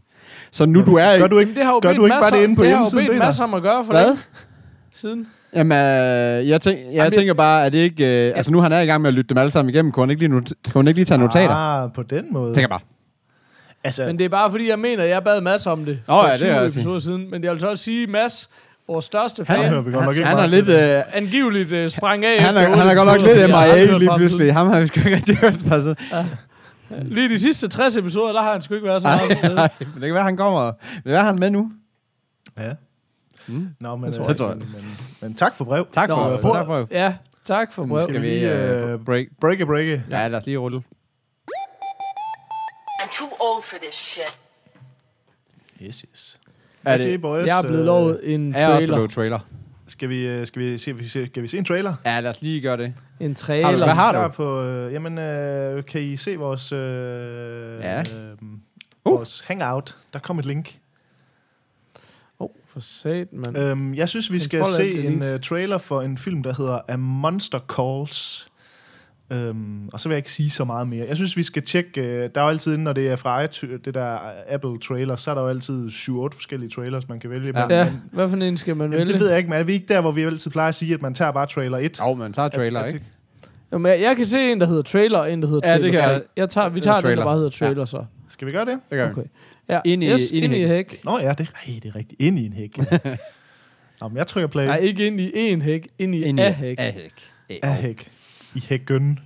Så 0.54 0.66
nu 0.66 0.82
du 0.86 0.96
er 0.96 1.18
Gør 1.18 1.28
du 1.28 1.40
ikke, 1.40 1.56
det 1.56 1.64
har 1.66 1.72
jo 1.72 1.80
gør 1.84 1.90
du 1.94 2.06
ikke 2.06 2.16
masser, 2.16 2.32
bare 2.32 2.40
det 2.40 2.44
inde 2.44 2.56
på 2.56 2.64
det 2.64 2.70
har 2.70 2.78
jo 2.78 2.80
hjemmesiden, 2.80 3.08
bedt 3.08 3.18
masser 3.20 3.44
om 3.44 3.54
at 3.54 3.62
gøre 3.62 3.84
for 3.86 3.94
Hvad? 3.94 4.08
det 4.08 4.18
siden. 4.96 5.28
Jamen, 5.56 5.78
øh, 5.78 6.50
jeg, 6.50 6.62
tænk, 6.62 6.80
jeg 6.80 6.94
Jamen, 6.94 7.12
tænker 7.12 7.34
bare, 7.34 7.66
at 7.66 7.74
det 7.74 7.78
ikke... 7.80 8.28
Øh, 8.30 8.34
altså, 8.38 8.52
nu 8.52 8.60
han 8.60 8.72
er 8.72 8.80
i 8.80 8.86
gang 8.86 9.02
med 9.02 9.08
at 9.08 9.14
lytte 9.14 9.30
dem 9.30 9.38
alle 9.38 9.52
sammen 9.52 9.70
igennem. 9.74 9.92
Kunne 9.92 10.04
han 10.04 10.10
ikke 10.10 10.20
lige, 10.28 10.36
not- 10.40 10.72
kunne 10.72 10.82
han 10.84 10.88
ikke 10.88 10.98
lige 10.98 11.06
tage 11.06 11.18
notater? 11.18 11.50
Ah, 11.56 11.84
Ah, 11.84 11.92
på 11.92 12.04
den 12.04 12.26
måde. 12.32 12.54
tænker 12.54 12.68
bare. 12.68 12.80
Altså, 13.84 14.06
Men 14.06 14.18
det 14.18 14.26
er 14.26 14.30
bare 14.30 14.52
fordi, 14.52 14.70
jeg 14.70 14.80
mener, 14.80 15.04
jeg 15.04 15.24
bad 15.24 15.42
Mads 15.42 15.68
om 15.68 15.86
det 15.86 16.00
Nå, 16.08 16.14
for 16.14 16.28
ja, 16.28 16.34
det 16.34 16.34
er 16.34 16.38
20 16.38 16.54
jeg 16.56 16.66
episoder 16.66 17.00
siden. 17.00 17.32
Men 17.32 17.44
jeg 17.44 17.52
vil 17.52 17.60
så 17.60 17.68
også 17.68 17.84
sige, 17.84 18.08
Mads, 18.08 18.50
vores 18.88 19.06
største 19.06 19.44
han 19.48 19.56
fan, 19.60 19.70
hører 19.70 19.82
vi 19.82 19.92
godt 19.92 20.06
nok 20.06 20.16
ikke 20.16 20.28
Han 20.28 20.38
er 20.38 20.48
lidt... 20.48 20.70
Øh, 20.70 21.02
angiveligt 21.14 21.72
uh, 21.72 21.88
sprang 21.88 22.26
af 22.26 22.40
han, 22.42 22.50
efter 22.50 22.62
er, 22.62 22.76
han 22.76 22.88
er 22.88 22.96
godt 22.96 23.08
nok 23.08 23.36
lidt 23.36 23.50
MIA 23.50 23.98
lige 23.98 24.12
pludselig. 24.18 24.54
Ham 24.54 24.68
har 24.70 24.80
vi 24.82 24.88
sgu 24.88 25.00
ikke 25.00 25.16
rigtig 25.16 25.38
hørt. 25.38 25.54
Altså. 25.72 25.96
Lige 27.16 27.30
de 27.30 27.40
sidste 27.40 27.68
60 27.68 27.98
episoder, 27.98 28.34
der 28.34 28.42
har 28.42 28.52
han 28.52 28.62
sgu 28.62 28.74
ikke 28.74 28.88
været 28.88 29.02
så 29.02 29.08
meget 29.08 29.30
til 29.30 29.38
stede. 29.38 29.58
ej, 29.60 29.70
men 29.80 29.94
det 29.94 30.02
kan 30.02 30.14
være, 30.14 30.24
han 30.24 30.38
kommer. 30.38 30.66
Det 30.66 31.04
kan 31.04 31.12
være, 31.12 31.24
han 31.24 31.36
er 31.36 31.40
med 31.40 31.50
nu. 31.50 31.72
Ja. 32.58 32.74
Mm. 33.48 33.68
Nå, 33.80 33.96
men, 33.96 34.06
Det 34.06 34.16
tror 34.16 34.24
øh, 34.24 34.28
jeg. 34.28 34.30
Det 34.30 34.38
tror 34.38 34.48
jeg. 34.48 34.58
Men, 34.58 34.68
men, 34.72 34.82
men 35.22 35.36
tak 35.36 35.54
for 35.56 35.66
brev. 35.66 35.88
Tak 35.92 36.10
for, 36.10 36.30
Nå, 36.30 36.38
for, 36.38 36.52
tak 36.54 36.66
for 36.66 36.88
Ja, 36.92 37.16
tak 37.44 37.74
for 37.74 37.86
brev. 37.86 38.04
Skal 38.04 38.22
vi 38.22 38.28
lige, 38.28 38.74
øh, 38.84 38.94
øh, 38.94 39.00
break? 39.06 39.26
Breake, 39.42 39.66
breake. 39.66 40.04
Ja, 40.10 40.28
lad 40.28 40.38
os 40.38 40.46
lige 40.46 40.58
rulle. 40.58 40.84
I'm 43.02 43.18
too 43.20 43.30
old 43.40 43.64
for 43.64 43.76
this 43.82 43.96
shit. 43.96 44.40
Yes, 45.82 46.06
yes. 46.12 46.40
Er 46.86 46.98
Hvad 46.98 46.98
det-? 46.98 47.48
Jeg 47.48 47.60
er 47.60 47.62
blevet 47.68 47.86
lovet 47.86 48.20
en 48.34 48.56
Er 48.56 48.60
jeg 48.60 48.70
også 48.70 48.78
trailer. 48.78 48.96
blevet 48.96 49.12
trailer? 49.12 49.40
Skal 49.94 50.10
vi, 50.10 50.28
øh, 50.28 50.48
skal, 50.48 50.62
vi 50.62 50.78
se, 50.78 51.10
skal 51.28 51.44
vi 51.44 51.48
se 51.48 51.58
en 51.58 51.66
trailer? 51.66 51.94
Ja, 52.06 52.20
lad 52.20 52.30
os 52.30 52.42
lige 52.42 52.62
gøre 52.62 52.78
det. 52.78 52.94
En 53.20 53.28
Har 53.30 53.36
trailer. 53.36 53.72
du- 53.72 53.78
hvad 53.78 53.88
har 53.88 54.24
du? 54.28 54.34
På, 54.34 54.62
øh, 54.64 54.94
jamen, 54.94 55.18
øh, 55.18 55.86
kan 55.86 56.02
I 56.02 56.18
se 56.18 56.36
vores, 56.36 56.72
øh, 56.72 56.80
Ja. 57.82 58.00
øh, 58.00 58.06
Uh. 59.06 59.12
vores 59.18 59.42
hangout? 59.48 59.96
Der 60.14 60.20
kom 60.20 60.40
et 60.40 60.46
link. 60.46 60.80
Åh, 62.40 62.46
oh, 62.46 62.50
for 62.68 62.80
sat, 62.80 63.28
mand. 63.34 63.58
Øhm, 63.58 63.94
jeg 63.94 64.10
synes, 64.10 64.32
vi 64.32 64.40
skal 64.40 64.66
se 64.66 65.04
en 65.08 65.34
uh, 65.34 65.40
trailer 65.40 65.78
for 65.78 66.02
en 66.02 66.18
film, 66.18 66.44
der 66.44 66.54
hedder 66.58 66.80
A 66.88 66.96
Monster 66.98 67.60
Calls. 67.60 68.48
Øhm, 69.32 69.88
og 69.94 70.00
så 70.00 70.10
vil 70.10 70.14
jeg 70.14 70.18
ikke 70.20 70.32
sige 70.32 70.50
så 70.50 70.64
meget 70.64 70.88
mere. 70.88 71.06
Jeg 71.08 71.16
synes, 71.16 71.38
vi 71.38 71.44
skal 71.44 71.62
tjekke... 71.64 72.02
Uh, 72.02 72.08
der 72.08 72.30
er 72.36 72.42
jo 72.44 72.48
altid, 72.50 72.78
når 72.78 72.94
det 72.94 73.08
er 73.08 73.16
fra 73.16 73.46
det 73.46 73.94
der 73.94 74.18
Apple 74.50 74.80
trailer, 74.80 75.16
så 75.16 75.32
er 75.32 75.36
der 75.36 75.42
jo 75.42 75.48
altid 75.48 75.88
7-8 75.90 76.12
forskellige 76.12 76.70
trailers, 76.70 77.10
man 77.10 77.20
kan 77.20 77.30
vælge. 77.30 77.46
Ja. 77.56 77.62
Men, 77.68 77.72
Ja, 77.72 77.92
hvad 78.12 78.30
for 78.30 78.38
en 78.38 78.58
skal 78.58 78.76
man 78.76 78.86
jamen, 78.86 79.00
vælge? 79.00 79.14
det 79.14 79.20
ved 79.20 79.30
jeg 79.30 79.38
ikke, 79.38 79.50
men 79.50 79.60
er 79.60 79.64
vi 79.64 79.74
ikke 79.74 79.86
der, 79.94 80.02
hvor 80.02 80.12
vi 80.12 80.22
altid 80.24 80.52
plejer 80.52 80.70
at 80.70 80.76
sige, 80.76 80.94
at 80.94 81.02
man 81.02 81.14
tager 81.14 81.32
bare 81.32 81.46
trailer 81.48 81.78
1? 81.78 82.00
Jo, 82.00 82.14
men 82.14 82.34
tager 82.34 82.50
trailer, 82.50 82.80
Er- 82.80 82.84
er 82.84 82.88
ikke? 82.88 83.02
Jamen, 83.72 83.92
jeg, 83.92 84.02
jeg 84.02 84.16
kan 84.16 84.26
se 84.26 84.52
en, 84.52 84.60
der 84.62 84.68
hedder 84.68 84.82
trailer, 84.82 85.20
og 85.20 85.34
en, 85.34 85.42
der 85.42 85.48
hedder 85.48 85.70
Ja, 85.70 85.74
trailer. 85.78 85.92
det 85.92 86.00
kan 86.00 86.10
jeg. 86.10 86.22
jeg 86.38 86.50
tager, 86.50 86.70
vi 86.70 86.82
tager 86.82 86.98
er 86.98 87.02
den, 87.02 87.18
der 87.18 87.24
bare 87.24 87.36
hedder 87.36 87.50
trailer, 87.50 87.86
så. 87.86 88.06
Skal 88.30 88.48
vi 88.48 88.52
gøre 88.52 88.66
det? 88.66 88.80
Det 88.90 88.98
gør. 88.98 89.10
Okay. 89.12 89.24
Ja, 89.70 89.80
Ind 89.86 90.04
i- 90.04 90.08
yes, 90.12 90.32
ind 90.32 90.42
i 90.44 90.46
ind 90.46 90.54
i 90.56 90.58
hæk. 90.68 90.68
hæk. 90.92 91.06
Nå 91.06 91.20
ja, 91.20 91.34
det, 91.38 91.48
ej, 91.68 91.74
det 91.84 91.86
er 91.90 91.96
rigtigt. 91.96 92.22
Ind 92.22 92.40
i 92.40 92.46
en 92.46 92.54
hæk. 92.54 92.78
Nå, 94.02 94.08
men 94.08 94.18
jeg 94.18 94.28
trykker 94.28 94.48
play. 94.48 94.66
Nej, 94.66 94.78
ikke 94.78 95.08
ind 95.08 95.20
i 95.20 95.32
en 95.36 95.62
hæk, 95.62 95.88
ind 96.00 96.16
i 96.16 96.24
Ind 96.24 96.40
a 96.40 96.52
hæk. 96.52 96.80
Ahæk. 96.80 97.12
Af 97.64 97.76
hæk. 97.76 98.10
I 98.56 98.64
hækken. 98.70 99.20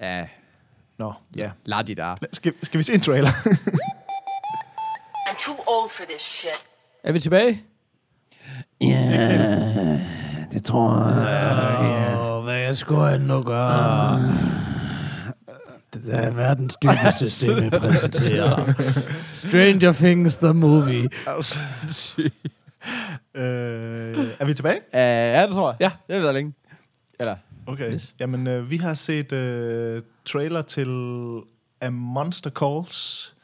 Ja, 0.00 0.26
Nå, 0.98 1.12
ja. 1.36 1.50
lad 1.64 1.84
de 1.84 1.94
der. 1.94 2.16
Skal, 2.32 2.52
skal 2.62 2.78
vi 2.78 2.82
se 2.82 2.94
en 2.94 3.00
trailer? 3.00 3.28
I'm 5.28 5.44
too 5.46 5.56
old 5.66 5.90
for 5.90 6.04
this 6.10 6.22
shit. 6.22 6.50
Er 7.04 7.12
vi 7.12 7.20
tilbage? 7.20 7.62
Det 10.52 10.64
tror 10.64 11.08
jeg. 11.20 12.18
Åh, 12.20 12.44
hvad 12.44 12.74
skulle 12.74 13.08
han 13.10 13.20
nu 13.20 13.42
gøre? 13.42 14.18
Det 15.94 16.14
er 16.14 16.30
verdens 16.30 16.76
dybeste 16.82 17.30
stemme 17.40 17.70
præsenterer. 17.70 18.72
Stranger 19.32 19.92
Things, 19.92 20.36
the 20.36 20.54
movie. 20.54 21.08
øh, 23.34 24.28
er 24.40 24.44
vi 24.44 24.54
tilbage? 24.54 24.76
Uh, 24.92 24.98
ja, 24.98 25.42
det 25.46 25.50
tror 25.54 25.70
jeg. 25.70 25.76
Ja. 25.80 25.90
Det 26.14 26.16
ved 26.20 26.24
jeg 26.24 26.34
længe. 26.34 26.54
Eller, 27.20 27.36
Okay. 27.66 27.92
Yes. 27.92 28.14
Jamen, 28.20 28.46
øh, 28.46 28.70
vi 28.70 28.76
har 28.76 28.94
set 28.94 29.32
øh, 29.32 30.02
trailer 30.24 30.62
til 30.62 30.88
A 31.80 31.90
Monster 31.90 32.50
Calls, 32.50 33.34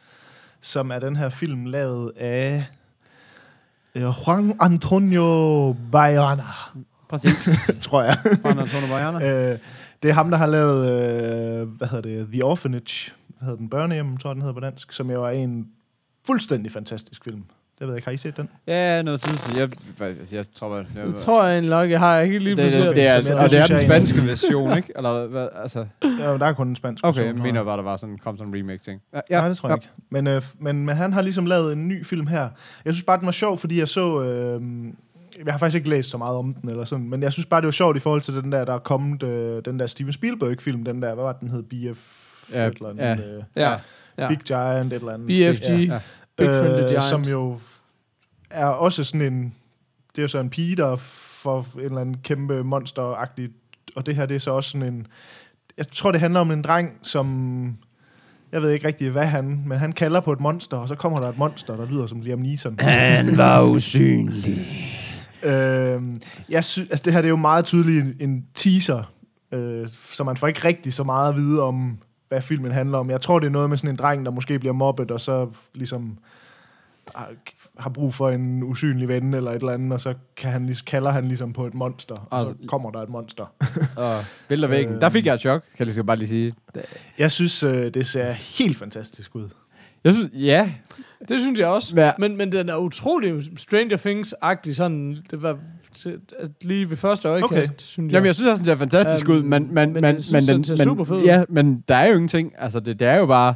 som 0.61 0.91
er 0.91 0.99
den 0.99 1.17
her 1.17 1.29
film 1.29 1.65
lavet 1.65 2.13
af 2.17 2.65
øh, 3.95 4.03
Juan 4.03 4.57
Antonio 4.61 5.73
Bayona, 5.93 6.45
præcis. 7.09 7.49
tror 7.85 8.03
jeg. 8.03 8.17
Juan 8.45 8.59
Antonio 8.59 8.89
Bayana. 8.89 9.19
øh, 9.53 9.59
Det 10.03 10.09
er 10.11 10.15
ham, 10.15 10.31
der 10.31 10.39
har 10.39 10.47
lavet, 10.47 10.91
øh, 10.91 11.69
hvad 11.69 11.89
hedder 11.89 12.03
det, 12.03 12.29
The 12.33 12.45
Orphanage, 12.45 13.13
hvad 13.29 13.47
hedder 13.47 13.57
den, 13.57 13.71
Børnehjem, 13.71 14.17
tror 14.17 14.31
jeg, 14.31 14.35
den 14.35 14.43
hedder 14.43 14.55
på 14.55 14.61
dansk, 14.61 14.93
som 14.93 15.11
jo 15.11 15.25
er 15.25 15.31
en 15.31 15.69
fuldstændig 16.27 16.73
fantastisk 16.73 17.25
film. 17.25 17.45
Det 17.79 17.87
ved 17.87 17.95
jeg 17.95 17.99
ikke, 17.99 18.07
har 18.07 18.13
I 18.13 18.17
set 18.17 18.37
den? 18.37 18.49
Ja, 18.67 19.03
noget 19.03 19.21
tid 19.21 19.37
siden. 19.37 19.61
Jeg, 19.61 19.71
jeg 20.33 20.45
tror, 20.55 20.77
jeg, 20.77 20.87
jeg, 20.97 21.07
Det 21.07 21.15
tror 21.15 21.45
jeg 21.45 21.59
en 21.59 21.65
nok, 21.65 21.91
jeg 21.91 21.99
har. 21.99 22.19
Ikke 22.21 22.39
lige 22.39 22.57
det, 22.57 22.73
det, 22.73 22.97
det, 22.97 23.07
er, 23.09 23.37
og 23.43 23.51
det 23.51 23.59
er 23.59 23.67
den 23.67 23.81
spanske 23.81 24.23
version, 24.27 24.77
ikke? 24.77 24.93
Eller 24.97 25.27
hvad, 25.27 25.49
altså... 25.63 25.87
Ja, 26.03 26.39
der 26.39 26.47
er 26.47 26.53
kun 26.53 26.69
en 26.69 26.77
spansk 26.77 27.05
Okay, 27.05 27.21
version, 27.21 27.37
jeg 27.37 27.43
mener 27.43 27.65
bare, 27.65 27.77
der 27.77 27.83
var 27.83 27.97
sådan, 27.97 28.19
kom 28.19 28.37
sådan 28.39 28.55
en 28.55 28.61
remake-ting. 28.61 29.01
Ja, 29.15 29.21
Ja, 29.31 29.39
Nej, 29.41 29.49
det 29.49 29.57
tror 29.57 29.69
jeg 29.69 29.77
ikke. 29.77 29.89
Men, 30.11 30.27
øh, 30.27 30.43
men, 30.61 30.87
men 30.87 30.97
han 30.97 31.13
har 31.13 31.23
ligesom 31.23 31.47
lavet 31.47 31.73
en 31.73 31.89
ny 31.89 32.05
film 32.07 32.27
her. 32.27 32.49
Jeg 32.85 32.95
synes 32.95 33.05
bare, 33.05 33.19
den 33.19 33.27
var 33.27 33.33
sjov, 33.33 33.59
fordi 33.59 33.79
jeg 33.79 33.89
så... 33.89 34.23
Øh, 34.23 34.63
jeg 35.45 35.53
har 35.55 35.59
faktisk 35.59 35.77
ikke 35.77 35.89
læst 35.89 36.11
så 36.11 36.19
meget 36.19 36.37
om 36.37 36.55
den, 36.55 36.71
eller 36.71 36.85
sådan, 36.85 37.09
men 37.09 37.23
jeg 37.23 37.33
synes 37.33 37.47
bare, 37.47 37.61
det 37.61 37.67
var 37.67 37.71
sjovt 37.73 37.97
i 37.97 38.01
forhold 38.01 38.21
til 38.21 38.35
den 38.35 38.53
der, 38.53 38.65
der 38.65 38.75
er 38.75 38.79
kommet, 38.79 39.23
øh, 39.23 39.63
den 39.65 39.79
der 39.79 39.87
Steven 39.87 40.13
Spielberg-film, 40.13 40.85
den 40.85 41.03
der, 41.03 41.15
hvad 41.15 41.25
var 41.25 41.33
den 41.33 41.49
hed, 41.49 41.63
BF... 41.63 42.23
Ja, 42.53 42.67
eller 42.67 42.95
ja. 42.99 43.13
øh, 43.13 43.43
Ja. 43.57 43.71
Ja. 43.71 43.77
ja. 44.19 44.29
Big 44.29 44.39
Giant, 44.39 44.93
et 44.93 44.97
eller 45.01 45.13
andet. 45.13 45.27
BFG. 45.27 45.71
Ja, 45.71 45.77
Ja. 45.95 46.01
Big 46.37 46.47
Friendly 46.47 46.83
øh, 46.83 46.89
Giant. 46.89 47.05
Som 47.05 47.23
jo 47.23 47.59
er 48.51 48.67
også 48.67 49.05
sådan 49.05 49.33
en... 49.33 49.55
Det 50.11 50.19
er 50.19 50.23
jo 50.23 50.29
så 50.29 50.39
en 50.39 50.51
pige, 50.51 50.77
der 50.77 50.97
for 50.97 51.67
en 51.75 51.81
eller 51.85 52.01
anden 52.01 52.17
kæmpe 52.23 52.65
monster 52.65 53.03
og 53.97 54.07
det 54.07 54.17
her, 54.17 54.27
det 54.27 54.35
er 54.35 54.39
så 54.39 54.51
også 54.51 54.71
sådan 54.71 54.95
en... 54.95 55.07
Jeg 55.77 55.89
tror, 55.89 56.13
det 56.13 56.21
handler 56.21 56.41
om 56.41 56.51
en 56.51 56.63
dreng, 56.63 56.93
som... 57.03 57.77
Jeg 58.53 58.63
ved 58.63 58.71
ikke 58.71 58.87
rigtig, 58.87 59.11
hvad 59.11 59.27
han... 59.27 59.63
Men 59.67 59.79
han 59.79 59.93
kalder 59.93 60.21
på 60.21 60.33
et 60.33 60.41
monster, 60.41 60.77
og 60.77 60.89
så 60.89 60.95
kommer 60.95 61.21
der 61.21 61.29
et 61.29 61.39
monster, 61.39 61.77
der 61.77 61.87
lyder 61.87 62.07
som 62.07 62.21
Liam 62.21 62.39
Neeson. 62.39 62.79
Han 62.79 63.37
var 63.37 63.63
usynlig. 63.63 64.67
Øh, 65.43 66.03
jeg 66.49 66.65
synes, 66.65 66.91
altså 66.91 67.03
det 67.05 67.13
her 67.13 67.21
det 67.21 67.29
er 67.29 67.31
jo 67.31 67.37
meget 67.37 67.65
tydeligt 67.65 68.07
en, 68.07 68.17
en 68.21 68.47
teaser, 68.55 69.13
øh, 69.53 69.89
så 70.13 70.25
man 70.25 70.37
får 70.37 70.47
ikke 70.47 70.65
rigtig 70.65 70.95
så 70.95 71.05
meget 71.05 71.29
at 71.29 71.37
vide 71.37 71.63
om, 71.63 71.99
hvad 72.29 72.43
filmen 72.43 72.71
handler 72.73 72.99
om. 72.99 73.11
Jeg 73.11 73.21
tror, 73.21 73.39
det 73.39 73.47
er 73.47 73.51
noget 73.51 73.71
med 73.71 73.77
sådan 73.79 73.91
en 73.91 73.97
dreng, 73.97 74.25
der 74.25 74.31
måske 74.31 74.59
bliver 74.59 74.73
mobbet, 74.73 75.11
og 75.11 75.21
så 75.21 75.49
ligesom 75.75 76.19
har, 77.15 77.31
har 77.79 77.91
brug 77.91 78.15
for 78.15 78.31
en 78.31 78.63
usynlig 78.63 79.09
ven 79.09 79.35
eller 79.35 79.51
et 79.51 79.57
eller 79.57 79.73
andet, 79.73 79.93
og 79.93 80.01
så 80.01 80.15
kan 80.37 80.51
han, 80.51 80.77
kalder 80.87 81.11
han 81.11 81.29
ligesom 81.29 81.53
på 81.53 81.67
et 81.67 81.75
monster, 81.75 82.27
og 82.31 82.43
så 82.45 82.49
Og- 82.49 82.57
kommer 82.69 82.91
der 82.91 83.03
et 83.03 83.09
monster. 83.09 83.45
Og 83.97 84.15
billeder 84.49 84.69
væggen. 84.69 84.95
Øh. 84.95 85.01
Der 85.01 85.09
fik 85.09 85.27
jeg 85.27 85.35
et 85.35 85.41
chok, 85.41 85.63
kan 85.77 85.87
jeg 85.97 86.07
bare 86.07 86.17
lige 86.17 86.29
sige. 86.29 86.53
Jeg 87.19 87.31
synes, 87.31 87.63
øh, 87.63 87.95
det 87.95 88.07
ser 88.07 88.33
helt 88.33 88.77
fantastisk 88.77 89.35
ud. 89.35 89.49
Jeg 90.05 90.15
synes, 90.15 90.31
ja. 90.35 90.73
Det 91.29 91.41
synes 91.41 91.59
jeg 91.59 91.67
også. 91.69 91.93
Ja. 91.97 92.11
Men, 92.19 92.37
men 92.37 92.53
den 92.53 92.69
er 92.69 92.77
utrolig 92.77 93.35
Stranger 93.59 93.97
Things-agtig, 93.97 94.75
sådan, 94.75 95.17
det 95.31 95.43
var 95.43 95.57
at 96.39 96.51
lige 96.63 96.91
ved 96.91 96.97
første 96.97 97.29
øjekast, 97.29 97.53
Okay. 97.53 97.65
synes 97.79 98.13
jeg. 98.13 98.15
Jamen, 98.15 98.27
jeg 98.27 98.35
synes 98.35 98.51
også, 98.51 98.59
den 98.59 98.67
ser 98.67 98.77
fantastisk 98.77 99.29
Øhm, 99.29 99.37
ud, 99.39 99.43
men, 99.43 99.51
men, 99.51 99.75
men 99.75 99.93
men, 99.93 100.05
jeg 100.05 100.13
men, 100.15 100.23
synes, 100.23 100.47
den, 100.47 100.55
den 100.57 100.65
ser 100.65 100.85
super 100.85 101.05
fed. 101.05 101.19
Ja, 101.23 101.43
men 101.49 101.85
der 101.89 101.95
er 101.95 102.07
jo 102.09 102.13
ingenting. 102.15 102.53
Altså, 102.59 102.81
det, 102.81 103.01
det 103.01 103.09
er 103.09 103.17
jo 103.17 103.27
bare... 103.27 103.55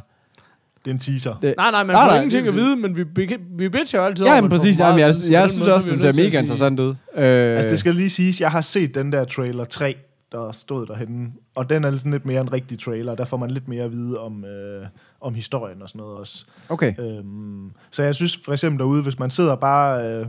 Det 0.85 0.91
er 0.91 0.93
en 0.93 0.99
teaser. 0.99 1.35
Det, 1.41 1.53
Nej, 1.57 1.71
nej, 1.71 1.83
man 1.83 1.93
Nej, 1.95 2.03
får 2.05 2.07
nej, 2.07 2.15
ingenting 2.15 2.43
det- 2.43 2.49
at 2.49 2.55
vide, 2.55 2.75
men 2.77 2.97
vi, 2.97 3.03
vi, 3.15 3.37
vi 3.57 3.69
bitcher 3.69 3.99
jo 3.99 4.05
altid 4.05 4.25
ja, 4.25 4.31
over, 4.31 4.41
men 4.41 4.49
præcis. 4.49 4.79
Jamen, 4.79 4.99
jeg, 4.99 5.15
jeg 5.29 5.41
den 5.41 5.49
synes 5.49 5.59
måde, 5.65 5.75
også, 5.75 5.89
så 5.89 5.95
er 5.95 5.97
den 6.11 6.13
ser 6.13 6.23
mega 6.23 6.39
interessant 6.39 6.79
ud. 6.79 6.89
Øh, 6.89 6.95
Altså, 7.23 7.69
det 7.69 7.79
skal 7.79 7.95
lige 7.95 8.09
siges, 8.09 8.41
jeg 8.41 8.51
har 8.51 8.61
set 8.61 8.95
den 8.95 9.11
der 9.11 9.25
trailer 9.25 9.63
3, 9.63 9.95
der 10.31 10.51
stod 10.51 10.85
derhenne, 10.85 11.31
og 11.55 11.69
den 11.69 11.83
er 11.83 11.91
sådan 11.91 12.11
lidt 12.11 12.25
mere 12.25 12.41
en 12.41 12.53
rigtig 12.53 12.79
trailer, 12.79 13.15
der 13.15 13.25
får 13.25 13.37
man 13.37 13.51
lidt 13.51 13.67
mere 13.67 13.83
at 13.83 13.91
vide 13.91 14.19
om, 14.19 14.45
øh, 14.45 14.87
om 15.21 15.33
historien 15.33 15.81
og 15.81 15.89
sådan 15.89 15.99
noget 15.99 16.17
også. 16.17 16.45
Okay. 16.69 16.93
Øhm, 16.99 17.71
så 17.91 18.03
jeg 18.03 18.15
synes 18.15 18.39
for 18.45 18.51
eksempel 18.51 18.79
derude, 18.79 19.03
hvis 19.03 19.19
man 19.19 19.29
sidder 19.29 19.55
bare 19.55 20.13
øh, 20.19 20.27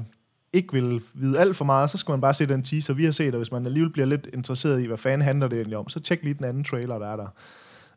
ikke 0.52 0.72
vil 0.72 1.02
vide 1.14 1.38
alt 1.38 1.56
for 1.56 1.64
meget, 1.64 1.90
så 1.90 1.98
skal 1.98 2.12
man 2.12 2.20
bare 2.20 2.34
se 2.34 2.46
den 2.46 2.62
teaser, 2.62 2.94
vi 2.94 3.04
har 3.04 3.12
set, 3.12 3.34
og 3.34 3.38
hvis 3.38 3.52
man 3.52 3.66
alligevel 3.66 3.92
bliver 3.92 4.06
lidt 4.06 4.28
interesseret 4.32 4.82
i, 4.82 4.86
hvad 4.86 4.96
fanden 4.96 5.20
handler 5.20 5.48
det 5.48 5.56
egentlig 5.56 5.78
om, 5.78 5.88
så 5.88 6.00
tjek 6.00 6.22
lige 6.22 6.34
den 6.34 6.44
anden 6.44 6.64
trailer, 6.64 6.98
der 6.98 7.06
er 7.06 7.16
der. 7.16 7.28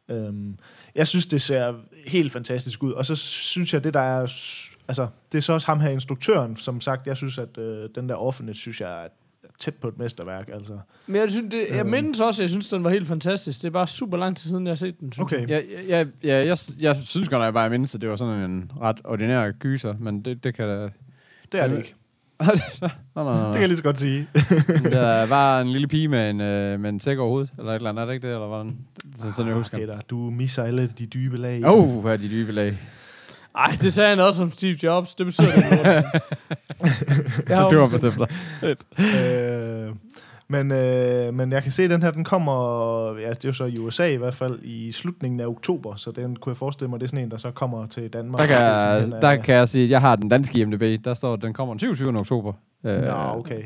Øhm, 0.09 0.57
jeg 0.95 1.07
synes, 1.07 1.25
det 1.25 1.41
ser 1.41 1.73
helt 2.07 2.31
fantastisk 2.31 2.83
ud, 2.83 2.91
og 2.91 3.05
så 3.05 3.15
synes 3.15 3.73
jeg, 3.73 3.83
det 3.83 3.93
der 3.93 3.99
er, 3.99 4.21
altså, 4.87 5.07
det 5.31 5.37
er 5.37 5.41
så 5.41 5.53
også 5.53 5.67
ham 5.67 5.79
her, 5.79 5.89
instruktøren, 5.89 6.57
som 6.57 6.81
sagt, 6.81 7.07
jeg 7.07 7.17
synes, 7.17 7.37
at 7.37 7.57
øh, 7.57 7.89
den 7.95 8.09
der 8.09 8.15
Orphanage, 8.15 8.55
synes 8.55 8.81
jeg 8.81 9.03
er 9.03 9.07
tæt 9.59 9.73
på 9.73 9.87
et 9.87 9.97
mesterværk, 9.99 10.49
altså. 10.53 10.73
Men 11.07 11.15
jeg, 11.21 11.31
synes, 11.31 11.51
det, 11.51 11.65
jeg 11.69 11.79
Øhm. 11.79 11.89
mindes 11.89 12.21
også, 12.21 12.43
jeg 12.43 12.49
synes, 12.49 12.69
den 12.69 12.83
var 12.83 12.89
helt 12.89 13.07
fantastisk. 13.07 13.61
Det 13.61 13.67
er 13.67 13.71
bare 13.71 13.87
super 13.87 14.17
lang 14.17 14.37
tid 14.37 14.49
siden, 14.49 14.65
jeg 14.67 14.71
har 14.71 14.75
set 14.75 14.99
den. 14.99 15.11
Synes 15.11 15.33
Okay. 15.33 15.47
jeg. 15.49 15.63
Ja, 15.89 15.97
ja, 15.97 16.05
ja, 16.23 16.41
ja 16.41 16.47
jeg, 16.47 16.57
jeg 16.79 16.95
synes 17.03 17.29
godt 17.29 17.41
nok 17.41 17.53
bare, 17.53 17.65
at 17.65 17.71
jeg 17.71 17.79
mindst, 17.79 17.95
at 17.95 18.01
det 18.01 18.09
var 18.09 18.15
sådan 18.15 18.51
en 18.51 18.71
ret 18.81 19.01
ordinær 19.03 19.51
gyser, 19.51 19.93
men 19.99 20.21
det, 20.25 20.43
det 20.43 20.55
kan 20.55 20.67
da... 20.67 20.89
Det 21.51 21.61
er 21.63 21.67
det 21.67 21.77
ikke. 21.77 21.93
nej, 22.39 22.49
nej, 22.81 22.89
nej, 23.15 23.33
Det 23.33 23.41
kan 23.41 23.51
nej. 23.51 23.59
jeg 23.59 23.67
lige 23.67 23.77
så 23.77 23.83
godt 23.83 23.99
sige. 23.99 24.27
Der 24.91 25.29
var 25.29 25.61
en 25.61 25.71
lille 25.71 25.87
pige 25.87 26.07
med 26.07 26.29
en, 26.29 26.41
øh, 26.41 26.79
med 26.79 26.89
en 26.89 26.99
sæk 26.99 27.17
over 27.17 27.29
hovedet, 27.29 27.49
eller 27.57 27.71
et 27.71 27.75
eller 27.75 27.89
andet, 27.89 28.01
er 28.01 28.05
det 28.05 28.13
ikke 28.13 28.27
det, 28.27 28.33
eller 28.33 28.47
hvordan? 28.47 28.77
Sådan, 29.15 29.33
sådan 29.33 29.47
jeg 29.47 29.55
husker. 29.57 29.77
Peter, 29.77 29.99
du 30.09 30.17
misser 30.29 30.63
alle 30.63 30.87
de 30.87 31.05
dybe 31.05 31.37
lag. 31.37 31.61
Åh, 31.65 31.71
oh, 31.95 32.01
hvad 32.01 32.13
er 32.13 32.17
de 32.17 32.29
dybe 32.29 32.51
lag? 32.51 32.77
Ej, 33.57 33.71
det 33.81 33.93
sagde 33.93 34.09
han 34.09 34.19
også 34.19 34.43
om 34.43 34.51
Steve 34.51 34.77
Jobs. 34.83 35.15
Det 35.15 35.25
betyder 35.25 35.51
det. 35.51 36.03
Jeg 37.49 37.57
har 37.57 37.69
det 37.69 37.77
var 37.77 37.87
bestemt 37.87 38.19
øh, 38.99 39.95
men, 40.47 40.71
øh, 40.71 41.33
men 41.33 41.51
jeg 41.51 41.63
kan 41.63 41.71
se, 41.71 41.83
at 41.83 41.89
den 41.89 42.01
her, 42.03 42.11
den 42.11 42.23
kommer, 42.23 42.53
ja, 43.19 43.29
det 43.29 43.45
er 43.45 43.49
jo 43.49 43.53
så 43.53 43.65
i 43.65 43.77
USA 43.77 44.05
i 44.07 44.15
hvert 44.15 44.33
fald, 44.35 44.59
i 44.63 44.91
slutningen 44.91 45.39
af 45.39 45.45
oktober, 45.45 45.95
så 45.95 46.11
den 46.11 46.35
kunne 46.35 46.51
jeg 46.51 46.57
forestille 46.57 46.89
mig, 46.89 46.99
det 46.99 47.05
er 47.05 47.07
sådan 47.07 47.23
en, 47.23 47.31
der 47.31 47.37
så 47.37 47.51
kommer 47.51 47.87
til 47.87 48.09
Danmark. 48.13 48.39
Der 48.41 48.45
kan, 48.47 48.55
jeg, 48.55 49.01
Den 49.05 49.13
er- 49.13 49.19
der 49.19 49.35
kan 49.35 49.55
jeg 49.55 49.69
sige, 49.69 49.83
at 49.83 49.89
jeg 49.89 50.01
har 50.01 50.15
den 50.15 50.29
danske 50.29 50.59
IMDb. 50.59 51.05
Der 51.05 51.13
står, 51.13 51.33
at 51.33 51.41
den 51.41 51.53
kommer 51.53 51.73
den 51.73 51.79
27. 51.79 52.19
oktober. 52.19 52.53
Øh, 52.85 53.01
Nå, 53.01 53.11
okay. 53.13 53.63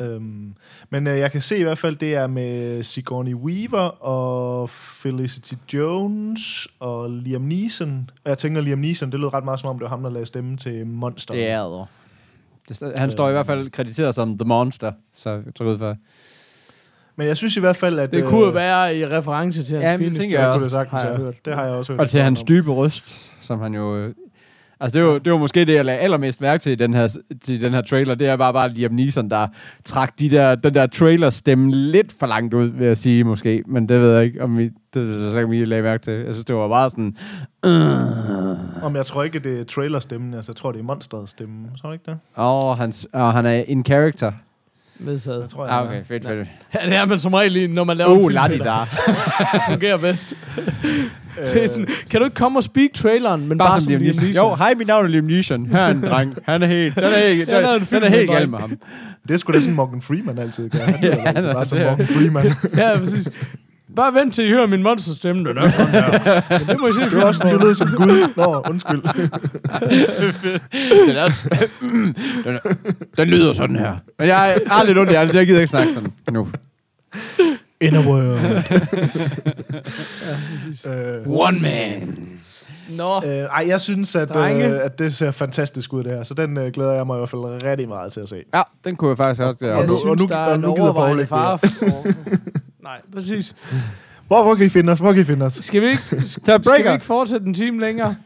Øhm, 0.00 0.54
men 0.90 1.06
øh, 1.06 1.18
jeg 1.18 1.32
kan 1.32 1.40
se 1.40 1.58
i 1.58 1.62
hvert 1.62 1.78
fald, 1.78 1.96
det 1.96 2.14
er 2.14 2.26
med 2.26 2.82
Sigourney 2.82 3.34
Weaver 3.34 4.02
og 4.04 4.70
Felicity 4.70 5.54
Jones 5.74 6.68
og 6.80 7.10
Liam 7.10 7.40
Neeson. 7.42 8.10
Og 8.24 8.28
jeg 8.30 8.38
tænker, 8.38 8.60
Liam 8.60 8.78
Neeson, 8.78 9.12
det 9.12 9.20
lød 9.20 9.34
ret 9.34 9.44
meget 9.44 9.60
som 9.60 9.68
om, 9.70 9.76
det 9.76 9.82
var 9.82 9.88
ham, 9.88 10.02
der 10.02 10.10
lagde 10.10 10.26
stemme 10.26 10.56
til 10.56 10.86
Monster. 10.86 11.34
Det 11.34 11.50
er 11.50 11.62
det. 11.64 11.86
det. 12.68 12.82
st- 12.82 12.98
Han 13.00 13.10
står 13.10 13.28
i 13.28 13.32
hvert 13.32 13.46
fald 13.46 13.70
krediteret 13.70 14.14
som 14.14 14.38
The 14.38 14.48
Monster, 14.48 14.92
så 15.16 15.30
jeg 15.30 15.42
tror 15.54 15.66
ud 15.66 15.78
for. 15.78 15.96
Men 17.16 17.26
jeg 17.26 17.36
synes 17.36 17.56
i 17.56 17.60
hvert 17.60 17.76
fald, 17.76 17.98
at... 17.98 18.12
Det 18.12 18.24
kunne 18.24 18.40
jo 18.44 18.50
være 18.50 18.96
i 18.96 19.06
reference 19.06 19.64
til 19.64 19.80
hans 19.80 20.00
Ja, 20.00 20.06
det 20.06 20.16
tænker 20.16 20.36
det 20.38 20.44
jeg 20.44 20.52
kunne 20.52 20.54
det 20.54 20.64
også, 20.64 20.68
sagtens, 20.68 21.02
har 21.02 21.10
jeg 21.10 21.18
ja. 21.18 21.24
hørt. 21.24 21.44
Det 21.44 21.54
har 21.54 21.64
jeg 21.64 21.72
også 21.72 21.92
hørt. 21.92 22.00
Og 22.00 22.08
til 22.10 22.20
hans 22.20 22.42
dybe 22.42 22.72
røst, 22.72 23.32
som 23.40 23.60
han 23.60 23.74
jo... 23.74 24.12
Altså, 24.80 24.98
det 24.98 25.08
var, 25.08 25.18
det 25.18 25.32
var 25.32 25.38
måske 25.38 25.64
det, 25.64 25.74
jeg 25.74 25.84
lagde 25.84 26.00
allermest 26.00 26.40
mærke 26.40 26.62
til 26.62 26.72
i 26.72 26.74
den 26.74 26.94
her, 26.94 27.16
til 27.42 27.60
den 27.60 27.74
her 27.74 27.80
trailer. 27.80 28.14
Det 28.14 28.28
er 28.28 28.36
bare, 28.36 28.52
bare 28.52 28.68
Liam 28.68 28.92
Neeson, 28.92 29.30
der 29.30 29.46
trak 29.84 30.20
de 30.20 30.30
der, 30.30 30.54
den 30.54 30.74
der 30.74 30.86
trailer-stemme 30.86 31.70
lidt 31.70 32.14
for 32.20 32.26
langt 32.26 32.54
ud, 32.54 32.66
vil 32.66 32.86
jeg 32.86 32.96
sige 32.96 33.24
måske. 33.24 33.62
Men 33.66 33.88
det 33.88 34.00
ved 34.00 34.14
jeg 34.14 34.24
ikke, 34.24 34.42
om 34.42 34.60
I, 34.60 34.64
det, 34.94 35.30
så 35.30 35.40
kan 35.40 35.52
I 35.52 35.64
lagde 35.64 35.82
mærke 35.82 36.02
til. 36.02 36.12
Jeg 36.12 36.32
synes, 36.32 36.44
det 36.44 36.56
var 36.56 36.68
bare 36.68 36.90
sådan... 36.90 37.16
Øh. 37.66 38.84
Om 38.84 38.96
jeg 38.96 39.06
tror 39.06 39.22
ikke, 39.22 39.38
det 39.38 39.60
er 39.60 39.64
trailerstemmen, 39.64 40.34
altså 40.34 40.52
jeg 40.52 40.56
tror, 40.56 40.72
det 40.72 40.78
er 40.78 40.84
monsterets 40.84 41.30
stemme. 41.30 41.68
Tror 41.80 41.88
du 41.88 41.92
ikke 41.92 42.04
det? 42.06 42.18
Åh, 42.38 42.64
oh, 42.64 42.76
han, 42.76 42.92
oh, 43.12 43.34
han 43.34 43.46
er 43.46 43.52
in 43.52 43.84
character. 43.84 44.32
Vedtaget. 44.98 45.40
Jeg 45.40 45.50
tror, 45.50 45.66
jeg 45.66 45.74
Ah, 45.74 45.84
er. 45.84 45.88
okay, 45.88 46.04
fedt, 46.08 46.26
fedt. 46.26 46.48
Ja, 46.74 46.86
det 46.86 46.94
er 46.96 47.06
man 47.06 47.20
som 47.20 47.34
regel, 47.34 47.52
lige, 47.52 47.68
når 47.68 47.84
man 47.84 47.96
laver 47.96 48.10
Oh, 48.10 48.16
en 48.16 48.50
film, 48.50 48.58
der 48.58 48.64
der. 48.64 48.86
fungerer 49.70 49.96
bedst. 49.96 50.34
det 51.54 51.64
er 51.64 51.68
sådan, 51.68 51.88
kan 52.10 52.20
du 52.20 52.24
ikke 52.24 52.34
komme 52.34 52.58
og 52.58 52.62
speak 52.62 52.90
traileren, 52.94 53.48
men 53.48 53.58
bare, 53.58 53.68
Bare 53.70 53.80
som 53.80 53.88
Liam 53.90 54.02
Neeson. 54.02 54.30
Jo, 54.30 54.54
hej, 54.54 54.74
mit 54.74 54.86
navn 54.86 55.04
er 55.04 55.08
Liam 55.08 55.24
Neeson. 55.24 55.66
Her 55.66 55.78
er 55.80 55.90
en 55.90 56.02
dreng. 56.02 56.36
Han 56.44 56.62
er 56.62 56.66
helt, 56.66 56.94
den 56.94 57.04
er 57.04 57.08
helt, 57.28 57.48
Ja, 57.48 57.56
den, 57.56 57.64
der 57.64 57.70
er 57.70 57.74
en 57.76 57.86
den, 57.90 58.02
er 58.02 58.08
helt 58.08 58.30
gal 58.30 58.50
med 58.50 58.58
ham. 58.58 58.78
Det 59.28 59.34
er 59.34 59.38
sgu 59.38 59.52
da 59.52 59.60
sådan, 59.60 59.74
Morgan 59.74 60.02
Freeman 60.02 60.38
altid 60.38 60.70
gør. 60.70 60.78
Han 60.78 60.94
Ja, 61.04 61.08
altid 61.26 61.52
bare 61.52 61.64
som 61.66 61.78
det 61.78 61.86
Morgan 61.86 62.06
Freeman. 62.08 62.46
Ja, 62.76 62.98
præcis. 62.98 63.28
Bare 63.96 64.14
vent 64.14 64.34
til 64.34 64.46
I 64.46 64.50
hører 64.50 64.66
min 64.66 64.82
monsterstemme. 64.82 65.48
Den 65.48 65.58
er 65.58 65.68
sådan 65.70 65.94
der. 65.94 66.40
Men 66.58 66.60
det 66.68 66.80
må 66.80 66.86
I 66.88 66.92
se 66.92 67.00
Det 67.00 67.16
var 67.16 67.24
også 67.24 67.38
sådan, 67.38 67.52
du 67.58 67.64
lød 67.64 67.74
som 67.74 67.88
Gud. 67.96 68.32
Nå, 68.36 68.62
undskyld. 68.70 69.02
Den, 69.02 69.10
er, 71.16 71.28
den, 72.44 72.54
er, 72.64 72.74
den 73.16 73.28
lyder 73.28 73.52
sådan 73.52 73.76
her. 73.76 73.94
Men 74.18 74.28
jeg 74.28 74.58
har 74.66 74.84
lidt 74.84 74.98
ondt 74.98 75.10
i 75.10 75.12
hjertet, 75.12 75.34
jeg 75.34 75.46
gider 75.46 75.60
ikke 75.60 75.70
snakke 75.70 75.94
sådan 75.94 76.12
nu. 76.32 76.48
In 77.80 77.96
a 77.96 78.00
world. 78.00 78.62
øh, 80.86 81.26
One 81.26 81.60
man. 81.60 82.18
Nå, 82.88 83.16
øh, 83.16 83.22
ej, 83.32 83.64
jeg 83.66 83.80
synes, 83.80 84.16
at, 84.16 84.28
Drenge. 84.28 84.66
øh, 84.68 84.84
at 84.84 84.98
det 84.98 85.14
ser 85.14 85.30
fantastisk 85.30 85.92
ud, 85.92 86.04
det 86.04 86.12
her. 86.12 86.22
Så 86.22 86.34
den 86.34 86.58
øh, 86.58 86.72
glæder 86.72 86.92
jeg 86.92 87.06
mig 87.06 87.16
i 87.16 87.18
hvert 87.18 87.28
fald 87.28 87.62
rigtig 87.64 87.88
meget 87.88 88.12
til 88.12 88.20
at 88.20 88.28
se. 88.28 88.42
Ja, 88.54 88.62
den 88.84 88.96
kunne 88.96 89.08
jeg 89.08 89.16
faktisk 89.16 89.42
også. 89.42 89.58
jeg 89.66 89.74
Ja, 89.76 89.82
nu- 89.82 89.88
synes, 89.88 90.02
og 90.04 90.16
nu- 90.16 90.26
der 90.28 90.36
er 90.36 90.46
og 90.46 90.54
en 90.54 90.60
nu 90.60 90.74
gider 90.74 90.92
Paul 90.92 90.96
overvejende. 90.96 91.26
For... 91.26 91.60
Nej, 92.86 93.00
præcis. 93.14 93.54
Hvor, 94.26 94.42
hvor 94.42 94.54
kan 94.54 94.66
I 94.66 94.68
finde 94.68 94.92
os? 94.92 94.98
Hvor 94.98 95.12
kan 95.12 95.22
I 95.22 95.24
finde 95.24 95.44
os? 95.44 95.52
Skal 95.52 95.82
vi 95.82 95.86
ikke, 95.86 96.02
skal 96.28 96.60
vi 96.84 96.92
ikke 96.92 97.04
fortsætte 97.04 97.46
en 97.46 97.54
time 97.54 97.80
længere? 97.80 98.16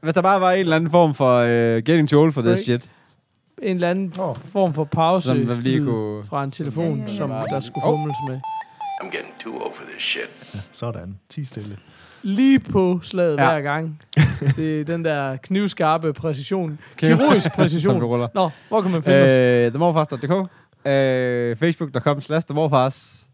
Hvis 0.00 0.14
der 0.14 0.22
bare 0.22 0.40
var 0.40 0.52
en 0.52 0.58
eller 0.60 0.76
anden 0.76 0.90
form 0.90 1.14
for 1.14 1.42
uh, 1.42 1.48
getting 1.76 2.08
too 2.08 2.20
old 2.22 2.32
for 2.32 2.42
this 2.42 2.58
shit. 2.58 2.90
En 3.62 3.74
eller 3.74 3.90
anden 3.90 4.12
Åh. 4.20 4.36
form 4.52 4.74
for 4.74 4.84
pause 4.84 5.26
Som 5.28 5.48
vi 5.48 5.54
lige 5.54 5.84
kunne- 5.84 6.24
fra 6.24 6.44
en 6.44 6.50
telefon, 6.50 7.04
som 7.08 7.30
der 7.30 7.60
skulle 7.60 7.86
Åh. 7.86 7.94
fumles 7.94 8.16
med. 8.28 8.40
I'm 9.02 9.16
getting 9.16 9.34
too 9.40 9.52
old 9.54 9.74
for 9.74 9.82
this 9.92 10.02
shit. 10.04 10.62
Sådan. 10.72 11.18
Ti 11.28 11.44
stille. 11.44 11.76
Lige 12.22 12.58
på 12.58 13.00
slaget 13.02 13.36
Ja. 13.36 13.42
ja. 13.44 13.52
hver 13.52 13.60
gang. 13.60 14.00
Det 14.56 14.80
er 14.80 14.84
den 14.84 15.04
der 15.04 15.36
knivskarpe 15.36 16.12
præcision. 16.12 16.78
Kirurgisk 16.96 17.52
præcision. 17.54 18.00
Nå, 18.34 18.50
hvor 18.68 18.80
kan 18.82 18.90
man 18.90 19.02
finde 19.02 19.24
os? 19.24 19.72
Øh, 20.84 21.56
Facebook.com 21.56 22.20
slash 22.20 22.46
themorfars 22.46 23.28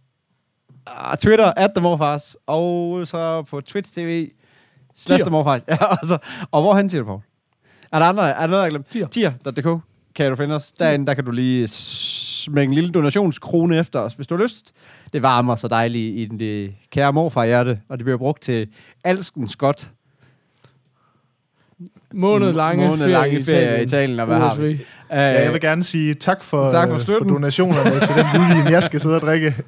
uh, 0.90 1.16
Twitter, 1.18 1.52
at 1.56 1.82
Morfars, 1.82 2.36
og 2.46 3.06
så 3.06 3.42
på 3.42 3.60
Twitch 3.60 3.94
TV, 3.94 4.30
slash 4.94 5.30
Morfars. 5.30 5.62
Ja, 5.68 5.84
og, 5.84 5.98
så, 6.08 6.18
og 6.50 6.62
hvor 6.62 6.74
han 6.74 6.90
siger 6.90 7.00
det, 7.00 7.06
Paul? 7.06 7.20
Er 7.92 7.98
der 7.98 8.06
andre, 8.06 8.30
er 8.30 8.40
der 8.40 8.46
noget, 8.46 8.62
jeg 8.62 8.70
glemt? 8.70 8.86
Tier. 8.86 9.06
Tier.dk 9.06 9.82
kan 10.14 10.30
du 10.30 10.36
finde 10.36 10.54
os. 10.54 10.72
Derinde, 10.72 11.06
der 11.06 11.14
kan 11.14 11.24
du 11.24 11.30
lige 11.30 11.68
smække 11.68 12.70
en 12.70 12.74
lille 12.74 12.90
donationskrone 12.90 13.78
efter 13.78 13.98
os, 14.00 14.14
hvis 14.14 14.26
du 14.26 14.36
har 14.36 14.42
lyst. 14.42 14.72
Det 15.12 15.22
varmer 15.22 15.54
så 15.56 15.68
dejligt 15.68 16.18
i 16.18 16.24
den 16.24 16.38
det 16.38 16.74
kære 16.90 17.12
morfar 17.12 17.44
hjerte, 17.44 17.80
og 17.88 17.98
det 17.98 18.04
bliver 18.04 18.18
brugt 18.18 18.42
til 18.42 18.68
alskens 19.04 19.56
godt. 19.56 19.90
Måned 22.12 22.52
lange 22.52 22.88
Måned 22.88 23.06
lange 23.06 23.44
ferie 23.44 23.80
i 23.80 23.82
Italien, 23.82 24.20
og 24.20 24.26
hvad 24.26 24.36
har 24.36 24.56
vi? 24.56 24.80
Ja, 25.20 25.42
jeg 25.42 25.52
vil 25.52 25.60
gerne 25.60 25.82
sige 25.82 26.14
tak 26.14 26.44
for, 26.44 26.70
Tak 26.70 26.88
for 26.88 26.94
øh, 26.94 27.00
støtten. 27.00 27.28
for 27.28 27.34
donationerne 27.34 28.00
til 28.00 28.14
den 28.14 28.26
hvidvin, 28.30 28.72
jeg 28.72 28.82
skal 28.82 29.00
sidde 29.00 29.16
og 29.16 29.20
drikke. 29.22 29.54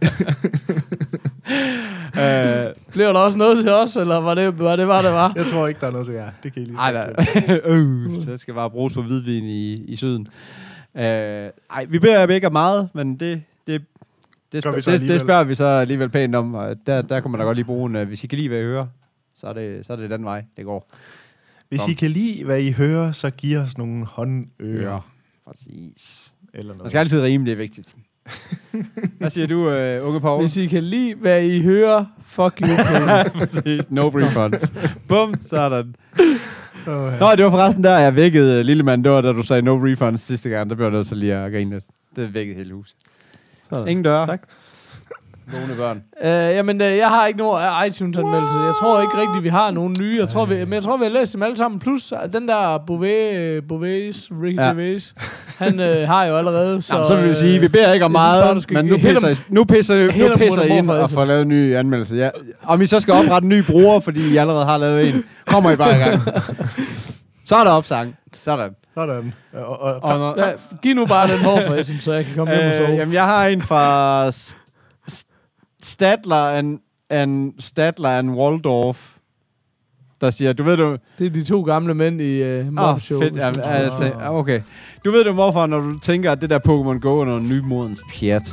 Øh, 2.18 2.66
Bliver 2.92 3.12
der 3.12 3.20
også 3.20 3.38
noget 3.38 3.58
til 3.64 3.72
os, 3.72 3.96
eller 3.96 4.16
var 4.16 4.34
det, 4.34 4.58
var 4.58 4.76
det, 4.76 4.88
var 4.88 5.02
det 5.02 5.10
var? 5.12 5.32
Jeg 5.36 5.46
tror 5.46 5.66
ikke, 5.68 5.80
der 5.80 5.86
er 5.86 5.90
noget 5.90 6.06
til 6.06 6.14
jer. 6.14 6.30
Det 6.42 6.52
kan 6.52 6.62
I 6.62 6.64
lige 6.64 6.78
Ej, 6.78 6.92
øh, 7.64 8.24
så 8.24 8.36
skal 8.36 8.54
bare 8.54 8.70
bruges 8.70 8.94
på 8.94 9.02
hvidvin 9.02 9.44
i, 9.44 9.72
i 9.74 9.96
syden. 9.96 10.26
Øh, 10.96 11.02
ej, 11.02 11.84
vi 11.88 11.98
beder 11.98 12.28
ikke 12.28 12.50
meget, 12.50 12.88
men 12.94 13.16
det, 13.20 13.42
det, 13.66 13.82
det, 14.52 14.62
spørger, 14.62 14.76
vi 14.76 14.80
så 14.82 14.90
det, 14.90 15.00
det 15.00 15.02
alligevel. 15.02 15.20
spørger 15.20 15.44
vi 15.44 15.54
så 15.54 15.64
alligevel 15.66 16.08
pænt 16.08 16.34
om. 16.34 16.54
Og 16.54 16.76
der, 16.86 17.02
der 17.02 17.20
kunne 17.20 17.32
man 17.32 17.38
da 17.40 17.44
godt 17.46 17.56
lige 17.56 17.64
bruge 17.64 17.90
en, 17.90 17.96
øh, 17.96 18.08
hvis 18.08 18.24
I 18.24 18.26
kan 18.26 18.38
lide, 18.38 18.48
hvad 18.48 18.58
I 18.60 18.62
hører, 18.64 18.86
så 19.36 19.46
er 19.46 19.52
det, 19.52 19.86
så 19.86 19.92
er 19.92 19.96
det 19.96 20.10
den 20.10 20.24
vej, 20.24 20.44
det 20.56 20.64
går. 20.64 20.88
Hvis 21.68 21.80
Kom. 21.80 21.90
I 21.90 21.94
kan 21.94 22.10
lide, 22.10 22.44
hvad 22.44 22.60
I 22.60 22.70
hører, 22.70 23.12
så 23.12 23.30
giv 23.30 23.58
os 23.58 23.78
nogle 23.78 24.06
håndører. 24.06 25.08
Præcis. 25.48 26.32
Eller 26.54 26.72
Man 26.72 26.76
noget. 26.76 26.90
skal 26.90 26.98
altid 26.98 27.22
rime, 27.22 27.46
det 27.46 27.52
er 27.52 27.56
vigtigt. 27.56 27.94
Hvad 29.18 29.30
siger 29.30 29.46
du, 29.46 29.70
øh, 29.70 30.08
unge 30.08 30.20
Paul? 30.20 30.40
Hvis 30.40 30.56
I 30.56 30.66
kan 30.66 30.84
lide, 30.84 31.14
hvad 31.14 31.42
I 31.42 31.62
hører, 31.62 32.04
fuck 32.22 32.60
you. 32.60 32.76
Præcis. 33.38 33.90
No 33.90 34.08
refunds. 34.08 34.72
Bum, 35.08 35.34
sådan. 35.42 35.94
Åh, 36.88 37.12
ja. 37.12 37.18
Nå, 37.18 37.36
det 37.36 37.44
var 37.44 37.50
forresten 37.50 37.84
der, 37.84 37.98
jeg 37.98 38.14
vækkede 38.16 38.62
lille 38.62 38.82
mand. 38.82 39.04
Det 39.04 39.12
var, 39.12 39.20
da 39.20 39.32
du 39.32 39.42
sagde 39.42 39.62
no 39.62 39.76
refunds 39.76 40.20
sidste 40.20 40.48
gang. 40.48 40.70
Der 40.70 40.76
blev 40.76 40.86
jeg 40.86 40.92
nødt 40.92 41.06
til 41.06 41.16
lige 41.16 41.34
at 41.34 41.52
grine 41.52 41.70
lidt. 41.70 41.84
Det 42.16 42.34
vækkede 42.34 42.56
hele 42.56 42.74
huset. 42.74 42.96
Sådan. 43.70 43.88
Ingen 43.88 44.04
døre. 44.04 44.26
Tak. 44.26 44.42
Vågne 45.52 45.74
børn. 45.76 46.02
Uh, 46.22 46.26
jamen, 46.56 46.80
uh, 46.80 46.86
jeg 46.86 47.08
har 47.08 47.26
ikke 47.26 47.38
nogen 47.38 47.62
iTunes-anmeldelse. 47.86 48.56
Jeg 48.58 48.74
tror 48.80 49.00
ikke 49.02 49.20
rigtigt, 49.20 49.44
vi 49.44 49.48
har 49.48 49.70
nogen 49.70 49.94
nye. 50.00 50.16
Jeg 50.20 50.28
tror, 50.28 50.44
vi, 50.44 50.54
men 50.54 50.72
jeg 50.72 50.82
tror, 50.82 50.96
vi 50.96 51.04
har 51.04 51.10
læst 51.12 51.32
dem 51.32 51.42
alle 51.42 51.56
sammen. 51.56 51.80
Plus 51.80 52.12
uh, 52.12 52.18
den 52.32 52.48
der 52.48 52.78
Beauvais, 52.86 53.62
Beauvais 53.68 54.28
Ricky 54.42 54.58
Ja. 54.58 54.72
Beauvais, 54.72 55.14
han 55.58 55.80
uh, 55.80 56.08
har 56.08 56.24
jo 56.24 56.36
allerede. 56.36 56.82
Så, 56.82 56.88
Så, 56.88 56.94
Jamen, 56.94 57.06
så 57.06 57.14
vil 57.14 57.24
vi 57.24 57.28
øh, 57.28 57.34
sige, 57.36 57.60
vi 57.60 57.68
beder 57.68 57.92
ikke 57.92 58.04
om 58.04 58.10
meget, 58.12 58.44
bare, 58.44 58.60
skal 58.60 58.74
men 58.74 58.86
nu 58.86 58.96
pisser, 58.96 59.28
I, 59.28 59.34
nu 59.48 59.64
pisser, 59.64 59.96
nu 60.28 60.36
pisser 60.36 60.62
I 60.62 60.78
ind 60.78 60.90
og 60.90 61.00
altså. 61.00 61.14
får 61.14 61.24
lavet 61.24 61.42
en 61.42 61.48
ny 61.48 61.76
anmeldelse. 61.76 62.16
Ja. 62.16 62.30
Om 62.64 62.82
I 62.82 62.86
så 62.86 63.00
skal 63.00 63.14
oprette 63.14 63.44
en 63.44 63.48
ny 63.48 63.58
bruger, 63.64 64.00
fordi 64.00 64.32
I 64.32 64.36
allerede 64.36 64.64
har 64.64 64.78
lavet 64.78 65.08
en, 65.08 65.24
kommer 65.46 65.70
I 65.70 65.76
bare 65.76 65.90
i 65.96 65.98
gang. 65.98 66.20
Så 67.44 67.56
er 67.56 67.64
der 67.64 67.70
opsang. 67.70 68.16
Sådan. 68.42 68.70
Sådan. 68.94 69.34
Og, 69.52 69.80
og, 69.82 69.94
Og 70.02 70.18
når, 70.18 70.34
Ja, 70.46 70.52
giv 70.82 70.94
nu 70.94 71.06
bare 71.06 71.28
den 71.28 71.42
morfar, 71.44 72.00
så 72.00 72.12
jeg 72.12 72.24
kan 72.24 72.34
komme 72.34 72.54
hjem 72.54 72.62
og 72.64 72.68
øh, 72.70 72.76
sove. 72.76 72.88
jamen, 72.88 73.14
jeg 73.14 73.24
har 73.24 73.46
en 73.46 73.62
fra 73.62 74.30
Stadler 75.82 76.58
and, 76.58 76.78
and 77.10 77.52
Stadler 77.58 78.08
and 78.18 78.30
Waldorf, 78.30 79.12
der 80.20 80.30
siger, 80.30 80.52
du 80.52 80.62
ved 80.62 80.76
du... 80.76 80.96
Det 81.18 81.26
er 81.26 81.30
de 81.30 81.44
to 81.44 81.62
gamle 81.62 81.94
mænd 81.94 82.20
i 82.20 82.60
uh, 82.60 82.72
Mob 82.72 83.00
Show. 83.00 83.20
fedt. 83.20 83.36
Ja, 83.36 83.52
ja, 84.06 84.34
okay. 84.38 84.60
Du 85.04 85.10
ved 85.10 85.24
du, 85.24 85.32
hvorfor, 85.32 85.66
når 85.66 85.80
du 85.80 85.98
tænker, 85.98 86.32
at 86.32 86.40
det 86.40 86.50
der 86.50 86.58
Pokémon 86.58 86.98
Go 87.00 87.20
er 87.20 87.24
noget 87.24 87.42
nymodens 87.42 88.02
pjat. 88.14 88.52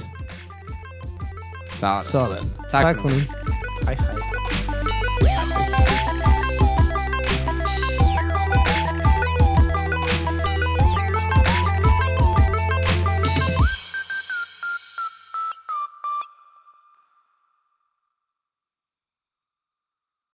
Sådan. 1.79 2.03
Sådan. 2.03 2.49
Tak, 2.71 2.81
Tak 2.81 2.99
for 3.01 3.09
nu. 3.09 3.15
hej, 3.85 3.95
hej. 3.95 4.52